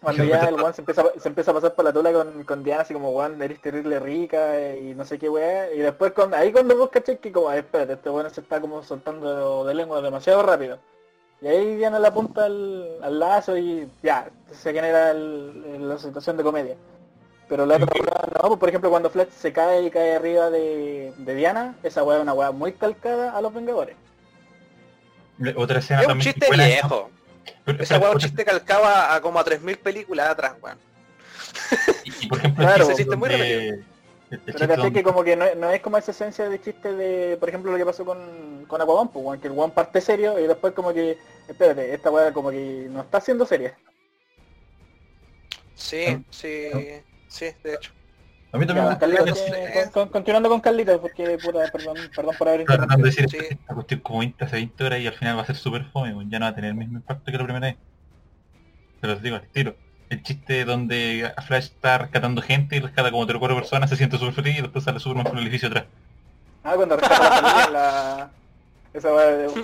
cuando 0.00 0.24
ya 0.24 0.40
el 0.40 0.60
Juan 0.60 0.74
se 0.74 0.82
empieza, 0.82 1.04
se 1.16 1.28
empieza 1.28 1.50
a 1.52 1.54
pasar 1.54 1.74
por 1.74 1.84
la 1.84 1.92
tula 1.92 2.12
con, 2.12 2.44
con 2.44 2.64
Diana, 2.64 2.82
así 2.82 2.92
como 2.92 3.12
Juan, 3.12 3.40
eres 3.40 3.60
terrible 3.60 4.00
rica 4.00 4.76
y 4.76 4.94
no 4.94 5.04
sé 5.04 5.18
qué 5.18 5.28
weá. 5.28 5.72
Y 5.72 5.78
después 5.78 6.12
con, 6.12 6.34
ahí 6.34 6.52
cuando 6.52 6.76
vos 6.76 6.90
caché 6.90 7.18
que 7.18 7.30
como, 7.30 7.52
espérate, 7.52 7.94
este 7.94 8.10
weón 8.10 8.30
se 8.30 8.40
está 8.40 8.60
como 8.60 8.82
soltando 8.82 9.64
de 9.64 9.74
lengua 9.74 10.02
demasiado 10.02 10.42
rápido. 10.42 10.78
Y 11.40 11.46
ahí 11.46 11.76
Diana 11.76 11.98
le 11.98 12.08
apunta 12.08 12.44
al, 12.44 12.98
al 13.02 13.18
lazo 13.18 13.56
y 13.56 13.88
ya, 14.02 14.30
se 14.50 14.72
genera 14.72 15.12
la 15.14 15.98
situación 15.98 16.36
de 16.36 16.42
comedia. 16.42 16.76
Pero 17.48 17.66
la 17.66 17.76
otra 17.76 17.86
no, 18.42 18.48
pues, 18.48 18.60
por 18.60 18.68
ejemplo 18.68 18.90
cuando 18.90 19.10
Flash 19.10 19.28
se 19.28 19.52
cae 19.52 19.82
y 19.82 19.90
cae 19.90 20.16
arriba 20.16 20.50
de, 20.50 21.12
de 21.18 21.34
Diana, 21.34 21.76
esa 21.82 22.02
weá 22.02 22.16
es 22.16 22.22
una 22.22 22.32
weá 22.32 22.50
muy 22.50 22.72
calcada 22.72 23.36
a 23.36 23.40
los 23.40 23.52
Vengadores. 23.52 23.96
Otra 25.56 25.80
escena 25.80 26.02
es 26.02 26.08
un 26.08 26.20
chiste 26.20 26.46
viejo. 26.50 27.10
Esa 27.78 27.98
weá 27.98 28.14
chiste 28.16 28.44
calcaba 28.44 29.14
a 29.14 29.20
como 29.20 29.38
a 29.38 29.44
3.000 29.44 29.78
películas 29.78 30.28
atrás, 30.28 30.54
weón. 30.60 30.78
Y, 32.04 32.26
por 32.26 32.38
ejemplo, 32.38 32.64
claro, 32.64 32.84
ese 32.84 32.96
chiste 32.96 33.16
muy 33.16 33.28
repetido. 33.28 33.84
Pero 34.46 34.92
que 34.92 35.02
como 35.02 35.22
que 35.22 35.36
no, 35.36 35.70
es 35.70 35.80
como 35.82 35.98
esa 35.98 36.10
esencia 36.12 36.48
de 36.48 36.60
chiste 36.60 36.92
de, 36.92 37.36
por 37.36 37.48
ejemplo, 37.48 37.70
lo 37.70 37.76
que 37.76 37.84
pasó 37.84 38.04
con, 38.04 38.64
con 38.66 38.80
Aquaman, 38.80 39.08
pues, 39.08 39.40
que 39.40 39.48
el 39.48 39.58
one 39.58 39.72
parte 39.72 40.00
serio 40.00 40.38
y 40.38 40.46
después 40.46 40.72
como 40.72 40.92
que, 40.94 41.18
espérate, 41.48 41.92
esta 41.92 42.10
weá 42.10 42.32
como 42.32 42.50
que 42.50 42.86
no 42.90 43.02
está 43.02 43.20
siendo 43.20 43.44
seria. 43.44 43.76
Sí, 45.74 46.24
sí, 46.30 46.70
sí, 47.28 47.46
de 47.62 47.74
hecho. 47.74 47.92
A 48.52 48.58
mí 48.58 48.66
también 48.66 48.86
me 48.86 49.30
gusta. 49.30 50.08
continuando 50.10 50.50
con 50.50 50.60
Carlita, 50.60 50.98
porque 50.98 51.38
puta, 51.38 51.60
perdón, 51.72 51.96
perdón 52.14 52.34
por 52.38 52.48
haber 52.48 52.60
interrumpido. 52.60 53.06
decir 53.06 53.30
sí. 53.30 53.38
esta 53.48 53.74
cuestión 53.74 54.00
como 54.00 54.18
20 54.18 54.44
hace 54.44 54.56
20 54.56 54.84
horas 54.84 55.00
y 55.00 55.06
al 55.06 55.14
final 55.14 55.38
va 55.38 55.42
a 55.42 55.46
ser 55.46 55.56
súper 55.56 55.84
fome, 55.86 56.14
ya 56.28 56.38
no 56.38 56.44
va 56.44 56.50
a 56.50 56.54
tener 56.54 56.70
el 56.70 56.76
mismo 56.76 56.98
impacto 56.98 57.32
que 57.32 57.38
la 57.38 57.44
primera 57.44 57.66
vez. 57.68 57.76
Pero 59.00 59.14
os 59.14 59.22
digo, 59.22 59.36
al 59.36 59.48
tiro. 59.48 59.74
El 60.10 60.22
chiste 60.22 60.66
donde 60.66 61.32
Flash 61.46 61.64
está 61.64 61.96
rescatando 61.96 62.42
gente 62.42 62.76
y 62.76 62.80
rescata 62.80 63.10
como 63.10 63.26
3 63.26 63.36
o 63.36 63.40
4 63.40 63.56
personas, 63.56 63.88
se 63.88 63.96
siente 63.96 64.18
súper 64.18 64.34
feliz 64.34 64.58
y 64.58 64.60
después 64.60 64.84
sale 64.84 65.00
Superman 65.00 65.24
por 65.24 65.38
el 65.38 65.44
edificio 65.44 65.68
atrás. 65.68 65.84
Ah, 66.62 66.74
cuando 66.76 66.98
rescata 66.98 67.40
la, 67.40 67.70
la... 67.70 68.30
Esa 68.92 69.08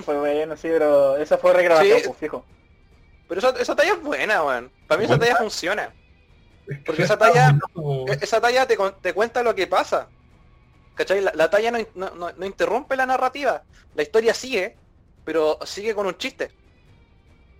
fue 0.02 0.18
bueno, 0.18 0.56
sí, 0.56 0.68
pero 0.68 1.18
esa 1.18 1.36
fue 1.36 1.52
regrabación, 1.52 2.00
pues, 2.06 2.16
fijo. 2.16 2.46
Pero 3.28 3.40
esa, 3.40 3.50
esa 3.60 3.76
talla 3.76 3.92
es 3.92 4.02
buena, 4.02 4.42
weón. 4.42 4.70
Para 4.86 4.98
mí 4.98 5.04
esa 5.04 5.18
talla 5.18 5.36
funciona. 5.36 5.92
Porque 6.84 7.02
esa 7.02 7.18
talla, 7.18 7.56
e-, 8.08 8.18
esa 8.20 8.40
talla 8.40 8.66
te, 8.66 8.76
te 9.00 9.12
cuenta 9.12 9.42
lo 9.42 9.54
que 9.54 9.66
pasa. 9.66 10.08
¿Cachai? 10.94 11.20
La, 11.20 11.48
talla 11.48 11.70
no, 11.94 12.44
interrumpe 12.44 12.96
la 12.96 13.06
narrativa. 13.06 13.62
La 13.94 14.02
historia 14.02 14.34
sigue, 14.34 14.76
pero 15.24 15.58
sigue 15.64 15.94
con 15.94 16.06
un 16.06 16.16
chiste. 16.16 16.50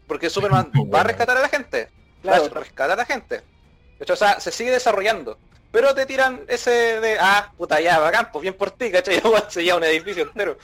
Porque 0.07 0.29
Superman 0.29 0.73
va 0.93 1.01
a 1.01 1.05
rescatar 1.05 1.37
a 1.37 1.43
la 1.43 1.49
gente. 1.49 1.89
Claro. 2.21 2.49
rescatar 2.49 2.91
a 2.91 2.97
la 2.97 3.05
gente. 3.05 3.37
De 3.37 4.05
hecho, 4.05 4.15
o 4.15 4.17
sea, 4.17 4.41
se 4.41 4.51
sigue 4.51 4.73
desarrollando. 4.73 5.39
pero 5.71 5.95
te 5.95 6.05
tiran 6.05 6.43
ese 6.49 7.01
de, 7.01 7.17
ah, 7.21 7.53
puta 7.57 7.81
ya, 7.81 8.01
bacán, 8.01 8.31
pues 8.33 8.43
bien 8.43 8.55
por 8.55 8.73
ti, 8.73 8.91
¿cachai? 8.91 9.23
Se 9.49 9.63
lleva 9.63 9.77
un 9.79 9.85
edificio 9.85 10.25
entero. 10.25 10.59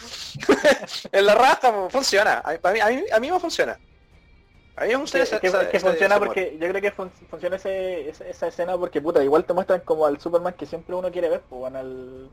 en 1.12 1.26
la 1.26 1.34
raja 1.34 1.72
pues, 1.72 1.92
funciona, 1.92 2.42
a 2.44 2.72
mí, 2.72 2.80
a, 2.80 2.88
mí, 2.88 3.04
a 3.12 3.20
mí 3.20 3.30
me 3.30 3.38
funciona. 3.38 3.78
A 4.76 4.84
mí 4.86 4.96
me 4.96 5.04
que, 5.04 5.20
esa- 5.22 5.40
que- 5.40 5.46
esa- 5.46 5.68
que 5.70 5.78
funciona 5.80 6.18
porque 6.18 6.56
yo 6.60 6.68
creo 6.68 6.80
que 6.82 6.90
fun- 6.90 7.10
funciona 7.30 7.56
ese, 7.56 8.08
esa, 8.08 8.26
esa 8.26 8.46
escena 8.48 8.76
porque 8.76 9.00
puta 9.00 9.22
igual 9.22 9.44
te 9.44 9.52
muestran 9.52 9.80
como 9.80 10.04
al 10.06 10.20
Superman 10.20 10.54
que 10.54 10.66
siempre 10.66 10.94
uno 10.96 11.12
quiere 11.12 11.28
ver 11.28 11.42
pues 11.48 11.72
al, 11.72 12.28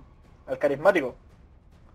al 0.48 0.58
carismático 0.58 1.14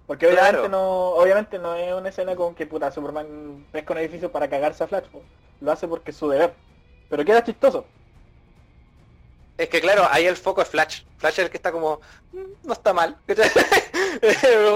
porque 0.06 0.26
obviamente 0.26 0.52
Claro. 0.52 0.68
no 0.68 1.08
obviamente 1.16 1.58
no 1.58 1.74
es 1.74 1.92
una 1.92 2.10
escena 2.10 2.36
con 2.36 2.54
que 2.54 2.64
puta 2.66 2.92
Superman 2.92 3.66
pesca 3.72 3.92
un 3.92 3.98
edificio 3.98 4.30
para 4.30 4.48
cagarse 4.48 4.84
a 4.84 4.86
Flash 4.86 5.06
pues. 5.10 5.24
lo 5.60 5.72
hace 5.72 5.88
porque 5.88 6.12
es 6.12 6.16
su 6.16 6.28
deber 6.28 6.52
pero 7.10 7.24
queda 7.24 7.42
chistoso 7.42 7.84
Es 9.58 9.68
que 9.68 9.80
claro, 9.80 10.06
ahí 10.10 10.26
el 10.26 10.36
foco 10.36 10.60
es 10.62 10.68
Flash. 10.68 11.02
Flash 11.16 11.32
es 11.34 11.38
el 11.46 11.50
que 11.50 11.56
está 11.56 11.72
como, 11.72 12.00
"Mm, 12.32 12.44
no 12.64 12.72
está 12.74 12.92
mal. 12.92 13.16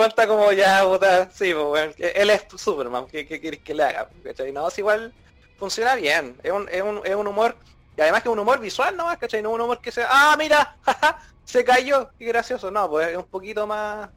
está 0.06 0.26
como 0.26 0.50
ya, 0.52 0.84
puta, 0.84 1.30
sí, 1.30 1.52
pues, 1.52 1.66
bueno, 1.66 1.92
él 1.98 2.30
es 2.30 2.46
Superman, 2.56 3.06
¿qué, 3.06 3.26
qué 3.26 3.38
quieres 3.40 3.60
que 3.60 3.74
le 3.74 3.82
haga? 3.84 4.08
¿cachai? 4.24 4.52
No, 4.52 4.66
es 4.68 4.78
igual, 4.78 5.12
funciona 5.60 5.96
bien. 5.96 6.40
Es 6.44 6.52
un, 6.52 6.68
es 6.70 6.82
un, 6.82 7.02
es 7.04 7.16
un 7.16 7.28
humor, 7.28 7.58
y 7.96 8.02
además 8.02 8.22
que 8.22 8.30
es 8.30 8.32
un 8.32 8.40
humor 8.40 8.60
visual 8.60 8.96
nomás, 8.96 9.18
¿cachai? 9.18 9.42
No 9.42 9.52
un 9.52 9.62
humor 9.62 9.80
que 9.80 9.92
sea, 9.92 10.08
ah, 10.10 10.36
mira, 10.38 10.78
jaja, 10.82 11.18
se 11.44 11.64
cayó, 11.64 12.12
qué 12.18 12.26
gracioso. 12.26 12.70
No, 12.72 12.90
pues 12.90 13.08
es 13.10 13.18
un 13.18 13.26
poquito 13.28 13.66
más 13.66 14.10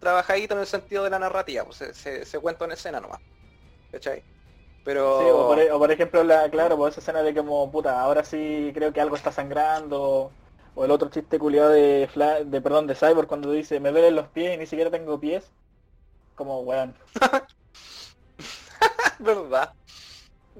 trabajadito 0.00 0.54
en 0.54 0.60
el 0.60 0.66
sentido 0.66 1.04
de 1.04 1.10
la 1.10 1.18
narrativa, 1.18 1.64
pues 1.64 1.78
se, 1.78 1.94
se, 1.94 2.24
se 2.26 2.38
cuenta 2.40 2.64
en 2.66 2.72
escena 2.72 3.00
nomás. 3.00 3.20
¿Cachai? 3.92 4.24
Pero... 4.84 5.20
Sí, 5.20 5.26
o, 5.30 5.48
por, 5.48 5.58
e- 5.60 5.72
o 5.72 5.78
por 5.78 5.92
ejemplo 5.92 6.24
la 6.24 6.50
claro 6.50 6.76
pues 6.76 6.92
esa 6.94 7.00
escena 7.02 7.22
de 7.22 7.34
como 7.34 7.70
puta 7.72 8.00
ahora 8.00 8.24
sí 8.24 8.70
creo 8.74 8.92
que 8.92 9.00
algo 9.00 9.16
está 9.16 9.32
sangrando 9.32 10.32
o 10.74 10.84
el 10.84 10.90
otro 10.92 11.10
chiste 11.10 11.38
culiado 11.38 11.70
de 11.70 12.08
Fla- 12.12 12.44
de 12.44 12.60
perdón 12.62 12.86
de 12.86 12.94
Cyborg 12.96 13.28
cuando 13.28 13.50
dice 13.52 13.80
me 13.80 13.90
duelen 13.92 14.14
los 14.16 14.28
pies 14.28 14.54
y 14.54 14.58
ni 14.58 14.66
siquiera 14.66 14.90
tengo 14.90 15.20
pies 15.20 15.52
como 16.36 16.60
weón 16.62 16.96
¿Verdad? 19.18 19.74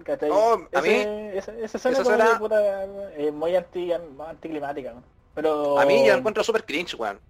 ¿Cachai? 0.05 0.29
No, 0.29 0.53
a 0.73 0.81
mí- 0.83 0.89
esa, 1.35 1.53
esa 1.59 1.91
esa 1.91 2.39
puta, 2.39 2.85
eh, 3.17 3.31
muy 3.33 3.55
anti 3.57 3.93
anticlimática 3.93 4.93
¿no? 4.95 5.03
pero 5.35 5.79
A 5.79 5.85
mí 5.87 6.05
yo 6.07 6.15
encuentro 6.15 6.43
súper 6.45 6.65
cringe, 6.65 6.95
weón. 6.95 7.21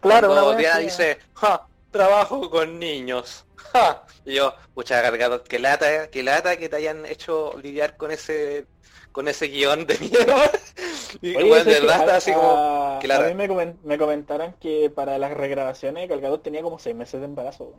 claro 0.00 0.28
Cuando 0.28 0.54
Diana 0.56 0.78
dice, 0.78 1.18
ja, 1.34 1.66
trabajo 1.90 2.48
con 2.50 2.78
niños. 2.78 3.44
Ja. 3.72 4.04
Y 4.24 4.34
yo, 4.34 4.54
pucha 4.74 5.02
cargado, 5.02 5.42
que 5.42 5.58
lata, 5.58 6.08
que 6.08 6.22
lata 6.22 6.56
que 6.56 6.68
te 6.68 6.76
hayan 6.76 7.04
hecho 7.04 7.58
lidiar 7.60 7.96
con 7.96 8.12
ese 8.12 8.64
con 9.10 9.26
ese 9.28 9.46
guion 9.48 9.86
de 9.86 9.98
mierda. 10.00 10.50
Y 11.20 11.34
Oye, 11.36 11.44
de 11.44 11.50
¿sabes 11.50 11.64
que 11.64 11.80
verdad 11.80 12.00
está 12.00 12.16
así 12.16 12.32
como. 12.32 12.50
a, 12.56 12.98
que 13.00 13.08
la- 13.08 13.16
a 13.16 13.20
mí 13.28 13.34
me, 13.34 13.48
comen- 13.48 13.76
me 13.82 13.98
comentaron 13.98 14.52
que 14.60 14.88
para 14.88 15.18
las 15.18 15.32
regrabaciones 15.34 16.08
Gal 16.08 16.20
Gadot 16.20 16.42
tenía 16.42 16.62
como 16.62 16.78
seis 16.78 16.94
meses 16.94 17.18
de 17.20 17.26
embarazo. 17.26 17.74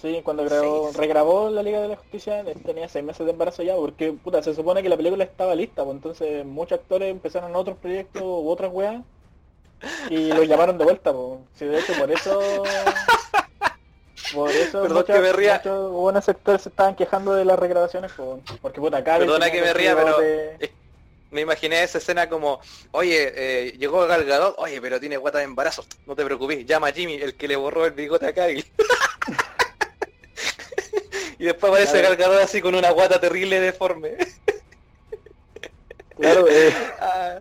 Sí, 0.00 0.22
cuando 0.24 0.44
grabó, 0.44 0.86
Seis. 0.86 0.96
regrabó 0.96 1.50
la 1.50 1.62
Liga 1.62 1.80
de 1.80 1.88
la 1.88 1.96
Justicia 1.96 2.40
eh, 2.40 2.54
tenía 2.64 2.88
seis 2.88 3.04
meses 3.04 3.26
de 3.26 3.32
embarazo 3.32 3.62
ya, 3.62 3.74
porque 3.76 4.12
puta, 4.12 4.42
se 4.42 4.54
supone 4.54 4.82
que 4.82 4.88
la 4.88 4.96
película 4.96 5.24
estaba 5.24 5.54
lista, 5.54 5.84
pues 5.84 5.96
entonces 5.96 6.44
muchos 6.46 6.78
actores 6.78 7.10
empezaron 7.10 7.54
otros 7.54 7.76
proyectos 7.76 8.22
u 8.22 8.48
otras 8.48 8.70
weas 8.72 9.02
y 10.08 10.28
los 10.32 10.46
llamaron 10.48 10.78
de 10.78 10.84
vuelta, 10.84 11.12
pues. 11.12 11.40
Sí, 11.54 11.66
de 11.66 11.80
hecho 11.80 11.92
por 11.94 12.10
eso 12.10 12.62
por 14.34 14.50
eso 14.50 14.82
Perdón 14.82 14.98
muchos, 14.98 15.16
que 15.16 15.20
me 15.20 15.32
ría. 15.32 15.56
muchos 15.56 15.90
buenos 15.90 16.24
sectores 16.24 16.62
se 16.62 16.68
estaban 16.68 16.94
quejando 16.94 17.34
de 17.34 17.44
las 17.44 17.58
regrabaciones, 17.58 18.12
pues, 18.16 18.40
porque 18.62 18.80
puta 18.80 18.98
acá 18.98 19.18
Perdona 19.18 19.50
que 19.50 19.60
me 19.60 19.74
ría, 19.74 19.96
pero 19.96 20.16
me 21.30 21.42
imaginé 21.42 21.82
esa 21.82 21.98
escena 21.98 22.28
como, 22.28 22.60
oye, 22.92 23.32
eh, 23.34 23.72
llegó 23.78 24.06
Gal 24.06 24.24
Gadot, 24.24 24.54
oye, 24.58 24.80
pero 24.80 24.98
tiene 24.98 25.16
guata 25.16 25.38
de 25.38 25.44
embarazo, 25.44 25.84
no 26.06 26.16
te 26.16 26.24
preocupes, 26.24 26.64
llama 26.64 26.88
a 26.88 26.92
Jimmy, 26.92 27.14
el 27.14 27.34
que 27.34 27.48
le 27.48 27.56
borró 27.56 27.84
el 27.86 27.92
bigote 27.92 28.26
a 28.26 28.32
Kyle. 28.32 28.64
y 31.40 31.46
después 31.46 31.70
aparece 31.72 32.00
Claro. 32.00 32.02
Gal 32.02 32.16
Gadot 32.16 32.42
así 32.42 32.60
con 32.62 32.74
una 32.76 32.90
guata 32.92 33.20
terrible 33.20 33.60
deforme. 33.60 34.16
Claro, 36.16 36.46
eh, 36.48 36.72
Ah, 37.00 37.40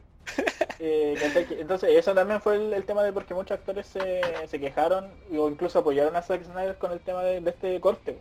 Eh, 0.80 1.18
Entonces 1.60 1.89
eso 1.97 2.14
también 2.16 2.41
fue 2.41 2.56
el, 2.56 2.74
el 2.74 2.86
tema 2.86 3.04
de 3.04 3.14
porque 3.14 3.34
muchos 3.34 3.58
actores 3.60 3.88
se, 3.88 4.47
se 4.47 4.60
quejaron 4.60 5.12
o 5.38 5.50
incluso 5.50 5.80
apoyaron 5.80 6.16
a 6.16 6.22
Zack 6.22 6.43
Snyder 6.45 6.78
con 6.78 6.91
el 6.91 7.02
tema 7.02 7.24
de, 7.24 7.41
de 7.41 7.50
este 7.52 7.80
corte. 7.82 8.20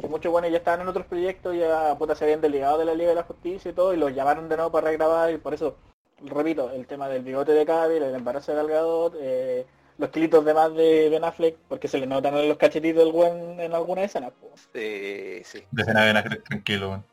Que 0.00 0.08
muchos 0.08 0.32
buenos 0.32 0.50
ya 0.52 0.58
estaban 0.58 0.82
en 0.82 0.88
otros 0.88 1.06
proyectos, 1.06 1.56
ya 1.56 1.96
puta, 1.98 2.14
se 2.16 2.24
habían 2.24 2.40
delegado 2.42 2.78
de 2.78 2.86
la 2.86 2.94
Liga 2.94 3.10
de 3.10 3.16
la 3.16 3.24
Justicia 3.24 3.70
y 3.70 3.74
todo, 3.74 3.94
y 3.94 3.98
los 3.98 4.14
llamaron 4.14 4.48
de 4.48 4.56
nuevo 4.56 4.72
para 4.72 4.88
regrabar 4.88 5.32
y 5.32 5.38
por 5.38 5.54
eso, 5.54 5.76
repito, 6.22 6.70
el 6.72 6.86
tema 6.86 7.08
del 7.08 7.22
bigote 7.24 7.52
de 7.52 7.66
Cavill, 7.66 8.02
el 8.04 8.14
embarazo 8.14 8.52
de 8.52 8.58
Gal 8.58 8.68
Gadot, 8.68 9.14
eh, 9.20 9.66
los 9.98 10.10
kilitos 10.10 10.44
de 10.44 10.52
más 10.54 10.74
de 10.74 11.08
Ben 11.08 11.24
Affleck, 11.24 11.56
porque 11.68 11.88
se 11.88 11.98
le 11.98 12.06
notan 12.06 12.48
los 12.48 12.56
cachetitos 12.58 13.02
del 13.04 13.12
buen 13.12 13.58
en 13.60 13.74
alguna 13.74 14.02
escena. 14.04 14.30
po. 14.30 14.50
sí, 14.72 15.42
sí. 15.44 15.62
De 15.70 15.82
escena 15.82 16.04
ven 16.04 16.16
a 16.16 16.22
creer 16.22 16.42
tranquilo, 16.42 16.88
weón. 16.90 17.04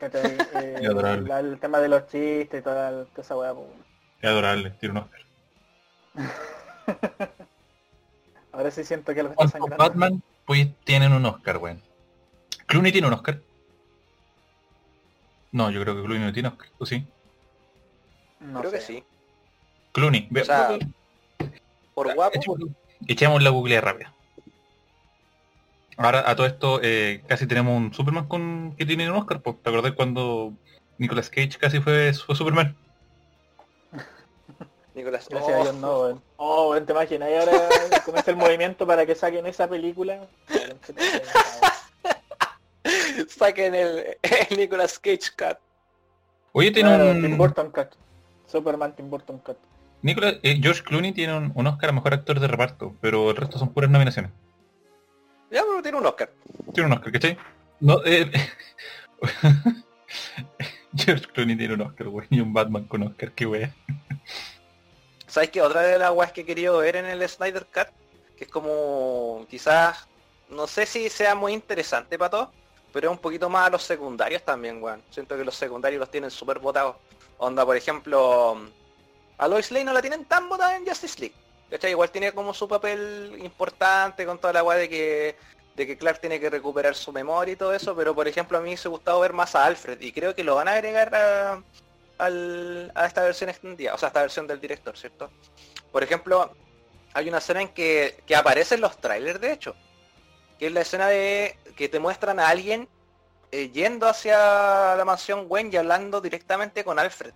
Eh, 0.00 0.80
la- 1.26 1.40
el 1.40 1.58
tema 1.58 1.80
de 1.80 1.88
los 1.88 2.06
chistes 2.08 2.60
y 2.60 2.62
toda, 2.62 2.90
la- 2.90 3.04
toda 3.06 3.22
esa 3.22 3.36
weá. 3.36 3.54
po. 3.54 3.66
Es 4.20 4.28
adorable, 4.30 4.70
tiene 4.72 4.92
un 4.98 5.04
Oscar. 5.04 5.20
Ahora 8.52 8.70
sí 8.70 8.84
siento 8.84 9.12
que 9.14 9.20
algo 9.20 9.32
está 9.32 9.36
¿Cuántos 9.44 9.60
sangrando. 9.60 9.84
Batman 9.84 10.22
pues 10.46 10.68
tienen 10.84 11.12
un 11.12 11.24
Oscar, 11.26 11.58
weón? 11.58 11.82
¿Clooney 12.66 12.92
tiene 12.92 13.06
un 13.08 13.14
Oscar? 13.14 13.40
No, 15.52 15.70
yo 15.70 15.80
creo 15.82 15.94
que 15.96 16.02
Clooney 16.02 16.24
no 16.26 16.32
tiene 16.32 16.48
Oscar, 16.48 16.68
¿o 16.78 16.86
sí? 16.86 17.06
No 18.40 18.60
Creo 18.60 18.70
que 18.72 18.80
sí. 18.80 19.04
Clooney, 19.92 20.28
O 20.40 20.44
sea, 20.44 20.78
por 21.96 22.14
guapo, 22.14 22.36
echemos, 22.36 22.58
echemos 23.08 23.42
la 23.42 23.50
googlea 23.50 23.80
rápida. 23.80 24.12
Ahora, 25.96 26.28
a 26.30 26.36
todo 26.36 26.46
esto, 26.46 26.78
eh, 26.82 27.22
casi 27.26 27.46
tenemos 27.46 27.74
un 27.74 27.94
Superman 27.94 28.28
con 28.28 28.74
que 28.76 28.84
tiene 28.84 29.10
un 29.10 29.16
Oscar, 29.16 29.40
¿te 29.40 29.70
acordás 29.70 29.92
cuando 29.92 30.52
Nicolas 30.98 31.30
Cage 31.30 31.56
casi 31.58 31.80
fue, 31.80 32.12
fue 32.12 32.36
Superman? 32.36 32.76
Nicolás. 34.94 35.26
Gracias 35.30 35.56
a 35.56 35.58
Oh, 35.58 35.62
Dios 35.62 35.74
no, 35.76 36.00
weón. 36.00 36.22
Oh, 36.36 36.70
weón, 36.70 36.84
te 36.84 36.92
imaginas, 36.92 37.30
y 37.30 37.34
ahora 37.34 37.68
comienza 38.04 38.30
el 38.30 38.36
movimiento 38.36 38.86
para 38.86 39.06
que 39.06 39.14
saquen 39.14 39.46
esa 39.46 39.66
película. 39.68 40.26
Saquen 43.28 43.74
el, 43.74 44.18
el 44.22 44.56
Nicolas 44.58 44.98
Cage 44.98 45.30
Cut. 45.36 45.58
Oye, 46.52 46.70
tiene 46.70 46.90
Claro, 46.90 47.10
un... 47.10 47.22
Tim 47.22 47.38
Burton 47.38 47.70
Cut. 47.70 47.88
Superman 48.46 48.94
Tim 48.94 49.10
Burton 49.10 49.38
Cut. 49.38 49.56
Nicolas, 50.06 50.36
eh, 50.44 50.60
George 50.62 50.84
Clooney 50.84 51.12
tiene 51.12 51.36
un, 51.36 51.50
un 51.52 51.66
Oscar 51.66 51.90
a 51.90 51.92
Mejor 51.92 52.14
Actor 52.14 52.38
de 52.38 52.46
Reparto, 52.46 52.94
pero 53.00 53.28
el 53.30 53.36
resto 53.36 53.58
son 53.58 53.72
puras 53.72 53.90
nominaciones. 53.90 54.30
Ya, 55.50 55.62
pero 55.62 55.82
tiene 55.82 55.98
un 55.98 56.06
Oscar. 56.06 56.30
Tiene 56.72 56.86
un 56.86 56.92
Oscar, 56.92 57.12
¿cachai? 57.12 57.36
No, 57.80 58.00
eh... 58.04 58.30
George 60.94 61.26
Clooney 61.34 61.56
tiene 61.56 61.74
un 61.74 61.80
Oscar, 61.80 62.06
güey, 62.06 62.28
y 62.30 62.38
un 62.38 62.52
Batman 62.52 62.84
con 62.84 63.02
Oscar, 63.02 63.32
qué 63.32 63.46
wea. 63.46 63.74
¿Sabes 65.26 65.50
qué? 65.50 65.60
Otra 65.60 65.82
de 65.82 65.98
las 65.98 66.12
weas 66.12 66.30
que 66.30 66.42
he 66.42 66.46
querido 66.46 66.78
ver 66.78 66.94
en 66.94 67.06
el 67.06 67.28
Snyder 67.28 67.66
Cut, 67.66 67.88
que 68.36 68.44
es 68.44 68.50
como 68.50 69.44
quizás, 69.50 70.06
no 70.48 70.68
sé 70.68 70.86
si 70.86 71.10
sea 71.10 71.34
muy 71.34 71.52
interesante 71.52 72.16
para 72.16 72.30
todos, 72.30 72.48
pero 72.92 73.08
es 73.08 73.12
un 73.12 73.20
poquito 73.20 73.50
más 73.50 73.66
a 73.66 73.70
los 73.70 73.82
secundarios 73.82 74.44
también, 74.44 74.80
weón. 74.80 75.02
Siento 75.10 75.36
que 75.36 75.44
los 75.44 75.56
secundarios 75.56 75.98
los 75.98 76.12
tienen 76.12 76.30
súper 76.30 76.60
votados. 76.60 76.94
Onda, 77.38 77.66
por 77.66 77.76
ejemplo, 77.76 78.70
a 79.38 79.48
Lois 79.48 79.70
Lane 79.70 79.84
no 79.84 79.92
la 79.92 80.00
tienen 80.00 80.24
tan 80.24 80.48
votada 80.48 80.76
en 80.76 80.86
Justice 80.86 81.18
League. 81.20 81.34
¿Cachai? 81.70 81.90
Igual 81.90 82.10
tiene 82.10 82.32
como 82.32 82.54
su 82.54 82.68
papel 82.68 83.38
importante 83.42 84.24
con 84.24 84.38
toda 84.38 84.52
la 84.52 84.62
wea 84.62 84.78
de 84.78 84.88
que 84.88 85.36
de 85.76 85.86
que 85.86 85.98
Clark 85.98 86.20
tiene 86.20 86.40
que 86.40 86.48
recuperar 86.48 86.94
su 86.94 87.12
memoria 87.12 87.52
y 87.52 87.56
todo 87.56 87.74
eso, 87.74 87.94
pero 87.94 88.14
por 88.14 88.26
ejemplo 88.26 88.56
a 88.56 88.60
mí 88.60 88.64
me 88.64 88.70
hubiese 88.70 88.88
gustado 88.88 89.20
ver 89.20 89.34
más 89.34 89.54
a 89.54 89.66
Alfred 89.66 90.00
y 90.00 90.10
creo 90.10 90.34
que 90.34 90.42
lo 90.42 90.54
van 90.54 90.68
a 90.68 90.72
agregar 90.72 91.14
a, 91.14 91.62
a 92.18 93.06
esta 93.06 93.22
versión 93.22 93.50
extendida, 93.50 93.94
o 93.94 93.98
sea, 93.98 94.08
esta 94.08 94.22
versión 94.22 94.46
del 94.46 94.58
director, 94.58 94.96
¿cierto? 94.96 95.30
Por 95.92 96.02
ejemplo, 96.02 96.50
hay 97.12 97.28
una 97.28 97.38
escena 97.38 97.60
en 97.60 97.68
que, 97.68 98.22
que 98.26 98.34
aparece 98.34 98.76
en 98.76 98.80
los 98.80 98.98
trailers, 98.98 99.38
de 99.38 99.52
hecho, 99.52 99.76
que 100.58 100.68
es 100.68 100.72
la 100.72 100.80
escena 100.80 101.08
de 101.08 101.58
que 101.76 101.90
te 101.90 101.98
muestran 101.98 102.40
a 102.40 102.48
alguien 102.48 102.88
eh, 103.52 103.70
yendo 103.70 104.08
hacia 104.08 104.96
la 104.96 105.04
mansión 105.04 105.44
Wayne 105.46 105.70
y 105.72 105.76
hablando 105.76 106.22
directamente 106.22 106.84
con 106.84 106.98
Alfred. 106.98 107.34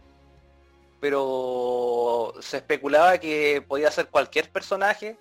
Pero 1.01 2.35
se 2.41 2.59
especulaba 2.59 3.19
que 3.19 3.65
podía 3.67 3.91
ser 3.91 4.09
cualquier 4.09 4.51
personaje, 4.51 5.17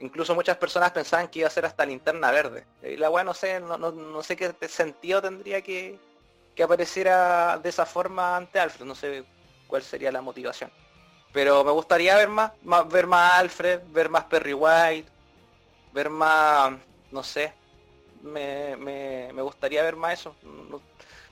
incluso 0.00 0.34
muchas 0.34 0.56
personas 0.56 0.90
pensaban 0.92 1.28
que 1.28 1.40
iba 1.40 1.48
a 1.48 1.50
ser 1.50 1.66
hasta 1.66 1.84
linterna 1.84 2.30
verde. 2.30 2.66
Y 2.82 2.96
la 2.96 3.10
weá 3.10 3.24
no 3.24 3.34
sé, 3.34 3.60
no, 3.60 3.76
no- 3.76 3.92
no 3.92 4.22
sé 4.22 4.36
qué 4.36 4.54
sentido 4.68 5.20
tendría 5.20 5.60
que, 5.62 5.98
que 6.54 6.62
apareciera 6.62 7.58
de 7.58 7.68
esa 7.68 7.84
forma 7.84 8.36
ante 8.36 8.58
Alfred, 8.58 8.86
no 8.86 8.94
sé 8.94 9.24
cuál 9.66 9.82
sería 9.82 10.10
la 10.10 10.22
motivación. 10.22 10.72
Pero 11.32 11.62
me 11.62 11.72
gustaría 11.72 12.16
ver 12.16 12.28
más, 12.28 12.52
más- 12.62 12.88
ver 12.88 13.06
más 13.06 13.34
Alfred, 13.34 13.80
ver 13.88 14.08
más 14.08 14.24
Perry 14.24 14.54
White, 14.54 15.10
ver 15.92 16.08
más, 16.08 16.72
no 17.10 17.22
sé, 17.22 17.52
me, 18.22 18.76
me, 18.76 19.30
me 19.34 19.42
gustaría 19.42 19.82
ver 19.82 19.94
más 19.96 20.20
eso. 20.20 20.34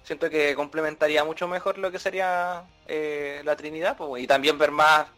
Siento 0.06 0.30
que 0.30 0.54
complementaría 0.54 1.24
mucho 1.24 1.48
mejor 1.48 1.78
lo 1.78 1.90
que 1.90 1.98
sería 1.98 2.62
eh, 2.86 3.42
la 3.44 3.56
Trinidad, 3.56 3.96
pues, 3.96 4.22
y 4.22 4.26
también 4.28 4.56
ver 4.56 4.70
más 4.70 5.08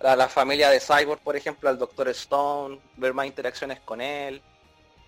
a 0.00 0.14
la 0.14 0.28
familia 0.28 0.70
de 0.70 0.78
Cyborg, 0.78 1.20
por 1.20 1.34
ejemplo, 1.34 1.68
al 1.68 1.76
Doctor 1.76 2.08
Stone, 2.10 2.78
ver 2.96 3.12
más 3.14 3.26
interacciones 3.26 3.80
con 3.80 4.00
él, 4.00 4.40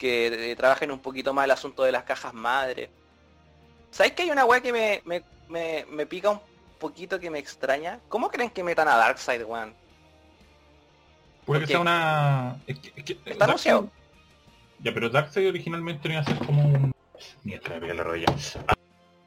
que 0.00 0.50
eh, 0.50 0.56
trabajen 0.56 0.90
un 0.90 0.98
poquito 0.98 1.32
más 1.32 1.44
el 1.44 1.52
asunto 1.52 1.84
de 1.84 1.92
las 1.92 2.02
cajas 2.02 2.34
madre. 2.34 2.90
¿Sabes 3.92 4.12
que 4.12 4.22
hay 4.24 4.30
una 4.32 4.44
weá 4.44 4.60
que 4.60 4.72
me, 4.72 5.00
me, 5.04 5.22
me, 5.48 5.86
me 5.88 6.06
pica 6.06 6.30
un 6.30 6.40
poquito 6.80 7.20
que 7.20 7.30
me 7.30 7.38
extraña? 7.38 8.00
¿Cómo 8.08 8.30
creen 8.30 8.50
que 8.50 8.64
metan 8.64 8.88
a 8.88 8.96
Darkseid, 8.96 9.44
weón? 9.44 9.72
Puede 11.44 11.60
que 11.60 11.66
sea 11.68 11.80
una... 11.80 12.56
es 12.66 12.78
que- 12.80 12.92
es 12.96 13.04
que- 13.04 13.18
Está 13.26 13.44
anunciado. 13.44 13.88
Ya, 14.80 14.92
pero 14.92 15.08
Darkseid 15.08 15.48
originalmente 15.48 16.08
no 16.08 16.14
iba 16.14 16.22
a 16.22 16.24
ser 16.24 16.38
como 16.38 16.62
un... 16.64 16.92
Mira, 17.44 17.60
te 17.60 17.68
voy 17.68 17.76
a 17.76 17.80
pegar 17.80 17.96
la 17.96 18.02
rodilla. 18.02 18.26
Ah, 18.66 18.72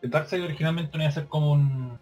Darkseid 0.09 0.43
originalmente 0.43 0.97
no 0.97 1.03
iba 1.03 1.09
a 1.09 1.13
ser 1.13 1.27
como 1.27 1.51
un... 1.51 1.99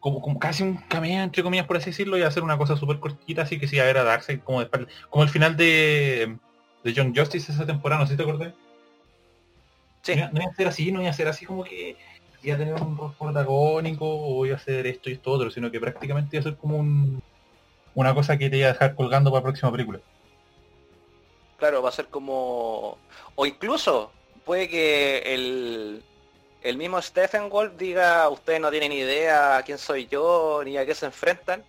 Como, 0.00 0.20
como 0.20 0.38
casi 0.40 0.64
un 0.64 0.76
cameo, 0.76 1.22
entre 1.22 1.44
comillas, 1.44 1.66
por 1.66 1.76
así 1.76 1.90
decirlo, 1.90 2.16
iba 2.18 2.26
a 2.26 2.32
ser 2.32 2.42
una 2.42 2.58
cosa 2.58 2.76
súper 2.76 2.98
cortita, 2.98 3.42
así 3.42 3.60
que 3.60 3.68
sí, 3.68 3.78
a 3.78 3.84
ver 3.84 3.98
a 3.98 4.04
Darkseid 4.04 4.40
como 4.40 4.60
de 4.60 4.68
Como 5.08 5.22
el 5.22 5.28
final 5.30 5.56
de, 5.56 6.36
de 6.82 6.94
John 6.94 7.14
Justice 7.14 7.52
esa 7.52 7.66
temporada, 7.66 8.00
no 8.00 8.06
sé 8.06 8.14
si 8.14 8.16
te 8.16 8.22
acordás. 8.24 8.52
Sí. 10.02 10.12
No, 10.16 10.18
iba- 10.22 10.30
no 10.32 10.42
iba 10.42 10.50
a 10.50 10.54
ser 10.56 10.66
así, 10.68 10.90
no 10.90 11.00
iba 11.00 11.10
a 11.10 11.14
ser 11.14 11.28
así 11.28 11.46
como 11.46 11.62
que 11.62 11.96
iba 12.42 12.56
a 12.56 12.58
tener 12.58 12.74
un 12.74 12.96
rol 12.98 13.14
protagónico 13.16 14.04
o 14.04 14.44
iba 14.44 14.56
a 14.56 14.58
hacer 14.58 14.86
esto 14.88 15.08
y 15.08 15.12
esto 15.12 15.30
otro, 15.30 15.50
sino 15.52 15.70
que 15.70 15.78
prácticamente 15.78 16.36
iba 16.36 16.40
a 16.40 16.50
ser 16.50 16.56
como 16.56 16.78
un, 16.78 17.22
una 17.94 18.12
cosa 18.12 18.36
que 18.36 18.50
te 18.50 18.56
iba 18.56 18.68
a 18.68 18.72
dejar 18.72 18.96
colgando 18.96 19.30
para 19.30 19.40
la 19.40 19.44
próxima 19.44 19.70
película. 19.70 20.00
Claro, 21.58 21.80
va 21.80 21.90
a 21.90 21.92
ser 21.92 22.06
como... 22.08 22.98
O 23.36 23.46
incluso 23.46 24.10
puede 24.44 24.68
que 24.68 25.18
el, 25.18 26.02
el 26.62 26.76
mismo 26.76 27.00
Stephen 27.02 27.48
Wolf 27.48 27.72
diga, 27.76 28.28
ustedes 28.28 28.60
no 28.60 28.70
tienen 28.70 28.92
idea 28.92 29.56
a 29.56 29.62
quién 29.62 29.78
soy 29.78 30.06
yo 30.06 30.62
ni 30.64 30.76
a 30.76 30.86
qué 30.86 30.94
se 30.94 31.06
enfrentan. 31.06 31.64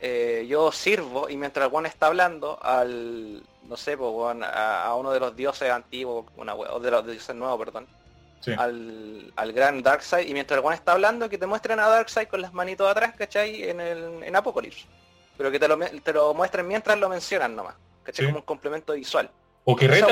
Eh, 0.00 0.44
yo 0.48 0.70
sirvo 0.70 1.30
y 1.30 1.36
mientras 1.36 1.68
Juan 1.70 1.86
está 1.86 2.08
hablando 2.08 2.58
al, 2.62 3.42
no 3.66 3.76
sé, 3.76 3.96
pues, 3.96 4.12
a, 4.42 4.84
a 4.84 4.94
uno 4.96 5.12
de 5.12 5.20
los 5.20 5.34
dioses 5.34 5.70
antiguos, 5.70 6.26
una 6.36 6.54
o 6.54 6.78
de 6.80 6.90
los 6.90 7.06
dioses 7.06 7.34
nuevos, 7.34 7.58
perdón, 7.58 7.86
Sí. 8.40 8.52
al, 8.58 9.32
al 9.36 9.52
gran 9.54 9.82
Darkseid 9.82 10.28
y 10.28 10.34
mientras 10.34 10.60
Juan 10.60 10.74
está 10.74 10.92
hablando 10.92 11.30
que 11.30 11.38
te 11.38 11.46
muestren 11.46 11.80
a 11.80 11.88
Darkseid 11.88 12.28
con 12.28 12.42
las 12.42 12.52
manitos 12.52 12.86
atrás, 12.86 13.14
¿cachai? 13.16 13.70
En, 13.70 13.80
el, 13.80 14.22
en 14.22 14.36
Apocalypse. 14.36 14.84
Pero 15.38 15.50
que 15.50 15.58
te 15.58 15.66
lo, 15.66 15.78
te 15.78 16.12
lo 16.12 16.34
muestren 16.34 16.68
mientras 16.68 16.98
lo 16.98 17.08
mencionan 17.08 17.56
nomás, 17.56 17.74
¿cachai? 18.02 18.26
Sí. 18.26 18.30
Como 18.30 18.40
un 18.40 18.44
complemento 18.44 18.92
visual. 18.92 19.30
O 19.64 19.74
que 19.74 19.88
reta. 19.88 20.08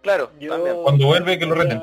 Claro, 0.00 0.30
Yo, 0.40 0.54
también. 0.54 0.82
Cuando 0.82 1.06
vuelve, 1.06 1.38
que 1.38 1.44
lo 1.44 1.54
reten. 1.54 1.82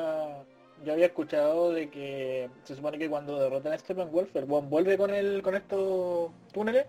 Yo 0.84 0.92
había 0.94 1.06
escuchado 1.06 1.72
de 1.72 1.90
que 1.90 2.48
se 2.64 2.74
supone 2.74 2.98
que 2.98 3.10
cuando 3.10 3.38
derrotan 3.38 3.72
a 3.74 3.78
Stephen 3.78 4.10
Wolf, 4.10 4.34
el 4.34 4.44
weón 4.44 4.70
vuelve 4.70 4.96
con 4.96 5.10
el 5.14 5.42
con 5.42 5.54
estos 5.54 6.30
túneles 6.52 6.86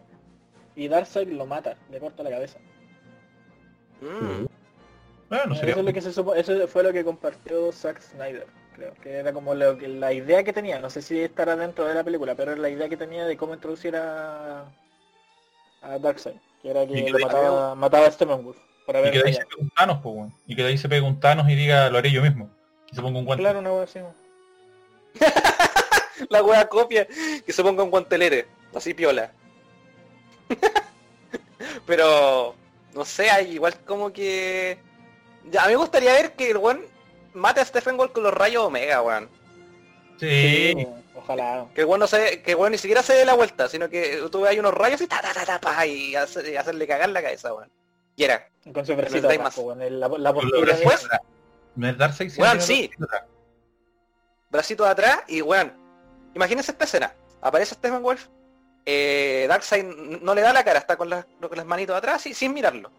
y 0.75 0.87
Darkseid 0.87 1.27
lo 1.29 1.45
mata, 1.45 1.75
le 1.91 1.99
corta 1.99 2.23
la 2.23 2.29
cabeza. 2.29 2.59
Mm. 4.01 4.45
Ah, 5.29 5.43
no 5.45 5.53
eso, 5.53 5.59
sería- 5.61 5.75
es 5.75 5.83
lo 5.83 5.93
que 5.93 6.01
se 6.01 6.11
supo- 6.11 6.35
eso 6.35 6.67
fue 6.67 6.83
lo 6.83 6.91
que 6.93 7.03
compartió 7.03 7.71
Zack 7.71 8.01
Snyder, 8.01 8.47
creo, 8.75 8.93
que 8.95 9.11
era 9.17 9.31
como 9.33 9.53
lo 9.55 9.77
que, 9.77 9.87
la 9.87 10.11
idea 10.13 10.43
que 10.43 10.53
tenía, 10.53 10.79
no 10.79 10.89
sé 10.89 11.01
si 11.01 11.19
estará 11.19 11.55
dentro 11.55 11.85
de 11.85 11.93
la 11.93 12.03
película, 12.03 12.35
pero 12.35 12.51
era 12.53 12.61
la 12.61 12.69
idea 12.69 12.89
que 12.89 12.97
tenía 12.97 13.25
de 13.25 13.37
cómo 13.37 13.53
introducir 13.53 13.95
a, 13.95 14.65
a 15.81 15.99
Darkseid, 15.99 16.35
que 16.61 16.69
era 16.71 16.83
Y 16.83 17.05
que 17.05 17.09
lo 17.11 17.19
mataba, 17.19 17.75
mataba 17.75 18.07
a 18.07 18.11
Stephen 18.11 18.43
Wolf. 18.43 18.57
Para 18.85 19.07
Y 19.07 19.11
que 19.11 19.19
de 19.19 19.27
ahí 19.27 19.33
se 19.33 19.45
pegue 19.45 19.61
un 19.61 19.69
Thanos, 19.69 19.99
pues. 20.01 20.31
Y 20.47 20.55
que 20.55 20.63
de 20.63 20.69
ahí 20.69 20.77
se 20.77 20.89
pegue 20.89 21.01
un 21.01 21.19
Thanos 21.19 21.47
y 21.49 21.55
diga, 21.55 21.89
lo 21.89 21.97
haré 21.99 22.11
yo 22.11 22.21
mismo. 22.23 22.49
Se 22.93 23.01
ponga 23.01 23.19
un 23.19 23.25
guante. 23.25 23.41
Claro, 23.43 23.59
una 23.59 23.73
wea 23.73 23.83
así. 23.83 23.99
La 26.29 26.43
wea 26.43 26.67
copia 26.67 27.07
que 27.45 27.51
se 27.53 27.63
ponga 27.63 27.83
un 27.83 27.89
guantelete, 27.91 28.47
así 28.75 28.93
piola. 28.93 29.31
Pero, 31.85 32.55
no 32.93 33.05
sé, 33.05 33.29
hay 33.29 33.51
igual 33.53 33.75
como 33.85 34.11
que... 34.11 34.77
Ya, 35.49 35.63
a 35.63 35.67
mí 35.67 35.71
me 35.73 35.77
gustaría 35.77 36.13
ver 36.13 36.33
que 36.33 36.51
el 36.51 36.57
weón 36.57 36.85
mate 37.33 37.61
a 37.61 37.65
Stephen 37.65 37.97
Wolf 37.97 38.11
con 38.11 38.23
los 38.23 38.33
rayos 38.33 38.65
Omega, 38.65 39.01
weón. 39.01 39.29
Sí. 40.19 40.73
Sí, 40.75 40.87
ojalá. 41.15 41.65
Que 41.73 41.81
el 41.81 41.87
weón 41.87 41.99
no 41.99 42.07
se, 42.07 42.41
que 42.43 42.51
el 42.51 42.57
weón 42.57 42.71
ni 42.73 42.77
siquiera 42.77 43.01
se 43.01 43.13
dé 43.13 43.25
la 43.25 43.33
vuelta, 43.33 43.67
sino 43.67 43.89
que 43.89 44.21
tú 44.31 44.41
ves 44.41 44.51
ahí 44.51 44.59
unos 44.59 44.73
rayos 44.73 45.01
y 45.01 45.07
ta 45.07 45.21
ta 45.21 45.33
ta 45.33 45.45
ta 45.45 45.59
pa, 45.59 45.85
y, 45.87 46.15
hace- 46.15 46.51
y 46.51 46.55
hacerle 46.55 46.85
cagar 46.87 47.09
la 47.09 47.21
cabeza, 47.23 47.53
weón. 47.53 47.71
Y 48.15 48.23
era, 48.23 48.47
Con 48.73 48.85
su 48.85 48.95
más. 48.95 49.57
el- 49.81 49.99
la, 49.99 50.07
la 50.09 50.33
Con 50.33 50.41
postura 50.43 50.75
de- 50.75 50.85
No 50.85 50.91
Darkseid 51.75 52.29
sí, 52.29 52.41
Weón, 52.41 52.61
sí. 52.61 52.87
bracito 52.87 53.03
atrás. 53.05 53.23
bracito 54.49 54.83
de 54.83 54.89
atrás 54.89 55.19
y 55.27 55.41
weón, 55.41 55.73
imagínense 56.33 56.71
esta 56.71 56.85
escena. 56.85 57.13
Aparece 57.41 57.75
Stephen 57.75 58.01
Wolf, 58.03 58.27
eh, 58.85 59.45
Darkseid 59.47 59.83
no 60.21 60.35
le 60.35 60.41
da 60.41 60.53
la 60.53 60.63
cara, 60.63 60.79
está 60.79 60.97
con 60.97 61.09
las, 61.09 61.25
con 61.39 61.55
las 61.57 61.65
manitos 61.65 61.95
atrás 61.95 62.25
y 62.27 62.33
sin 62.33 62.53
mirarlo. 62.53 62.91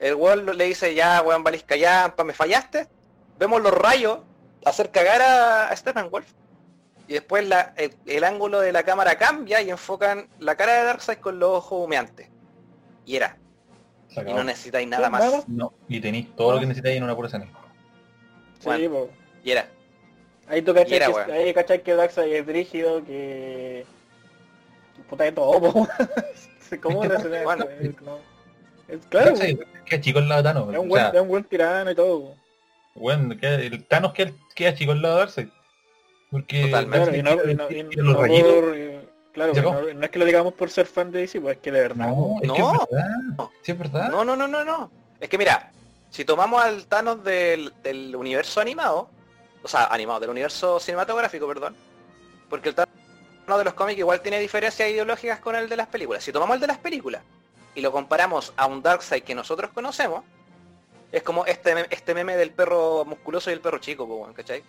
El 0.00 0.14
weón 0.16 0.46
le 0.56 0.64
dice, 0.64 0.94
ya 0.94 1.22
weón, 1.22 1.44
valís 1.44 1.62
callampa, 1.62 2.24
me 2.24 2.32
fallaste. 2.32 2.88
Vemos 3.38 3.62
los 3.62 3.72
rayos 3.72 4.20
hacer 4.64 4.90
cagar 4.90 5.22
a, 5.22 5.68
a 5.68 5.76
Stephen 5.76 6.10
Wolf. 6.10 6.26
Y 7.08 7.14
después 7.14 7.46
la- 7.46 7.72
el, 7.76 7.94
el 8.06 8.24
ángulo 8.24 8.60
de 8.60 8.72
la 8.72 8.82
cámara 8.84 9.16
cambia 9.16 9.60
y 9.60 9.70
enfocan 9.70 10.28
la 10.38 10.56
cara 10.56 10.74
de 10.74 10.84
Darkseid 10.84 11.18
con 11.18 11.38
los 11.38 11.50
ojos 11.50 11.84
humeantes. 11.86 12.28
Y 13.04 13.16
era. 13.16 13.36
Y 14.10 14.32
no 14.32 14.44
necesitáis 14.44 14.86
nada 14.88 15.08
Nada 15.08 15.24
más. 15.24 15.34
más. 15.34 15.48
No, 15.48 15.72
y 15.88 16.00
tenéis 16.00 16.34
todo 16.36 16.52
lo 16.54 16.60
que 16.60 16.66
necesitáis 16.66 16.96
en 16.96 17.02
una 17.04 17.14
pura 17.14 17.28
escena. 17.28 17.46
Sí, 18.62 18.66
Bueno. 18.68 18.90
po. 18.90 19.10
Y 19.44 19.50
era. 19.50 19.68
Ahí 20.48 20.62
tú 20.62 20.74
cachai 20.74 20.92
Y 20.92 20.96
era, 20.96 21.06
que, 21.06 21.12
weón. 21.12 21.30
ahí 21.30 21.54
cachai 21.54 21.82
que 21.82 21.94
Darkseid 21.94 22.32
es 22.34 22.46
brígido, 22.46 23.04
que... 23.04 23.84
Puta 25.08 25.24
de 25.24 25.32
todo, 25.32 25.60
po. 25.60 25.88
¿Cómo 26.82 27.04
le 27.04 27.14
hacen 27.16 27.44
Bueno. 27.44 27.66
eso? 27.80 27.92
No. 28.04 28.18
Es 28.88 28.98
claro, 29.08 29.26
Darkseid 29.30 29.58
queda 29.86 30.00
chico 30.00 30.18
al 30.18 30.28
lado 30.28 30.42
de 30.42 30.48
Thanos. 30.48 30.72
es 30.72 30.78
un 30.78 30.86
o 30.86 30.88
buen, 30.88 31.02
sea, 31.02 31.10
es 31.12 31.20
un 31.20 31.28
buen 31.28 31.44
tirano 31.44 31.90
y 31.90 31.94
todo. 31.94 32.20
po. 32.20 32.36
weón, 32.96 33.38
queda- 33.38 33.60
el 33.60 33.84
Thanos 33.84 34.12
queda, 34.12 34.32
queda 34.54 34.74
chico 34.74 34.92
al 34.92 35.02
lado 35.02 35.14
de 35.14 35.20
Darkseid. 35.20 35.48
Porque 36.30 36.62
Totalmente. 36.66 37.22
Claro, 37.22 37.42
y 37.42 37.46
no, 37.46 37.50
y 37.50 37.54
no, 37.54 37.70
y 37.70 37.84
tira 37.90 38.02
los 38.04 38.16
rayitos. 38.16 38.64
eh, 38.74 39.00
claro, 39.32 39.52
no, 39.54 39.92
no 39.94 40.04
es 40.04 40.10
que 40.10 40.18
lo 40.18 40.24
digamos 40.24 40.54
por 40.54 40.70
ser 40.70 40.86
fan 40.86 41.10
de 41.12 41.20
DC, 41.20 41.40
pues 41.40 41.56
es 41.56 41.62
que 41.62 41.70
de 41.72 41.80
verdad. 41.80 42.06
No, 42.08 42.36
es 42.40 42.48
No. 42.48 42.54
que 42.54 42.60
es 42.62 42.68
verdad. 42.90 43.48
Sí, 43.62 43.72
es 43.72 43.78
verdad. 43.78 44.10
No, 44.10 44.24
no, 44.24 44.34
no, 44.36 44.48
no, 44.48 44.64
no. 44.64 44.90
Es 45.20 45.28
que 45.28 45.36
mira, 45.38 45.70
si 46.12 46.26
tomamos 46.26 46.62
al 46.62 46.86
Thanos 46.86 47.24
del, 47.24 47.72
universo 48.14 48.60
animado, 48.60 49.08
o 49.62 49.68
sea, 49.68 49.86
animado, 49.86 50.20
del 50.20 50.30
universo 50.30 50.78
cinematográfico, 50.78 51.48
perdón, 51.48 51.74
porque 52.50 52.68
el 52.68 52.74
Thanos 52.74 52.92
de 53.58 53.64
los 53.64 53.72
cómics 53.72 53.98
igual 53.98 54.20
tiene 54.20 54.38
diferencias 54.38 54.90
ideológicas 54.90 55.40
con 55.40 55.56
el 55.56 55.70
de 55.70 55.76
las 55.76 55.88
películas. 55.88 56.22
Si 56.22 56.30
tomamos 56.30 56.56
el 56.56 56.60
de 56.60 56.66
las 56.66 56.76
películas 56.76 57.22
y 57.74 57.80
lo 57.80 57.90
comparamos 57.90 58.52
a 58.58 58.66
un 58.66 58.82
Darkseid 58.82 59.22
que 59.22 59.34
nosotros 59.34 59.70
conocemos, 59.72 60.22
es 61.10 61.22
como 61.22 61.46
este, 61.46 61.86
este 61.88 62.12
meme 62.12 62.36
del 62.36 62.50
perro 62.50 63.06
musculoso 63.06 63.48
y 63.48 63.54
el 63.54 63.60
perro 63.60 63.78
chico, 63.78 64.30
¿cachai? 64.34 64.62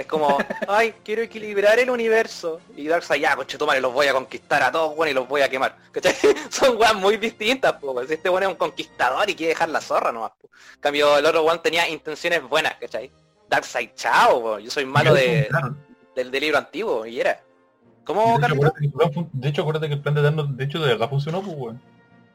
Es 0.00 0.06
como, 0.06 0.38
ay, 0.66 0.94
quiero 1.04 1.20
equilibrar 1.20 1.78
el 1.78 1.90
universo. 1.90 2.60
Y 2.74 2.88
Darkseid, 2.88 3.20
ya, 3.20 3.36
coche, 3.36 3.58
toma, 3.58 3.76
los 3.78 3.92
voy 3.92 4.06
a 4.06 4.12
conquistar 4.14 4.62
a 4.62 4.72
todos, 4.72 4.96
bueno, 4.96 5.10
y 5.10 5.14
los 5.14 5.28
voy 5.28 5.42
a 5.42 5.48
quemar. 5.50 5.76
¿Cachai? 5.92 6.14
Son 6.50 6.76
weas 6.78 6.94
muy 6.94 7.18
distintas. 7.18 7.74
Si 8.08 8.14
Este 8.14 8.30
weón 8.30 8.44
es 8.44 8.48
un 8.48 8.54
conquistador 8.54 9.28
y 9.28 9.34
quiere 9.34 9.50
dejar 9.50 9.68
la 9.68 9.80
zorra 9.82 10.10
nomás, 10.10 10.32
po. 10.40 10.48
En 10.74 10.80
cambio, 10.80 11.18
el 11.18 11.26
otro 11.26 11.42
weón 11.44 11.60
tenía 11.62 11.86
intenciones 11.88 12.42
buenas, 12.48 12.74
¿cachai? 12.80 13.10
Darkseid, 13.48 13.90
chao, 13.94 14.40
po. 14.40 14.58
yo 14.58 14.70
soy 14.70 14.86
malo 14.86 15.12
de, 15.12 15.48
del, 16.16 16.30
del 16.30 16.40
libro 16.40 16.56
antiguo, 16.58 17.04
y 17.04 17.20
era. 17.20 17.38
¿Cómo, 18.04 18.38
de, 18.38 18.46
hecho, 18.46 18.54
acuérdate 18.54 18.80
que 18.80 18.86
el 18.86 18.92
plan 18.92 19.12
fun- 19.12 19.30
de 19.32 19.48
hecho, 19.50 19.60
acuérdate 19.60 19.88
que 19.88 19.94
el 19.94 20.00
plan 20.00 20.14
de 20.14 20.22
Thanos, 20.22 20.56
de 20.56 20.64
hecho, 20.64 20.78
de 20.80 20.88
verdad 20.88 21.10
funcionó, 21.10 21.42
pues, 21.42 21.56
weón. 21.56 21.82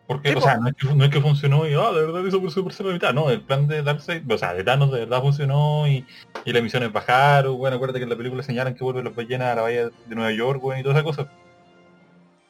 Porque, 0.07 0.29
Sí, 0.29 0.35
o 0.35 0.41
sea, 0.41 0.57
no 0.57 0.67
es, 0.69 0.75
que, 0.75 0.93
no 0.93 1.03
es 1.03 1.09
que 1.09 1.19
funcionó 1.19 1.67
y, 1.67 1.73
ah, 1.73 1.91
de 1.91 2.05
verdad 2.05 2.23
hizo 2.25 2.39
por 2.39 2.51
su 2.51 2.63
persona 2.63 2.91
mitad. 2.93 3.11
No, 3.13 3.31
el 3.31 3.41
plan 3.41 3.67
de 3.67 3.81
Darkseid, 3.81 4.31
o 4.31 4.37
sea, 4.37 4.53
de 4.53 4.63
Thanos 4.63 4.91
de 4.91 4.99
verdad 4.99 5.21
funcionó 5.21 5.87
y, 5.87 6.05
y 6.45 6.53
la 6.53 6.61
misión 6.61 6.83
es 6.83 6.91
bajar, 6.93 7.47
o, 7.47 7.55
bueno, 7.55 7.77
acuérdate 7.77 7.99
que 7.99 8.03
en 8.03 8.09
la 8.11 8.15
película 8.15 8.43
señalan 8.43 8.75
que 8.75 8.83
vuelven 8.83 9.03
los 9.05 9.15
ballenas 9.15 9.47
a 9.51 9.55
la 9.55 9.61
bahía 9.63 9.85
de 9.85 10.15
Nueva 10.15 10.31
York, 10.31 10.63
weón, 10.63 10.79
y 10.79 10.83
toda 10.83 10.93
esa 10.95 11.03
cosa. 11.03 11.31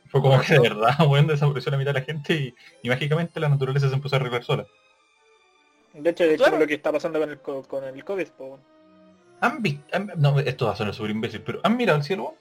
Fue 0.10 0.22
como 0.22 0.40
que 0.42 0.54
de 0.54 0.60
verdad, 0.60 0.96
weón, 1.08 1.28
desapareció 1.28 1.72
la 1.72 1.78
mitad 1.78 1.94
de 1.94 2.00
la 2.02 2.06
gente 2.06 2.34
y, 2.34 2.56
y 2.84 2.90
mágicamente 2.90 3.40
la 3.40 3.48
naturaleza 3.50 3.88
se 3.88 3.96
empezó 3.96 4.18
a 4.18 4.20
arreglar 4.20 4.44
sola. 4.44 4.66
De 5.94 6.10
hecho, 6.10 6.26
es 6.26 6.36
Claro. 6.38 6.60
lo 6.60 6.68
que 6.68 6.74
está 6.74 6.92
pasando 6.92 7.20
con 7.22 7.30
el, 7.30 7.40
co- 7.40 7.64
con 7.64 7.84
el 7.86 8.04
COVID, 8.04 8.28
po. 8.38 8.60
¿Han 9.40 9.62
visto? 9.62 9.82
han- 9.96 10.12
no, 10.18 10.38
esto 10.42 10.66
va 10.66 10.74
a 10.74 10.76
sonar 10.76 10.94
súper 10.94 11.12
imbécil, 11.12 11.42
pero 11.42 11.62
¿han 11.64 11.78
mirado 11.78 11.98
el 12.00 12.04
cielo? 12.04 12.36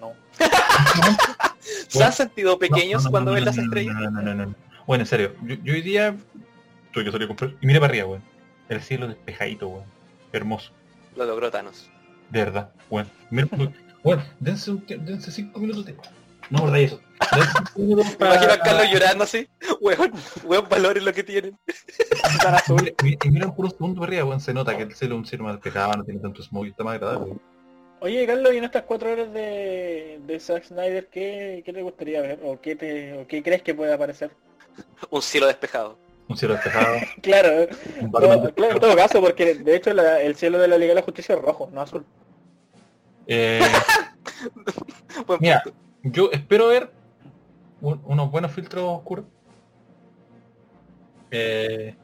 No. 0.00 0.12
¿Se 1.88 2.04
han 2.04 2.12
sentido 2.12 2.58
pequeños 2.58 2.90
No, 2.90 2.98
no, 2.98 3.04
no, 3.04 3.10
cuando 3.10 3.32
ven 3.32 3.44
las 3.44 3.58
estrellas? 3.58 3.94
No, 3.94 4.10
no, 4.10 4.22
no, 4.22 4.34
no, 4.34 4.46
no. 4.46 4.54
Bueno, 4.86 5.02
en 5.02 5.06
serio, 5.06 5.34
yo, 5.42 5.56
yo 5.62 5.74
hoy 5.74 5.82
día 5.82 6.16
tuve 6.92 7.04
que 7.04 7.12
salir 7.12 7.24
a 7.24 7.28
comprar 7.28 7.54
y 7.60 7.66
mira 7.66 7.80
para 7.80 7.90
arriba, 7.90 8.06
weón. 8.06 8.22
El 8.68 8.80
cielo 8.82 9.06
despejadito, 9.08 9.68
weón. 9.68 9.84
Hermoso. 10.32 10.72
Lo 11.16 11.24
logró 11.24 11.50
Thanos. 11.50 11.90
De 12.30 12.44
verdad, 12.44 12.70
weón. 12.90 13.08
Mira, 13.30 13.48
weón, 14.02 14.22
dense, 14.40 14.70
un 14.70 14.84
dense 14.86 15.30
cinco 15.30 15.60
minutos 15.60 15.86
de... 15.86 15.96
No 16.50 16.60
borra 16.60 16.78
eso. 16.78 17.00
Me 17.76 17.84
imagino 17.84 18.52
a 18.52 18.58
Carlos 18.58 18.86
llorando 18.92 19.24
así. 19.24 19.48
Weón, 19.80 20.12
weón, 20.44 20.68
valores 20.68 21.02
lo 21.02 21.12
que 21.12 21.24
tienen. 21.24 21.58
Y 23.02 23.16
por 23.16 23.64
un 23.64 23.70
segundo 23.70 24.00
para 24.00 24.10
arriba, 24.10 24.24
weón, 24.24 24.40
se 24.40 24.54
nota 24.54 24.76
que 24.76 24.84
el 24.84 24.94
cielo 24.94 25.16
es 25.16 25.18
un 25.20 25.26
cielo 25.26 25.44
más 25.44 25.54
despejado, 25.54 25.94
no 25.94 26.04
tiene 26.04 26.20
tanto 26.20 26.42
smoke, 26.42 26.68
está 26.68 26.84
más 26.84 26.94
agradable. 26.94 27.36
Oye, 28.06 28.24
Carlos, 28.24 28.54
y 28.54 28.58
en 28.58 28.64
estas 28.64 28.84
cuatro 28.84 29.10
horas 29.10 29.32
de, 29.32 30.20
de 30.24 30.38
Zack 30.38 30.62
Snyder, 30.64 31.08
¿qué, 31.08 31.60
¿qué 31.66 31.72
te 31.72 31.82
gustaría 31.82 32.20
ver? 32.20 32.38
¿O 32.44 32.60
qué, 32.60 32.76
te, 32.76 33.14
o 33.18 33.26
qué 33.26 33.42
crees 33.42 33.62
que 33.62 33.74
puede 33.74 33.92
aparecer? 33.92 34.30
Un 35.10 35.20
cielo 35.22 35.48
despejado. 35.48 35.98
Un 36.28 36.36
cielo 36.36 36.54
despejado. 36.54 36.94
Claro, 37.20 37.66
no, 38.00 38.08
Batman 38.10 38.52
claro, 38.54 38.74
en 38.74 38.80
todo 38.80 38.94
caso, 38.94 39.20
porque 39.20 39.54
de 39.56 39.74
hecho 39.74 39.92
la- 39.92 40.20
el 40.22 40.36
cielo 40.36 40.58
de 40.60 40.68
la 40.68 40.78
Liga 40.78 40.90
de 40.90 41.00
la 41.00 41.02
Justicia 41.02 41.34
es 41.34 41.42
rojo, 41.42 41.68
no 41.72 41.80
azul. 41.80 42.04
Eh, 43.26 43.58
Mira. 45.40 45.64
yo 46.04 46.30
espero 46.30 46.68
ver 46.68 46.88
un- 47.80 48.00
unos 48.04 48.30
buenos 48.30 48.52
filtros 48.52 48.84
oscuros. 48.84 49.24
Eh, 51.32 51.96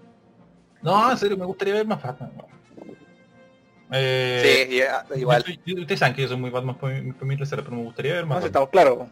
no, 0.82 1.12
en 1.12 1.16
serio, 1.16 1.36
me 1.36 1.44
gustaría 1.44 1.74
ver 1.74 1.86
más 1.86 2.02
Batman. 2.02 2.32
Eh, 3.93 4.66
Sí, 4.70 4.77
ya, 4.78 5.05
igual. 5.16 5.43
soy- 5.44 5.60
ustedes 5.81 6.01
saben 6.01 6.14
que 6.14 6.23
yo 6.23 6.28
soy 6.28 6.39
muy 6.39 6.51
Batman 6.51 6.78
por 6.78 6.90
mi, 6.93 7.12
por 7.12 7.27
mi 7.28 7.36
pero 7.36 7.70
me 7.70 7.82
gustaría 7.82 8.14
ver 8.14 8.23
No 8.23 8.28
más. 8.28 8.36
Batman. 8.36 8.47
estamos 8.48 8.69
claros. 8.70 9.09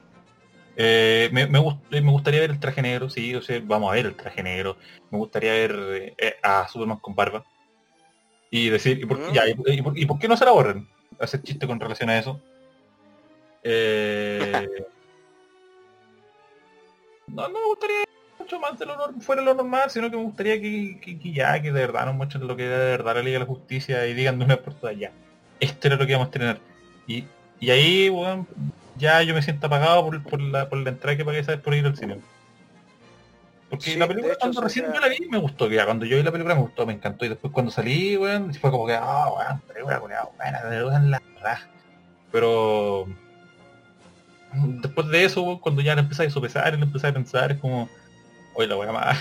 Eh, 0.76 1.28
me, 1.32 1.46
me, 1.46 1.58
gust- 1.58 1.80
me 1.90 2.10
gustaría 2.10 2.40
ver 2.40 2.50
el 2.50 2.58
traje 2.60 2.80
negro, 2.80 3.10
sí, 3.10 3.34
o 3.34 3.42
sea, 3.42 3.60
vamos 3.62 3.90
a 3.90 3.94
ver 3.94 4.06
el 4.06 4.16
traje 4.16 4.42
negro. 4.42 4.76
Me 5.10 5.18
gustaría 5.18 5.52
ver 5.52 6.14
eh, 6.16 6.36
a 6.42 6.66
Superman 6.68 6.98
con 6.98 7.14
barba. 7.14 7.44
Y 8.50 8.68
decir, 8.70 8.98
¿y 9.00 9.04
por, 9.06 9.18
Mm. 9.18 9.32
ya, 9.32 9.46
y, 9.48 9.54
y 9.66 9.82
por, 9.82 9.98
y 9.98 10.06
por 10.06 10.18
qué 10.18 10.28
no 10.28 10.36
se 10.36 10.44
la 10.44 10.52
borren? 10.52 10.88
Hacer 11.18 11.42
chiste 11.42 11.66
con 11.66 11.78
relación 11.78 12.08
a 12.08 12.18
eso. 12.18 12.40
Eh, 13.62 14.66
no, 17.26 17.42
no 17.42 17.58
me 17.60 17.66
gustaría 17.66 18.04
mucho 18.50 18.60
más 18.60 18.78
de 18.78 18.86
lo 18.86 19.12
fuera 19.20 19.42
de 19.42 19.46
lo 19.46 19.54
normal, 19.54 19.90
sino 19.90 20.10
que 20.10 20.16
me 20.16 20.22
gustaría 20.22 20.60
que, 20.60 20.98
que- 21.00 21.18
que 21.18 21.32
ya, 21.32 21.60
que 21.62 21.72
de 21.72 21.80
verdad 21.80 22.06
nos 22.06 22.14
muestren 22.16 22.46
lo 22.46 22.56
que 22.56 22.64
de 22.64 22.76
verdad 22.76 23.14
la 23.14 23.22
Liga 23.22 23.34
de 23.38 23.44
la 23.44 23.46
Justicia 23.46 24.06
y 24.06 24.14
digan 24.14 24.38
de 24.38 24.44
una 24.44 24.56
por 24.56 24.74
todas 24.74 24.96
ya. 24.98 25.12
Esto 25.60 25.86
era 25.88 25.96
lo 25.96 26.04
que 26.06 26.12
íbamos 26.12 26.28
a 26.28 26.30
tener. 26.30 26.60
Y, 27.06 27.24
y 27.60 27.70
ahí, 27.70 28.08
weón, 28.10 28.46
ya 28.96 29.22
yo 29.22 29.34
me 29.34 29.42
siento 29.42 29.66
apagado 29.66 30.04
por, 30.04 30.22
por 30.24 30.40
la, 30.40 30.68
por 30.68 30.78
la 30.78 30.90
entrada 30.90 31.16
que 31.16 31.24
pagué 31.24 31.44
¿sabes? 31.44 31.60
por 31.60 31.74
ir 31.74 31.86
al 31.86 31.96
cine. 31.96 32.18
Porque 33.68 33.84
Sí, 33.92 33.96
la 33.98 34.08
película 34.08 34.32
hecho, 34.32 34.40
cuando 34.40 34.60
recién 34.62 34.86
sea- 34.86 34.94
yo 34.94 35.00
la 35.00 35.08
vi 35.08 35.28
me 35.30 35.38
gustó, 35.38 35.68
que 35.68 35.76
ya 35.76 35.84
cuando 35.84 36.04
yo 36.04 36.16
vi 36.16 36.22
la 36.24 36.32
película 36.32 36.54
me 36.56 36.62
gustó, 36.62 36.86
me 36.86 36.92
encantó 36.92 37.24
y 37.24 37.28
después 37.28 37.52
cuando 37.52 37.70
salí, 37.70 38.16
weón, 38.16 38.52
fue 38.54 38.70
como 38.70 38.86
que, 38.86 38.94
ah, 38.94 39.28
weón, 39.36 39.60
película 39.60 40.00
culiao, 40.00 40.32
buena, 40.36 40.60
me 40.68 40.82
gustan 40.82 41.10
la 41.10 41.22
raja. 41.40 41.68
Pero 42.32 43.06
después 44.52 45.06
de 45.08 45.24
eso, 45.24 45.60
cuando 45.62 45.82
ya 45.82 45.94
le 45.94 46.00
empecé 46.00 46.24
a 46.24 46.30
sopesar 46.30 46.74
y 46.74 46.78
le 46.78 46.82
empecé 46.84 47.06
a 47.06 47.12
pensar, 47.12 47.52
es 47.52 47.58
como, 47.58 47.88
la 48.66 48.76
weá 48.76 48.92
más. 48.92 49.18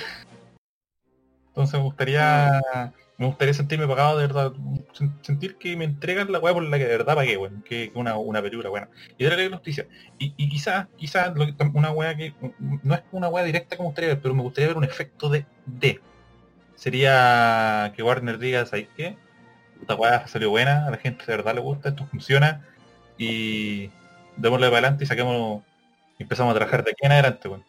Entonces 1.50 1.80
me 1.80 1.86
gustaría 1.86 2.62
me 3.18 3.26
gustaría 3.26 3.54
sentirme 3.54 3.86
pagado 3.86 4.18
de 4.18 4.28
verdad, 4.28 4.54
sen- 4.94 5.14
sentir 5.22 5.58
que 5.58 5.76
me 5.76 5.84
entregan 5.84 6.32
la 6.32 6.40
weá 6.40 6.54
por 6.54 6.64
la 6.64 6.78
que 6.78 6.86
de 6.86 6.98
verdad 6.98 7.16
pagué, 7.16 7.36
weón, 7.36 7.62
que 7.64 7.92
una, 7.94 8.16
una 8.16 8.42
película 8.42 8.70
buena. 8.70 8.88
Y 9.18 9.26
de 9.26 9.50
la 9.50 9.58
justicia. 9.58 9.88
Y, 10.18 10.34
y 10.38 10.48
quizás, 10.48 10.88
quizás 10.96 11.34
una 11.74 11.92
weá 11.92 12.16
que 12.16 12.34
no 12.60 12.96
es 12.96 13.02
una 13.12 13.28
weá 13.28 13.44
directa 13.44 13.76
me 13.78 13.84
gustaría 13.84 14.12
ver, 14.12 14.22
pero 14.22 14.34
me 14.34 14.42
gustaría 14.42 14.70
ver 14.70 14.78
un 14.78 14.86
efecto 14.86 15.28
de 15.28 15.46
D. 15.66 16.00
Sería 16.76 17.92
que 17.94 18.04
Warner 18.04 18.40
diga, 18.40 18.66
¿sabes 18.66 18.88
qué? 18.96 19.18
Esta 19.82 19.96
weá 19.96 20.26
salió 20.28 20.50
buena, 20.50 20.88
a 20.88 20.92
la 20.92 20.98
gente 20.98 21.26
de 21.26 21.36
verdad 21.36 21.56
le 21.56 21.62
gusta, 21.62 21.90
esto 21.90 22.08
funciona, 22.08 22.66
y 23.18 23.92
démosle 24.38 24.68
para 24.68 24.78
adelante 24.78 25.04
y 25.04 25.08
saquemos, 25.08 25.62
empezamos 26.20 26.52
a 26.52 26.56
trabajar 26.56 26.86
de 26.86 26.92
aquí 26.92 27.06
en 27.06 27.12
adelante, 27.12 27.50
weón. 27.50 27.69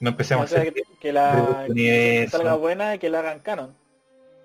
No 0.00 0.10
empecemos 0.10 0.50
O 0.50 0.56
a 0.56 0.60
hacer 0.60 0.72
que, 0.72 0.82
que 0.98 1.12
la 1.12 1.66
que 1.72 2.26
salga 2.30 2.54
buena 2.54 2.94
y 2.94 2.98
que 2.98 3.10
la 3.10 3.20
hagan 3.20 3.40
canon. 3.40 3.74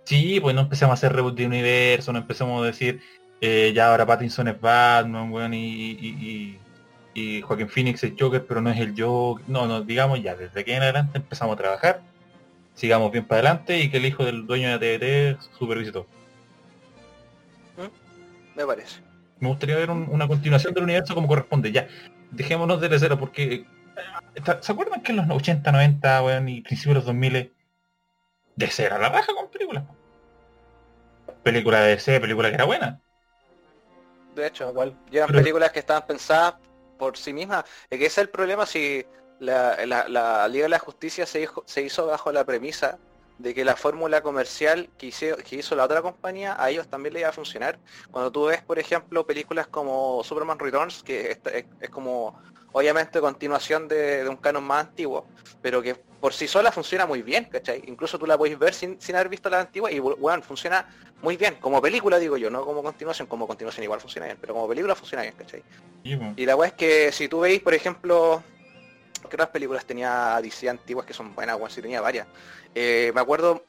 Sí, 0.03 0.39
pues 0.39 0.53
no 0.53 0.61
empecemos 0.61 0.91
a 0.91 0.93
hacer 0.93 1.13
reboot 1.13 1.35
de 1.35 1.45
universo, 1.47 2.11
no 2.13 2.19
empecemos 2.19 2.61
a 2.61 2.65
decir 2.65 3.01
eh, 3.41 3.71
ya 3.73 3.89
ahora 3.89 4.05
Pattinson 4.05 4.47
es 4.49 4.59
Batman, 4.59 5.31
weón, 5.31 5.53
y, 5.53 5.91
y, 5.91 6.59
y, 7.15 7.19
y 7.37 7.41
Joaquin 7.41 7.69
Phoenix 7.69 8.03
es 8.03 8.13
Joker, 8.19 8.45
pero 8.45 8.61
no 8.61 8.69
es 8.69 8.79
el 8.79 8.93
Joker. 9.01 9.45
No, 9.47 9.65
no, 9.65 9.81
digamos 9.81 10.21
ya, 10.21 10.35
desde 10.35 10.59
aquí 10.59 10.71
en 10.73 10.83
adelante 10.83 11.17
empezamos 11.17 11.53
a 11.55 11.57
trabajar, 11.57 12.01
sigamos 12.75 13.11
bien 13.11 13.25
para 13.25 13.39
adelante 13.39 13.79
y 13.79 13.89
que 13.89 13.97
el 13.97 14.05
hijo 14.05 14.23
del 14.25 14.45
dueño 14.45 14.77
de 14.77 14.99
TVT 15.37 15.57
supervise 15.57 15.91
todo. 15.91 16.05
Me 18.55 18.65
parece. 18.65 18.99
Me 19.39 19.49
gustaría 19.49 19.75
ver 19.75 19.89
un- 19.89 20.07
una 20.09 20.27
continuación 20.27 20.73
del 20.73 20.83
universo 20.83 21.13
como 21.13 21.27
corresponde, 21.27 21.71
ya. 21.71 21.87
Dejémonos 22.31 22.79
de 22.81 22.99
cero 22.99 23.17
porque... 23.19 23.65
¿Se 24.61 24.71
acuerdan 24.71 25.01
que 25.01 25.11
en 25.11 25.17
los 25.17 25.29
80, 25.29 25.71
90, 25.71 26.23
weón, 26.23 26.49
y 26.49 26.61
principios 26.61 26.93
de 26.93 26.99
los 26.99 27.05
2000 27.05 27.53
de 28.55 28.67
cero 28.67 28.95
a 28.95 28.99
la 28.99 29.09
raja 29.09 29.33
con 29.33 29.49
películas? 29.49 29.83
Película 31.43 31.79
de 31.81 31.89
DC, 31.95 32.19
película 32.19 32.49
que 32.49 32.55
era 32.55 32.65
buena. 32.65 32.99
De 34.35 34.47
hecho, 34.47 34.69
Igual. 34.69 34.97
llevan 35.09 35.27
Pero- 35.27 35.39
películas 35.39 35.71
que 35.71 35.79
estaban 35.79 36.05
pensadas 36.05 36.55
por 36.97 37.17
sí 37.17 37.33
mismas. 37.33 37.65
Es 37.89 37.99
que 37.99 38.05
ese 38.05 38.21
es 38.21 38.25
el 38.27 38.29
problema 38.29 38.65
si 38.65 39.05
la, 39.39 39.85
la- 39.85 40.07
la 40.07 40.47
Liga 40.47 40.63
de 40.63 40.69
la 40.69 40.79
Justicia 40.79 41.25
se 41.25 41.41
hizo, 41.41 41.63
se 41.65 41.81
hizo 41.81 42.07
bajo 42.07 42.31
la 42.31 42.43
premisa 42.45 42.97
de 43.37 43.53
que 43.53 43.65
la 43.65 43.75
fórmula 43.75 44.21
comercial 44.21 44.89
que 44.97 45.07
hizo, 45.07 45.35
que 45.37 45.57
hizo 45.57 45.75
la 45.75 45.83
otra 45.83 46.01
compañía 46.01 46.55
a 46.57 46.69
ellos 46.69 46.87
también 46.87 47.13
le 47.13 47.19
iba 47.21 47.29
a 47.29 47.33
funcionar. 47.33 47.77
Cuando 48.11 48.31
tú 48.31 48.45
ves, 48.45 48.61
por 48.61 48.79
ejemplo, 48.79 49.25
películas 49.25 49.67
como 49.67 50.23
Superman 50.23 50.57
Returns, 50.59 51.03
que 51.03 51.31
es, 51.31 51.39
es- 51.53 51.65
es 51.81 51.89
como 51.89 52.39
obviamente 52.77 53.21
continuación 53.21 53.87
de, 53.87 54.23
de 54.23 54.29
un 54.29 54.35
canon 54.35 54.63
más 54.65 54.87
antiguo, 54.87 55.25
pero 55.61 55.81
que 55.81 55.95
por 55.95 56.33
sí 56.33 56.45
sola 56.45 56.73
funciona 56.73 57.05
muy 57.05 57.21
bien, 57.21 57.45
¿cachai? 57.45 57.81
Incluso 57.87 58.19
tú 58.19 58.25
la 58.25 58.37
puedes 58.37 58.59
ver 58.59 58.73
sin, 58.73 58.99
sin 58.99 59.15
haber 59.15 59.29
visto 59.29 59.49
la 59.49 59.61
antigua 59.61 59.89
y 59.91 59.99
bueno, 59.99 60.43
funciona 60.43 60.85
muy 61.21 61.37
bien. 61.37 61.55
Como 61.61 61.81
película 61.81 62.19
digo 62.19 62.35
yo, 62.35 62.49
no 62.49 62.65
como 62.65 62.83
continuación, 62.83 63.27
como 63.29 63.47
continuación 63.47 63.85
igual 63.85 64.01
funciona 64.01 64.25
bien, 64.25 64.37
pero 64.41 64.53
como 64.53 64.67
película 64.67 64.93
funciona 64.93 65.21
bien, 65.21 65.35
¿cachai? 65.37 65.63
Sí. 66.03 66.19
Y 66.35 66.45
la 66.45 66.57
weá 66.57 66.67
es 66.69 66.73
que 66.73 67.11
si 67.13 67.29
tú 67.29 67.39
veis, 67.39 67.61
por 67.61 67.73
ejemplo, 67.73 68.43
¿qué 69.21 69.27
otras 69.35 69.49
películas 69.49 69.85
tenía 69.85 70.37
DC 70.41 70.67
antiguas 70.67 71.05
que 71.05 71.13
son 71.13 71.33
buenas? 71.33 71.57
Bueno, 71.57 71.73
sí 71.73 71.81
tenía 71.81 72.01
varias. 72.01 72.27
Eh, 72.73 73.11
me 73.15 73.21
acuerdo, 73.21 73.63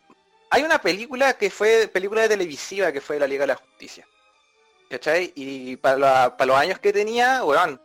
hay 0.51 0.63
una 0.65 0.81
película 0.81 1.35
que 1.35 1.49
fue 1.51 1.89
película 1.93 2.23
de 2.23 2.29
televisiva 2.31 2.91
que 2.91 3.01
fue 3.01 3.21
La 3.21 3.27
Liga 3.29 3.43
de 3.43 3.49
la 3.49 3.57
Justicia. 3.57 4.05
¿Cachai? 4.91 5.33
Y 5.37 5.77
para, 5.77 5.97
la- 5.99 6.37
para 6.37 6.47
los 6.49 6.57
años 6.57 6.79
que 6.81 6.93
tenía, 6.93 7.45
weón, 7.45 7.81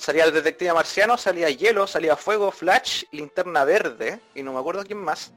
salía 0.00 0.24
el 0.24 0.32
detective 0.32 0.72
marciano, 0.72 1.18
salía 1.18 1.50
hielo, 1.50 1.86
salía 1.86 2.16
fuego, 2.16 2.50
flash, 2.50 3.04
linterna 3.12 3.64
verde, 3.64 4.18
y 4.34 4.42
no 4.42 4.54
me 4.54 4.58
acuerdo 4.58 4.82
quién 4.82 4.98
más. 4.98 5.30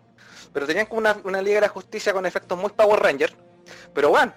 Pero 0.53 0.65
tenían 0.65 0.85
como 0.85 0.99
una, 0.99 1.17
una 1.25 1.41
Liga 1.41 1.55
de 1.55 1.61
la 1.61 1.67
Justicia 1.67 2.13
con 2.13 2.25
efectos 2.25 2.57
muy 2.57 2.71
Power 2.71 3.01
Ranger. 3.01 3.35
Pero 3.93 4.09
bueno, 4.09 4.33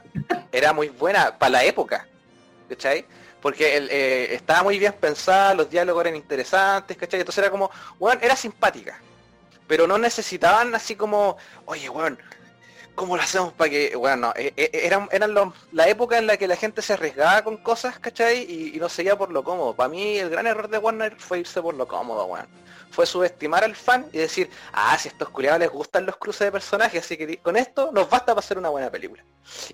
era 0.51 0.73
muy 0.73 0.89
buena 0.89 1.39
para 1.39 1.51
la 1.51 1.65
época. 1.65 2.09
¿Cachai? 2.69 3.07
Porque 3.41 3.77
eh, 3.77 4.35
estaba 4.35 4.65
muy 4.65 4.81
bien 4.81 4.95
pensada, 4.95 5.55
los 5.55 5.71
diálogos 5.71 6.03
eran 6.03 6.17
interesantes, 6.17 6.97
¿cachai? 6.97 7.21
Entonces 7.21 7.39
era 7.39 7.51
como, 7.51 7.71
weón, 8.01 8.19
era 8.21 8.35
simpática. 8.35 9.01
Pero 9.69 9.87
no 9.87 9.97
necesitaban 9.97 10.75
así 10.75 10.97
como, 10.97 11.37
oye, 11.67 11.89
weón, 11.89 12.19
¿cómo 12.97 13.17
lo 13.17 13.23
hacemos 13.23 13.53
para 13.53 13.71
que, 13.71 13.95
weón, 13.95 14.23
no, 14.23 14.33
eh, 14.35 14.53
eh, 14.57 14.71
eran, 14.73 15.09
eran 15.13 15.35
la 15.71 15.89
época 15.89 16.19
en 16.19 16.27
la 16.27 16.37
que 16.37 16.49
la 16.49 16.57
gente 16.57 16.83
se 16.83 16.95
arriesgaba 16.95 17.45
con 17.45 17.59
cosas, 17.59 17.99
¿cachai? 18.01 18.43
Y, 18.75 18.81
no 18.81 18.89
seguía 18.89 19.17
por 19.17 19.31
lo 19.31 19.45
cómodo. 19.45 19.75
Para 19.75 19.89
mí 19.89 20.19
el 20.19 20.31
gran 20.31 20.47
error 20.47 20.69
de 20.69 20.79
Warner 20.79 21.15
fue 21.21 21.41
irse 21.41 21.63
por 21.63 21.75
lo 21.75 21.87
cómodo, 21.87 22.25
weón. 22.25 22.49
Fue 22.91 23.07
subestimar 23.07 23.63
al 23.63 23.77
fan 23.77 24.09
y 24.13 24.19
decir, 24.19 24.51
ah, 24.73 24.97
si 24.99 25.09
a 25.09 25.13
estos 25.13 25.29
culiados 25.29 25.61
les 25.61 25.71
gustan 25.71 26.07
los 26.07 26.17
cruces 26.17 26.47
de 26.47 26.53
personajes, 26.53 27.05
así 27.05 27.17
que 27.17 27.37
con 27.39 27.57
esto 27.57 27.93
nos 27.93 28.09
basta 28.09 28.27
para 28.27 28.41
hacer 28.41 28.59
una 28.59 28.71
buena 28.71 28.91
película. 28.91 29.23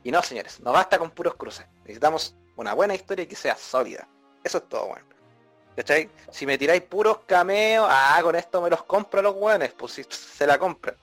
Y 0.03 0.11
no, 0.11 0.23
señores, 0.23 0.61
no 0.61 0.73
basta 0.73 0.99
con 0.99 1.11
puros 1.11 1.37
cruces. 1.37 1.67
Necesitamos 1.83 2.35
una 2.57 2.75
buena 2.75 2.95
historia 2.95 3.27
que 3.27 3.37
sea 3.37 3.57
sólida. 3.57 4.07
Eso 4.43 4.59
es 4.59 4.69
todo, 4.69 4.87
weón. 4.87 5.13
¿Cachai? 5.77 6.11
Si 6.31 6.45
me 6.45 6.59
tiráis 6.59 6.83
puros 6.83 7.21
cameos, 7.27 7.87
ah, 7.89 8.19
con 8.23 8.35
esto 8.35 8.61
me 8.61 8.69
los 8.69 8.83
compro 8.83 9.23
los 9.23 9.35
weones, 9.37 9.73
pues 9.73 9.93
si 9.93 10.05
se 10.11 10.47
la 10.47 10.59
compran. 10.59 10.97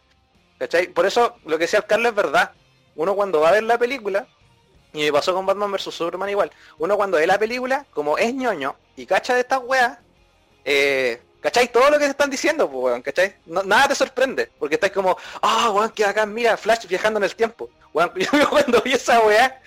¿Cachai? 0.60 0.88
Por 0.88 1.06
eso 1.06 1.38
lo 1.46 1.58
que 1.58 1.64
decía 1.64 1.80
el 1.80 1.86
Carlos 1.86 2.10
es 2.10 2.16
verdad. 2.16 2.52
Uno 2.96 3.16
cuando 3.16 3.40
va 3.40 3.50
a 3.50 3.54
ver 3.54 3.64
la 3.64 3.78
película, 3.78 4.28
y 4.94 5.04
me 5.04 5.12
pasó 5.12 5.34
con 5.34 5.46
Batman 5.46 5.72
vs 5.72 5.94
Superman 5.94 6.30
igual, 6.30 6.52
uno 6.78 6.98
cuando 6.98 7.18
ve 7.18 7.26
la 7.26 7.40
película, 7.40 7.86
como 7.94 8.18
es 8.18 8.34
ñoño 8.34 8.76
y 8.96 9.06
cacha 9.06 9.36
de 9.36 9.42
estas 9.42 9.62
weas, 9.64 9.98
eh, 10.66 11.22
¿cachai? 11.42 11.72
Todo 11.72 11.90
lo 11.90 11.98
que 11.98 12.06
te 12.06 12.12
están 12.12 12.30
diciendo, 12.30 12.70
pues 12.70 12.84
weón, 12.84 13.02
¿cachai? 13.02 13.36
Nada 13.46 13.88
te 13.88 13.96
sorprende, 13.96 14.52
porque 14.60 14.76
estáis 14.76 14.92
como, 14.92 15.18
ah, 15.42 15.72
weón, 15.72 15.92
que 15.92 16.04
acá, 16.04 16.26
mira, 16.26 16.58
Flash 16.58 16.88
viajando 16.88 17.20
en 17.20 17.24
el 17.24 17.36
tiempo. 17.36 17.70
Yo 18.16 18.50
cuando 18.50 18.82
vi 18.82 18.94
esa 18.94 19.22
wea, 19.22 19.62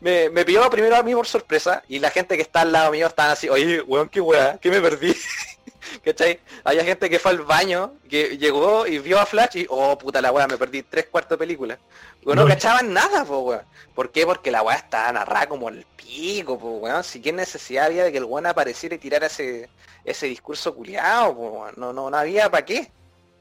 me, 0.00 0.30
me 0.30 0.44
pilló 0.44 0.68
primero 0.70 0.96
a 0.96 1.02
mí 1.02 1.14
por 1.14 1.26
sorpresa, 1.26 1.82
y 1.88 1.98
la 1.98 2.10
gente 2.10 2.36
que 2.36 2.42
está 2.42 2.62
al 2.62 2.72
lado 2.72 2.92
mío 2.92 3.08
estaban 3.08 3.32
así, 3.32 3.48
oye, 3.48 3.82
weón, 3.82 4.08
qué 4.08 4.20
wea, 4.20 4.58
que 4.58 4.70
me 4.70 4.80
perdí. 4.80 5.14
¿Cachai? 6.02 6.40
Había 6.64 6.84
gente 6.84 7.10
que 7.10 7.18
fue 7.18 7.32
al 7.32 7.42
baño, 7.42 7.94
que 8.08 8.36
llegó 8.38 8.86
y 8.86 8.98
vio 8.98 9.18
a 9.18 9.26
Flash 9.26 9.56
y, 9.56 9.66
oh 9.68 9.96
puta 9.98 10.20
la 10.20 10.32
weá, 10.32 10.46
me 10.46 10.56
perdí 10.56 10.82
tres 10.82 11.06
cuartos 11.06 11.30
de 11.30 11.38
película. 11.38 11.78
Bueno, 12.22 12.42
no 12.42 12.48
cachaban 12.48 12.92
nada, 12.92 13.24
po 13.24 13.40
weón. 13.40 13.62
¿Por 13.94 14.10
qué? 14.10 14.24
Porque 14.26 14.50
la 14.50 14.62
weá 14.62 14.76
estaba 14.76 15.12
narrada 15.12 15.46
como 15.48 15.68
el 15.68 15.84
pico, 15.96 16.58
po 16.58 16.78
weón. 16.78 17.04
Si 17.04 17.20
qué 17.20 17.32
necesidad 17.32 17.86
había 17.86 18.04
de 18.04 18.12
que 18.12 18.18
el 18.18 18.24
weón 18.24 18.46
apareciera 18.46 18.94
y 18.94 18.98
tirara 18.98 19.26
ese, 19.26 19.68
ese 20.04 20.26
discurso 20.26 20.74
culiado, 20.74 21.34
po 21.34 21.42
weón. 21.48 21.74
No, 21.76 21.92
no, 21.92 22.10
no 22.10 22.16
había 22.16 22.50
para 22.50 22.64
qué. 22.64 22.90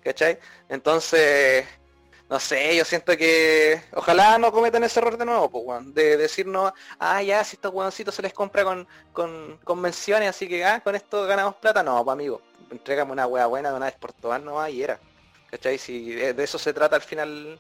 ¿Cachai? 0.04 0.38
Entonces, 0.68 1.66
no 2.34 2.40
sé, 2.40 2.76
yo 2.76 2.84
siento 2.84 3.16
que 3.16 3.80
ojalá 3.94 4.40
no 4.40 4.52
cometan 4.52 4.84
ese 4.84 5.00
error 5.00 5.18
de 5.18 5.26
nuevo, 5.26 5.52
pues, 5.52 5.64
weón, 5.68 5.94
de 5.94 6.18
decirnos, 6.18 6.74
ah, 6.98 7.22
ya, 7.22 7.44
si 7.44 7.58
estos 7.58 7.72
weoncitos 7.72 8.16
se 8.16 8.24
les 8.24 8.34
compra 8.34 8.64
con, 8.64 8.88
con, 9.12 9.60
con 9.64 9.80
menciones, 9.80 10.30
así 10.30 10.48
que, 10.48 10.66
ah, 10.66 10.82
con 10.82 10.96
esto 10.96 11.28
ganamos 11.28 11.54
plata, 11.58 11.84
no, 11.84 12.04
pues, 12.04 12.12
amigo, 12.12 12.42
entrégame 12.72 13.12
una 13.12 13.28
wea 13.28 13.46
buena 13.46 13.70
de 13.70 13.76
una 13.76 13.86
vez 13.86 13.94
por 14.00 14.14
todas 14.14 14.42
nomás 14.42 14.72
y 14.72 14.82
era, 14.82 15.00
¿cachai? 15.52 15.78
Si 15.78 16.10
de, 16.10 16.34
de 16.34 16.44
eso 16.44 16.58
se 16.58 16.74
trata 16.74 16.96
al 16.96 17.04
final 17.04 17.60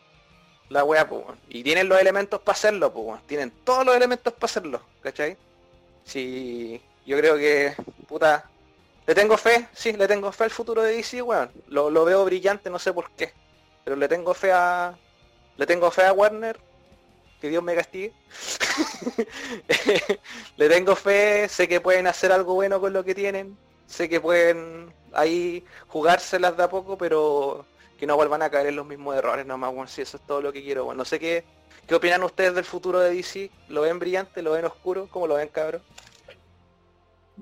la 0.69 0.83
wea, 0.83 1.07
pues, 1.07 1.23
weón. 1.23 1.39
y 1.49 1.61
tienen 1.61 1.87
los 1.87 2.01
elementos 2.01 2.41
para 2.41 2.55
hacerlo, 2.55 2.91
pues, 2.91 3.05
weón. 3.05 3.21
tienen 3.27 3.51
todos 3.63 3.85
los 3.85 3.95
elementos 3.95 4.33
para 4.33 4.45
hacerlo, 4.45 4.81
¿cachai? 5.01 5.37
Si 6.03 6.81
yo 7.05 7.15
creo 7.19 7.37
que, 7.37 7.75
puta, 8.07 8.49
le 9.05 9.13
tengo 9.13 9.37
fe, 9.37 9.67
sí, 9.71 9.93
le 9.93 10.07
tengo 10.07 10.31
fe 10.31 10.45
al 10.45 10.49
futuro 10.49 10.81
de 10.81 10.95
DC, 10.95 11.21
weón, 11.21 11.51
lo, 11.67 11.91
lo 11.91 12.05
veo 12.05 12.25
brillante, 12.25 12.71
no 12.71 12.79
sé 12.79 12.91
por 12.91 13.11
qué 13.11 13.33
pero 13.83 13.95
le 13.95 14.07
tengo 14.07 14.33
fe 14.33 14.51
a 14.51 14.95
le 15.57 15.65
tengo 15.65 15.91
fe 15.91 16.03
a 16.03 16.13
Warner 16.13 16.59
que 17.39 17.49
Dios 17.49 17.61
me 17.61 17.75
castigue. 17.75 18.13
Le 20.57 20.69
tengo 20.69 20.95
fe 20.95 21.49
sé 21.49 21.67
que 21.67 21.81
pueden 21.81 22.07
hacer 22.07 22.31
algo 22.31 22.53
bueno 22.53 22.79
con 22.79 22.93
lo 22.93 23.03
que 23.03 23.13
tienen 23.13 23.57
sé 23.85 24.07
que 24.07 24.21
pueden 24.21 24.93
ahí 25.11 25.63
jugárselas 25.87 26.55
de 26.57 26.63
a 26.63 26.69
poco 26.69 26.97
pero 26.97 27.65
que 27.99 28.07
no 28.07 28.15
vuelvan 28.15 28.41
a 28.41 28.49
caer 28.49 28.67
en 28.67 28.77
los 28.77 28.85
mismos 28.85 29.15
errores 29.15 29.45
nomás 29.45 29.73
bueno, 29.73 29.89
si 29.89 30.01
eso 30.01 30.17
es 30.17 30.25
todo 30.25 30.41
lo 30.41 30.53
que 30.53 30.63
quiero 30.63 30.85
bueno, 30.85 30.99
no 30.99 31.05
sé 31.05 31.19
qué 31.19 31.43
qué 31.85 31.95
opinan 31.95 32.23
ustedes 32.23 32.55
del 32.55 32.65
futuro 32.65 32.99
de 32.99 33.13
DC 33.13 33.51
lo 33.67 33.81
ven 33.81 33.99
brillante 33.99 34.41
lo 34.41 34.51
ven 34.53 34.65
oscuro 34.65 35.07
cómo 35.11 35.27
lo 35.27 35.35
ven 35.35 35.49
cabrón 35.49 35.81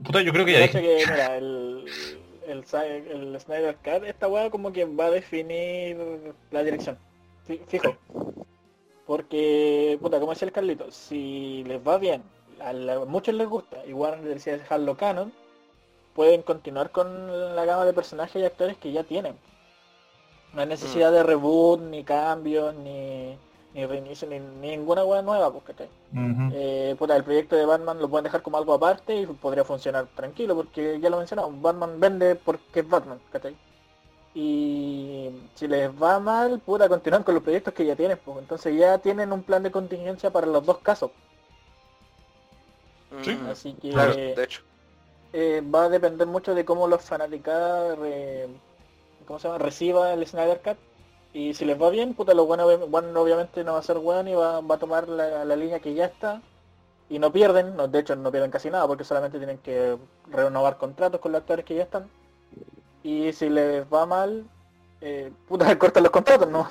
Puta, 0.03 0.21
yo 0.21 0.31
creo 0.31 0.45
que 0.45 0.53
ya 0.53 0.59
De 0.59 0.65
hecho 0.65 0.77
dije. 0.79 0.97
que, 0.97 1.11
mira, 1.11 1.37
el, 1.37 1.85
el, 2.51 2.63
el 3.07 3.39
Snyder 3.39 3.75
Cut, 3.77 4.03
esta 4.05 4.27
weá 4.27 4.49
como 4.49 4.71
que 4.71 4.85
va 4.85 5.05
a 5.05 5.11
definir 5.11 5.97
la 6.51 6.63
dirección. 6.63 6.97
Fi- 7.45 7.61
Fijo. 7.67 7.95
Porque, 9.05 9.97
puta, 10.01 10.19
como 10.19 10.31
decía 10.31 10.45
el 10.45 10.51
Carlito, 10.51 10.91
si 10.91 11.63
les 11.65 11.85
va 11.85 11.97
bien, 11.97 12.23
a, 12.59 12.71
la- 12.73 12.93
a 12.95 13.05
muchos 13.05 13.33
les 13.35 13.47
gusta, 13.47 13.85
y 13.85 13.93
Warner 13.93 14.23
decide 14.35 14.59
dejarlo 14.59 14.95
canon, 14.95 15.33
pueden 16.13 16.41
continuar 16.43 16.91
con 16.91 17.55
la 17.55 17.65
gama 17.65 17.85
de 17.85 17.93
personajes 17.93 18.41
y 18.41 18.45
actores 18.45 18.77
que 18.77 18.91
ya 18.91 19.03
tienen. 19.03 19.35
No 20.53 20.61
hay 20.61 20.67
necesidad 20.67 21.11
de 21.11 21.23
reboot, 21.23 21.81
ni 21.81 22.03
cambios, 22.03 22.75
ni, 22.75 23.37
ni 23.73 23.85
reinicio, 23.85 24.27
ni, 24.27 24.39
ni 24.39 24.69
ninguna 24.75 25.03
weá 25.05 25.21
nueva, 25.21 25.51
pues, 25.51 25.63
¿cachai? 25.65 25.89
Ujú. 26.13 26.51
Eh, 26.53 26.95
puta, 26.99 27.15
el 27.15 27.23
proyecto 27.23 27.55
de 27.55 27.65
Batman 27.65 27.99
lo 27.99 28.09
pueden 28.09 28.25
dejar 28.25 28.41
como 28.41 28.57
algo 28.57 28.73
aparte 28.73 29.15
y 29.15 29.25
podría 29.25 29.63
funcionar 29.63 30.07
tranquilo 30.15 30.55
porque 30.55 30.99
ya 30.99 31.09
lo 31.09 31.17
mencionamos, 31.17 31.61
Batman 31.61 31.99
vende 31.99 32.35
porque 32.35 32.81
es 32.81 32.89
Batman, 32.89 33.19
¿cachai? 33.31 33.55
Y 34.33 35.29
si 35.55 35.67
les 35.67 35.89
va 35.91 36.19
mal, 36.19 36.59
puta, 36.59 36.87
continúan 36.87 37.23
con 37.23 37.33
los 37.35 37.43
proyectos 37.43 37.73
que 37.73 37.85
ya 37.85 37.95
tienen, 37.95 38.17
pues 38.23 38.37
entonces 38.39 38.77
ya 38.77 38.97
tienen 38.97 39.31
un 39.33 39.43
plan 39.43 39.61
de 39.63 39.71
contingencia 39.71 40.29
para 40.31 40.47
los 40.47 40.65
dos 40.65 40.77
casos. 40.79 41.11
Sí. 43.23 43.31
Mm, 43.31 43.47
Así 43.49 43.73
que 43.73 43.89
claro 43.91 44.13
de 44.15 44.43
hecho 44.43 44.61
eh, 45.33 45.61
va 45.73 45.85
a 45.85 45.89
depender 45.89 46.27
mucho 46.27 46.53
de 46.55 46.65
cómo 46.65 46.87
los 46.87 47.01
fanaticados 47.01 47.97
re- 47.99 48.47
¿cómo 49.27 49.39
se 49.39 49.47
llama? 49.47 49.57
reciba 49.59 50.13
el 50.13 50.25
Snyder 50.25 50.61
Cut. 50.61 50.77
Y 51.33 51.53
si 51.53 51.65
les 51.65 51.81
va 51.81 51.89
bien, 51.89 52.13
puta, 52.13 52.33
lo 52.33 52.45
bueno, 52.45 52.67
bueno 52.87 53.21
obviamente 53.21 53.63
no 53.63 53.73
va 53.73 53.79
a 53.79 53.83
ser 53.83 53.97
bueno 53.97 54.29
y 54.29 54.33
va, 54.33 54.59
va 54.61 54.75
a 54.75 54.79
tomar 54.79 55.07
la, 55.07 55.45
la 55.45 55.55
línea 55.55 55.79
que 55.79 55.93
ya 55.93 56.05
está. 56.05 56.41
Y 57.09 57.19
no 57.19 57.31
pierden, 57.31 57.75
no, 57.75 57.87
de 57.87 57.99
hecho 57.99 58.15
no 58.15 58.31
pierden 58.31 58.51
casi 58.51 58.69
nada 58.69 58.87
porque 58.87 59.03
solamente 59.03 59.37
tienen 59.37 59.57
que 59.57 59.97
renovar 60.27 60.77
contratos 60.77 61.19
con 61.19 61.31
los 61.31 61.41
actores 61.41 61.65
que 61.65 61.75
ya 61.75 61.83
están. 61.83 62.09
Y 63.03 63.33
si 63.33 63.49
les 63.49 63.85
va 63.91 64.05
mal, 64.05 64.45
eh, 65.01 65.31
puta, 65.47 65.75
cortan 65.79 66.03
los 66.03 66.11
contratos, 66.11 66.49
¿no? 66.49 66.69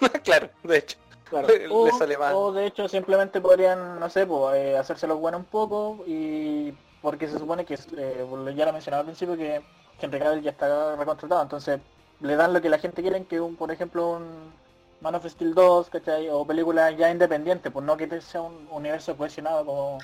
claro 0.24 0.48
de 0.62 0.78
hecho 0.78 0.96
Claro. 1.32 1.48
O, 1.70 1.90
sale 1.96 2.18
mal. 2.18 2.34
o 2.34 2.52
de 2.52 2.66
hecho 2.66 2.88
simplemente 2.88 3.40
podrían, 3.40 3.98
no 3.98 4.10
sé, 4.10 4.26
pues, 4.26 4.54
eh, 4.56 4.76
hacérselo 4.76 5.16
bueno 5.16 5.38
un 5.38 5.44
poco 5.44 6.04
y 6.06 6.74
porque 7.00 7.26
se 7.26 7.38
supone 7.38 7.64
que, 7.64 7.78
eh, 7.96 8.26
ya 8.54 8.66
lo 8.66 8.72
mencionaba 8.72 9.00
al 9.00 9.06
principio, 9.06 9.36
que 9.36 9.62
Henry 9.98 10.18
Cavill 10.18 10.42
ya 10.42 10.50
está 10.50 10.94
recontratado, 10.96 11.42
entonces 11.42 11.80
le 12.22 12.36
dan 12.36 12.52
lo 12.52 12.60
que 12.60 12.68
la 12.68 12.78
gente 12.78 13.02
quiere, 13.02 13.24
que 13.24 13.40
un, 13.40 13.56
por 13.56 13.70
ejemplo, 13.70 14.10
un 14.12 14.52
Man 15.00 15.14
of 15.14 15.26
Steel 15.26 15.54
2, 15.54 15.90
¿cachai? 15.90 16.28
O 16.30 16.44
película 16.46 16.90
ya 16.92 17.10
independiente, 17.10 17.70
pues 17.70 17.84
no 17.84 17.96
que 17.96 18.20
sea 18.20 18.40
un 18.40 18.68
universo 18.70 19.16
cohesionado 19.16 19.64
como 19.66 19.98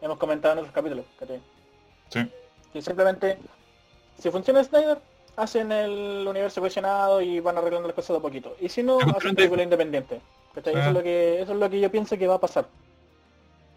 hemos 0.00 0.18
comentado 0.18 0.52
en 0.52 0.58
otros 0.60 0.74
capítulos, 0.74 1.06
¿cachai? 1.18 1.40
Sí. 2.10 2.30
Y 2.74 2.82
simplemente, 2.82 3.38
si 4.18 4.30
funciona 4.30 4.62
Snyder, 4.62 4.98
hacen 5.36 5.72
el 5.72 6.26
universo 6.28 6.60
cohesionado 6.60 7.20
y 7.20 7.40
van 7.40 7.56
arreglando 7.58 7.88
las 7.88 7.94
cosas 7.94 8.10
de 8.10 8.18
a 8.18 8.22
poquito. 8.22 8.56
Y 8.60 8.68
si 8.68 8.82
no, 8.82 8.98
hacen 8.98 9.30
de- 9.30 9.34
película 9.34 9.62
independiente. 9.62 10.20
¿cachai? 10.54 10.74
Eso, 10.74 10.88
es 10.88 10.94
lo 10.94 11.02
que, 11.02 11.40
eso 11.40 11.52
es 11.52 11.58
lo 11.58 11.70
que 11.70 11.80
yo 11.80 11.90
pienso 11.90 12.16
que 12.16 12.26
va 12.26 12.34
a 12.34 12.40
pasar. 12.40 12.66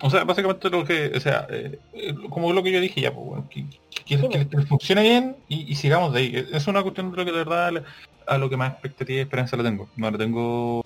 O 0.02 0.10
sea, 0.10 0.24
básicamente 0.26 0.70
lo 0.70 0.86
que, 0.86 1.12
o 1.16 1.20
sea, 1.20 1.48
eh, 1.50 1.80
eh, 1.94 2.14
como 2.30 2.54
lo 2.54 2.62
que 2.62 2.72
yo 2.72 2.80
dije 2.80 3.02
ya, 3.02 3.12
pues, 3.12 3.26
bueno, 3.26 3.48
que, 3.50 3.66
que- 4.08 4.18
Sí, 4.18 4.28
que- 4.30 4.48
que 4.48 4.62
funcione 4.66 5.02
bien 5.04 5.36
y, 5.48 5.72
y 5.72 5.76
sigamos 5.76 6.14
de 6.14 6.20
ahí. 6.20 6.48
Es 6.52 6.68
una 6.68 6.82
cuestión 6.84 7.12
de 7.12 7.18
lo 7.18 7.26
que 7.26 7.32
de 7.32 7.38
verdad 7.38 7.84
a 8.28 8.38
lo 8.38 8.50
que 8.50 8.58
más 8.58 8.72
expectativa 8.74 9.18
y 9.20 9.22
esperanza 9.22 9.56
le 9.58 9.64
tengo. 9.64 9.90
No 9.96 10.10
le 10.12 10.18
tengo 10.18 10.86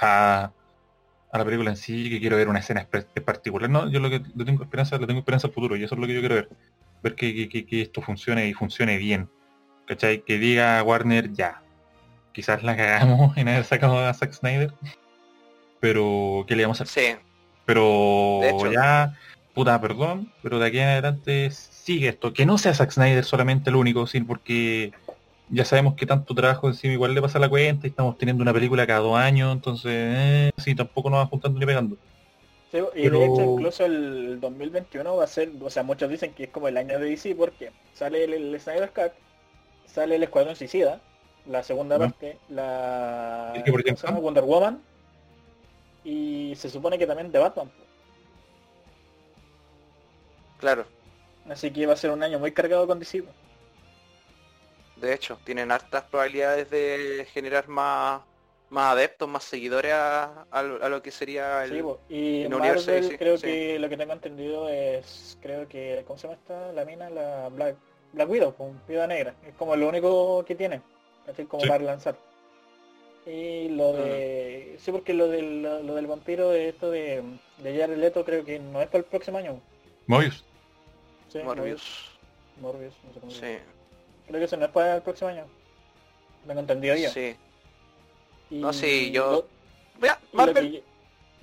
a, 0.00 0.50
a 1.32 1.38
la 1.38 1.44
película 1.44 1.70
en 1.70 1.76
sí, 1.76 2.08
que 2.10 2.20
quiero 2.20 2.36
ver 2.36 2.48
una 2.48 2.60
escena 2.60 2.86
en 3.14 3.24
particular. 3.24 3.68
No, 3.68 3.88
yo 3.90 4.00
lo 4.00 4.08
que 4.10 4.22
le 4.34 4.44
tengo 4.44 4.62
esperanza, 4.62 4.98
le 4.98 5.06
tengo 5.06 5.20
esperanza 5.20 5.46
al 5.48 5.52
futuro 5.52 5.76
y 5.76 5.84
eso 5.84 5.94
es 5.94 6.00
lo 6.00 6.06
que 6.06 6.14
yo 6.14 6.20
quiero 6.20 6.34
ver. 6.36 6.48
Ver 7.02 7.14
que, 7.14 7.48
que- 7.48 7.82
esto 7.82 8.00
funcione 8.02 8.46
y 8.48 8.54
funcione 8.54 8.96
bien. 8.98 9.28
¿Cachai? 9.86 10.22
Que 10.22 10.38
diga 10.38 10.82
Warner 10.82 11.32
ya. 11.32 11.62
Quizás 12.32 12.62
la 12.62 12.76
cagamos 12.76 13.36
en 13.36 13.48
haber 13.48 13.64
sacado 13.64 13.98
a 13.98 14.12
Zack 14.14 14.32
Snyder. 14.32 14.72
Pero, 15.80 16.44
¿qué 16.48 16.56
le 16.56 16.64
vamos 16.64 16.80
a 16.80 16.84
hacer? 16.84 17.16
sí 17.16 17.20
Pero 17.64 18.40
hecho. 18.42 18.72
ya, 18.72 19.16
puta, 19.58 19.80
perdón, 19.80 20.32
pero 20.42 20.58
de 20.58 20.66
aquí 20.68 20.78
en 20.78 20.88
adelante 20.88 21.50
sigue 21.50 22.08
esto. 22.08 22.32
Que 22.32 22.46
no 22.46 22.58
sea 22.58 22.74
Zack 22.74 22.90
Snyder 22.92 23.24
solamente 23.24 23.70
el 23.70 23.76
único, 23.76 24.06
sí, 24.06 24.20
porque 24.20 24.92
ya 25.48 25.64
sabemos 25.64 25.94
que 25.94 26.06
tanto 26.06 26.34
trabajo 26.34 26.68
encima 26.68 26.92
igual 26.94 27.12
le 27.14 27.20
pasa 27.22 27.38
la 27.38 27.48
cuenta 27.48 27.86
y 27.86 27.90
estamos 27.90 28.16
teniendo 28.18 28.42
una 28.42 28.52
película 28.52 28.86
cada 28.86 29.00
dos 29.00 29.16
años, 29.18 29.52
entonces, 29.52 29.90
eh, 29.94 30.50
sí, 30.58 30.74
tampoco 30.74 31.10
nos 31.10 31.20
va 31.20 31.26
juntando 31.26 31.58
ni 31.58 31.66
pegando. 31.66 31.96
Sí, 32.70 32.78
y 32.94 33.02
Pero- 33.04 33.18
de 33.18 33.24
hecho 33.24 33.42
incluso 33.54 33.84
el 33.86 34.38
2021 34.40 35.16
va 35.16 35.24
a 35.24 35.26
ser, 35.26 35.50
o 35.60 35.70
sea, 35.70 35.82
muchos 35.82 36.08
dicen 36.10 36.34
que 36.34 36.44
es 36.44 36.50
como 36.50 36.68
el 36.68 36.76
año 36.76 36.98
de 36.98 37.06
DC 37.10 37.34
porque 37.34 37.72
sale 37.94 38.24
el, 38.24 38.34
el 38.34 38.60
Snyder 38.60 38.90
Cut, 38.90 39.12
sale 39.86 40.16
el 40.16 40.22
Escuadrón 40.22 40.54
Suicida, 40.54 41.00
la 41.46 41.62
segunda 41.62 41.98
parte, 41.98 42.36
la 42.50 43.54
¿Y 43.56 43.62
qué 43.62 43.72
por 43.72 43.82
¿cómo 43.82 43.96
se 43.96 44.02
ejemplo? 44.04 44.08
llama? 44.10 44.20
Wonder 44.20 44.44
Woman 44.44 44.78
y 46.04 46.52
se 46.56 46.68
supone 46.70 46.98
que 46.98 47.06
también 47.06 47.32
de 47.32 47.38
Batman. 47.38 47.70
Claro 50.58 50.84
Así 51.48 51.70
que 51.70 51.86
va 51.86 51.94
a 51.94 51.96
ser 51.96 52.10
un 52.10 52.22
año 52.22 52.38
muy 52.38 52.52
cargado 52.52 52.86
con 52.86 52.98
DC. 52.98 53.24
De 54.96 55.14
hecho, 55.14 55.38
tienen 55.44 55.70
hartas 55.70 56.04
probabilidades 56.04 56.68
de 56.70 57.26
generar 57.32 57.68
más, 57.68 58.20
más 58.68 58.92
adeptos, 58.92 59.28
más 59.28 59.44
seguidores 59.44 59.92
a, 59.92 60.42
a 60.50 60.62
lo, 60.62 60.82
a 60.84 60.88
lo 60.88 61.00
que 61.02 61.10
sería 61.10 61.64
el... 61.64 61.70
Sí, 61.70 61.76
y 62.08 62.42
el 62.42 62.50
Marvel 62.50 62.78
universo 62.78 63.16
creo 63.16 63.38
sí. 63.38 63.46
que 63.46 63.78
lo 63.78 63.88
que 63.88 63.96
tengo 63.96 64.12
entendido 64.12 64.68
es, 64.68 65.38
creo 65.40 65.68
que, 65.68 66.02
¿cómo 66.06 66.18
se 66.18 66.26
llama 66.26 66.38
esta? 66.42 66.72
La 66.72 66.84
mina, 66.84 67.08
la 67.08 67.48
Black, 67.48 67.76
Black 68.12 68.28
Widow, 68.28 68.54
con 68.54 68.80
Viuda 68.86 69.06
Negra. 69.06 69.34
Es 69.46 69.54
como 69.54 69.76
lo 69.76 69.88
único 69.88 70.44
que 70.44 70.54
tiene, 70.54 70.82
así 71.30 71.44
como 71.44 71.62
Sí. 71.62 71.68
para 71.68 71.84
lanzar. 71.84 72.16
Y 73.24 73.68
lo 73.68 73.92
de... 73.92 74.76
Sí, 74.80 74.90
porque 74.90 75.14
lo 75.14 75.28
del, 75.28 75.62
lo, 75.62 75.82
lo 75.82 75.94
del 75.94 76.06
vampiro, 76.06 76.50
de 76.50 76.70
esto 76.70 76.90
de, 76.90 77.22
de 77.58 77.78
Jared 77.78 77.96
Leto 77.98 78.24
creo 78.24 78.44
que 78.44 78.58
no 78.58 78.80
es 78.82 78.88
para 78.88 78.98
el 78.98 79.04
próximo 79.04 79.38
año. 79.38 79.60
Mobius. 80.06 80.44
Sí, 81.28 81.38
Morbius. 81.40 82.10
Morbius, 82.60 82.94
no 83.04 83.12
sé 83.14 83.20
cómo 83.20 83.32
se 83.32 83.40
llama. 83.40 83.58
Sí, 83.58 83.64
Creo 84.28 84.38
que 84.40 84.44
eso 84.44 84.56
no 84.56 84.64
es 84.66 84.70
para 84.72 84.96
el 84.96 85.02
próximo 85.02 85.30
año. 85.30 85.44
Tengo 86.46 86.60
entendido 86.60 86.96
yo. 86.96 87.10
sí. 87.10 87.36
Y 88.50 88.60
No, 88.60 88.72
sí, 88.72 89.10
yo- 89.10 89.30
lo- 89.32 89.46
Mira, 90.00 90.18
lo 90.32 90.36
Marvel 90.36 90.70
que- 90.72 90.84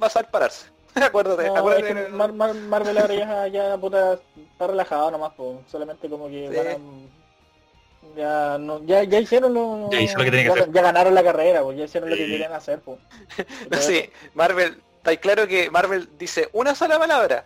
va 0.02 0.08
a 0.08 0.10
saber 0.10 0.30
pararse. 0.32 0.68
acuérdate, 0.96 1.48
No, 1.48 1.56
acuérdate. 1.58 1.90
es 2.02 2.06
que 2.08 2.12
Mar- 2.12 2.34
Mar- 2.34 2.54
Marvel 2.56 2.98
ahora 2.98 3.14
ya, 3.14 3.48
ya 3.48 3.78
puta, 3.78 4.20
está 4.52 4.68
relajado 4.68 5.12
nomás, 5.12 5.34
po. 5.34 5.62
solamente 5.68 6.10
como 6.10 6.28
que 6.30 6.50
Sí. 6.50 6.56
van 6.56 6.68
a- 6.68 8.18
ya, 8.18 8.58
no, 8.58 8.84
ya, 8.86 9.04
ya 9.04 9.20
hicieron 9.20 9.54
lo, 9.54 9.90
Ya 9.92 10.00
hizo 10.00 10.18
lo 10.18 10.24
que 10.24 10.32
tenía 10.32 10.46
que 10.46 10.56
ya, 10.56 10.62
hacer. 10.64 10.74
ya 10.74 10.82
ganaron 10.82 11.14
la 11.16 11.24
carrera, 11.24 11.62
pues, 11.64 11.78
ya 11.78 11.86
hicieron 11.86 12.10
lo 12.10 12.16
que 12.16 12.26
querían 12.28 12.54
hacer. 12.54 12.80
Pues. 12.80 12.98
No, 13.70 13.78
sí, 13.78 14.10
Marvel, 14.34 14.82
está 14.98 15.16
claro 15.18 15.48
que 15.48 15.70
Marvel 15.70 16.10
dice 16.18 16.50
una 16.54 16.74
sola 16.76 16.98
palabra 16.98 17.46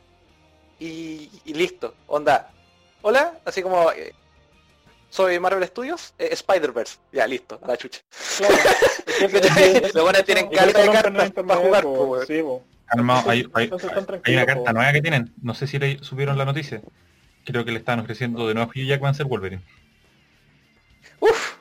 y, 0.79 1.29
y 1.45 1.53
listo, 1.53 1.95
onda. 2.07 2.51
hola, 3.01 3.39
así 3.45 3.61
como, 3.61 3.91
eh, 3.91 4.13
soy 5.09 5.39
Marvel 5.39 5.65
Studios, 5.67 6.13
eh, 6.19 6.29
Spider-Verse. 6.31 6.97
Ya, 7.11 7.25
listo, 7.27 7.59
a 7.61 7.67
la 7.67 7.77
chucha. 7.77 8.01
Claro. 8.37 8.55
Los 9.93 10.03
buenos 10.03 10.23
tienen 10.23 10.49
caleta 10.49 10.79
de 10.79 10.85
no 10.85 10.93
cartas 10.93 11.31
para 11.31 11.55
jugar, 11.55 11.83
po, 11.83 12.25
sí, 12.25 12.41
po. 12.41 12.63
Armado, 12.87 13.29
hay, 13.29 13.47
una 14.27 14.45
carta 14.45 14.63
po. 14.65 14.73
nueva 14.73 14.93
que 14.93 15.01
tienen. 15.01 15.33
No 15.41 15.53
sé 15.53 15.67
si 15.67 15.79
le 15.79 15.99
subieron 16.03 16.37
la 16.37 16.45
noticia. 16.45 16.81
Creo 17.45 17.65
que 17.65 17.71
le 17.71 17.79
están 17.79 17.99
ofreciendo 17.99 18.47
de 18.47 18.53
nuevo 18.53 18.69
a 18.69 18.73
Hugh 18.73 18.85
Jackman 18.85 19.15
ser 19.15 19.25
Wolverine. 19.25 19.63
Uf, 21.19 21.55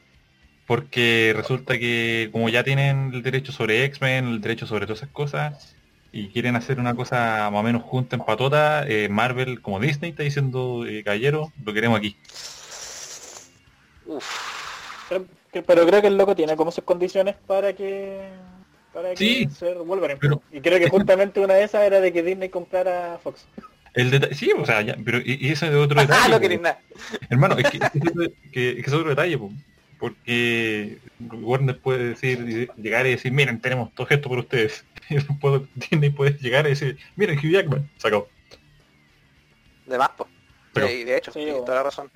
Porque 0.67 1.33
resulta 1.35 1.79
que 1.79 2.29
como 2.33 2.49
ya 2.49 2.65
tienen 2.65 3.13
el 3.15 3.23
derecho 3.23 3.53
sobre 3.53 3.85
X-Men, 3.85 4.29
el 4.29 4.41
derecho 4.41 4.67
sobre 4.67 4.87
todas 4.87 5.01
esas 5.01 5.13
cosas, 5.13 5.77
y 6.13 6.29
quieren 6.29 6.57
hacer 6.57 6.79
una 6.81 6.95
cosa 6.95 7.49
más 7.51 7.61
o 7.61 7.63
menos 7.63 7.83
junta 7.83 8.17
en 8.17 8.25
patota, 8.25 8.85
eh, 8.89 9.09
Marvel, 9.09 9.61
como 9.61 9.79
Disney, 9.81 10.11
está 10.11 10.23
diciendo, 10.23 10.85
eh, 10.87 11.03
caballero, 11.05 11.53
lo 11.65 11.73
queremos 11.75 11.99
aquí. 11.99 12.17
uf. 14.07 14.25
Pero- 15.09 15.25
creo 15.87 16.01
que 16.03 16.07
el 16.09 16.17
loco 16.19 16.37
tiene 16.37 16.57
como 16.57 16.71
sus 16.71 16.85
condiciones 16.85 17.35
para 17.47 17.73
que 17.73 18.29
para 18.93 19.11
que 19.11 19.17
Sí, 19.17 19.49
ser 19.55 19.77
Wolverine. 19.79 20.19
pero- 20.21 20.43
y 20.53 20.61
creo 20.61 20.79
que 20.79 20.89
justamente 20.89 21.41
una 21.41 21.55
de 21.55 21.65
esas 21.65 21.83
era 21.85 22.01
de 22.01 22.13
que 22.13 22.23
Disney 22.23 22.49
comprara 22.49 23.19
Fox. 23.23 23.47
El 23.95 24.35
sí, 24.35 24.51
o 24.57 24.65
sea, 24.67 24.83
ya, 24.83 24.97
pero 25.05 25.19
y, 25.19 25.39
y 25.41 25.51
ese 25.53 25.69
es 25.69 25.75
otro 25.75 25.99
Ah, 26.01 26.03
detalle. 26.29 26.57
no 26.57 26.63
nada. 26.63 26.81
Hermano, 27.31 27.57
es 27.59 27.71
que, 27.71 27.79
que, 28.53 28.77
que 28.77 28.81
es 28.81 28.93
otro 28.93 29.09
detalle, 29.11 29.39
po. 29.39 29.51
porque 29.99 30.99
Warner 31.31 31.79
puede 31.79 32.09
decir, 32.11 32.69
llegar 32.77 33.07
y 33.07 33.11
decir, 33.11 33.33
miren, 33.33 33.61
tenemos 33.61 33.93
todo 33.95 34.07
esto 34.11 34.29
por 34.29 34.39
ustedes. 34.39 34.85
Y 35.11 35.15
después 35.17 35.63
Disney 35.75 36.11
puede 36.11 36.33
llegar 36.39 36.67
y 36.67 36.71
decir, 36.71 36.99
miren, 37.17 37.39
Hugh 37.39 37.51
Jackman, 37.53 37.91
sacó. 37.97 38.29
De 39.87 39.97
más, 39.99 40.11
po. 40.11 40.27
Pero- 40.75 40.89
Sí, 40.89 41.05
de 41.05 41.17
hecho, 41.17 41.33
Sí, 41.33 41.41
sí, 41.45 41.51
toda 41.65 41.77
la 41.77 41.83
razón. 41.85 42.11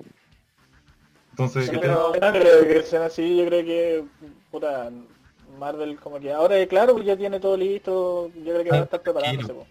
Entonces, 1.31 1.69
¿qué 1.69 1.79
Pero 1.79 2.13
no 2.21 2.31
creo 2.31 2.67
que 2.67 2.83
sean 2.83 3.03
así, 3.03 3.37
yo 3.37 3.45
creo 3.47 3.65
que 3.65 4.03
puta 4.51 4.91
Marvel 5.57 5.99
como 5.99 6.19
que 6.19 6.31
ahora 6.31 6.63
claro 6.67 6.99
ya 7.01 7.17
tiene 7.17 7.39
todo 7.39 7.57
listo, 7.57 8.31
yo 8.35 8.53
creo 8.53 8.63
que 8.63 8.69
va 8.69 8.77
a 8.77 8.83
estar 8.83 9.01
preparándose. 9.01 9.53
po. 9.53 9.65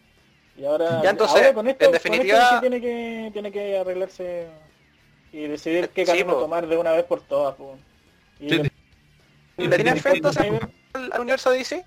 Y 0.57 0.65
ahora, 0.65 1.01
Ya, 1.03 1.11
entonces, 1.11 1.37
ahora 1.37 1.55
con 1.55 1.69
esto, 1.69 1.85
en 1.85 1.91
con 1.93 1.97
esto 1.97 2.09
definitiva- 2.11 2.49
sí 2.51 2.57
tiene 2.61 2.81
que 2.81 3.31
tiene 3.33 3.53
que 3.53 3.79
arreglarse 3.79 4.49
y 5.33 5.47
decidir 5.47 5.89
qué 5.91 6.05
Sí, 6.05 6.11
camino 6.13 6.35
tomar 6.35 6.67
de 6.67 6.77
una 6.77 6.93
vez 6.93 7.05
por 7.05 7.21
todas. 7.23 7.55
po. 7.55 7.79
Y 8.41 8.49
Sí, 8.51 8.59
le- 8.59 8.73
¿Y 9.59 9.69
¿Le 9.69 9.77
tienes 9.77 10.03
fe 10.03 10.11
entonces 10.17 10.43
Snyder, 10.45 10.69
al, 11.13 11.21
universo 11.21 11.51
DC? 11.51 11.85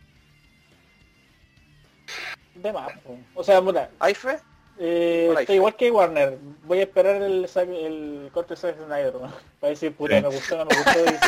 De 2.65 2.73
más, 2.73 2.91
po. 2.99 3.17
O 3.35 3.43
sea, 3.43 3.61
puta, 3.61 3.89
¿Hay 3.99 4.13
fe? 4.13 4.37
eh, 4.77 5.33
igual 5.49 5.75
que 5.75 5.89
Warner. 5.91 6.37
Voy 6.65 6.79
a 6.79 6.83
esperar 6.83 7.21
el, 7.21 7.47
el 7.55 8.29
corte 8.33 8.55
de 8.55 8.59
Zack 8.59 8.75
Snyder, 8.85 9.13
¿no? 9.13 9.31
para 9.59 9.69
decir, 9.71 9.95
puta, 9.95 10.19
me 10.19 10.27
gustó, 10.27 10.57
no 10.57 10.65
me 10.65 10.75
gustó, 10.75 10.99
dice. 10.99 11.19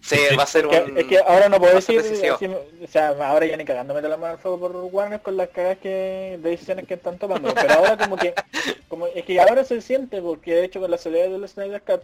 Sí, 0.00 0.16
Sí. 0.30 0.36
va 0.36 0.42
a 0.42 0.46
ser 0.46 0.66
Que- 0.68 0.80
un... 0.80 0.98
es 0.98 1.04
que 1.04 1.18
ahora 1.18 1.48
no 1.48 1.58
puedo 1.58 1.74
decir, 1.76 2.00
o 2.00 2.86
sea, 2.88 3.08
ahora 3.28 3.46
ya 3.46 3.56
ni 3.56 3.64
cagando 3.64 3.94
meto 3.94 4.08
la 4.08 4.16
mano 4.16 4.32
al 4.32 4.38
fuego 4.38 4.58
por 4.58 4.76
Warner 4.92 5.20
con 5.22 5.36
las 5.36 5.48
cagas 5.50 5.78
que, 5.78 6.38
de 6.42 6.50
decisiones 6.50 6.86
que 6.88 6.94
están 6.94 7.18
tomando, 7.18 7.54
pero 7.54 7.72
ahora 7.74 7.96
como 7.96 8.16
que, 8.16 8.34
como, 8.88 9.06
es 9.06 9.24
que 9.24 9.40
ahora 9.40 9.62
se 9.64 9.80
siente, 9.80 10.20
porque 10.20 10.54
de 10.54 10.64
hecho 10.64 10.80
con 10.80 10.90
la 10.90 10.98
salida 10.98 11.28
del 11.28 11.48
Snyder 11.48 11.82
Cut, 11.82 12.02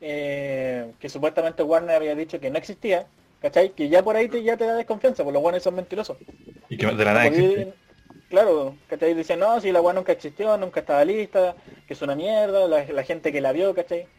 eh, 0.00 0.92
que 1.00 1.08
supuestamente 1.08 1.62
Warner 1.62 1.96
había 1.96 2.14
dicho 2.14 2.40
que 2.40 2.50
no 2.50 2.58
existía, 2.58 3.06
¿cachai? 3.46 3.74
Que 3.74 3.88
ya 3.88 4.02
por 4.02 4.16
ahí 4.16 4.28
te, 4.28 4.42
ya 4.42 4.56
te 4.56 4.66
da 4.66 4.74
desconfianza, 4.74 5.22
porque 5.24 5.34
los 5.34 5.42
Warner 5.44 5.60
son 5.62 5.74
mentirosos. 5.76 6.18
y 6.68 6.76
que 6.76 6.86
de 6.86 7.04
la 7.04 7.12
nada 7.14 7.28
Porque. 7.28 7.74
Claro, 8.28 8.80
¿cachai? 8.88 9.14
Dicen, 9.14 9.38
no, 9.40 9.60
si 9.60 9.72
la 9.72 9.80
weá 9.80 9.94
nunca 9.94 10.12
existió, 10.12 10.56
nunca 10.58 10.80
estaba 10.80 11.04
lista, 11.04 11.56
que 11.86 11.94
es 11.94 12.02
una 12.02 12.16
mierda, 12.16 12.66
la, 12.68 12.84
la 12.86 13.04
gente 13.04 13.32
que 13.32 13.40
la 13.40 13.52
vio, 13.52 13.74
¿cachai? 13.74 14.10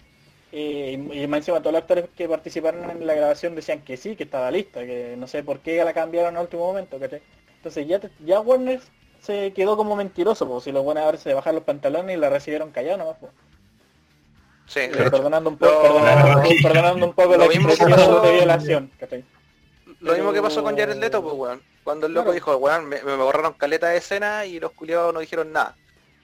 Eh, 0.52 0.94
y, 1.14 1.28
más 1.28 1.40
encima 1.40 1.60
todos 1.62 1.74
los 1.74 1.82
actores 1.82 2.10
que 2.16 2.30
participaron 2.30 2.90
en 2.90 3.06
la 3.08 3.16
grabación 3.16 3.56
decían 3.56 3.84
que 3.84 3.98
sí, 3.98 4.16
que 4.16 4.24
estaba 4.26 4.52
lista, 4.52 4.86
que 4.86 5.16
no 5.18 5.28
sé 5.28 5.44
por 5.44 5.62
qué 5.62 5.84
la 5.84 5.94
cambiaron 5.94 6.38
al 6.38 6.44
último 6.44 6.66
momento, 6.68 7.00
¿cachai? 7.00 7.24
Entonces 7.58 7.88
ya, 7.88 8.00
te- 8.00 8.12
ya 8.20 8.40
Warner 8.42 8.82
se 9.20 9.54
quedó 9.54 9.78
como 9.78 9.96
mentiroso, 9.98 10.48
pues 10.48 10.64
si 10.66 10.72
los 10.72 10.84
buenos 10.84 11.04
ahora 11.04 11.18
se 11.18 11.34
bajaron 11.34 11.56
los 11.58 11.66
pantalones 11.66 12.16
y 12.18 12.20
la 12.20 12.30
recibieron 12.30 12.72
callada 12.72 12.98
nomás, 12.98 13.18
pues. 13.20 13.34
Sí, 14.68 14.82
Eh, 14.82 14.90
perdonando 14.90 15.50
un 15.50 15.58
poco, 15.58 16.00
Lo- 16.00 16.44
perdonando, 16.64 17.06
un 17.08 17.14
poco 17.14 17.32
Lo 17.34 17.38
la 17.38 17.48
mismo 17.48 17.70
que 17.70 17.86
pasó- 17.86 18.22
de 18.22 18.32
violación, 18.34 18.92
¿cachai? 19.00 19.24
Lo 20.02 20.14
mismo 20.14 20.32
que 20.34 20.42
pasó 20.42 20.62
con 20.64 20.78
Jared 20.78 20.98
Leto, 20.98 21.22
pues 21.24 21.34
weón. 21.36 21.62
Cuando 21.84 22.06
el 22.08 22.14
loco 22.14 22.26
Claro. 22.26 22.34
dijo, 22.34 22.58
weón, 22.58 22.86
me, 22.86 23.02
me 23.02 23.16
borraron 23.16 23.54
caleta 23.54 23.88
de 23.88 23.98
escena 23.98 24.46
y 24.46 24.60
los 24.60 24.72
culiados 24.74 25.14
no 25.14 25.20
dijeron 25.22 25.52
nada. 25.54 25.76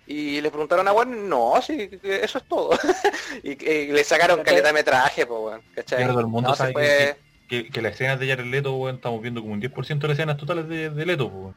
Y 0.05 0.41
le 0.41 0.49
preguntaron 0.49 0.85
a 0.87 0.91
Warner, 0.91 1.17
no, 1.17 1.53
sí, 1.65 1.89
eso 2.03 2.37
es 2.37 2.43
todo. 2.43 2.71
y, 3.43 3.51
y 3.65 3.87
le 3.87 4.03
sacaron 4.03 4.39
¿Cachai? 4.39 4.51
caleta 4.55 4.67
de 4.67 4.73
metraje, 4.73 5.25
pues 5.25 5.39
weón. 5.41 5.61
¿cachai? 5.73 6.05
Todo 6.05 6.19
el 6.19 6.27
mundo 6.27 6.49
No, 6.49 6.55
sabe 6.55 6.73
fue- 6.73 7.17
que, 7.47 7.63
que, 7.63 7.69
que 7.71 7.81
las 7.81 7.93
escenas 7.93 8.19
de 8.19 8.27
Jared 8.27 8.45
Leto, 8.45 8.73
weón, 8.75 8.95
estamos 8.95 9.21
viendo 9.21 9.39
como 9.41 9.53
un 9.53 9.61
10% 9.61 9.99
de 10.01 10.07
las 10.09 10.17
escenas 10.19 10.37
totales 10.37 10.67
de, 10.67 10.89
de 10.89 11.05
Leto, 11.05 11.27
weón. 11.27 11.55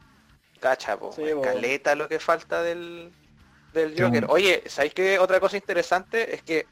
Cacha, 0.61 0.97
po, 0.97 1.11
Sí, 1.11 1.23
po. 1.35 1.41
caleta 1.41 1.93
lo 1.95 2.07
que 2.07 2.19
falta 2.19 2.63
del, 2.63 3.11
del 3.73 3.99
Joker. 3.99 4.25
Oye, 4.29 4.63
¿sabéis 4.67 4.93
qué? 4.93 5.19
Otra 5.19 5.39
cosa 5.39 5.57
interesante 5.57 6.35
es 6.35 6.41
que 6.41 6.65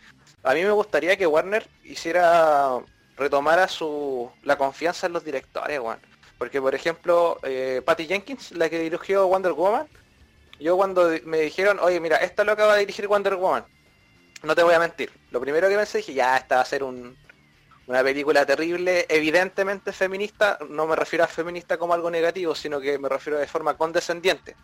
a 0.44 0.54
mí 0.54 0.64
me 0.64 0.72
gustaría 0.72 1.18
que 1.18 1.28
Warner 1.28 1.68
hiciera, 1.84 2.80
retomara 3.18 3.68
su, 3.68 4.32
la 4.44 4.58
confianza 4.58 5.08
en 5.08 5.14
los 5.14 5.24
directores, 5.24 5.80
weón. 5.80 6.00
Porque, 6.38 6.62
por 6.62 6.76
ejemplo, 6.76 7.40
eh, 7.44 7.82
Patty 7.86 8.08
Jenkins, 8.08 8.52
la 8.52 8.70
que 8.70 8.80
dirigió 8.80 9.28
Wonder 9.28 9.54
Woman, 9.54 9.88
yo 10.60 10.78
cuando 10.78 11.12
me 11.26 11.40
dijeron, 11.40 11.80
oye, 11.80 12.00
mira, 12.00 12.18
esta 12.18 12.44
lo 12.44 12.52
acaba 12.52 12.74
de 12.74 12.82
dirigir 12.82 13.08
Wonder 13.08 13.36
Woman, 13.36 13.66
no 14.44 14.56
te 14.56 14.64
voy 14.64 14.74
a 14.74 14.80
mentir. 14.80 15.12
Lo 15.32 15.40
primero 15.42 15.70
que 15.70 15.76
pensé, 15.76 16.00
dije, 16.00 16.14
ya, 16.14 16.38
esta 16.38 16.56
va 16.56 16.62
a 16.62 16.66
ser 16.66 16.84
un, 16.84 17.18
una 17.88 18.04
película 18.04 18.46
terrible, 18.46 19.06
evidentemente 19.10 19.92
feminista, 19.92 20.58
no 20.70 20.88
me 20.88 20.96
refiero 20.96 21.24
a 21.24 21.28
feminista 21.28 21.78
como 21.78 21.94
algo 21.94 22.10
negativo, 22.10 22.56
sino 22.56 22.80
que 22.80 22.98
me 22.98 23.10
refiero 23.10 23.40
de 23.40 23.48
forma 23.48 23.78
condescendiente. 23.78 24.56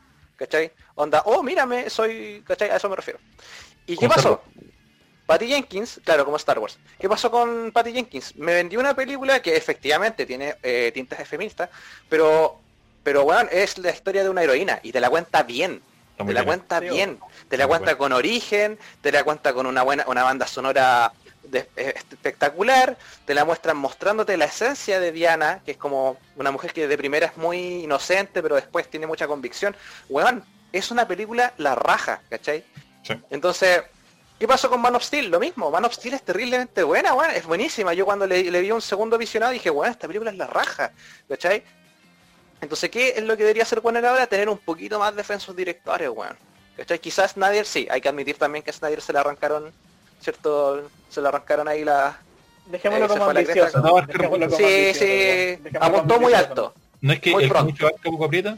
¿Cachai? 0.41 0.71
Onda, 0.95 1.21
oh, 1.25 1.43
mírame, 1.43 1.87
soy, 1.91 2.43
¿cachai? 2.47 2.71
A 2.71 2.77
eso 2.77 2.89
me 2.89 2.95
refiero. 2.95 3.19
¿Y 3.85 3.95
qué 3.95 4.09
pasó? 4.09 4.41
Patty 5.27 5.47
Jenkins, 5.47 6.01
claro, 6.03 6.25
como 6.25 6.37
Star 6.37 6.57
Wars. 6.57 6.79
¿Qué 6.99 7.07
pasó 7.07 7.29
con 7.29 7.71
Patty 7.71 7.93
Jenkins? 7.93 8.35
Me 8.37 8.55
vendió 8.55 8.79
una 8.79 8.95
película 8.95 9.39
que 9.39 9.55
efectivamente 9.55 10.25
tiene 10.25 10.55
eh, 10.63 10.89
tintes 10.95 11.19
de 11.19 11.25
feminista, 11.25 11.69
pero, 12.09 12.59
pero 13.03 13.23
bueno, 13.23 13.47
es 13.51 13.77
la 13.77 13.91
historia 13.91 14.23
de 14.23 14.29
una 14.29 14.41
heroína 14.41 14.79
y 14.81 14.91
te 14.91 14.99
la 14.99 15.11
cuenta 15.11 15.43
bien. 15.43 15.79
Te 16.17 16.23
la 16.23 16.41
bien. 16.41 16.45
cuenta 16.45 16.79
bien, 16.79 17.19
te 17.47 17.57
la 17.57 17.67
cuenta 17.67 17.95
con 17.97 18.11
origen, 18.11 18.79
te 19.01 19.11
la 19.11 19.23
cuenta 19.23 19.53
con 19.53 19.67
una 19.67 19.83
buena, 19.83 20.05
una 20.07 20.23
banda 20.23 20.47
sonora 20.47 21.13
de- 21.51 21.69
espectacular, 21.75 22.97
te 23.25 23.33
la 23.33 23.45
muestran 23.45 23.77
mostrándote 23.77 24.37
la 24.37 24.45
esencia 24.45 24.99
de 24.99 25.11
Diana, 25.11 25.61
que 25.65 25.71
es 25.71 25.77
como 25.77 26.17
una 26.35 26.51
mujer 26.51 26.73
que 26.73 26.87
de 26.87 26.97
primera 26.97 27.27
es 27.27 27.37
muy 27.37 27.83
inocente, 27.83 28.41
pero 28.41 28.55
después 28.55 28.89
tiene 28.89 29.07
mucha 29.07 29.27
convicción. 29.27 29.75
Weón, 30.09 30.43
es 30.71 30.89
una 30.91 31.07
película 31.07 31.53
la 31.57 31.75
raja, 31.75 32.21
¿cachai? 32.29 32.63
Sí. 33.03 33.13
Entonces, 33.29 33.83
¿qué 34.39 34.47
pasó 34.47 34.69
con 34.69 34.81
Man 34.81 34.95
of 34.95 35.03
Steel? 35.03 35.29
Lo 35.29 35.39
mismo, 35.39 35.69
Man 35.69 35.85
of 35.85 35.93
Steel 35.93 36.13
es 36.13 36.23
terriblemente 36.23 36.83
buena, 36.83 37.13
weón, 37.13 37.31
es 37.31 37.45
buenísima. 37.45 37.93
Yo 37.93 38.05
cuando 38.05 38.25
le, 38.25 38.49
le 38.49 38.61
vi 38.61 38.71
un 38.71 38.81
segundo 38.81 39.17
visionado 39.17 39.51
dije, 39.51 39.69
weón, 39.69 39.91
esta 39.91 40.07
película 40.07 40.31
es 40.31 40.37
la 40.37 40.47
raja, 40.47 40.91
¿cachai? 41.27 41.63
Entonces, 42.61 42.89
¿qué 42.91 43.09
es 43.17 43.23
lo 43.23 43.35
que 43.35 43.43
debería 43.43 43.63
hacer 43.63 43.79
Warner 43.79 44.05
ahora? 44.05 44.27
Tener 44.27 44.47
un 44.47 44.57
poquito 44.59 44.99
más 44.99 45.15
de 45.15 45.23
fe 45.23 45.33
en 45.33 45.39
sus 45.39 45.55
directores, 45.55 46.09
weón. 46.09 46.37
¿Cachai? 46.77 46.99
Quizás 46.99 47.31
Snyder 47.31 47.65
sí, 47.65 47.87
hay 47.91 47.99
que 47.99 48.07
admitir 48.09 48.37
también 48.37 48.63
que 48.63 48.71
Snyder 48.71 49.01
se 49.01 49.11
le 49.11 49.19
arrancaron, 49.19 49.73
¿cierto? 50.21 50.89
Se 51.09 51.21
le 51.21 51.27
arrancaron 51.27 51.67
ahí 51.67 51.83
la... 51.83 52.17
Dejémoslo 52.67 53.05
Eh, 53.05 53.07
como 53.09 53.25
ambicioso. 53.25 53.79
No, 53.81 54.01
dejémoslo 54.05 54.45
como 54.45 54.57
Sí, 54.57 54.63
ambicioso, 54.63 55.77
apuntó 55.85 56.19
muy 56.19 56.33
alto. 56.33 56.73
No 57.01 57.13
es 57.13 57.19
que 57.19 57.31
Muy 57.31 57.43
el 57.43 57.49
pronto. 57.49 57.71
mucho 57.71 57.87
abarca 57.87 58.09
poco 58.09 58.25
aprieta. 58.25 58.57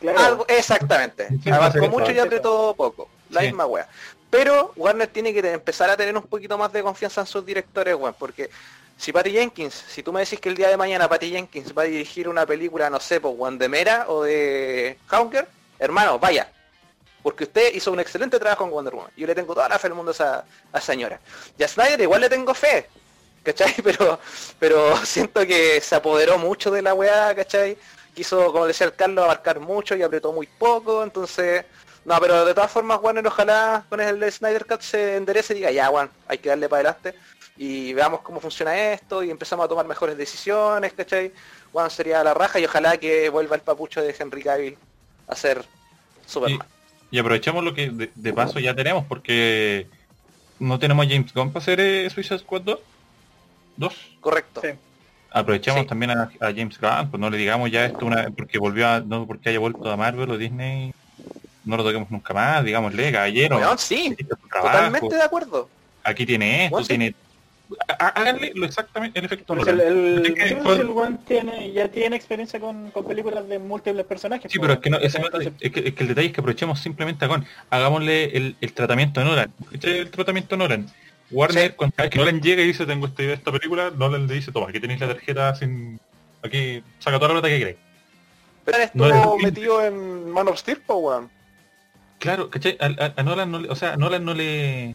Claro. 0.00 0.18
Algo, 0.20 0.44
exactamente. 0.48 1.28
Sí, 1.42 1.50
Abarcó 1.50 1.88
mucho 1.88 2.12
y 2.12 2.18
apretó 2.18 2.74
poco. 2.76 3.08
La 3.30 3.40
Sí. 3.40 3.46
misma 3.46 3.64
wea. 3.66 3.88
Pero 4.30 4.72
Warner 4.76 5.08
tiene 5.08 5.32
que 5.32 5.38
empezar 5.52 5.88
a 5.90 5.96
tener 5.96 6.14
un 6.16 6.24
poquito 6.24 6.58
más 6.58 6.72
de 6.72 6.82
confianza 6.82 7.22
en 7.22 7.26
sus 7.26 7.44
directores, 7.46 7.94
weón. 7.94 8.14
Porque 8.18 8.50
si 8.98 9.12
Patty 9.12 9.30
Jenkins, 9.32 9.72
si 9.88 10.02
tú 10.02 10.12
me 10.12 10.20
decís 10.20 10.38
que 10.40 10.48
el 10.50 10.56
día 10.56 10.68
de 10.68 10.76
mañana 10.76 11.08
Patty 11.08 11.30
Jenkins 11.30 11.72
va 11.76 11.82
a 11.82 11.86
dirigir 11.86 12.28
una 12.28 12.44
película, 12.44 12.90
no 12.90 13.00
sé, 13.00 13.20
pues 13.20 13.34
weón, 13.36 13.58
de 13.58 13.68
Mera 13.68 14.04
o 14.08 14.22
de 14.24 14.98
Hunger, 15.10 15.48
hermano, 15.78 16.18
vaya. 16.18 16.50
Porque 17.24 17.44
usted 17.44 17.72
hizo 17.72 17.90
un 17.90 18.00
excelente 18.00 18.38
trabajo 18.38 18.64
en 18.64 18.70
Wonder 18.70 18.94
Woman. 18.94 19.10
Yo 19.16 19.26
le 19.26 19.34
tengo 19.34 19.54
toda 19.54 19.66
la 19.66 19.78
fe 19.78 19.88
del 19.88 19.94
mundo 19.96 20.10
a 20.10 20.14
esa, 20.14 20.44
señora. 20.82 21.18
Y 21.58 21.62
a 21.62 21.68
Snyder 21.68 22.02
igual 22.02 22.20
le 22.20 22.28
tengo 22.28 22.52
fe. 22.52 22.86
¿Cachai? 23.42 23.74
Pero, 23.82 24.18
pero 24.58 24.96
siento 25.04 25.46
que 25.46 25.80
se 25.80 25.94
apoderó 25.94 26.38
mucho 26.38 26.70
de 26.70 26.80
la 26.80 26.94
weá, 26.94 27.34
¿cachai? 27.34 27.76
Quiso, 28.14 28.52
como 28.52 28.66
decía 28.66 28.86
el 28.86 28.94
Carlos, 28.94 29.24
abarcar 29.24 29.58
mucho 29.58 29.96
y 29.96 30.02
apretó 30.02 30.32
muy 30.32 30.46
poco, 30.46 31.02
entonces... 31.02 31.64
No, 32.04 32.20
pero 32.20 32.44
de 32.44 32.52
todas 32.52 32.70
formas, 32.70 33.00
Warner 33.02 33.26
ojalá 33.26 33.86
con 33.88 33.98
el 33.98 34.30
Snyder 34.30 34.66
Cut 34.66 34.82
se 34.82 35.16
enderece 35.16 35.54
y 35.54 35.56
diga, 35.56 35.70
ya, 35.70 35.86
Juan, 35.86 36.10
hay 36.28 36.36
que 36.36 36.50
darle 36.50 36.68
para 36.68 36.90
adelante 36.90 37.18
y 37.56 37.94
veamos 37.94 38.20
cómo 38.20 38.40
funciona 38.40 38.92
esto 38.92 39.22
y 39.22 39.30
empezamos 39.30 39.64
a 39.64 39.68
tomar 39.68 39.86
mejores 39.86 40.16
decisiones, 40.16 40.92
¿cachai? 40.92 41.32
Juan 41.72 41.90
sería 41.90 42.22
la 42.22 42.34
raja 42.34 42.58
y 42.58 42.66
ojalá 42.66 42.98
que 42.98 43.30
vuelva 43.30 43.56
el 43.56 43.62
papucho 43.62 44.02
de 44.02 44.14
Henry 44.18 44.42
Cavill 44.42 44.78
a 45.26 45.34
ser 45.34 45.64
Superman. 46.26 46.73
Y 47.14 47.18
aprovechemos 47.20 47.62
lo 47.62 47.74
que 47.74 47.90
de, 47.90 48.10
de 48.12 48.32
paso 48.32 48.58
ya 48.58 48.74
tenemos, 48.74 49.04
porque 49.04 49.86
no 50.58 50.80
tenemos 50.80 51.06
a 51.06 51.08
James 51.08 51.32
Gunn 51.32 51.52
para 51.52 51.62
hacer 51.62 51.78
eh, 51.78 52.10
Suicide 52.10 52.40
Squad 52.40 52.62
2. 52.62 52.78
¿Dos? 53.76 53.94
Correcto. 54.18 54.60
Sí. 54.64 54.70
Aprovechemos 55.30 55.82
Sí. 55.82 55.86
también 55.86 56.10
a, 56.10 56.22
a 56.40 56.46
James 56.46 56.76
Gunn, 56.80 57.10
pues 57.12 57.20
no 57.20 57.30
le 57.30 57.36
digamos 57.36 57.70
ya 57.70 57.84
esto 57.84 58.04
una, 58.04 58.30
porque 58.36 58.58
volvió 58.58 58.88
a, 58.88 58.98
no 58.98 59.28
porque 59.28 59.50
haya 59.50 59.60
vuelto 59.60 59.88
a 59.92 59.96
Marvel 59.96 60.28
o 60.28 60.36
Disney, 60.36 60.92
no 61.64 61.76
lo 61.76 61.84
toquemos 61.84 62.10
nunca 62.10 62.34
más, 62.34 62.64
digámosle, 62.64 63.12
caballero. 63.12 63.58
Weón, 63.58 63.78
sí, 63.78 64.16
totalmente 64.52 65.14
de 65.14 65.22
acuerdo. 65.22 65.68
Aquí 66.02 66.26
tiene 66.26 66.64
esto, 66.64 66.80
sí. 66.82 66.88
tiene. 66.88 67.14
Há- 67.98 68.08
Háganle 68.08 68.52
lo 68.54 68.66
exactamente 68.66 69.18
el 69.18 69.24
efecto 69.24 69.54
Pues 69.54 69.66
el, 69.68 69.78
Nolan. 69.78 69.92
el, 70.26 70.34
que, 70.34 70.56
pues, 70.62 70.78
el 70.80 71.18
tiene, 71.26 71.72
ya 71.72 71.88
tiene 71.88 72.14
experiencia 72.16 72.60
con, 72.60 72.90
con 72.90 73.06
películas 73.06 73.48
de 73.48 73.58
múltiples 73.58 74.04
personajes. 74.04 74.52
Sí, 74.52 74.58
pues, 74.58 74.68
pero 74.68 74.74
es 74.74 74.80
que, 74.80 74.90
no, 74.90 74.98
ese 74.98 75.18
no- 75.18 75.26
entonces, 75.26 75.52
es, 75.60 75.72
que, 75.72 75.80
es 75.88 75.94
que 75.94 76.02
el 76.02 76.08
detalle 76.08 76.26
es 76.28 76.32
que 76.34 76.40
aprovechemos 76.40 76.78
simplemente 76.80 77.24
a 77.24 77.28
con, 77.28 77.46
hagámosle 77.70 78.36
el, 78.36 78.56
el 78.60 78.72
tratamiento 78.74 79.20
de 79.20 79.26
Nolan. 79.26 79.52
El 79.82 80.10
tratamiento 80.10 80.56
de 80.56 80.58
Nolan. 80.58 80.86
Warner, 81.30 81.70
Sí. 81.70 81.74
cuando 81.76 81.96
que 82.10 82.18
Nolan 82.18 82.40
llega 82.42 82.62
y 82.62 82.66
dice 82.66 82.84
tengo 82.84 83.06
esta 83.06 83.22
idea 83.22 83.30
de 83.30 83.36
esta 83.38 83.50
película, 83.50 83.90
Nolan 83.96 84.26
le 84.26 84.34
dice, 84.34 84.52
toma, 84.52 84.68
aquí 84.68 84.78
tenéis 84.78 85.00
la 85.00 85.08
tarjeta 85.08 85.54
sin. 85.54 85.98
Aquí 86.42 86.82
saca 86.98 87.16
toda 87.18 87.28
la 87.32 87.40
plata 87.40 87.48
que 87.48 87.58
queréis. 87.58 87.76
Pero 88.66 88.78
Estuvo 88.78 89.36
es- 89.38 89.42
metido 89.42 89.84
en 89.84 90.30
Man 90.30 90.48
of 90.48 90.58
Steel, 90.58 90.80
po, 90.80 90.96
weón. 90.96 91.30
Claro, 92.18 92.50
¿cachai? 92.50 92.76
A, 92.78 92.86
a- 93.04 93.14
a 93.16 93.22
Nolan 93.22 93.50
no 93.50 93.58
le, 93.60 93.68
o 93.70 93.74
sea, 93.74 93.94
a 93.94 93.96
Nolan 93.96 94.24
no 94.24 94.34
le 94.34 94.94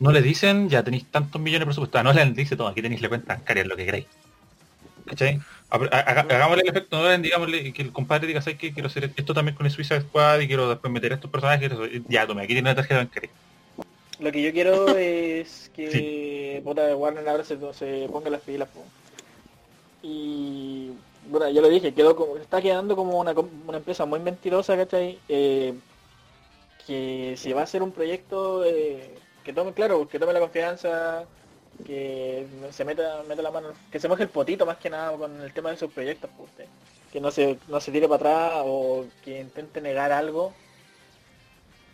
no 0.00 0.12
le 0.12 0.22
dicen 0.22 0.68
ya 0.68 0.82
tenéis 0.82 1.04
tantos 1.10 1.40
millones 1.40 1.60
de 1.60 1.66
presupuesto. 1.66 1.98
A 1.98 2.02
Nolan 2.02 2.30
le 2.30 2.34
dice, 2.34 2.56
toma, 2.56 2.70
aquí 2.70 2.82
tenéis 2.82 3.00
la 3.00 3.08
cuenta 3.08 3.34
bancaria, 3.36 3.64
lo 3.64 3.76
que 3.76 3.84
queráis. 3.84 4.06
¿Cachai? 5.06 5.38
A- 5.70 5.76
a- 5.76 6.20
hagámosle 6.20 6.62
el 6.62 6.68
efecto 6.68 6.96
Nolan, 6.96 7.22
digámosle 7.22 7.72
que 7.72 7.82
el 7.82 7.92
compadre 7.92 8.26
diga, 8.26 8.40
¿sabes 8.40 8.58
qué? 8.58 8.72
Quiero 8.72 8.88
hacer 8.88 9.10
esto 9.16 9.34
también 9.34 9.56
con 9.56 9.66
el 9.66 9.72
Suicide 9.72 10.00
Squad 10.02 10.40
y 10.40 10.46
quiero 10.46 10.68
después 10.68 10.92
meter 10.92 11.12
estos 11.12 11.30
personajes. 11.30 11.68
quiero 11.68 11.84
eso". 11.84 12.04
Ya, 12.08 12.26
tome, 12.26 12.42
aquí 12.42 12.54
tiene 12.54 12.70
la 12.70 12.74
tarjeta 12.74 12.98
bancaria. 12.98 13.30
Lo 14.20 14.30
que 14.30 14.42
yo 14.42 14.52
quiero 14.52 14.88
es 14.96 15.70
que 15.74 16.60
puta, 16.64 16.94
Warner 16.96 17.28
ahora 17.28 17.44
se, 17.44 17.58
se 17.74 18.08
ponga 18.10 18.30
las 18.30 18.40
pilas. 18.40 18.68
po. 18.68 18.82
Y 20.02 20.90
bueno, 21.30 21.48
ya 21.50 21.60
lo 21.60 21.68
dije, 21.68 21.92
quedó 21.94 22.14
como, 22.14 22.36
está 22.36 22.60
quedando 22.60 22.94
como 22.96 23.18
una, 23.18 23.32
una 23.32 23.78
empresa 23.78 24.04
muy 24.04 24.20
mentirosa, 24.20 24.76
¿cachai? 24.76 25.18
Eh, 25.28 25.74
que 26.86 27.34
si 27.38 27.52
va 27.52 27.62
a 27.62 27.64
hacer 27.64 27.82
un 27.82 27.92
proyecto 27.92 28.64
eh, 28.64 29.10
que 29.44 29.52
tome, 29.52 29.72
claro, 29.72 30.08
que 30.08 30.18
tome 30.18 30.32
la 30.32 30.40
confianza, 30.40 31.24
que 31.86 32.46
se 32.70 32.84
meta, 32.84 33.22
meta 33.28 33.42
la 33.42 33.50
mano, 33.50 33.68
que 33.90 34.00
se 34.00 34.08
moje 34.08 34.22
el 34.22 34.28
potito 34.28 34.64
más 34.66 34.78
que 34.78 34.90
nada 34.90 35.16
con 35.16 35.40
el 35.40 35.52
tema 35.52 35.70
de 35.70 35.76
sus 35.76 35.92
proyectos, 35.92 36.30
pues, 36.36 36.68
que 37.12 37.20
no 37.20 37.30
se, 37.30 37.58
no 37.68 37.80
se 37.80 37.92
tire 37.92 38.08
para 38.08 38.16
atrás 38.16 38.62
o 38.64 39.06
que 39.24 39.40
intente 39.40 39.80
negar 39.80 40.12
algo 40.12 40.52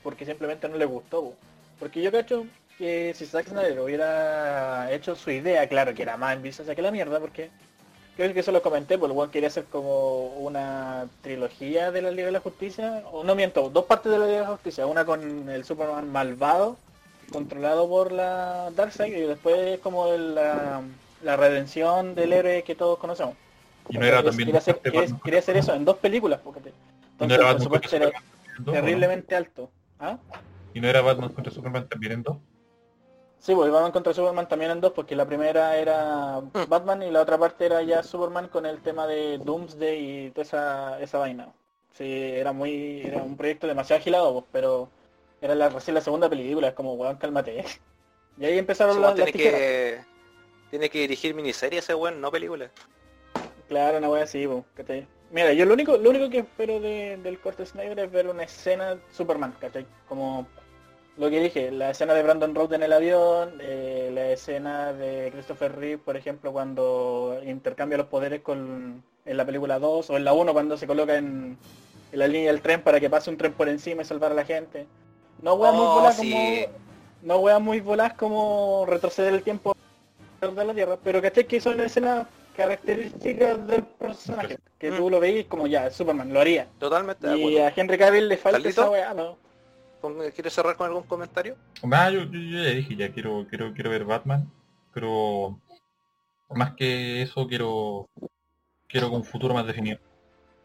porque 0.02 0.24
simplemente 0.24 0.68
no 0.68 0.77
le 0.77 0.85
gustó. 0.85 1.22
po. 1.22 1.35
Porque 1.78 2.02
yo 2.02 2.12
cacho 2.12 2.47
que 2.78 3.12
si 3.14 3.27
Zack 3.27 3.48
Snyder 3.48 3.81
hubiera 3.81 4.90
hecho 4.93 5.14
su 5.14 5.31
idea, 5.31 5.68
claro 5.68 5.94
que 5.94 6.02
era 6.02 6.16
más 6.16 6.36
ambiciosa 6.36 6.74
que 6.74 6.82
la 6.82 6.90
mierda, 6.90 7.20
porque 7.20 7.51
creo 8.16 8.32
que 8.32 8.40
eso 8.40 8.52
lo 8.52 8.62
comenté, 8.62 8.98
pues 8.98 9.10
el 9.10 9.16
weón 9.16 9.31
quería 9.31 9.48
hacer 9.48 9.64
como 9.64 10.28
una 10.39 11.06
trilogía 11.22 11.90
de 11.90 12.02
la 12.02 12.10
Liga 12.10 12.27
de 12.27 12.32
la 12.32 12.40
Justicia, 12.40 13.02
o 13.12 13.24
no 13.24 13.35
miento, 13.35 13.68
dos 13.70 13.85
partes 13.85 14.10
de 14.10 14.18
la 14.18 14.27
Liga 14.27 14.39
de 14.39 14.44
la 14.44 14.52
Justicia, 14.52 14.86
una 14.86 15.05
con 15.05 15.48
el 15.48 15.64
Superman 15.64 16.10
malvado, 16.10 16.77
controlado 17.32 17.89
por 17.89 18.12
la 18.12 18.70
Darkseid, 18.74 19.16
y 19.16 19.20
después 19.23 19.78
como 19.81 20.07
la, 20.12 20.82
la 21.23 21.36
redención 21.36 22.15
del 22.15 22.32
héroe 22.32 22.62
que 22.62 22.74
todos 22.74 22.98
conocemos. 22.98 23.35
Y 23.89 23.98
no 23.98 24.05
era 24.07 24.19
Entonces, 24.19 24.31
también 24.32 24.47
quería, 24.48 24.59
hacer, 24.59 24.74
parte 24.74 24.90
quería- 24.90 25.01
Batman 25.02 25.20
quería 25.24 25.39
hacer 25.40 25.57
eso 25.57 25.74
en 25.74 25.85
dos 25.85 25.97
películas, 25.98 26.40
porque 26.44 26.61
te- 26.61 26.69
¿Y 26.70 26.73
no 26.73 27.24
entonces 27.24 27.39
era 27.39 27.55
presupuesto 27.55 27.97
era 27.97 28.11
terriblemente 28.73 29.35
alto. 29.36 29.70
¿Ah? 29.98 30.16
¿Y 30.74 30.81
no 30.81 30.89
era 30.89 31.01
Batman 31.02 31.31
contra 31.31 31.52
Superman 31.52 31.89
también 31.89 32.12
en 32.12 32.23
dos? 32.23 32.36
Sí, 33.39 33.55
pues 33.55 33.70
Batman 33.73 33.90
contra 33.93 34.12
Superman 34.15 34.48
también 34.48 34.70
en 34.70 34.81
dos, 34.81 34.93
porque 34.93 35.16
la 35.16 35.27
primera 35.27 35.77
era 35.77 36.40
Batman 36.69 37.02
y 37.02 37.11
la 37.11 37.23
otra 37.23 37.39
parte 37.39 37.66
era 37.66 37.82
ya 37.82 38.02
Superman 38.02 38.48
con 38.48 38.66
el 38.66 38.81
tema 38.81 39.07
de 39.07 39.39
Doomsday 39.39 40.27
y 40.27 40.31
toda 40.31 40.43
esa, 40.43 41.01
esa 41.01 41.19
vaina. 41.19 41.48
Sí, 41.97 42.05
era 42.07 42.52
muy, 42.52 43.01
era 43.02 43.23
un 43.23 43.36
proyecto 43.36 43.66
demasiado 43.66 44.01
agilado, 44.01 44.32
pues, 44.32 44.44
pero 44.52 44.89
era 45.40 45.54
la, 45.54 45.68
recién 45.68 45.94
la 45.94 46.00
segunda 46.00 46.28
película, 46.28 46.68
es 46.68 46.74
como, 46.74 46.94
weón, 46.94 47.16
cálmate. 47.16 47.64
Y 48.38 48.44
ahí 48.46 48.56
empezaron 48.58 48.92
Ese 48.92 49.00
las, 49.02 49.14
tiene 49.16 49.32
tijeras. 49.32 49.60
que 49.60 50.00
tiene 50.70 50.88
que 50.88 51.00
dirigir 51.00 51.34
miniseries 51.34 51.84
ese 51.84 51.94
weón, 51.94 52.20
no 52.22 52.30
películas. 52.30 52.70
Claro, 53.68 53.98
una 53.98 54.08
wea 54.08 54.22
así, 54.24 54.46
pues, 54.46 54.64
¿cachai? 54.74 55.06
Mira, 55.30 55.52
yo 55.52 55.66
lo 55.66 55.74
único, 55.74 55.96
lo 55.98 56.08
único 56.10 56.30
que 56.30 56.38
espero 56.38 56.80
de- 56.80 57.18
del 57.22 57.38
corte 57.38 57.66
Snyder 57.66 57.98
es 57.98 58.10
ver 58.10 58.28
una 58.28 58.44
escena 58.44 58.96
Superman, 59.12 59.54
¿cachai? 59.60 59.84
Como 60.08 60.46
lo 61.18 61.28
que 61.28 61.40
dije, 61.40 61.70
la 61.70 61.90
escena 61.90 62.14
de 62.14 62.22
Brandon 62.22 62.54
Road 62.54 62.72
en 62.72 62.82
el 62.82 62.92
avión, 62.94 63.58
eh, 63.60 64.10
la 64.14 64.30
escena 64.30 64.92
de 64.94 65.30
Christopher 65.32 65.76
Reeve, 65.76 65.98
por 65.98 66.16
ejemplo, 66.16 66.50
cuando 66.52 67.40
intercambia 67.44 67.98
los 67.98 68.06
poderes 68.06 68.40
con 68.40 69.02
en 69.26 69.36
la 69.36 69.44
película 69.44 69.78
2 69.78 70.08
o 70.08 70.16
en 70.16 70.24
la 70.24 70.32
1 70.32 70.52
cuando 70.54 70.78
se 70.78 70.86
coloca 70.86 71.16
en, 71.16 71.58
en 72.10 72.18
la 72.18 72.26
línea 72.26 72.50
del 72.52 72.62
tren 72.62 72.80
para 72.82 72.98
que 73.00 73.10
pase 73.10 73.28
un 73.28 73.36
tren 73.36 73.52
por 73.52 73.68
encima 73.68 74.00
y 74.00 74.04
salvar 74.06 74.32
a 74.32 74.34
la 74.34 74.44
gente. 74.46 74.86
No 75.42 75.54
weas 75.54 75.74
muy 75.74 75.84
Oh, 75.86 75.94
voladas 75.94 76.16
sí. 76.16 76.30
como 76.30 76.80
no 77.22 77.36
weas 77.38 77.60
muy 77.60 77.80
voladas 77.80 78.14
como 78.14 78.84
retroceder 78.86 79.34
el 79.34 79.42
tiempo 79.42 79.74
de 80.40 80.64
la 80.64 80.72
Tierra, 80.74 80.96
pero 81.02 81.20
¿cachai? 81.20 81.46
Que 81.46 81.60
son 81.60 81.80
escenas 81.80 82.26
características 82.56 83.66
del 83.66 83.82
personaje, 83.84 84.58
que 84.78 84.90
tú 84.90 85.10
lo 85.10 85.20
veis 85.20 85.46
como 85.46 85.66
ya, 85.66 85.90
Superman, 85.90 86.32
lo 86.32 86.40
haría. 86.40 86.66
Totalmente 86.78 87.26
de 87.26 87.36
Y 87.36 87.40
acuerdo. 87.58 87.66
a 87.66 87.72
Henry 87.76 87.98
Cavill 87.98 88.28
le 88.28 88.36
falta 88.38 88.66
esa 88.68 88.88
weá, 88.90 89.12
¿no? 89.14 89.36
¿Quieres 90.34 90.54
cerrar 90.54 90.76
con 90.76 90.86
algún 90.86 91.02
comentario? 91.02 91.56
Ah, 91.92 92.10
yo, 92.10 92.20
yo- 92.24 92.38
yo 92.40 92.62
ya 92.62 92.70
dije, 92.70 92.96
ya 92.96 93.12
quiero, 93.12 93.46
quiero, 93.48 93.74
quiero 93.74 93.90
ver 93.90 94.04
Batman, 94.06 94.50
pero 94.94 95.58
más 96.48 96.74
que 96.74 97.22
eso 97.22 97.46
quiero 97.46 98.08
quiero 98.88 99.08
con 99.10 99.18
un 99.18 99.24
futuro 99.24 99.52
más 99.54 99.66
definido. 99.66 99.98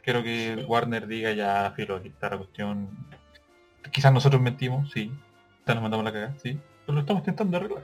Quiero 0.01 0.23
que 0.23 0.65
Warner 0.67 1.05
diga 1.05 1.33
ya, 1.33 1.71
filo, 1.75 1.97
aquí 1.97 2.07
está 2.07 2.29
la 2.29 2.37
cuestión. 2.37 2.89
Quizás 3.91 4.11
nosotros 4.13 4.41
mentimos, 4.41 4.91
sí. 4.91 5.11
Quizás 5.61 5.75
nos 5.75 5.81
mandamos 5.83 6.03
la 6.05 6.11
cagada, 6.11 6.35
sí. 6.41 6.59
Pero 6.85 6.93
lo 6.95 6.99
estamos 7.01 7.21
intentando 7.21 7.57
arreglar. 7.57 7.83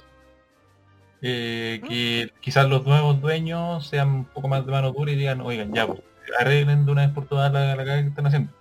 Eh, 1.23 1.81
que 1.87 2.31
quizás 2.39 2.67
los 2.67 2.85
nuevos 2.85 3.21
dueños 3.21 3.85
sean 3.87 4.09
un 4.09 4.25
poco 4.25 4.47
más 4.47 4.65
de 4.65 4.71
mano 4.71 4.91
dura 4.91 5.11
y 5.11 5.15
digan, 5.15 5.41
oigan, 5.41 5.71
ya, 5.73 5.85
pues, 5.85 5.99
arreglen 6.39 6.85
de 6.85 6.91
una 6.91 7.05
vez 7.05 7.11
por 7.13 7.27
todas 7.27 7.51
la, 7.53 7.75
la 7.75 7.77
cagada 7.77 8.01
que 8.01 8.07
están 8.09 8.25
haciendo. 8.27 8.51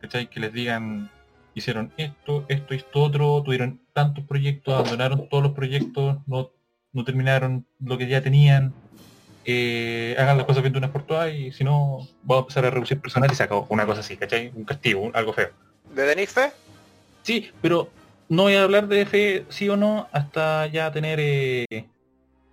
¿Cachai? 0.00 0.28
Que 0.28 0.40
les 0.40 0.52
digan, 0.52 1.10
hicieron 1.54 1.92
esto, 1.98 2.44
esto, 2.48 2.72
esto, 2.74 3.02
otro, 3.02 3.42
tuvieron 3.42 3.80
tantos 3.92 4.24
proyectos, 4.24 4.74
abandonaron 4.74 5.28
todos 5.28 5.42
los 5.42 5.52
proyectos, 5.52 6.18
no, 6.26 6.50
no 6.92 7.04
terminaron 7.04 7.66
lo 7.80 7.98
que 7.98 8.06
ya 8.08 8.22
tenían, 8.22 8.72
eh, 9.44 10.16
hagan 10.18 10.38
las 10.38 10.46
cosas 10.46 10.62
bien 10.62 10.72
de 10.72 10.78
una 10.78 10.86
vez 10.86 10.92
por 10.92 11.02
todas 11.02 11.32
y 11.34 11.52
si 11.52 11.64
no, 11.64 11.98
vamos 12.22 12.36
a 12.36 12.44
empezar 12.44 12.64
a 12.64 12.70
reducir 12.70 12.98
personal 12.98 13.30
y 13.30 13.34
se 13.34 13.42
acabó. 13.42 13.66
Una 13.68 13.84
cosa 13.84 14.00
así, 14.00 14.16
¿cachai? 14.16 14.50
Un 14.54 14.64
castigo, 14.64 15.02
un- 15.02 15.14
algo 15.14 15.34
feo. 15.34 15.50
¿De 15.94 16.26
Fe? 16.26 16.52
Sí, 17.22 17.50
pero 17.62 17.88
no 18.28 18.42
voy 18.42 18.54
a 18.54 18.64
hablar 18.64 18.88
de 18.88 19.06
fe 19.06 19.46
sí 19.48 19.68
o 19.68 19.76
no 19.76 20.08
hasta 20.12 20.66
ya 20.66 20.90
tener 20.92 21.18
eh, 21.20 21.66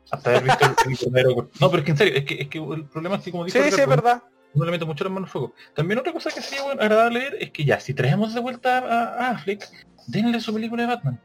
hasta 0.09 0.29
haber 0.29 0.43
visto 0.43 0.65
el, 0.65 0.91
el 0.91 0.97
primero. 0.97 1.49
No, 1.59 1.69
pero 1.71 1.79
es 1.79 1.85
que 1.85 1.91
en 1.91 1.97
serio, 1.97 2.13
es 2.15 2.25
que, 2.25 2.41
es 2.41 2.47
que 2.47 2.57
el 2.59 2.85
problema 2.85 3.15
es 3.15 3.21
que 3.23 3.31
como 3.31 3.45
dijo 3.45 3.57
Sí, 3.57 3.71
sí, 3.71 3.81
es 3.81 3.87
verdad. 3.87 4.23
no 4.53 4.65
le 4.65 4.71
meto 4.71 4.85
mucho 4.85 5.03
las 5.03 5.11
manos 5.13 5.27
al 5.29 5.31
fuego. 5.31 5.53
También 5.73 5.99
otra 5.99 6.13
cosa 6.13 6.29
que 6.29 6.41
sería 6.41 6.63
bueno, 6.63 6.81
agradable 6.81 7.19
ver 7.19 7.37
es 7.39 7.51
que 7.51 7.65
ya, 7.65 7.79
si 7.79 7.93
traemos 7.93 8.33
de 8.33 8.39
vuelta 8.41 8.77
a, 8.77 9.27
a 9.27 9.31
Affleck, 9.31 9.67
denle 10.07 10.39
su 10.39 10.53
película 10.53 10.83
de 10.83 10.89
Batman. 10.95 11.19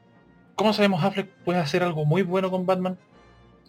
¿Cómo 0.55 0.73
sabemos 0.73 1.05
Affleck 1.05 1.29
puede 1.45 1.59
hacer 1.59 1.83
algo 1.83 2.05
muy 2.07 2.23
bueno 2.23 2.51
con 2.51 2.65
Batman? 2.67 2.99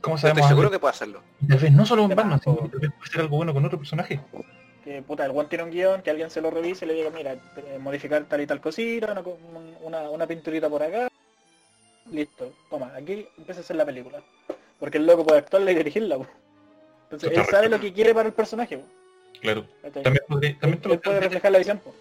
¿Cómo 0.02 0.18
sabemos 0.18 0.40
Estoy 0.40 0.50
seguro 0.50 0.70
Affleck- 0.70 0.72
que 0.72 0.80
puede 0.80 0.92
hacerlo. 0.94 1.24
tal 1.48 1.58
vez 1.60 1.72
no 1.74 1.86
solo 1.86 2.08
con 2.08 2.16
Batman, 2.16 2.40
sino 2.42 2.56
que 2.64 2.70
tal 2.70 2.80
vez 2.80 2.92
puede 2.92 3.10
hacer 3.10 3.22
algo 3.22 3.36
bueno 3.38 3.54
con 3.54 3.66
otro 3.66 3.78
personaje? 3.78 4.22
Que 4.88 5.02
puta, 5.02 5.26
el 5.26 5.32
one 5.32 5.50
tiene 5.50 5.66
un 5.66 5.70
guion, 5.70 6.02
que 6.02 6.10
alguien 6.12 6.30
se 6.30 6.40
lo 6.40 6.50
revise 6.50 6.86
y 6.86 6.88
le 6.88 6.94
diga, 6.94 7.10
mira, 7.10 7.34
eh, 7.34 7.78
modificar 7.78 8.24
tal 8.24 8.40
y 8.40 8.48
tal 8.48 8.62
cosita, 8.62 9.12
una, 9.12 9.22
una, 9.82 10.10
una 10.10 10.26
pinturita 10.26 10.70
por 10.70 10.82
acá. 10.82 11.10
Listo, 12.10 12.54
toma, 12.70 12.94
aquí 12.96 13.28
empieza 13.38 13.60
a 13.60 13.64
hacer 13.66 13.76
la 13.76 13.86
película. 13.86 14.22
Porque 14.80 14.98
el 14.98 15.06
loco 15.06 15.26
puede 15.26 15.40
actuarla 15.40 15.74
y 15.74 15.76
dirigirla, 15.76 16.18
po. 16.20 16.28
Entonces 17.04 17.38
él 17.38 17.44
sabe 17.52 17.68
lo 17.68 17.82
que 17.82 17.92
quiere 17.92 18.14
para 18.14 18.30
el 18.30 18.34
personaje, 18.34 18.78
po. 18.78 18.86
Claro. 19.42 19.66
También, 19.92 20.24
podría- 20.26 20.58
también 20.58 20.82
Él 20.86 21.00
puede 21.02 21.20
reflejar 21.20 21.52
la 21.52 21.58
visión, 21.58 21.80
po. 21.80 21.94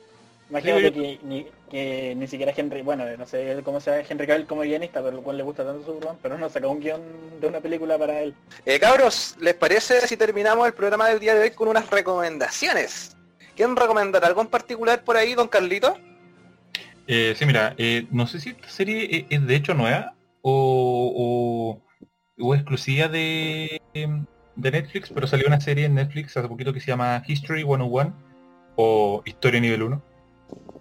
Imagínate 0.48 0.89
Sí, 0.89 0.93
que, 0.93 1.18
ni, 1.24 1.47
que 1.68 2.14
ni 2.16 2.28
siquiera 2.28 2.52
Henry, 2.56 2.82
bueno, 2.82 3.05
no 3.16 3.27
sé 3.27 3.60
cómo 3.64 3.81
sea 3.81 4.01
Henry 4.09 4.27
Cavill 4.28 4.47
como 4.47 4.60
guionista, 4.62 5.02
pero 5.02 5.16
lo 5.16 5.23
cual 5.23 5.36
le 5.36 5.43
gusta 5.43 5.64
tanto 5.64 5.85
Superman, 5.85 6.18
pero 6.23 6.39
no 6.39 6.48
saca 6.48 6.68
un 6.68 6.78
guion 6.81 7.02
de 7.40 7.48
una 7.48 7.60
película 7.60 7.98
para 7.98 8.20
él. 8.20 8.35
Eh, 8.64 8.78
cabros, 8.78 9.36
¿les 9.40 9.55
parece 9.55 10.06
si 10.06 10.16
terminamos 10.16 10.66
el 10.66 10.73
programa 10.74 11.09
del 11.09 11.18
día 11.18 11.35
de 11.35 11.40
hoy 11.43 11.51
con 11.51 11.66
unas 11.68 11.90
recomendaciones? 11.90 13.16
¿Quieren 13.56 13.74
recomendar 13.74 14.24
algo 14.24 14.40
en 14.40 14.47
particular 14.48 15.02
por 15.02 15.16
ahí, 15.16 15.35
don 15.35 15.48
Carlito? 15.48 15.98
Eh, 17.09 17.35
sí, 17.36 17.44
mira, 17.47 17.74
eh, 17.78 18.06
no 18.10 18.27
sé 18.27 18.39
si 18.40 18.51
esta 18.51 18.68
serie 18.68 19.05
e- 19.05 19.27
es, 19.31 19.47
de 19.47 19.56
hecho 19.56 19.74
nueva 19.74 20.14
o, 20.43 21.81
o, 22.39 22.44
o 22.44 22.55
exclusiva 22.55 23.09
de, 23.09 23.81
em, 23.94 24.27
de 24.56 24.70
Netflix, 24.70 25.10
pero 25.10 25.27
salió 25.27 25.47
una 25.48 25.60
serie 25.60 25.86
en 25.86 25.94
Netflix 25.94 26.36
hace 26.36 26.48
poquito 26.48 26.73
que 26.73 26.81
se 26.81 26.89
llama 26.89 27.23
History 27.27 27.62
101 27.62 28.14
o 28.77 29.23
Historia 29.24 29.60
Nivel 29.60 29.82
1. 29.85 30.02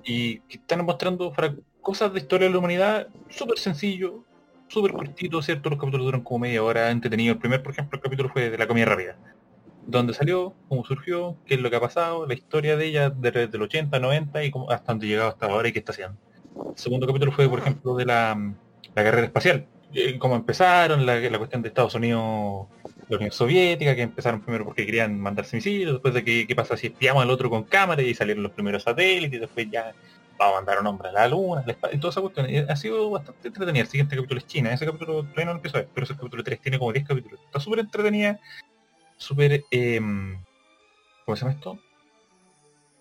Y 0.06 0.40
que 0.42 0.58
están 0.58 0.86
mostrando 0.86 1.34
cosas 1.82 2.14
de 2.14 2.20
historia 2.20 2.48
de 2.48 2.54
la 2.54 2.60
humanidad 2.60 3.08
súper 3.30 3.58
sencillo, 3.58 4.24
súper 4.68 4.94
cortito, 4.94 5.42
¿cierto? 5.42 5.70
Los 5.70 5.80
capítulos 5.80 6.06
duran 6.06 6.22
como 6.22 6.40
media 6.40 6.64
hora, 6.64 6.92
entretenido. 6.92 7.34
El 7.34 7.40
primer, 7.40 7.64
por 7.64 7.74
ejemplo, 7.74 7.98
el 7.98 8.04
capítulo 8.04 8.30
fue 8.30 8.50
de 8.50 8.58
la 8.58 8.68
comida 8.68 8.86
rápida. 8.86 9.18
Dónde 9.88 10.14
salió, 10.14 10.54
cómo 10.68 10.84
surgió, 10.86 11.38
qué 11.46 11.56
es 11.56 11.60
lo 11.60 11.70
que 11.70 11.76
ha 11.76 11.82
pasado, 11.82 12.26
la 12.26 12.34
historia 12.34 12.76
de 12.76 12.86
ella 12.86 13.10
desde 13.10 13.44
el 13.44 13.62
80, 13.62 14.00
90 14.00 14.44
y 14.44 14.52
cómo, 14.52 14.72
hasta 14.72 14.94
dónde 14.94 15.08
llegado 15.08 15.30
hasta 15.30 15.46
ahora 15.46 15.68
y 15.68 15.74
qué 15.74 15.80
está 15.80 15.92
haciendo. 15.92 16.18
El 16.72 16.78
segundo 16.78 17.06
capítulo 17.06 17.32
fue, 17.32 17.48
por 17.50 17.60
ejemplo, 17.60 17.96
de 17.96 18.06
la, 18.06 18.36
la 18.96 19.04
carrera 19.04 19.26
espacial. 19.26 19.68
Eh, 19.94 20.18
cómo 20.18 20.36
empezaron, 20.36 21.06
la, 21.06 21.20
la 21.20 21.38
cuestión 21.38 21.62
de 21.62 21.70
Estados 21.70 21.94
Unidos, 21.96 22.68
la 23.08 23.18
Unión 23.18 23.32
Soviética, 23.32 23.96
que 23.96 24.02
empezaron 24.02 24.42
primero 24.42 24.66
porque 24.66 24.86
querían 24.86 25.20
mandarse 25.20 25.56
misiles, 25.56 25.94
después 25.94 26.14
de 26.14 26.24
que, 26.24 26.48
qué 26.48 26.56
pasa 26.56 26.76
si 26.78 26.88
espiamos 26.88 27.24
al 27.24 27.30
otro 27.30 27.50
con 27.50 27.64
cámara 27.64 28.02
y 28.02 28.14
salieron 28.16 28.44
los 28.44 28.52
primeros 28.52 28.84
satélites, 28.84 29.38
y 29.38 29.40
después 29.40 29.70
ya 29.70 29.94
vamos 30.38 30.54
a 30.54 30.58
mandar 30.60 30.80
un 30.80 30.88
hombre 30.88 31.10
a 31.10 31.12
la 31.12 31.28
luna, 31.28 31.64
y 31.92 31.98
toda 31.98 32.12
esa 32.12 32.22
cuestión. 32.22 32.48
Eh, 32.50 32.66
Ha 32.68 32.76
sido 32.76 33.10
bastante 33.10 33.48
entretenida. 33.48 33.84
El 33.84 33.88
siguiente 33.88 34.16
capítulo 34.16 34.40
es 34.40 34.48
China. 34.48 34.74
Ese 34.74 34.86
capítulo 34.86 35.24
todavía 35.24 35.46
no 35.46 35.54
lo 35.54 35.60
a 35.60 35.74
ver, 35.74 35.90
pero 35.94 36.04
ese 36.04 36.16
capítulo 36.16 36.44
3 36.44 36.62
tiene 36.62 36.80
como 36.80 36.92
10 36.92 37.08
capítulos. 37.08 37.40
Está 37.46 37.60
súper 37.60 37.80
entretenida, 37.80 38.40
súper... 39.18 39.64
em, 39.72 40.38
¿Cómo 41.26 41.36
se 41.36 41.42
llama 41.42 41.56
esto? 41.56 41.80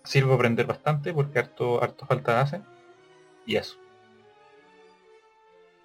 Sirve 0.03 0.27
para 0.27 0.35
aprender 0.35 0.65
bastante 0.65 1.13
porque 1.13 1.39
harto, 1.39 1.83
harto 1.83 2.05
falta 2.05 2.41
hace. 2.41 2.61
Y 3.45 3.55
eso. 3.55 3.77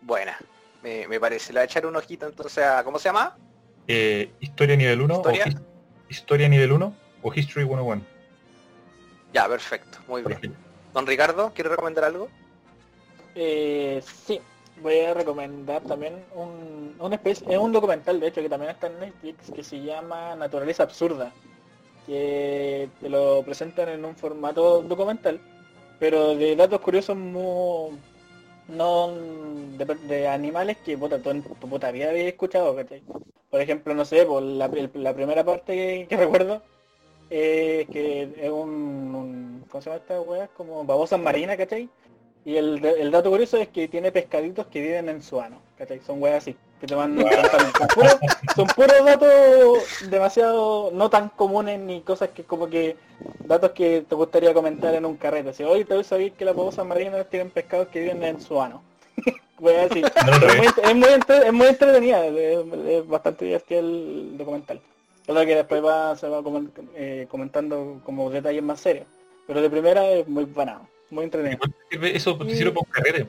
Buena. 0.01 0.39
Me, 0.83 1.07
me 1.09 1.21
parece. 1.21 1.53
Le 1.53 1.59
voy 1.59 1.63
a 1.63 1.65
echar 1.65 1.85
un 1.85 1.97
ojito 1.97 2.27
entonces 2.27 2.65
a... 2.65 2.83
¿Cómo 2.85 2.99
se 2.99 3.09
llama? 3.09 3.37
Eh, 3.93 4.31
historia 4.39 4.77
nivel 4.77 5.01
1 5.01 5.15
¿Historia? 5.17 5.45
o 5.45 5.49
his- 5.49 5.57
Historia 6.09 6.49
nivel 6.49 6.71
1 6.71 6.95
o 7.23 7.35
History 7.35 7.65
101. 7.67 8.03
Ya, 9.33 9.49
perfecto. 9.49 9.99
Muy 10.07 10.23
bien. 10.23 10.55
Don 10.95 11.07
Ricardo, 11.09 11.51
¿quiere 11.53 11.71
recomendar 11.71 12.05
algo? 12.05 12.29
Eh, 13.35 14.01
sí, 14.27 14.41
voy 14.81 15.01
a 15.01 15.15
recomendar 15.15 15.83
también 15.83 16.15
un, 16.37 16.95
una 17.01 17.15
especie, 17.17 17.47
es 17.53 17.59
un 17.59 17.73
documental 17.73 18.21
de 18.21 18.29
hecho 18.29 18.41
que 18.43 18.49
también 18.49 18.71
está 18.71 18.87
en 18.87 19.01
Netflix 19.01 19.51
que 19.53 19.65
se 19.65 19.81
llama 19.83 20.37
Naturaleza 20.37 20.85
Absurda, 20.85 21.33
que 22.07 22.89
te 23.01 23.09
lo 23.09 23.43
presentan 23.45 23.89
en 23.89 24.05
un 24.05 24.15
formato 24.17 24.83
documental, 24.83 25.41
pero 25.99 26.35
de 26.37 26.55
datos 26.55 26.81
curiosos 26.81 27.17
muy, 27.17 27.99
no 28.71 29.09
de, 30.09 30.29
animales 30.29 30.77
que 30.85 30.97
puta, 30.99 31.21
tú 31.21 31.31
en 31.31 31.43
tu 31.43 31.69
puta 31.69 31.91
vida 31.91 32.11
habías 32.11 32.27
escuchado, 32.27 32.75
¿cachai? 32.77 33.03
Por 33.51 33.61
ejemplo, 33.61 33.95
no 33.95 34.05
sé, 34.05 34.25
por 34.27 34.43
la, 34.43 34.69
primera 34.71 35.45
parte 35.45 36.07
que, 36.09 36.17
recuerdo 36.17 36.63
es 37.31 37.89
que 37.89 38.23
es 38.37 38.51
un, 38.51 38.71
un- 39.15 39.65
¿cómo 39.71 39.83
se 39.83 39.91
llama 39.91 40.03
esta 40.03 40.21
weá? 40.21 40.49
Como 40.49 40.85
babosa 40.85 41.17
marina, 41.19 41.57
¿cachai? 41.57 41.89
Y 42.45 42.57
el, 42.57 42.85
el 42.85 43.11
dato 43.11 43.31
curioso 43.31 43.59
es 43.59 43.69
que 43.69 43.89
tiene 43.89 44.13
pescaditos 44.13 44.67
que 44.67 44.81
viven 44.81 45.09
en 45.09 45.23
su 45.23 45.41
ano, 45.41 45.61
¿cachai? 45.79 46.01
Son 46.01 46.23
weas 46.23 46.39
así, 46.39 46.57
que 46.81 46.87
te 46.87 46.95
van 46.95 47.15
contando. 47.17 47.79
Son 47.79 47.89
puros, 47.89 48.17
son 48.57 48.67
puros 48.69 49.05
datos 49.05 49.79
demasiado 50.11 50.91
no 50.93 51.11
tan 51.11 51.29
comunes 51.29 51.79
ni 51.79 52.01
cosas 52.01 52.31
que 52.31 52.45
como 52.45 52.69
que 52.69 52.97
datos 53.45 53.73
que 53.73 54.05
te 54.09 54.15
gustaría 54.15 54.55
comentar 54.55 54.95
en 54.95 55.05
un 55.05 55.17
carrete. 55.17 55.53
Si 55.53 55.63
hoy 55.63 55.85
te 55.85 56.03
sabéis 56.05 56.33
que 56.33 56.45
las 56.45 56.57
babosas 56.57 56.87
marinas 56.87 57.29
tienen 57.29 57.51
pescados 57.51 57.89
que 57.89 58.01
viven 58.01 58.23
en 58.25 58.41
su 58.41 58.61
ano. 58.61 58.83
Weas 59.59 59.91
así. 59.91 60.01
No 60.01 60.33
lo 60.33 60.41
Pero 60.41 60.53
es, 60.53 60.59
muy, 60.59 60.67
es, 60.85 60.97
muy 60.97 61.09
entre- 61.09 61.47
es 61.47 61.53
muy 61.53 61.67
entretenida, 61.67 62.27
es, 62.27 62.59
es 62.89 63.07
bastante 63.07 63.45
divertido 63.45 63.81
el 63.81 64.39
documental. 64.39 64.81
Claro 65.27 65.47
que 65.47 65.55
después 65.55 65.85
va, 65.85 66.17
se 66.17 66.29
va 66.29 66.43
eh, 66.97 67.27
comentando 67.31 68.01
como 68.05 68.31
detalles 68.31 68.63
más 68.63 68.81
serios. 68.81 69.07
Pero 69.47 69.61
de 69.61 69.69
primera 69.69 70.09
es 70.09 70.27
muy 70.27 70.45
buena, 70.45 70.81
muy 71.11 71.27
sirve- 71.27 72.17
Eso 72.17 72.39
te 72.39 72.55
sirve 72.57 72.71
para 72.73 72.81
un 72.87 72.91
carrete. 72.93 73.27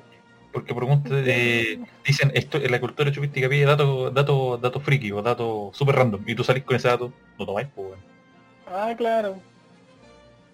Porque 0.51 0.75
pregunta 0.75 1.09
de, 1.15 1.79
dicen 2.05 2.31
esto 2.35 2.57
en 2.57 2.71
la 2.71 2.79
cultura 2.81 3.11
chupística 3.11 3.47
pide 3.47 3.65
datos 3.65 4.13
datos 4.13 4.61
datos 4.61 4.83
friki 4.83 5.11
o 5.11 5.21
datos 5.21 5.75
super 5.77 5.95
random 5.95 6.21
y 6.27 6.35
tú 6.35 6.43
salís 6.43 6.63
con 6.63 6.75
ese 6.75 6.89
dato, 6.89 7.13
no 7.39 7.45
tomáis, 7.45 7.67
pues 7.73 7.87
bueno. 7.89 8.03
Ah, 8.67 8.93
claro. 8.97 9.35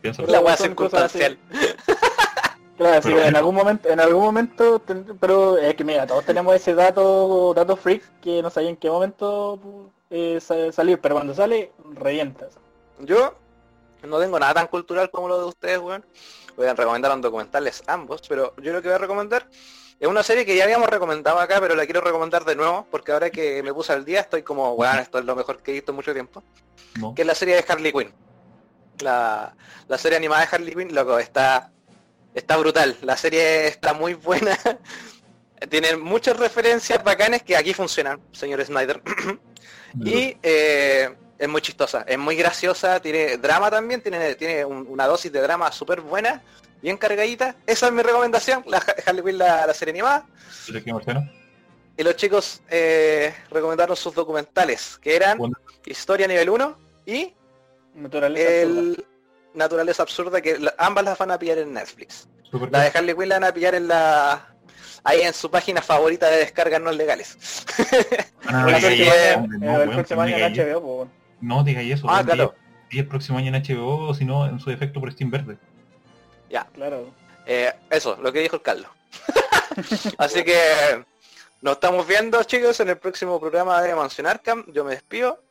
Piensa 0.02 0.22
La 0.24 0.40
así. 0.52 0.64
circunstancial. 0.64 1.38
Claro, 2.78 3.02
sí, 3.02 3.10
Pero- 3.12 3.24
en 3.26 3.36
algún 3.36 3.56
momento, 3.56 3.90
en 3.90 4.00
algún 4.00 4.22
momento, 4.24 4.78
ten- 4.80 5.18
pero 5.20 5.58
es 5.58 5.74
que 5.74 5.84
mira, 5.84 6.06
todos 6.06 6.24
tenemos 6.26 6.54
ese 6.56 6.76
dato, 6.76 7.52
dato 7.56 7.76
freak 7.76 8.04
que 8.22 8.44
no 8.44 8.52
sabía 8.52 8.70
en 8.70 8.78
qué 8.78 8.90
momento 8.90 9.60
eh, 10.12 10.38
sa- 10.40 10.72
salir, 10.72 11.00
pero 11.02 11.16
cuando 11.16 11.34
sale, 11.34 11.72
revientas. 11.96 12.58
Yo 13.00 13.34
no 14.04 14.20
tengo 14.20 14.40
nada 14.40 14.54
tan 14.54 14.68
cultural 14.68 15.10
como 15.10 15.28
lo 15.28 15.40
de 15.40 15.46
ustedes, 15.46 15.80
weón. 15.80 16.06
Voy 16.56 16.68
a 16.68 16.74
recomendar 16.76 17.12
un 17.14 17.22
documentales 17.22 17.84
ambos, 17.88 18.22
pero 18.30 18.54
yo 18.62 18.74
lo 18.74 18.82
que 18.82 18.88
voy 18.90 18.96
a 18.96 19.00
recomendar 19.00 19.48
es 20.00 20.08
una 20.08 20.24
serie 20.24 20.46
que 20.46 20.56
ya 20.56 20.64
habíamos 20.64 20.90
recomendado 20.90 21.40
acá, 21.40 21.60
pero 21.60 21.76
la 21.76 21.86
quiero 21.86 22.02
recomendar 22.02 22.46
de 22.46 22.56
nuevo, 22.56 22.88
porque 22.92 23.12
ahora 23.12 23.30
que 23.30 23.62
me 23.64 23.74
puse 23.74 23.94
al 23.94 24.06
día 24.06 24.22
estoy 24.22 24.44
como, 24.44 24.74
weón, 24.74 25.00
esto 25.00 25.18
es 25.20 25.26
lo 25.26 25.36
mejor 25.36 25.62
que 25.62 25.72
he 25.72 25.74
visto 25.76 25.92
en 25.92 25.96
mucho 25.96 26.14
tiempo. 26.14 26.44
No. 27.00 27.14
Que 27.16 27.22
es 27.24 27.28
la 27.28 27.36
serie 27.36 27.56
de 27.56 27.66
Harley 27.68 27.92
Quinn. 27.92 28.14
La, 29.00 29.56
la 29.88 29.98
serie 29.98 30.18
animada 30.18 30.42
de 30.46 30.50
Harley 30.56 30.74
Quinn, 30.76 30.94
loco, 30.94 31.18
está, 31.20 31.72
está 32.34 32.58
brutal. 32.58 32.98
La 33.02 33.18
serie 33.18 33.68
está 33.68 33.94
muy 33.94 34.14
buena. 34.16 34.58
Tiene 35.70 35.96
muchas 35.98 36.38
referencias 36.38 37.04
bacanes 37.04 37.42
que 37.42 37.58
aquí 37.58 37.74
funcionan, 37.74 38.20
señor 38.32 38.64
Snyder. 38.64 39.02
Y 40.04 40.38
eh, 40.44 41.10
es 41.40 41.48
muy 41.50 41.62
chistosa, 41.62 42.04
es 42.08 42.18
muy 42.20 42.36
graciosa, 42.36 43.00
tiene 43.00 43.38
drama 43.38 43.72
también, 43.72 44.02
tiene, 44.02 44.36
tiene 44.36 44.64
un- 44.66 44.86
una 44.88 45.08
dosis 45.08 45.32
de 45.32 45.42
drama 45.42 45.72
súper 45.72 46.02
buena, 46.02 46.44
bien 46.82 46.98
cargadita. 46.98 47.56
Esa 47.66 47.88
es 47.88 47.94
mi 47.94 48.02
recomendación, 48.02 48.64
la 48.68 48.78
Ha- 48.78 48.96
Harley 49.10 49.24
Quinn, 49.24 49.38
la, 49.38 49.66
la 49.68 49.74
serie 49.74 49.92
animada. 49.94 50.26
Y 51.98 52.04
los 52.04 52.16
chicos 52.16 52.62
eh, 52.70 53.34
recomendaron 53.50 53.96
sus 53.96 54.14
documentales, 54.14 55.00
que 55.02 55.16
eran 55.16 55.38
Bueno. 55.38 55.56
Historia 55.86 56.28
Nivel 56.28 56.50
1 56.50 56.78
y 57.08 57.34
Naturaleza 57.96 58.44
absurda. 58.62 58.62
el 58.82 59.06
Naturaleza 59.56 60.04
Absurda, 60.04 60.42
que 60.42 60.60
la- 60.60 60.76
ambas 60.78 61.04
las 61.06 61.18
van 61.18 61.32
a 61.32 61.40
pillar 61.40 61.58
en 61.58 61.74
Netflix. 61.74 62.28
Super 62.52 62.72
La 62.72 62.82
de 62.84 62.92
Harley 62.94 63.16
Quinn 63.16 63.30
la 63.30 63.36
van 63.40 63.44
a 63.50 63.54
pillar 63.54 63.74
en 63.76 63.88
la... 63.88 64.54
Ahí 65.04 65.22
en 65.22 65.34
su 65.34 65.50
página 65.50 65.82
favorita 65.82 66.30
de 66.30 66.38
descargas 66.38 66.82
no 66.82 66.92
legales. 66.92 67.38
Ah, 68.46 68.68
eh, 68.84 69.38
no, 71.42 71.64
diga 71.64 71.82
en 71.82 71.92
eso. 71.92 72.08
Ah, 72.10 72.24
claro. 72.24 72.54
di 72.92 73.00
el 73.00 73.08
próximo 73.08 73.38
año 73.38 73.54
en 73.56 73.64
HBO, 73.64 74.10
o 74.10 74.14
si 74.14 74.26
no, 74.26 74.46
en 74.48 74.60
su 74.60 74.70
defecto 74.70 75.00
por 75.00 75.12
Steam 75.12 75.32
Verde. 75.32 75.58
Claro. 76.74 77.12
Eh, 77.46 77.74
eso, 77.90 78.18
lo 78.22 78.32
que 78.32 78.40
dijo 78.40 78.58
el 78.58 78.62
Carlos. 78.62 78.90
Así 80.18 80.44
que 80.44 81.06
nos 81.62 81.74
estamos 81.74 82.06
viendo 82.08 82.44
chicos 82.44 82.80
en 82.80 82.90
el 82.90 82.98
próximo 82.98 83.40
programa 83.40 83.82
de 83.82 83.96
Mansion 83.96 84.28
Arkham. 84.28 84.66
Yo 84.74 84.84
me 84.84 84.92
despido. 84.92 85.42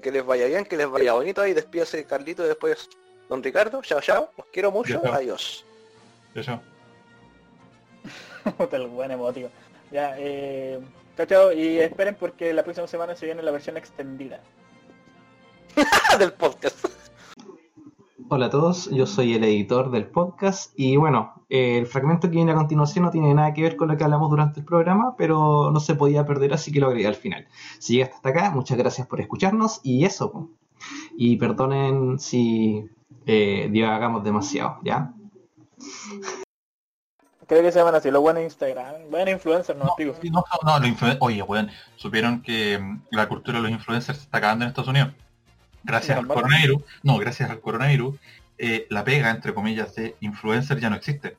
Que 0.00 0.12
les 0.12 0.24
vaya 0.24 0.46
bien, 0.46 0.64
que 0.64 0.76
les 0.76 0.88
vaya 0.88 1.12
bonito. 1.12 1.44
Y 1.46 1.54
despídase 1.54 2.04
Carlito 2.04 2.44
y 2.44 2.48
después 2.48 2.88
Don 3.28 3.42
Ricardo. 3.42 3.82
Chao, 3.82 4.00
chao. 4.00 4.30
Os 4.36 4.46
quiero 4.52 4.70
mucho. 4.70 4.94
Chao, 4.94 5.02
chao. 5.02 5.14
Adiós. 5.14 5.64
Yo, 6.34 6.42
yo. 6.42 6.60
Puta, 8.56 8.76
el 8.76 8.86
buen 8.88 9.10
emotivo. 9.10 9.50
Ya, 9.90 10.14
eh, 10.18 10.80
chao, 11.16 11.26
chao, 11.26 11.52
y 11.52 11.78
esperen 11.78 12.14
porque 12.14 12.52
la 12.52 12.62
próxima 12.62 12.86
semana 12.86 13.14
se 13.14 13.26
viene 13.26 13.42
la 13.42 13.50
versión 13.50 13.76
extendida. 13.76 14.40
Del 16.18 16.32
podcast. 16.32 16.86
Hola 18.34 18.46
a 18.46 18.50
todos, 18.50 18.88
yo 18.90 19.04
soy 19.04 19.34
el 19.34 19.44
editor 19.44 19.90
del 19.90 20.06
podcast 20.06 20.72
y 20.74 20.96
bueno, 20.96 21.44
eh, 21.50 21.76
el 21.76 21.86
fragmento 21.86 22.30
que 22.30 22.36
viene 22.36 22.52
a 22.52 22.54
continuación 22.54 23.04
no 23.04 23.10
tiene 23.10 23.34
nada 23.34 23.52
que 23.52 23.60
ver 23.60 23.76
con 23.76 23.88
lo 23.88 23.96
que 23.98 24.04
hablamos 24.04 24.30
durante 24.30 24.60
el 24.60 24.64
programa, 24.64 25.16
pero 25.18 25.70
no 25.70 25.80
se 25.80 25.94
podía 25.96 26.24
perder 26.24 26.54
así 26.54 26.72
que 26.72 26.80
lo 26.80 26.86
agregué 26.86 27.08
al 27.08 27.14
final. 27.14 27.46
Si 27.78 27.92
llegaste 27.92 28.16
hasta 28.16 28.28
acá, 28.30 28.50
muchas 28.50 28.78
gracias 28.78 29.06
por 29.06 29.20
escucharnos 29.20 29.80
y 29.82 30.06
eso. 30.06 30.48
Y 31.14 31.36
perdonen 31.36 32.18
si 32.18 32.88
eh, 33.26 33.68
divagamos 33.70 34.24
demasiado, 34.24 34.78
¿ya? 34.82 35.12
Creo 37.46 37.60
que 37.60 37.70
se 37.70 37.80
llaman 37.80 37.96
así, 37.96 38.10
los 38.10 38.22
buenos 38.22 38.44
Instagram, 38.44 39.10
buenos 39.10 39.34
influencers, 39.34 39.78
no, 39.78 39.84
No, 39.84 39.94
digo. 39.98 40.14
no, 40.32 40.42
no, 40.64 40.78
los 40.78 40.88
influen- 40.88 41.18
Oye, 41.20 41.42
weón, 41.42 41.68
supieron 41.96 42.40
que 42.40 42.78
mm, 42.78 43.02
la 43.10 43.28
cultura 43.28 43.58
de 43.58 43.64
los 43.64 43.72
influencers 43.72 44.16
se 44.16 44.24
está 44.24 44.38
acabando 44.38 44.64
en 44.64 44.70
Estados 44.70 44.88
Unidos. 44.88 45.10
Gracias 45.84 46.18
al 46.18 46.26
coronavirus, 46.26 46.82
no, 47.02 47.18
gracias 47.18 47.50
al 47.50 47.60
coronavirus, 47.60 48.16
eh, 48.58 48.86
la 48.90 49.04
pega, 49.04 49.30
entre 49.30 49.54
comillas, 49.54 49.94
de 49.94 50.16
influencer 50.20 50.78
ya 50.78 50.90
no 50.90 50.96
existe. 50.96 51.36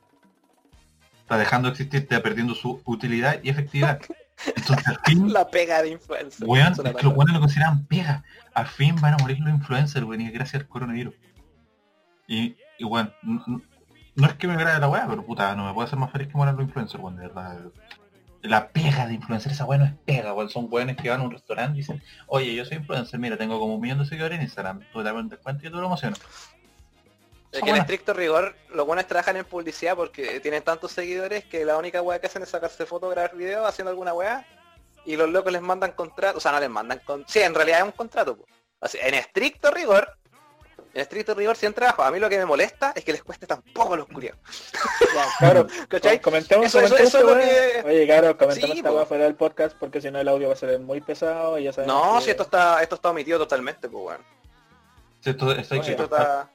Está 1.20 1.38
dejando 1.38 1.68
de 1.68 1.72
existir, 1.72 2.02
está 2.02 2.22
perdiendo 2.22 2.54
su 2.54 2.82
utilidad 2.84 3.40
y 3.42 3.48
efectividad. 3.48 4.00
Entonces, 4.56 4.86
al 4.88 4.98
fin, 5.04 5.32
La 5.32 5.48
pega 5.48 5.80
de 5.80 5.90
influencer. 5.90 6.46
weón, 6.46 6.74
Suena 6.74 6.90
es 6.90 6.96
que 6.96 7.04
los 7.04 7.16
weones 7.16 7.34
lo 7.34 7.40
consideran 7.40 7.86
pega. 7.86 8.24
Al 8.52 8.66
fin 8.66 8.96
van 9.00 9.14
a 9.14 9.16
morir 9.18 9.38
los 9.40 9.54
influencers, 9.54 10.04
weón, 10.04 10.20
y 10.20 10.30
gracias 10.30 10.62
al 10.62 10.68
coronavirus. 10.68 11.14
Y, 12.26 12.56
y 12.78 12.84
weón, 12.84 13.12
no 13.22 14.26
es 14.26 14.34
que 14.34 14.46
me 14.46 14.54
agrade 14.54 14.80
la 14.80 14.88
weá, 14.88 15.06
pero 15.08 15.24
puta, 15.24 15.54
no 15.56 15.66
me 15.66 15.72
puede 15.72 15.86
hacer 15.86 15.98
más 15.98 16.12
feliz 16.12 16.28
que 16.28 16.36
mueran 16.36 16.56
los 16.56 16.64
influencers, 16.64 17.02
weón, 17.02 17.16
de 17.16 17.22
verdad. 17.22 17.58
La 18.44 18.68
pega 18.68 19.06
de 19.06 19.14
influencer, 19.14 19.52
esa 19.52 19.64
weá 19.64 19.78
no 19.78 19.86
es 19.86 19.92
pega, 20.04 20.34
weón, 20.34 20.50
son 20.50 20.68
weones 20.70 20.96
que 20.96 21.08
van 21.08 21.20
a 21.20 21.24
un 21.24 21.30
restaurante 21.30 21.78
y 21.78 21.80
dicen, 21.80 22.02
oye, 22.26 22.54
yo 22.54 22.64
soy 22.66 22.76
influencer, 22.76 23.18
mira, 23.18 23.38
tengo 23.38 23.58
como 23.58 23.74
un 23.74 23.80
millón 23.80 24.00
de 24.00 24.04
seguidores 24.04 24.36
en 24.36 24.44
Instagram, 24.44 24.80
tú 24.92 25.02
dame 25.02 25.20
un 25.20 25.30
descuento 25.30 25.62
y 25.62 25.64
yo 25.64 25.70
te 25.70 25.76
lo 25.78 25.86
emociono. 25.86 26.16
Es 27.50 27.62
que 27.62 27.70
en 27.70 27.76
estricto 27.76 28.12
rigor, 28.12 28.54
los 28.68 28.86
buenos 28.86 29.06
trabajan 29.06 29.36
en 29.36 29.44
publicidad 29.44 29.96
porque 29.96 30.40
tienen 30.40 30.62
tantos 30.62 30.92
seguidores 30.92 31.44
que 31.44 31.64
la 31.64 31.78
única 31.78 32.02
weá 32.02 32.20
que 32.20 32.26
hacen 32.26 32.42
es 32.42 32.50
sacarse 32.50 32.84
fotos, 32.84 33.10
grabar 33.10 33.34
videos 33.34 33.66
haciendo 33.66 33.90
alguna 33.90 34.12
weá 34.12 34.44
y 35.06 35.16
los 35.16 35.30
locos 35.30 35.52
les 35.52 35.62
mandan 35.62 35.92
contrato, 35.92 36.38
o 36.38 36.40
sea, 36.40 36.52
no 36.52 36.60
les 36.60 36.68
mandan 36.70 37.00
con... 37.04 37.24
Sí, 37.26 37.40
en 37.40 37.54
realidad 37.54 37.78
es 37.78 37.84
un 37.84 37.92
contrato. 37.92 38.36
po. 38.36 38.44
En 38.94 39.14
estricto 39.14 39.70
rigor, 39.70 40.18
en 40.94 41.00
estricto 41.00 41.34
rigor 41.34 41.56
si 41.56 41.66
en 41.66 41.74
trabajo, 41.74 42.02
a 42.04 42.10
mí 42.10 42.18
lo 42.20 42.28
que 42.30 42.38
me 42.38 42.44
molesta 42.46 42.92
es 42.94 43.04
que 43.04 43.12
les 43.12 43.22
cueste 43.24 43.46
tan 43.46 43.60
poco 43.62 43.94
a 43.94 43.96
los 43.96 44.06
curiados. 44.06 44.38
Claro, 45.38 45.66
¿Cachai? 45.88 46.20
comentemos, 46.20 46.66
Eso- 46.66 46.80
eso- 46.80 46.94
comentemos 46.94 47.14
eso 47.14 47.38
es 47.38 47.46
esta 47.48 47.82
que-. 47.82 47.88
Oye, 47.88 48.06
claro, 48.06 48.38
comentemos 48.38 48.70
Sí, 48.70 48.78
esta 48.78 48.90
po. 48.90 48.96
weá 48.96 49.06
fuera 49.06 49.24
del 49.24 49.34
podcast 49.34 49.76
porque 49.76 50.00
si 50.00 50.10
no 50.10 50.20
el 50.20 50.28
audio 50.28 50.48
va 50.48 50.54
a 50.54 50.56
ser 50.56 50.78
muy 50.80 51.00
pesado 51.00 51.58
y 51.58 51.64
ya 51.64 51.72
sabemos 51.72 51.94
No, 52.12 52.18
que- 52.18 52.24
si 52.24 52.30
esto 52.30 52.44
está, 52.44 52.82
esto 52.82 52.94
está 52.94 53.10
omitido 53.10 53.38
totalmente, 53.38 53.88
pues 53.88 54.02
bueno. 54.04 54.24
Sí, 55.20 55.30
esto- 55.30 55.46
Oye, 55.46 55.56
que 55.82 55.90
Esto 55.90 56.04
está- 56.04 56.50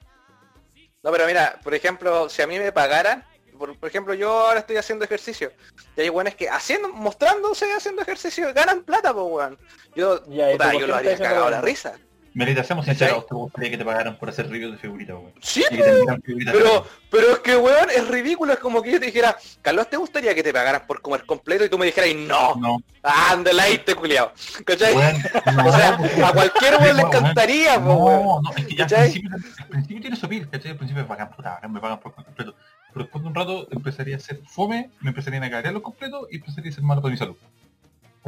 No, 1.03 1.11
pero 1.11 1.25
mira, 1.25 1.59
por 1.63 1.73
ejemplo, 1.73 2.29
si 2.29 2.41
a 2.41 2.47
mí 2.47 2.57
me 2.59 2.71
pagaran, 2.71 3.25
por, 3.57 3.77
por 3.77 3.89
ejemplo, 3.89 4.13
yo 4.13 4.31
ahora 4.47 4.59
estoy 4.61 4.77
haciendo 4.77 5.03
ejercicio, 5.05 5.51
y 5.97 6.01
hay 6.01 6.09
weones 6.09 6.35
que 6.35 6.47
haciendo, 6.49 6.87
mostrándose 6.89 7.71
haciendo 7.73 8.01
ejercicio, 8.01 8.53
ganan 8.53 8.83
plata, 8.83 9.13
pues 9.13 9.25
weón. 9.29 9.57
Yo, 9.95 10.23
Ya, 10.27 10.49
¿y 10.49 10.53
puta, 10.53 10.73
yo 10.73 10.79
lo 10.81 10.87
no 10.87 10.95
haciendo 10.95 11.23
cagado 11.23 11.49
la 11.49 11.61
risa. 11.61 11.95
Melita, 12.33 12.63
seamos 12.63 12.85
sinceros, 12.85 13.25
¿te 13.27 13.33
gustaría 13.35 13.71
que 13.71 13.77
te 13.77 13.85
pagaran 13.85 14.17
por 14.17 14.29
hacer 14.29 14.49
reviews 14.49 14.73
de 14.73 14.77
figuritas, 14.77 15.15
weón? 15.15 15.33
Sí, 15.41 15.63
Pero, 15.71 16.85
pero 17.09 17.31
es 17.33 17.39
que 17.39 17.57
weón, 17.57 17.89
es 17.89 18.07
ridículo, 18.07 18.53
es 18.53 18.59
como 18.59 18.81
que 18.81 18.91
yo 18.91 18.99
te 18.99 19.07
dijera, 19.07 19.35
Carlos, 19.61 19.89
¿te 19.89 19.97
gustaría 19.97 20.33
que 20.35 20.43
te 20.43 20.53
pagaran 20.53 20.85
por 20.85 21.01
comer 21.01 21.25
completo? 21.25 21.65
Y 21.65 21.69
tú 21.69 21.77
me 21.77 21.87
dijeras, 21.87 22.13
no, 22.15 22.55
No, 22.55 22.77
ándale 23.03 23.61
ahí, 23.61 23.77
te 23.79 23.95
culiao. 23.95 24.31
¿Cachai? 24.65 24.93
weón, 24.95 25.15
no, 25.55 25.65
O 25.69 25.71
sea, 25.71 25.95
a 26.27 26.33
cualquier 26.33 26.75
weón 26.75 26.97
le 26.97 27.03
Weón, 27.03 27.07
encantaría, 27.15 27.77
weón. 27.79 28.23
No, 28.23 28.41
no, 28.41 28.51
es 28.55 28.65
que 28.65 28.75
ya 28.75 28.83
al 28.83 28.89
principio, 28.89 29.29
al 29.35 29.67
principio 29.69 30.01
tiene 30.01 30.15
su 30.15 30.29
pil, 30.29 30.49
¿cachai? 30.49 30.71
Al 30.71 30.77
principio 30.77 31.03
me 31.03 31.09
pagan, 31.09 31.31
puta, 31.31 31.59
me 31.67 31.79
pagan 31.79 31.99
por 31.99 32.13
completo. 32.13 32.55
Pero 32.93 33.03
después 33.05 33.21
de 33.23 33.27
un 33.27 33.35
rato 33.35 33.67
empezaría 33.71 34.15
a 34.15 34.19
ser 34.19 34.41
fome, 34.47 34.89
me 35.01 35.09
empezarían 35.09 35.43
a 35.43 35.49
caer 35.49 35.71
los 35.73 35.83
completos 35.83 36.27
y 36.31 36.37
empezaría 36.37 36.71
a 36.71 36.73
ser 36.73 36.83
malo 36.83 37.01
para 37.01 37.11
mi 37.11 37.17
salud. 37.17 37.35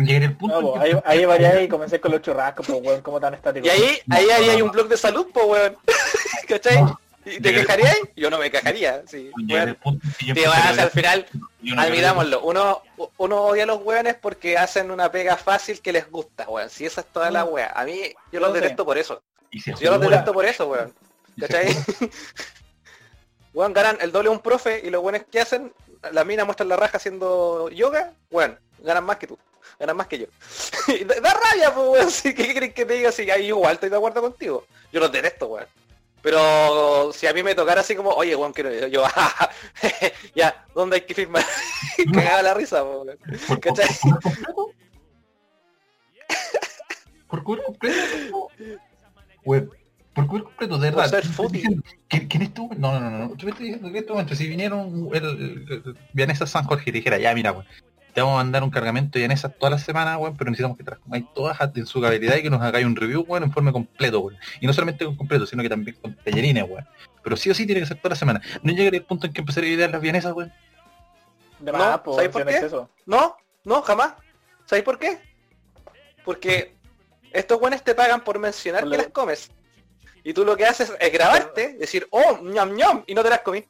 Llegaría 0.05 0.27
el 0.29 0.37
punto 0.37 0.61
No, 0.61 0.73
que- 0.73 0.79
ahí, 0.79 0.99
ahí 1.05 1.25
varié 1.25 1.63
y 1.63 1.67
comencé 1.67 1.99
con 1.99 2.11
los 2.11 2.21
churrascos, 2.21 2.65
pues 2.67 2.79
weón, 2.83 3.01
como 3.01 3.19
tan 3.19 3.33
estático. 3.33 3.65
Y 3.65 3.69
ahí, 3.69 3.99
ahí, 4.09 4.29
ahí 4.29 4.49
hay 4.49 4.61
un 4.61 4.71
blog 4.71 4.87
de 4.87 4.97
salud, 4.97 5.27
po, 5.33 5.45
weón. 5.45 5.77
¿Cachai? 6.47 6.81
No. 6.81 6.99
¿Y 7.23 7.39
te 7.39 7.51
Llegué- 7.51 7.61
quejarías? 7.61 7.97
Yo 8.15 8.29
no 8.31 8.39
me 8.39 8.49
quejaría, 8.49 9.03
sí. 9.07 9.29
Weón. 9.47 9.69
el 9.69 9.75
punto 9.75 10.07
en 10.19 10.33
que 10.33 10.41
Te 10.41 10.47
vas 10.47 10.77
al 10.79 10.89
final, 10.89 11.27
no 11.61 11.79
admirámoslo, 11.81 12.41
uno, 12.41 12.81
uno 13.17 13.41
odia 13.43 13.63
a 13.63 13.67
los 13.67 13.81
weones 13.83 14.15
porque 14.15 14.57
hacen 14.57 14.89
una 14.89 15.11
pega 15.11 15.37
fácil 15.37 15.81
que 15.81 15.91
les 15.91 16.09
gusta, 16.09 16.49
weón. 16.49 16.69
Si 16.71 16.85
esa 16.85 17.01
es 17.01 17.07
toda 17.07 17.29
la 17.29 17.45
Mm. 17.45 17.49
wea. 17.53 17.71
A 17.75 17.83
mí, 17.85 18.01
yo 18.31 18.39
los 18.39 18.49
No 18.49 18.55
detesto 18.55 18.83
por 18.85 18.97
eso. 18.97 19.21
Yo 19.79 19.91
los 19.91 20.01
detesto 20.01 20.33
por 20.33 20.45
eso, 20.45 20.67
weón. 20.67 20.93
¿Cachai? 21.39 21.67
Weón, 23.53 23.73
ganan 23.73 23.97
el 24.01 24.11
doble 24.11 24.29
a 24.29 24.31
un 24.31 24.39
profe 24.39 24.81
y 24.83 24.89
los 24.89 25.01
buenos 25.01 25.23
que 25.29 25.39
hacen, 25.41 25.73
la 26.11 26.23
mina 26.23 26.45
muestra 26.45 26.65
la 26.65 26.77
raja 26.77 26.97
haciendo 26.97 27.69
yoga, 27.69 28.13
weón, 28.31 28.57
ganan 28.81 29.03
más 29.03 29.17
que 29.17 29.27
tú, 29.27 29.37
ganan 29.79 29.97
más 29.97 30.07
que 30.07 30.19
yo. 30.19 30.25
Da, 31.05 31.19
da 31.21 31.33
rabia, 31.33 31.73
pues, 31.73 31.87
weón, 31.87 32.11
si, 32.11 32.33
¿qué 32.33 32.53
crees 32.53 32.73
que 32.73 32.85
te 32.85 32.93
diga? 32.93 33.11
Si 33.11 33.29
ahí 33.29 33.47
igual 33.47 33.73
estoy 33.73 33.89
de 33.89 33.97
acuerdo 33.97 34.21
contigo. 34.21 34.65
Yo 34.91 34.99
los 34.99 35.11
detesto, 35.11 35.47
weón. 35.47 35.67
Pero 36.21 37.11
si 37.13 37.25
a 37.25 37.33
mí 37.33 37.41
me 37.41 37.55
tocara 37.55 37.81
así 37.81 37.95
como, 37.95 38.11
oye, 38.11 38.35
weón, 38.35 38.53
quiero 38.53 38.71
yo, 38.71 38.87
yo, 38.87 39.03
ya, 40.35 40.65
¿dónde 40.75 40.97
hay 40.97 41.01
que 41.01 41.15
firmar? 41.15 41.43
Cagaba 42.13 42.43
la 42.43 42.53
risa, 42.53 42.83
pues, 42.83 42.97
weón. 42.97 43.17
¿Por, 43.47 43.59
por, 43.59 43.59
¿Cachai? 43.59 43.87
por 44.11 44.23
comer 44.23 44.43
completo? 44.53 44.73
¿Por 47.27 47.43
comer 47.43 47.63
completo? 47.63 48.47
Weón, 49.43 49.71
por 50.13 50.27
comer 50.27 50.43
completo, 50.43 50.77
de 50.77 50.91
verdad. 50.91 51.09
ser 51.09 51.21
¿Tú 51.21 51.27
me 51.27 51.31
estás 51.31 51.35
fútil. 51.35 51.61
diciendo 51.61 51.83
¿Quién, 52.29 52.41
es 52.43 52.53
tú? 52.53 52.69
No, 52.77 52.99
no, 52.99 53.09
no, 53.09 53.17
no. 53.17 53.27
Me 53.29 53.33
estás 53.33 53.59
diciendo 53.59 53.87
que 53.87 53.97
en 53.97 54.03
este 54.03 54.11
momento, 54.11 54.35
si 54.35 54.47
vinieron 54.47 55.09
el, 55.13 55.95
el, 56.13 56.47
San 56.47 56.65
Jorge 56.65 56.89
y 56.89 56.93
dijera, 56.93 57.17
ya 57.17 57.33
mira, 57.33 57.51
weón, 57.51 57.65
te 58.13 58.21
vamos 58.21 58.33
a 58.35 58.43
mandar 58.43 58.63
un 58.63 58.69
cargamento 58.69 59.13
de 59.13 59.19
Vianesas 59.19 59.51
toda 59.57 59.71
la 59.71 59.77
semana, 59.79 60.17
weón, 60.17 60.35
pero 60.38 60.49
necesitamos 60.51 60.77
que 60.77 60.83
te 60.83 60.91
las 60.91 60.99
comáis 60.99 61.25
todas 61.33 61.57
en 61.75 61.85
su 61.85 62.01
cabalidad 62.01 62.35
y 62.35 62.43
que 62.43 62.49
nos 62.49 62.61
hagáis 62.61 62.85
un 62.85 62.95
review, 62.95 63.23
weón, 63.27 63.43
en 63.43 63.51
forma 63.51 63.71
completo, 63.71 64.19
weón. 64.19 64.38
Y 64.59 64.67
no 64.67 64.73
solamente 64.73 65.05
con 65.05 65.15
completo, 65.15 65.45
sino 65.45 65.63
que 65.63 65.69
también 65.69 65.97
con 66.01 66.15
tallarines, 66.15 66.63
weón. 66.67 66.88
Pero 67.23 67.38
sí 67.38 67.49
o 67.49 67.53
sí 67.53 67.65
tiene 67.65 67.81
que 67.81 67.88
ser 67.88 67.97
toda 67.97 68.11
la 68.11 68.15
semana. 68.15 68.41
No 68.63 68.73
llegaría 68.73 68.99
el 68.99 69.05
punto 69.05 69.27
en 69.27 69.33
que 69.33 69.41
empezaría 69.41 69.69
a 69.71 69.73
idear 69.73 69.89
las 69.91 70.01
Vianesas, 70.01 70.33
weón. 70.33 70.51
De 71.59 71.71
No, 71.71 72.03
po, 72.03 72.15
¿sabes 72.15 72.29
por 72.29 72.41
en 72.41 72.47
qué? 72.47 72.69
No, 73.05 73.38
no, 73.63 73.81
jamás. 73.81 74.13
¿Sabes 74.65 74.83
por 74.83 74.97
qué? 74.99 75.19
Porque 76.25 76.75
estos 77.31 77.59
buenos 77.59 77.83
te 77.83 77.93
pagan 77.95 78.21
por 78.23 78.39
mencionar 78.39 78.83
que 78.83 78.89
la- 78.89 78.97
las 78.97 79.07
comes. 79.07 79.51
Y 80.23 80.33
tú 80.33 80.45
lo 80.45 80.55
que 80.55 80.65
haces 80.65 80.91
es 80.99 81.11
grabarte, 81.13 81.73
decir, 81.79 82.07
oh, 82.11 82.39
ñam 82.43 82.75
ñam, 82.75 83.03
y 83.07 83.13
no 83.15 83.23
te 83.23 83.29
las 83.29 83.39
comí. 83.41 83.65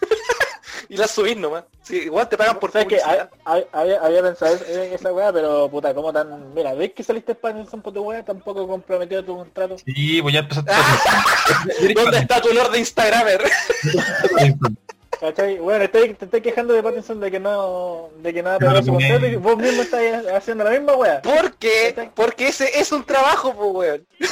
y 0.88 0.96
las 0.96 1.10
subís 1.10 1.36
nomás. 1.36 1.64
Sí, 1.82 1.96
igual 1.96 2.28
te 2.28 2.36
pagan 2.36 2.58
por 2.58 2.72
¿Sabes 2.72 2.88
que 2.88 2.96
publicidad. 2.96 3.30
había, 3.72 4.00
había 4.00 4.22
pensado 4.22 4.58
en 4.66 4.92
esa 4.92 5.12
weá, 5.12 5.32
pero 5.32 5.70
puta, 5.70 5.94
como 5.94 6.12
tan... 6.12 6.52
Mira, 6.54 6.74
¿ves 6.74 6.92
que 6.92 7.04
saliste 7.04 7.34
para 7.34 7.60
el 7.60 7.66
tu 7.66 8.02
weá? 8.02 8.24
Tampoco 8.24 8.66
comprometido 8.66 9.24
tu 9.24 9.36
contrato. 9.36 9.76
Sí, 9.78 10.20
pues 10.20 10.34
ya 10.34 10.40
empezaste 10.40 10.72
¿Dónde 11.94 12.18
está 12.18 12.40
tu 12.40 12.52
lord 12.52 12.72
de 12.72 12.78
Instagramer? 12.80 13.42
¿Cachai? 15.20 15.58
Bueno, 15.58 15.84
estoy, 15.84 16.12
te 16.14 16.26
estoy 16.26 16.40
quejando 16.42 16.74
de 16.74 16.82
Pattinson 16.82 17.20
de 17.20 17.30
que 17.30 17.40
no... 17.40 18.10
De 18.22 18.34
que 18.34 18.42
no 18.42 18.50
ha 18.50 18.58
pagado 18.58 18.78
No, 18.80 18.84
su 18.84 18.92
no, 18.92 18.98
contrato 18.98 19.26
y 19.26 19.32
no. 19.32 19.40
vos 19.40 19.56
mismo 19.56 19.82
estás 19.82 20.26
haciendo 20.34 20.64
la 20.64 20.70
misma 20.70 20.94
weá. 20.94 21.22
Porque, 21.22 22.10
porque 22.14 22.48
ese 22.48 22.78
es 22.78 22.92
un 22.92 23.02
trabajo, 23.04 23.54
pues, 23.54 23.70
weón. 23.72 24.06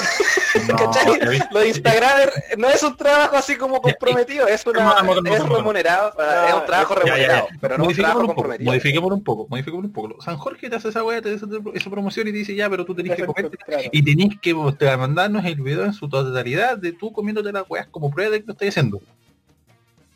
No, 0.68 0.76
¿Cachai? 0.76 1.40
Lo 1.50 1.60
de 1.60 1.68
Instagramer 1.68 2.32
no 2.58 2.68
es 2.68 2.82
un 2.82 2.96
trabajo 2.96 3.36
así 3.36 3.56
como 3.56 3.80
comprometido, 3.82 4.46
es 4.46 4.64
una 4.66 4.92
es 5.00 5.42
remunerado, 5.48 6.12
No, 6.16 6.46
es 6.48 6.54
un 6.54 6.64
trabajo 6.66 6.94
es- 7.00 7.04
Ya, 7.04 7.10
ya, 7.10 7.14
remunerado, 7.16 7.48
ya. 7.50 7.58
pero 7.60 7.78
no 7.78 7.84
un 7.86 7.94
trabajo 7.94 8.18
un 8.20 8.26
poco, 8.26 8.34
comprometido. 8.36 8.70
modifiquémoslo 8.70 9.16
un 9.16 9.24
poco, 9.24 9.46
modifiquémoslo 9.50 9.88
un 9.88 9.92
poco. 9.92 10.22
San 10.22 10.36
Jorge 10.36 10.70
te 10.70 10.76
hace 10.76 10.88
esa 10.90 11.02
weá, 11.02 11.20
te 11.20 11.34
hace 11.34 11.44
esa 11.74 11.90
promoción 11.90 12.28
y 12.28 12.32
te 12.32 12.38
dice 12.38 12.54
ya, 12.54 12.70
pero 12.70 12.84
tú 12.84 12.94
tenés 12.94 13.16
que 13.16 13.22
Ese 13.22 13.26
comer 13.26 13.50
contrato. 13.50 13.82
y 13.90 14.02
tenés 14.04 14.38
que 14.40 14.54
mandarnos 14.54 15.44
el 15.44 15.56
video 15.56 15.84
en 15.84 15.92
su 15.92 16.08
totalidad 16.08 16.78
de 16.78 16.92
tú 16.92 17.12
comiéndote 17.12 17.50
las 17.52 17.64
weas 17.68 17.88
como 17.88 18.10
prueba 18.12 18.30
de 18.30 18.40
que 18.40 18.46
lo 18.46 18.52
estás 18.52 18.68
haciendo. 18.68 19.00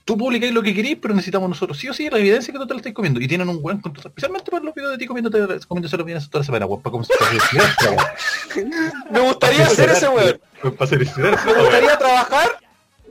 Tú 0.09 0.17
publicáis 0.17 0.55
lo 0.55 0.63
que 0.63 0.73
queréis, 0.73 0.97
pero 0.97 1.13
necesitamos 1.13 1.51
nosotros 1.51 1.77
sí 1.77 1.87
o 1.87 1.93
sí 1.93 2.09
la 2.09 2.17
evidencia 2.17 2.51
que 2.51 2.59
tú 2.59 2.67
te 2.67 2.73
la 2.73 2.79
estás 2.79 2.95
comiendo. 2.95 3.21
Y 3.21 3.29
tienen 3.29 3.47
un 3.47 3.61
buen 3.61 3.79
contrato, 3.79 4.09
especialmente 4.09 4.51
para 4.51 4.65
los 4.65 4.75
videos 4.75 4.93
de 4.93 4.97
ti 4.97 5.07
comiéndote, 5.07 5.67
comiéndose 5.67 5.99
los 5.99 6.07
bienes 6.07 6.31
toda 6.31 6.41
la 6.41 6.47
semana, 6.47 6.65
weón, 6.65 6.81
para 6.81 6.93
como 6.93 7.05
Me 9.11 9.21
gustaría 9.21 9.67
hacer 9.67 9.91
ese 9.91 10.09
weón. 10.09 10.41
Me 10.63 10.71
gustaría 10.71 11.99
trabajar 11.99 12.59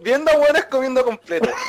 viendo 0.02 0.32
weones 0.32 0.66
comiendo 0.66 1.06
completo. 1.06 1.50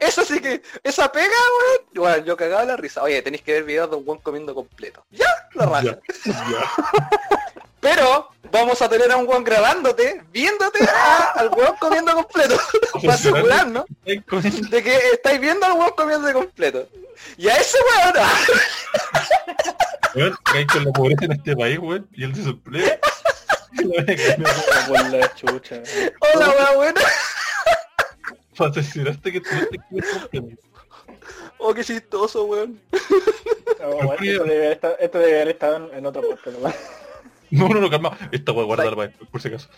Eso 0.00 0.24
sí 0.24 0.40
que, 0.40 0.62
esa 0.82 1.10
pega, 1.12 1.26
weón. 1.28 1.86
Bueno, 1.94 2.24
yo 2.24 2.36
cagaba 2.36 2.64
la 2.64 2.76
risa. 2.76 3.02
Oye, 3.02 3.22
tenéis 3.22 3.42
que 3.42 3.52
ver 3.52 3.64
videos 3.64 3.90
de 3.90 3.96
un 3.96 4.04
weón 4.06 4.20
comiendo 4.20 4.54
completo. 4.54 5.04
Ya, 5.10 5.26
la 5.54 5.66
raja. 5.66 5.98
Ya, 6.24 6.32
ya. 6.32 6.70
Pero 7.80 8.30
vamos 8.50 8.80
a 8.82 8.88
tener 8.88 9.10
a 9.12 9.16
un 9.16 9.28
weón 9.28 9.44
grabándote, 9.44 10.22
viéndote 10.32 10.82
a- 10.84 11.32
al 11.36 11.48
weón 11.50 11.76
comiendo 11.78 12.12
completo. 12.14 12.58
para 12.92 13.14
asegurarnos 13.14 13.84
de 14.04 14.82
que 14.82 14.96
estáis 15.12 15.40
viendo 15.40 15.66
al 15.66 15.72
weón 15.74 15.92
comiendo 15.96 16.32
completo. 16.32 16.88
Y 17.36 17.48
a 17.48 17.56
ese 17.56 17.78
weón, 17.78 18.14
ah, 18.18 18.38
Weón, 20.14 20.36
que 20.50 20.58
hay 20.58 20.66
con 20.66 20.84
la 20.84 20.92
pobreza 20.92 21.24
en 21.26 21.32
este 21.32 21.54
país, 21.56 21.78
weón, 21.78 22.08
y 22.12 22.24
el 22.24 22.32
desempleo. 22.32 22.98
Hola 26.34 26.48
weón, 26.50 26.74
buena. 26.76 27.00
Para 28.56 28.70
asegurarte 28.80 29.32
que 29.32 29.40
tú 29.40 29.48
no 29.52 29.66
te 29.66 29.78
quedes 29.78 30.10
completo. 30.30 30.62
Oh, 31.58 31.74
qué 31.74 31.84
chistoso, 31.84 32.44
weón. 32.44 32.80
No, 33.80 33.88
bueno, 33.92 34.12
esto 34.14 34.44
debe 34.44 34.56
haber 34.58 34.72
estado- 34.72 34.96
esto 34.98 35.18
debe 35.18 35.34
haber 35.36 35.48
estado 35.48 35.76
en, 35.90 35.98
en 35.98 36.06
otro 36.06 36.22
podcast, 36.22 36.58
¿no? 36.58 36.72
No, 37.50 37.68
no, 37.68 37.80
no, 37.80 37.90
calma. 37.90 38.16
Esta 38.32 38.52
weá 38.52 38.64
guardar 38.64 38.96
para 38.96 39.10
por 39.30 39.40
si 39.40 39.48
acaso. 39.48 39.68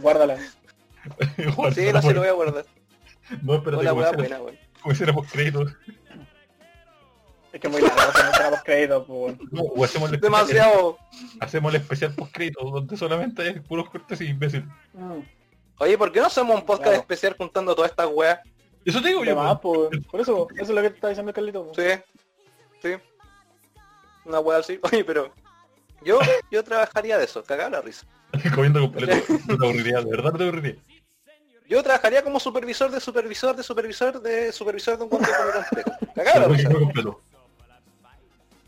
Guárdala. 0.00 0.38
Guárdala 1.56 1.74
Sí, 1.74 1.92
no 1.92 2.02
se 2.02 2.14
lo 2.14 2.20
voy 2.20 2.28
a 2.28 2.32
guardar. 2.32 2.64
No, 3.42 3.54
espérate, 3.54 3.80
Hola, 3.80 3.90
como 3.90 4.12
buena, 4.12 4.40
weón. 4.40 4.58
como 4.82 5.14
post 5.14 5.32
crédito. 5.32 5.66
Es 7.52 7.60
que 7.60 7.66
es 7.66 7.72
muy 7.72 7.82
largo, 7.82 7.96
no 8.24 8.30
tenemos 8.38 8.62
crédito, 8.64 9.06
pues. 9.06 9.36
No, 9.52 9.62
o 9.62 9.84
hacemos 9.84 10.08
el 10.08 10.14
especial, 10.16 10.46
Demasiado. 10.46 10.98
hacemos 11.40 11.74
el 11.74 11.80
especial 11.80 12.14
post 12.14 12.32
crédito, 12.32 12.64
donde 12.64 12.96
solamente 12.96 13.42
hay 13.42 13.60
puros 13.60 13.88
cortes 13.90 14.20
y 14.22 14.26
imbécil. 14.26 14.64
Mm. 14.94 15.20
Oye, 15.78 15.98
¿por 15.98 16.12
qué 16.12 16.20
no 16.20 16.26
hacemos 16.26 16.54
un 16.54 16.62
podcast 16.66 16.84
Claro. 16.88 17.00
especial 17.00 17.34
juntando 17.36 17.74
todas 17.74 17.90
estas 17.90 18.08
weas? 18.12 18.38
Eso 18.84 19.00
te 19.00 19.08
digo 19.08 19.20
De 19.20 19.26
yo. 19.28 19.36
más. 19.36 19.58
Por 19.60 19.90
eso, 20.20 20.48
eso 20.54 20.62
es 20.62 20.68
lo 20.70 20.82
que 20.82 20.90
te 20.90 20.94
está 20.96 21.08
diciendo 21.08 21.32
Carlito. 21.32 21.70
Sí. 21.74 21.82
Sí. 22.82 22.94
Una 24.24 24.40
wea 24.40 24.58
así. 24.58 24.78
Oye, 24.92 25.04
pero 25.04 25.32
yo, 26.04 26.18
yo 26.50 26.62
trabajaría 26.64 27.18
de 27.18 27.24
eso, 27.24 27.42
cagaba 27.44 27.70
la 27.70 27.80
risa. 27.80 28.06
Comiendo 28.54 28.80
completo. 28.80 29.14
No 29.48 29.56
te 29.58 29.64
aburriría, 29.66 30.00
de 30.00 30.10
verdad 30.10 30.32
no 30.32 30.38
te 30.38 30.44
aburriría. 30.44 30.76
Yo 31.68 31.82
trabajaría 31.82 32.22
como 32.22 32.38
supervisor 32.38 32.90
de 32.90 33.00
supervisor 33.00 33.56
de 33.56 33.62
supervisor 33.62 34.20
de 34.20 34.52
supervisor 34.52 34.98
de 34.98 35.04
un 35.04 35.10
guante 35.10 35.30
come 35.30 35.52
completo. 35.52 35.92
Cagaba 36.14 36.40
la 36.40 36.48
risa. 36.48 36.68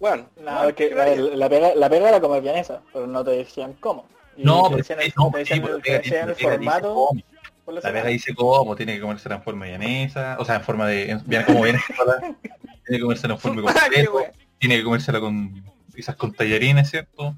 Bueno, 0.01 0.28
No, 0.36 0.64
es 0.68 0.74
que 0.74 0.93
a 0.93 1.05
ver, 1.05 1.18
la 1.18 1.48
pega, 1.48 1.74
la 1.74 1.89
pega 1.90 2.09
era 2.09 2.20
comer 2.20 2.43
vienesa, 2.43 2.82
pero 2.93 3.06
no 3.06 3.24
te 3.24 3.32
decían 3.32 3.74
cómo. 3.74 4.06
No, 4.36 4.70
pero 4.70 5.01
el, 5.01 5.12
no, 5.16 5.32
el- 5.35 6.35
formato. 6.36 6.94
cómo. 6.94 7.23
la 7.73 7.81
pega 7.81 8.06
dice 8.06 8.35
cómo, 8.35 8.77
tiene 8.77 8.94
que 8.94 9.01
comérsela 9.01 9.36
en 9.36 9.43
forma 9.43 9.66
de 9.66 9.78
mayonesa, 9.78 10.36
o 10.39 10.44
sea, 10.44 10.56
en 10.56 10.62
forma 10.62 10.86
de, 10.89 11.19
viene 11.27 11.44
como 11.47 11.62
viene 11.62 11.81
tiene 12.85 12.98
que 12.98 13.01
comérsela 13.01 13.35
en 13.35 13.40
forma 13.40 13.62
de 13.62 13.69
Ah, 13.77 13.81
completo, 13.82 14.32
tiene 14.59 14.77
que 14.77 14.85
comérsela 14.85 15.20
con 15.20 15.65
quizás 15.94 16.16
con 16.16 16.32
tallarines, 16.32 16.90
¿cierto? 16.90 17.35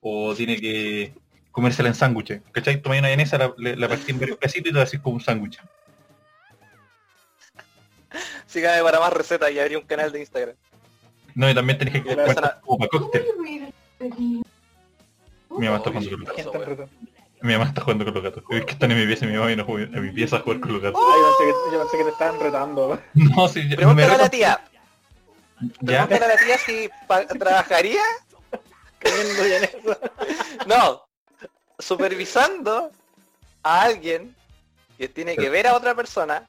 O 0.00 0.34
tiene 0.34 0.60
que 0.60 1.12
comérsela 1.52 1.88
en 1.88 1.94
sándwiches, 1.94 2.42
¿cachai? 2.52 2.80
Toma 2.80 2.94
una 2.96 3.02
mayonesa, 3.02 3.38
la, 3.38 3.54
la, 3.56 3.88
partí 3.88 4.12
en 4.12 4.20
varios 4.20 4.38
pedacitos 4.38 4.70
y 4.70 4.72
te 4.72 4.78
la 4.78 4.84
haces 4.84 5.00
como 5.00 5.16
un 5.16 5.20
sándwich. 5.20 5.60
Sígame 8.46 8.82
para 8.82 8.98
más 8.98 9.12
recetas 9.12 9.50
y 9.52 9.58
abrí 9.60 9.76
un 9.76 9.82
canal 9.82 10.10
de 10.10 10.20
Instagram. 10.20 10.56
No, 11.34 11.48
y 11.48 11.54
también 11.54 11.78
tenés 11.78 11.94
que 11.94 12.02
comer 12.02 12.34
como 12.62 12.78
para 12.78 12.88
cóctel. 12.88 13.24
Mi 15.50 15.66
mamá 15.66 15.78
está 15.78 15.90
Oye, 15.90 16.10
jugando 16.10 16.26
con 16.26 16.44
los 16.44 16.66
gatos. 16.66 16.90
Mi 17.42 17.52
mamá 17.52 17.64
está 17.64 17.80
jugando 17.80 18.04
con 18.04 18.14
los 18.14 18.22
gatos. 18.22 18.44
Es 18.50 18.64
que 18.64 18.72
están 18.72 18.90
en 18.90 18.98
mi 18.98 19.06
pieza 19.06 19.24
y 19.24 19.28
mi 19.28 19.34
mamá 19.34 19.46
viene 19.46 19.62
a 19.62 20.00
mi 20.00 20.10
pieza 20.12 20.36
a 20.36 20.40
jugar 20.40 20.60
con 20.60 20.72
los 20.72 20.82
gatos. 20.82 21.00
Ay, 21.02 21.20
yo 21.20 21.28
pensé 21.38 21.44
que, 21.44 21.72
yo 21.72 21.80
pensé 21.80 21.96
que 21.98 22.04
te 22.04 22.10
estaban 22.10 22.40
retando. 22.40 23.00
No, 23.14 23.48
sí, 23.48 23.62
me 23.64 23.76
Pregúntale 23.76 24.14
a 24.14 24.18
la 24.18 24.28
tía. 24.28 24.60
Ya, 25.80 26.06
Pregúntale 26.06 26.24
a 26.24 26.28
la 26.28 26.36
tía 26.36 26.58
si 26.58 26.90
trabajaría. 27.38 28.02
Cayendo 28.98 29.46
ya 29.46 29.56
en 29.56 29.64
eso. 29.64 29.98
No. 30.66 31.02
Supervisando 31.78 32.90
a 33.62 33.82
alguien 33.82 34.36
que 34.98 35.08
tiene 35.08 35.34
que 35.36 35.48
ver 35.48 35.66
a 35.66 35.74
otra 35.74 35.94
persona, 35.94 36.46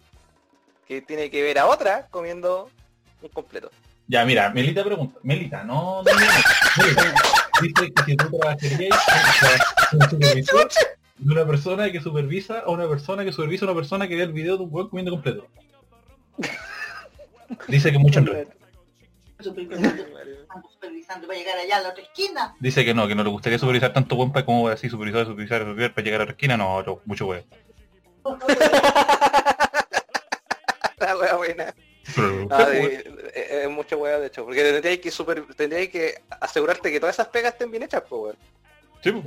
que 0.86 1.02
tiene 1.02 1.32
que 1.32 1.41
ver 1.41 1.57
a 1.57 1.68
otra 1.68 2.07
comiendo 2.11 2.69
un 3.22 3.30
completo. 3.30 3.72
Ya, 4.11 4.25
mira, 4.25 4.49
Melita 4.49 4.83
pregunta. 4.83 5.17
Melita, 5.23 5.63
no, 5.63 6.03
dice 7.61 7.93
que 7.93 8.03
si 8.03 8.17
tú 8.17 8.38
trabajarías 8.38 8.99
como 9.89 10.09
supervisor 10.09 10.67
de 11.17 11.31
una 11.31 11.45
persona 11.45 11.89
que 11.89 12.01
supervisa 12.01 12.59
a 12.59 12.69
una 12.69 12.89
persona 12.89 13.23
que 13.23 13.31
supervisa 13.31 13.63
a 13.65 13.69
una 13.69 13.75
persona 13.75 14.09
que 14.09 14.17
ve 14.17 14.23
el 14.23 14.33
video 14.33 14.57
de 14.57 14.63
un 14.63 14.73
weón 14.73 14.89
comiendo 14.89 15.11
completo. 15.11 15.47
Dice 17.69 17.89
que 17.91 17.99
mucho 17.99 18.19
enredo. 18.19 18.51
Supervisando, 19.39 20.03
para 21.27 21.39
llegar 21.39 21.57
allá 21.57 21.77
a 21.77 21.81
la 21.81 21.91
otra 21.91 22.03
esquina. 22.03 22.53
Dice 22.59 22.83
que 22.83 22.93
no, 22.93 23.07
que 23.07 23.15
no 23.15 23.23
le 23.23 23.29
gustaría 23.29 23.57
supervisar 23.57 23.93
tanto 23.93 24.17
para 24.31 24.45
como 24.45 24.67
así 24.67 24.89
supervisar, 24.89 25.25
supervisar, 25.25 25.61
supervisar 25.61 25.93
para 25.93 26.03
llegar 26.03 26.19
a 26.21 26.25
la 26.25 26.31
esquina, 26.31 26.57
no, 26.57 26.83
no, 26.83 26.99
mucho 27.05 27.27
weón. 27.27 27.45
La 30.99 31.17
wea 31.17 31.35
buena. 31.35 31.73
Pero- 32.15 32.48
Ah, 32.49 32.65
de- 32.65 33.32
eh, 33.36 33.61
es 33.64 33.69
mucho 33.69 33.98
wea 33.98 34.19
de 34.19 34.28
hecho, 34.28 34.44
porque 34.45 34.64
tendríais 34.64 34.99
que 34.99 35.11
super, 35.11 35.44
tendríais 35.56 35.90
que 35.90 36.15
asegurarte 36.40 36.91
que 36.91 36.99
todas 36.99 37.15
esas 37.15 37.28
pegas 37.28 37.53
estén 37.53 37.69
bien 37.72 37.84
hechas, 37.84 38.03
pues 38.10 38.22
weón. 38.22 38.36
Sí. 39.03 39.23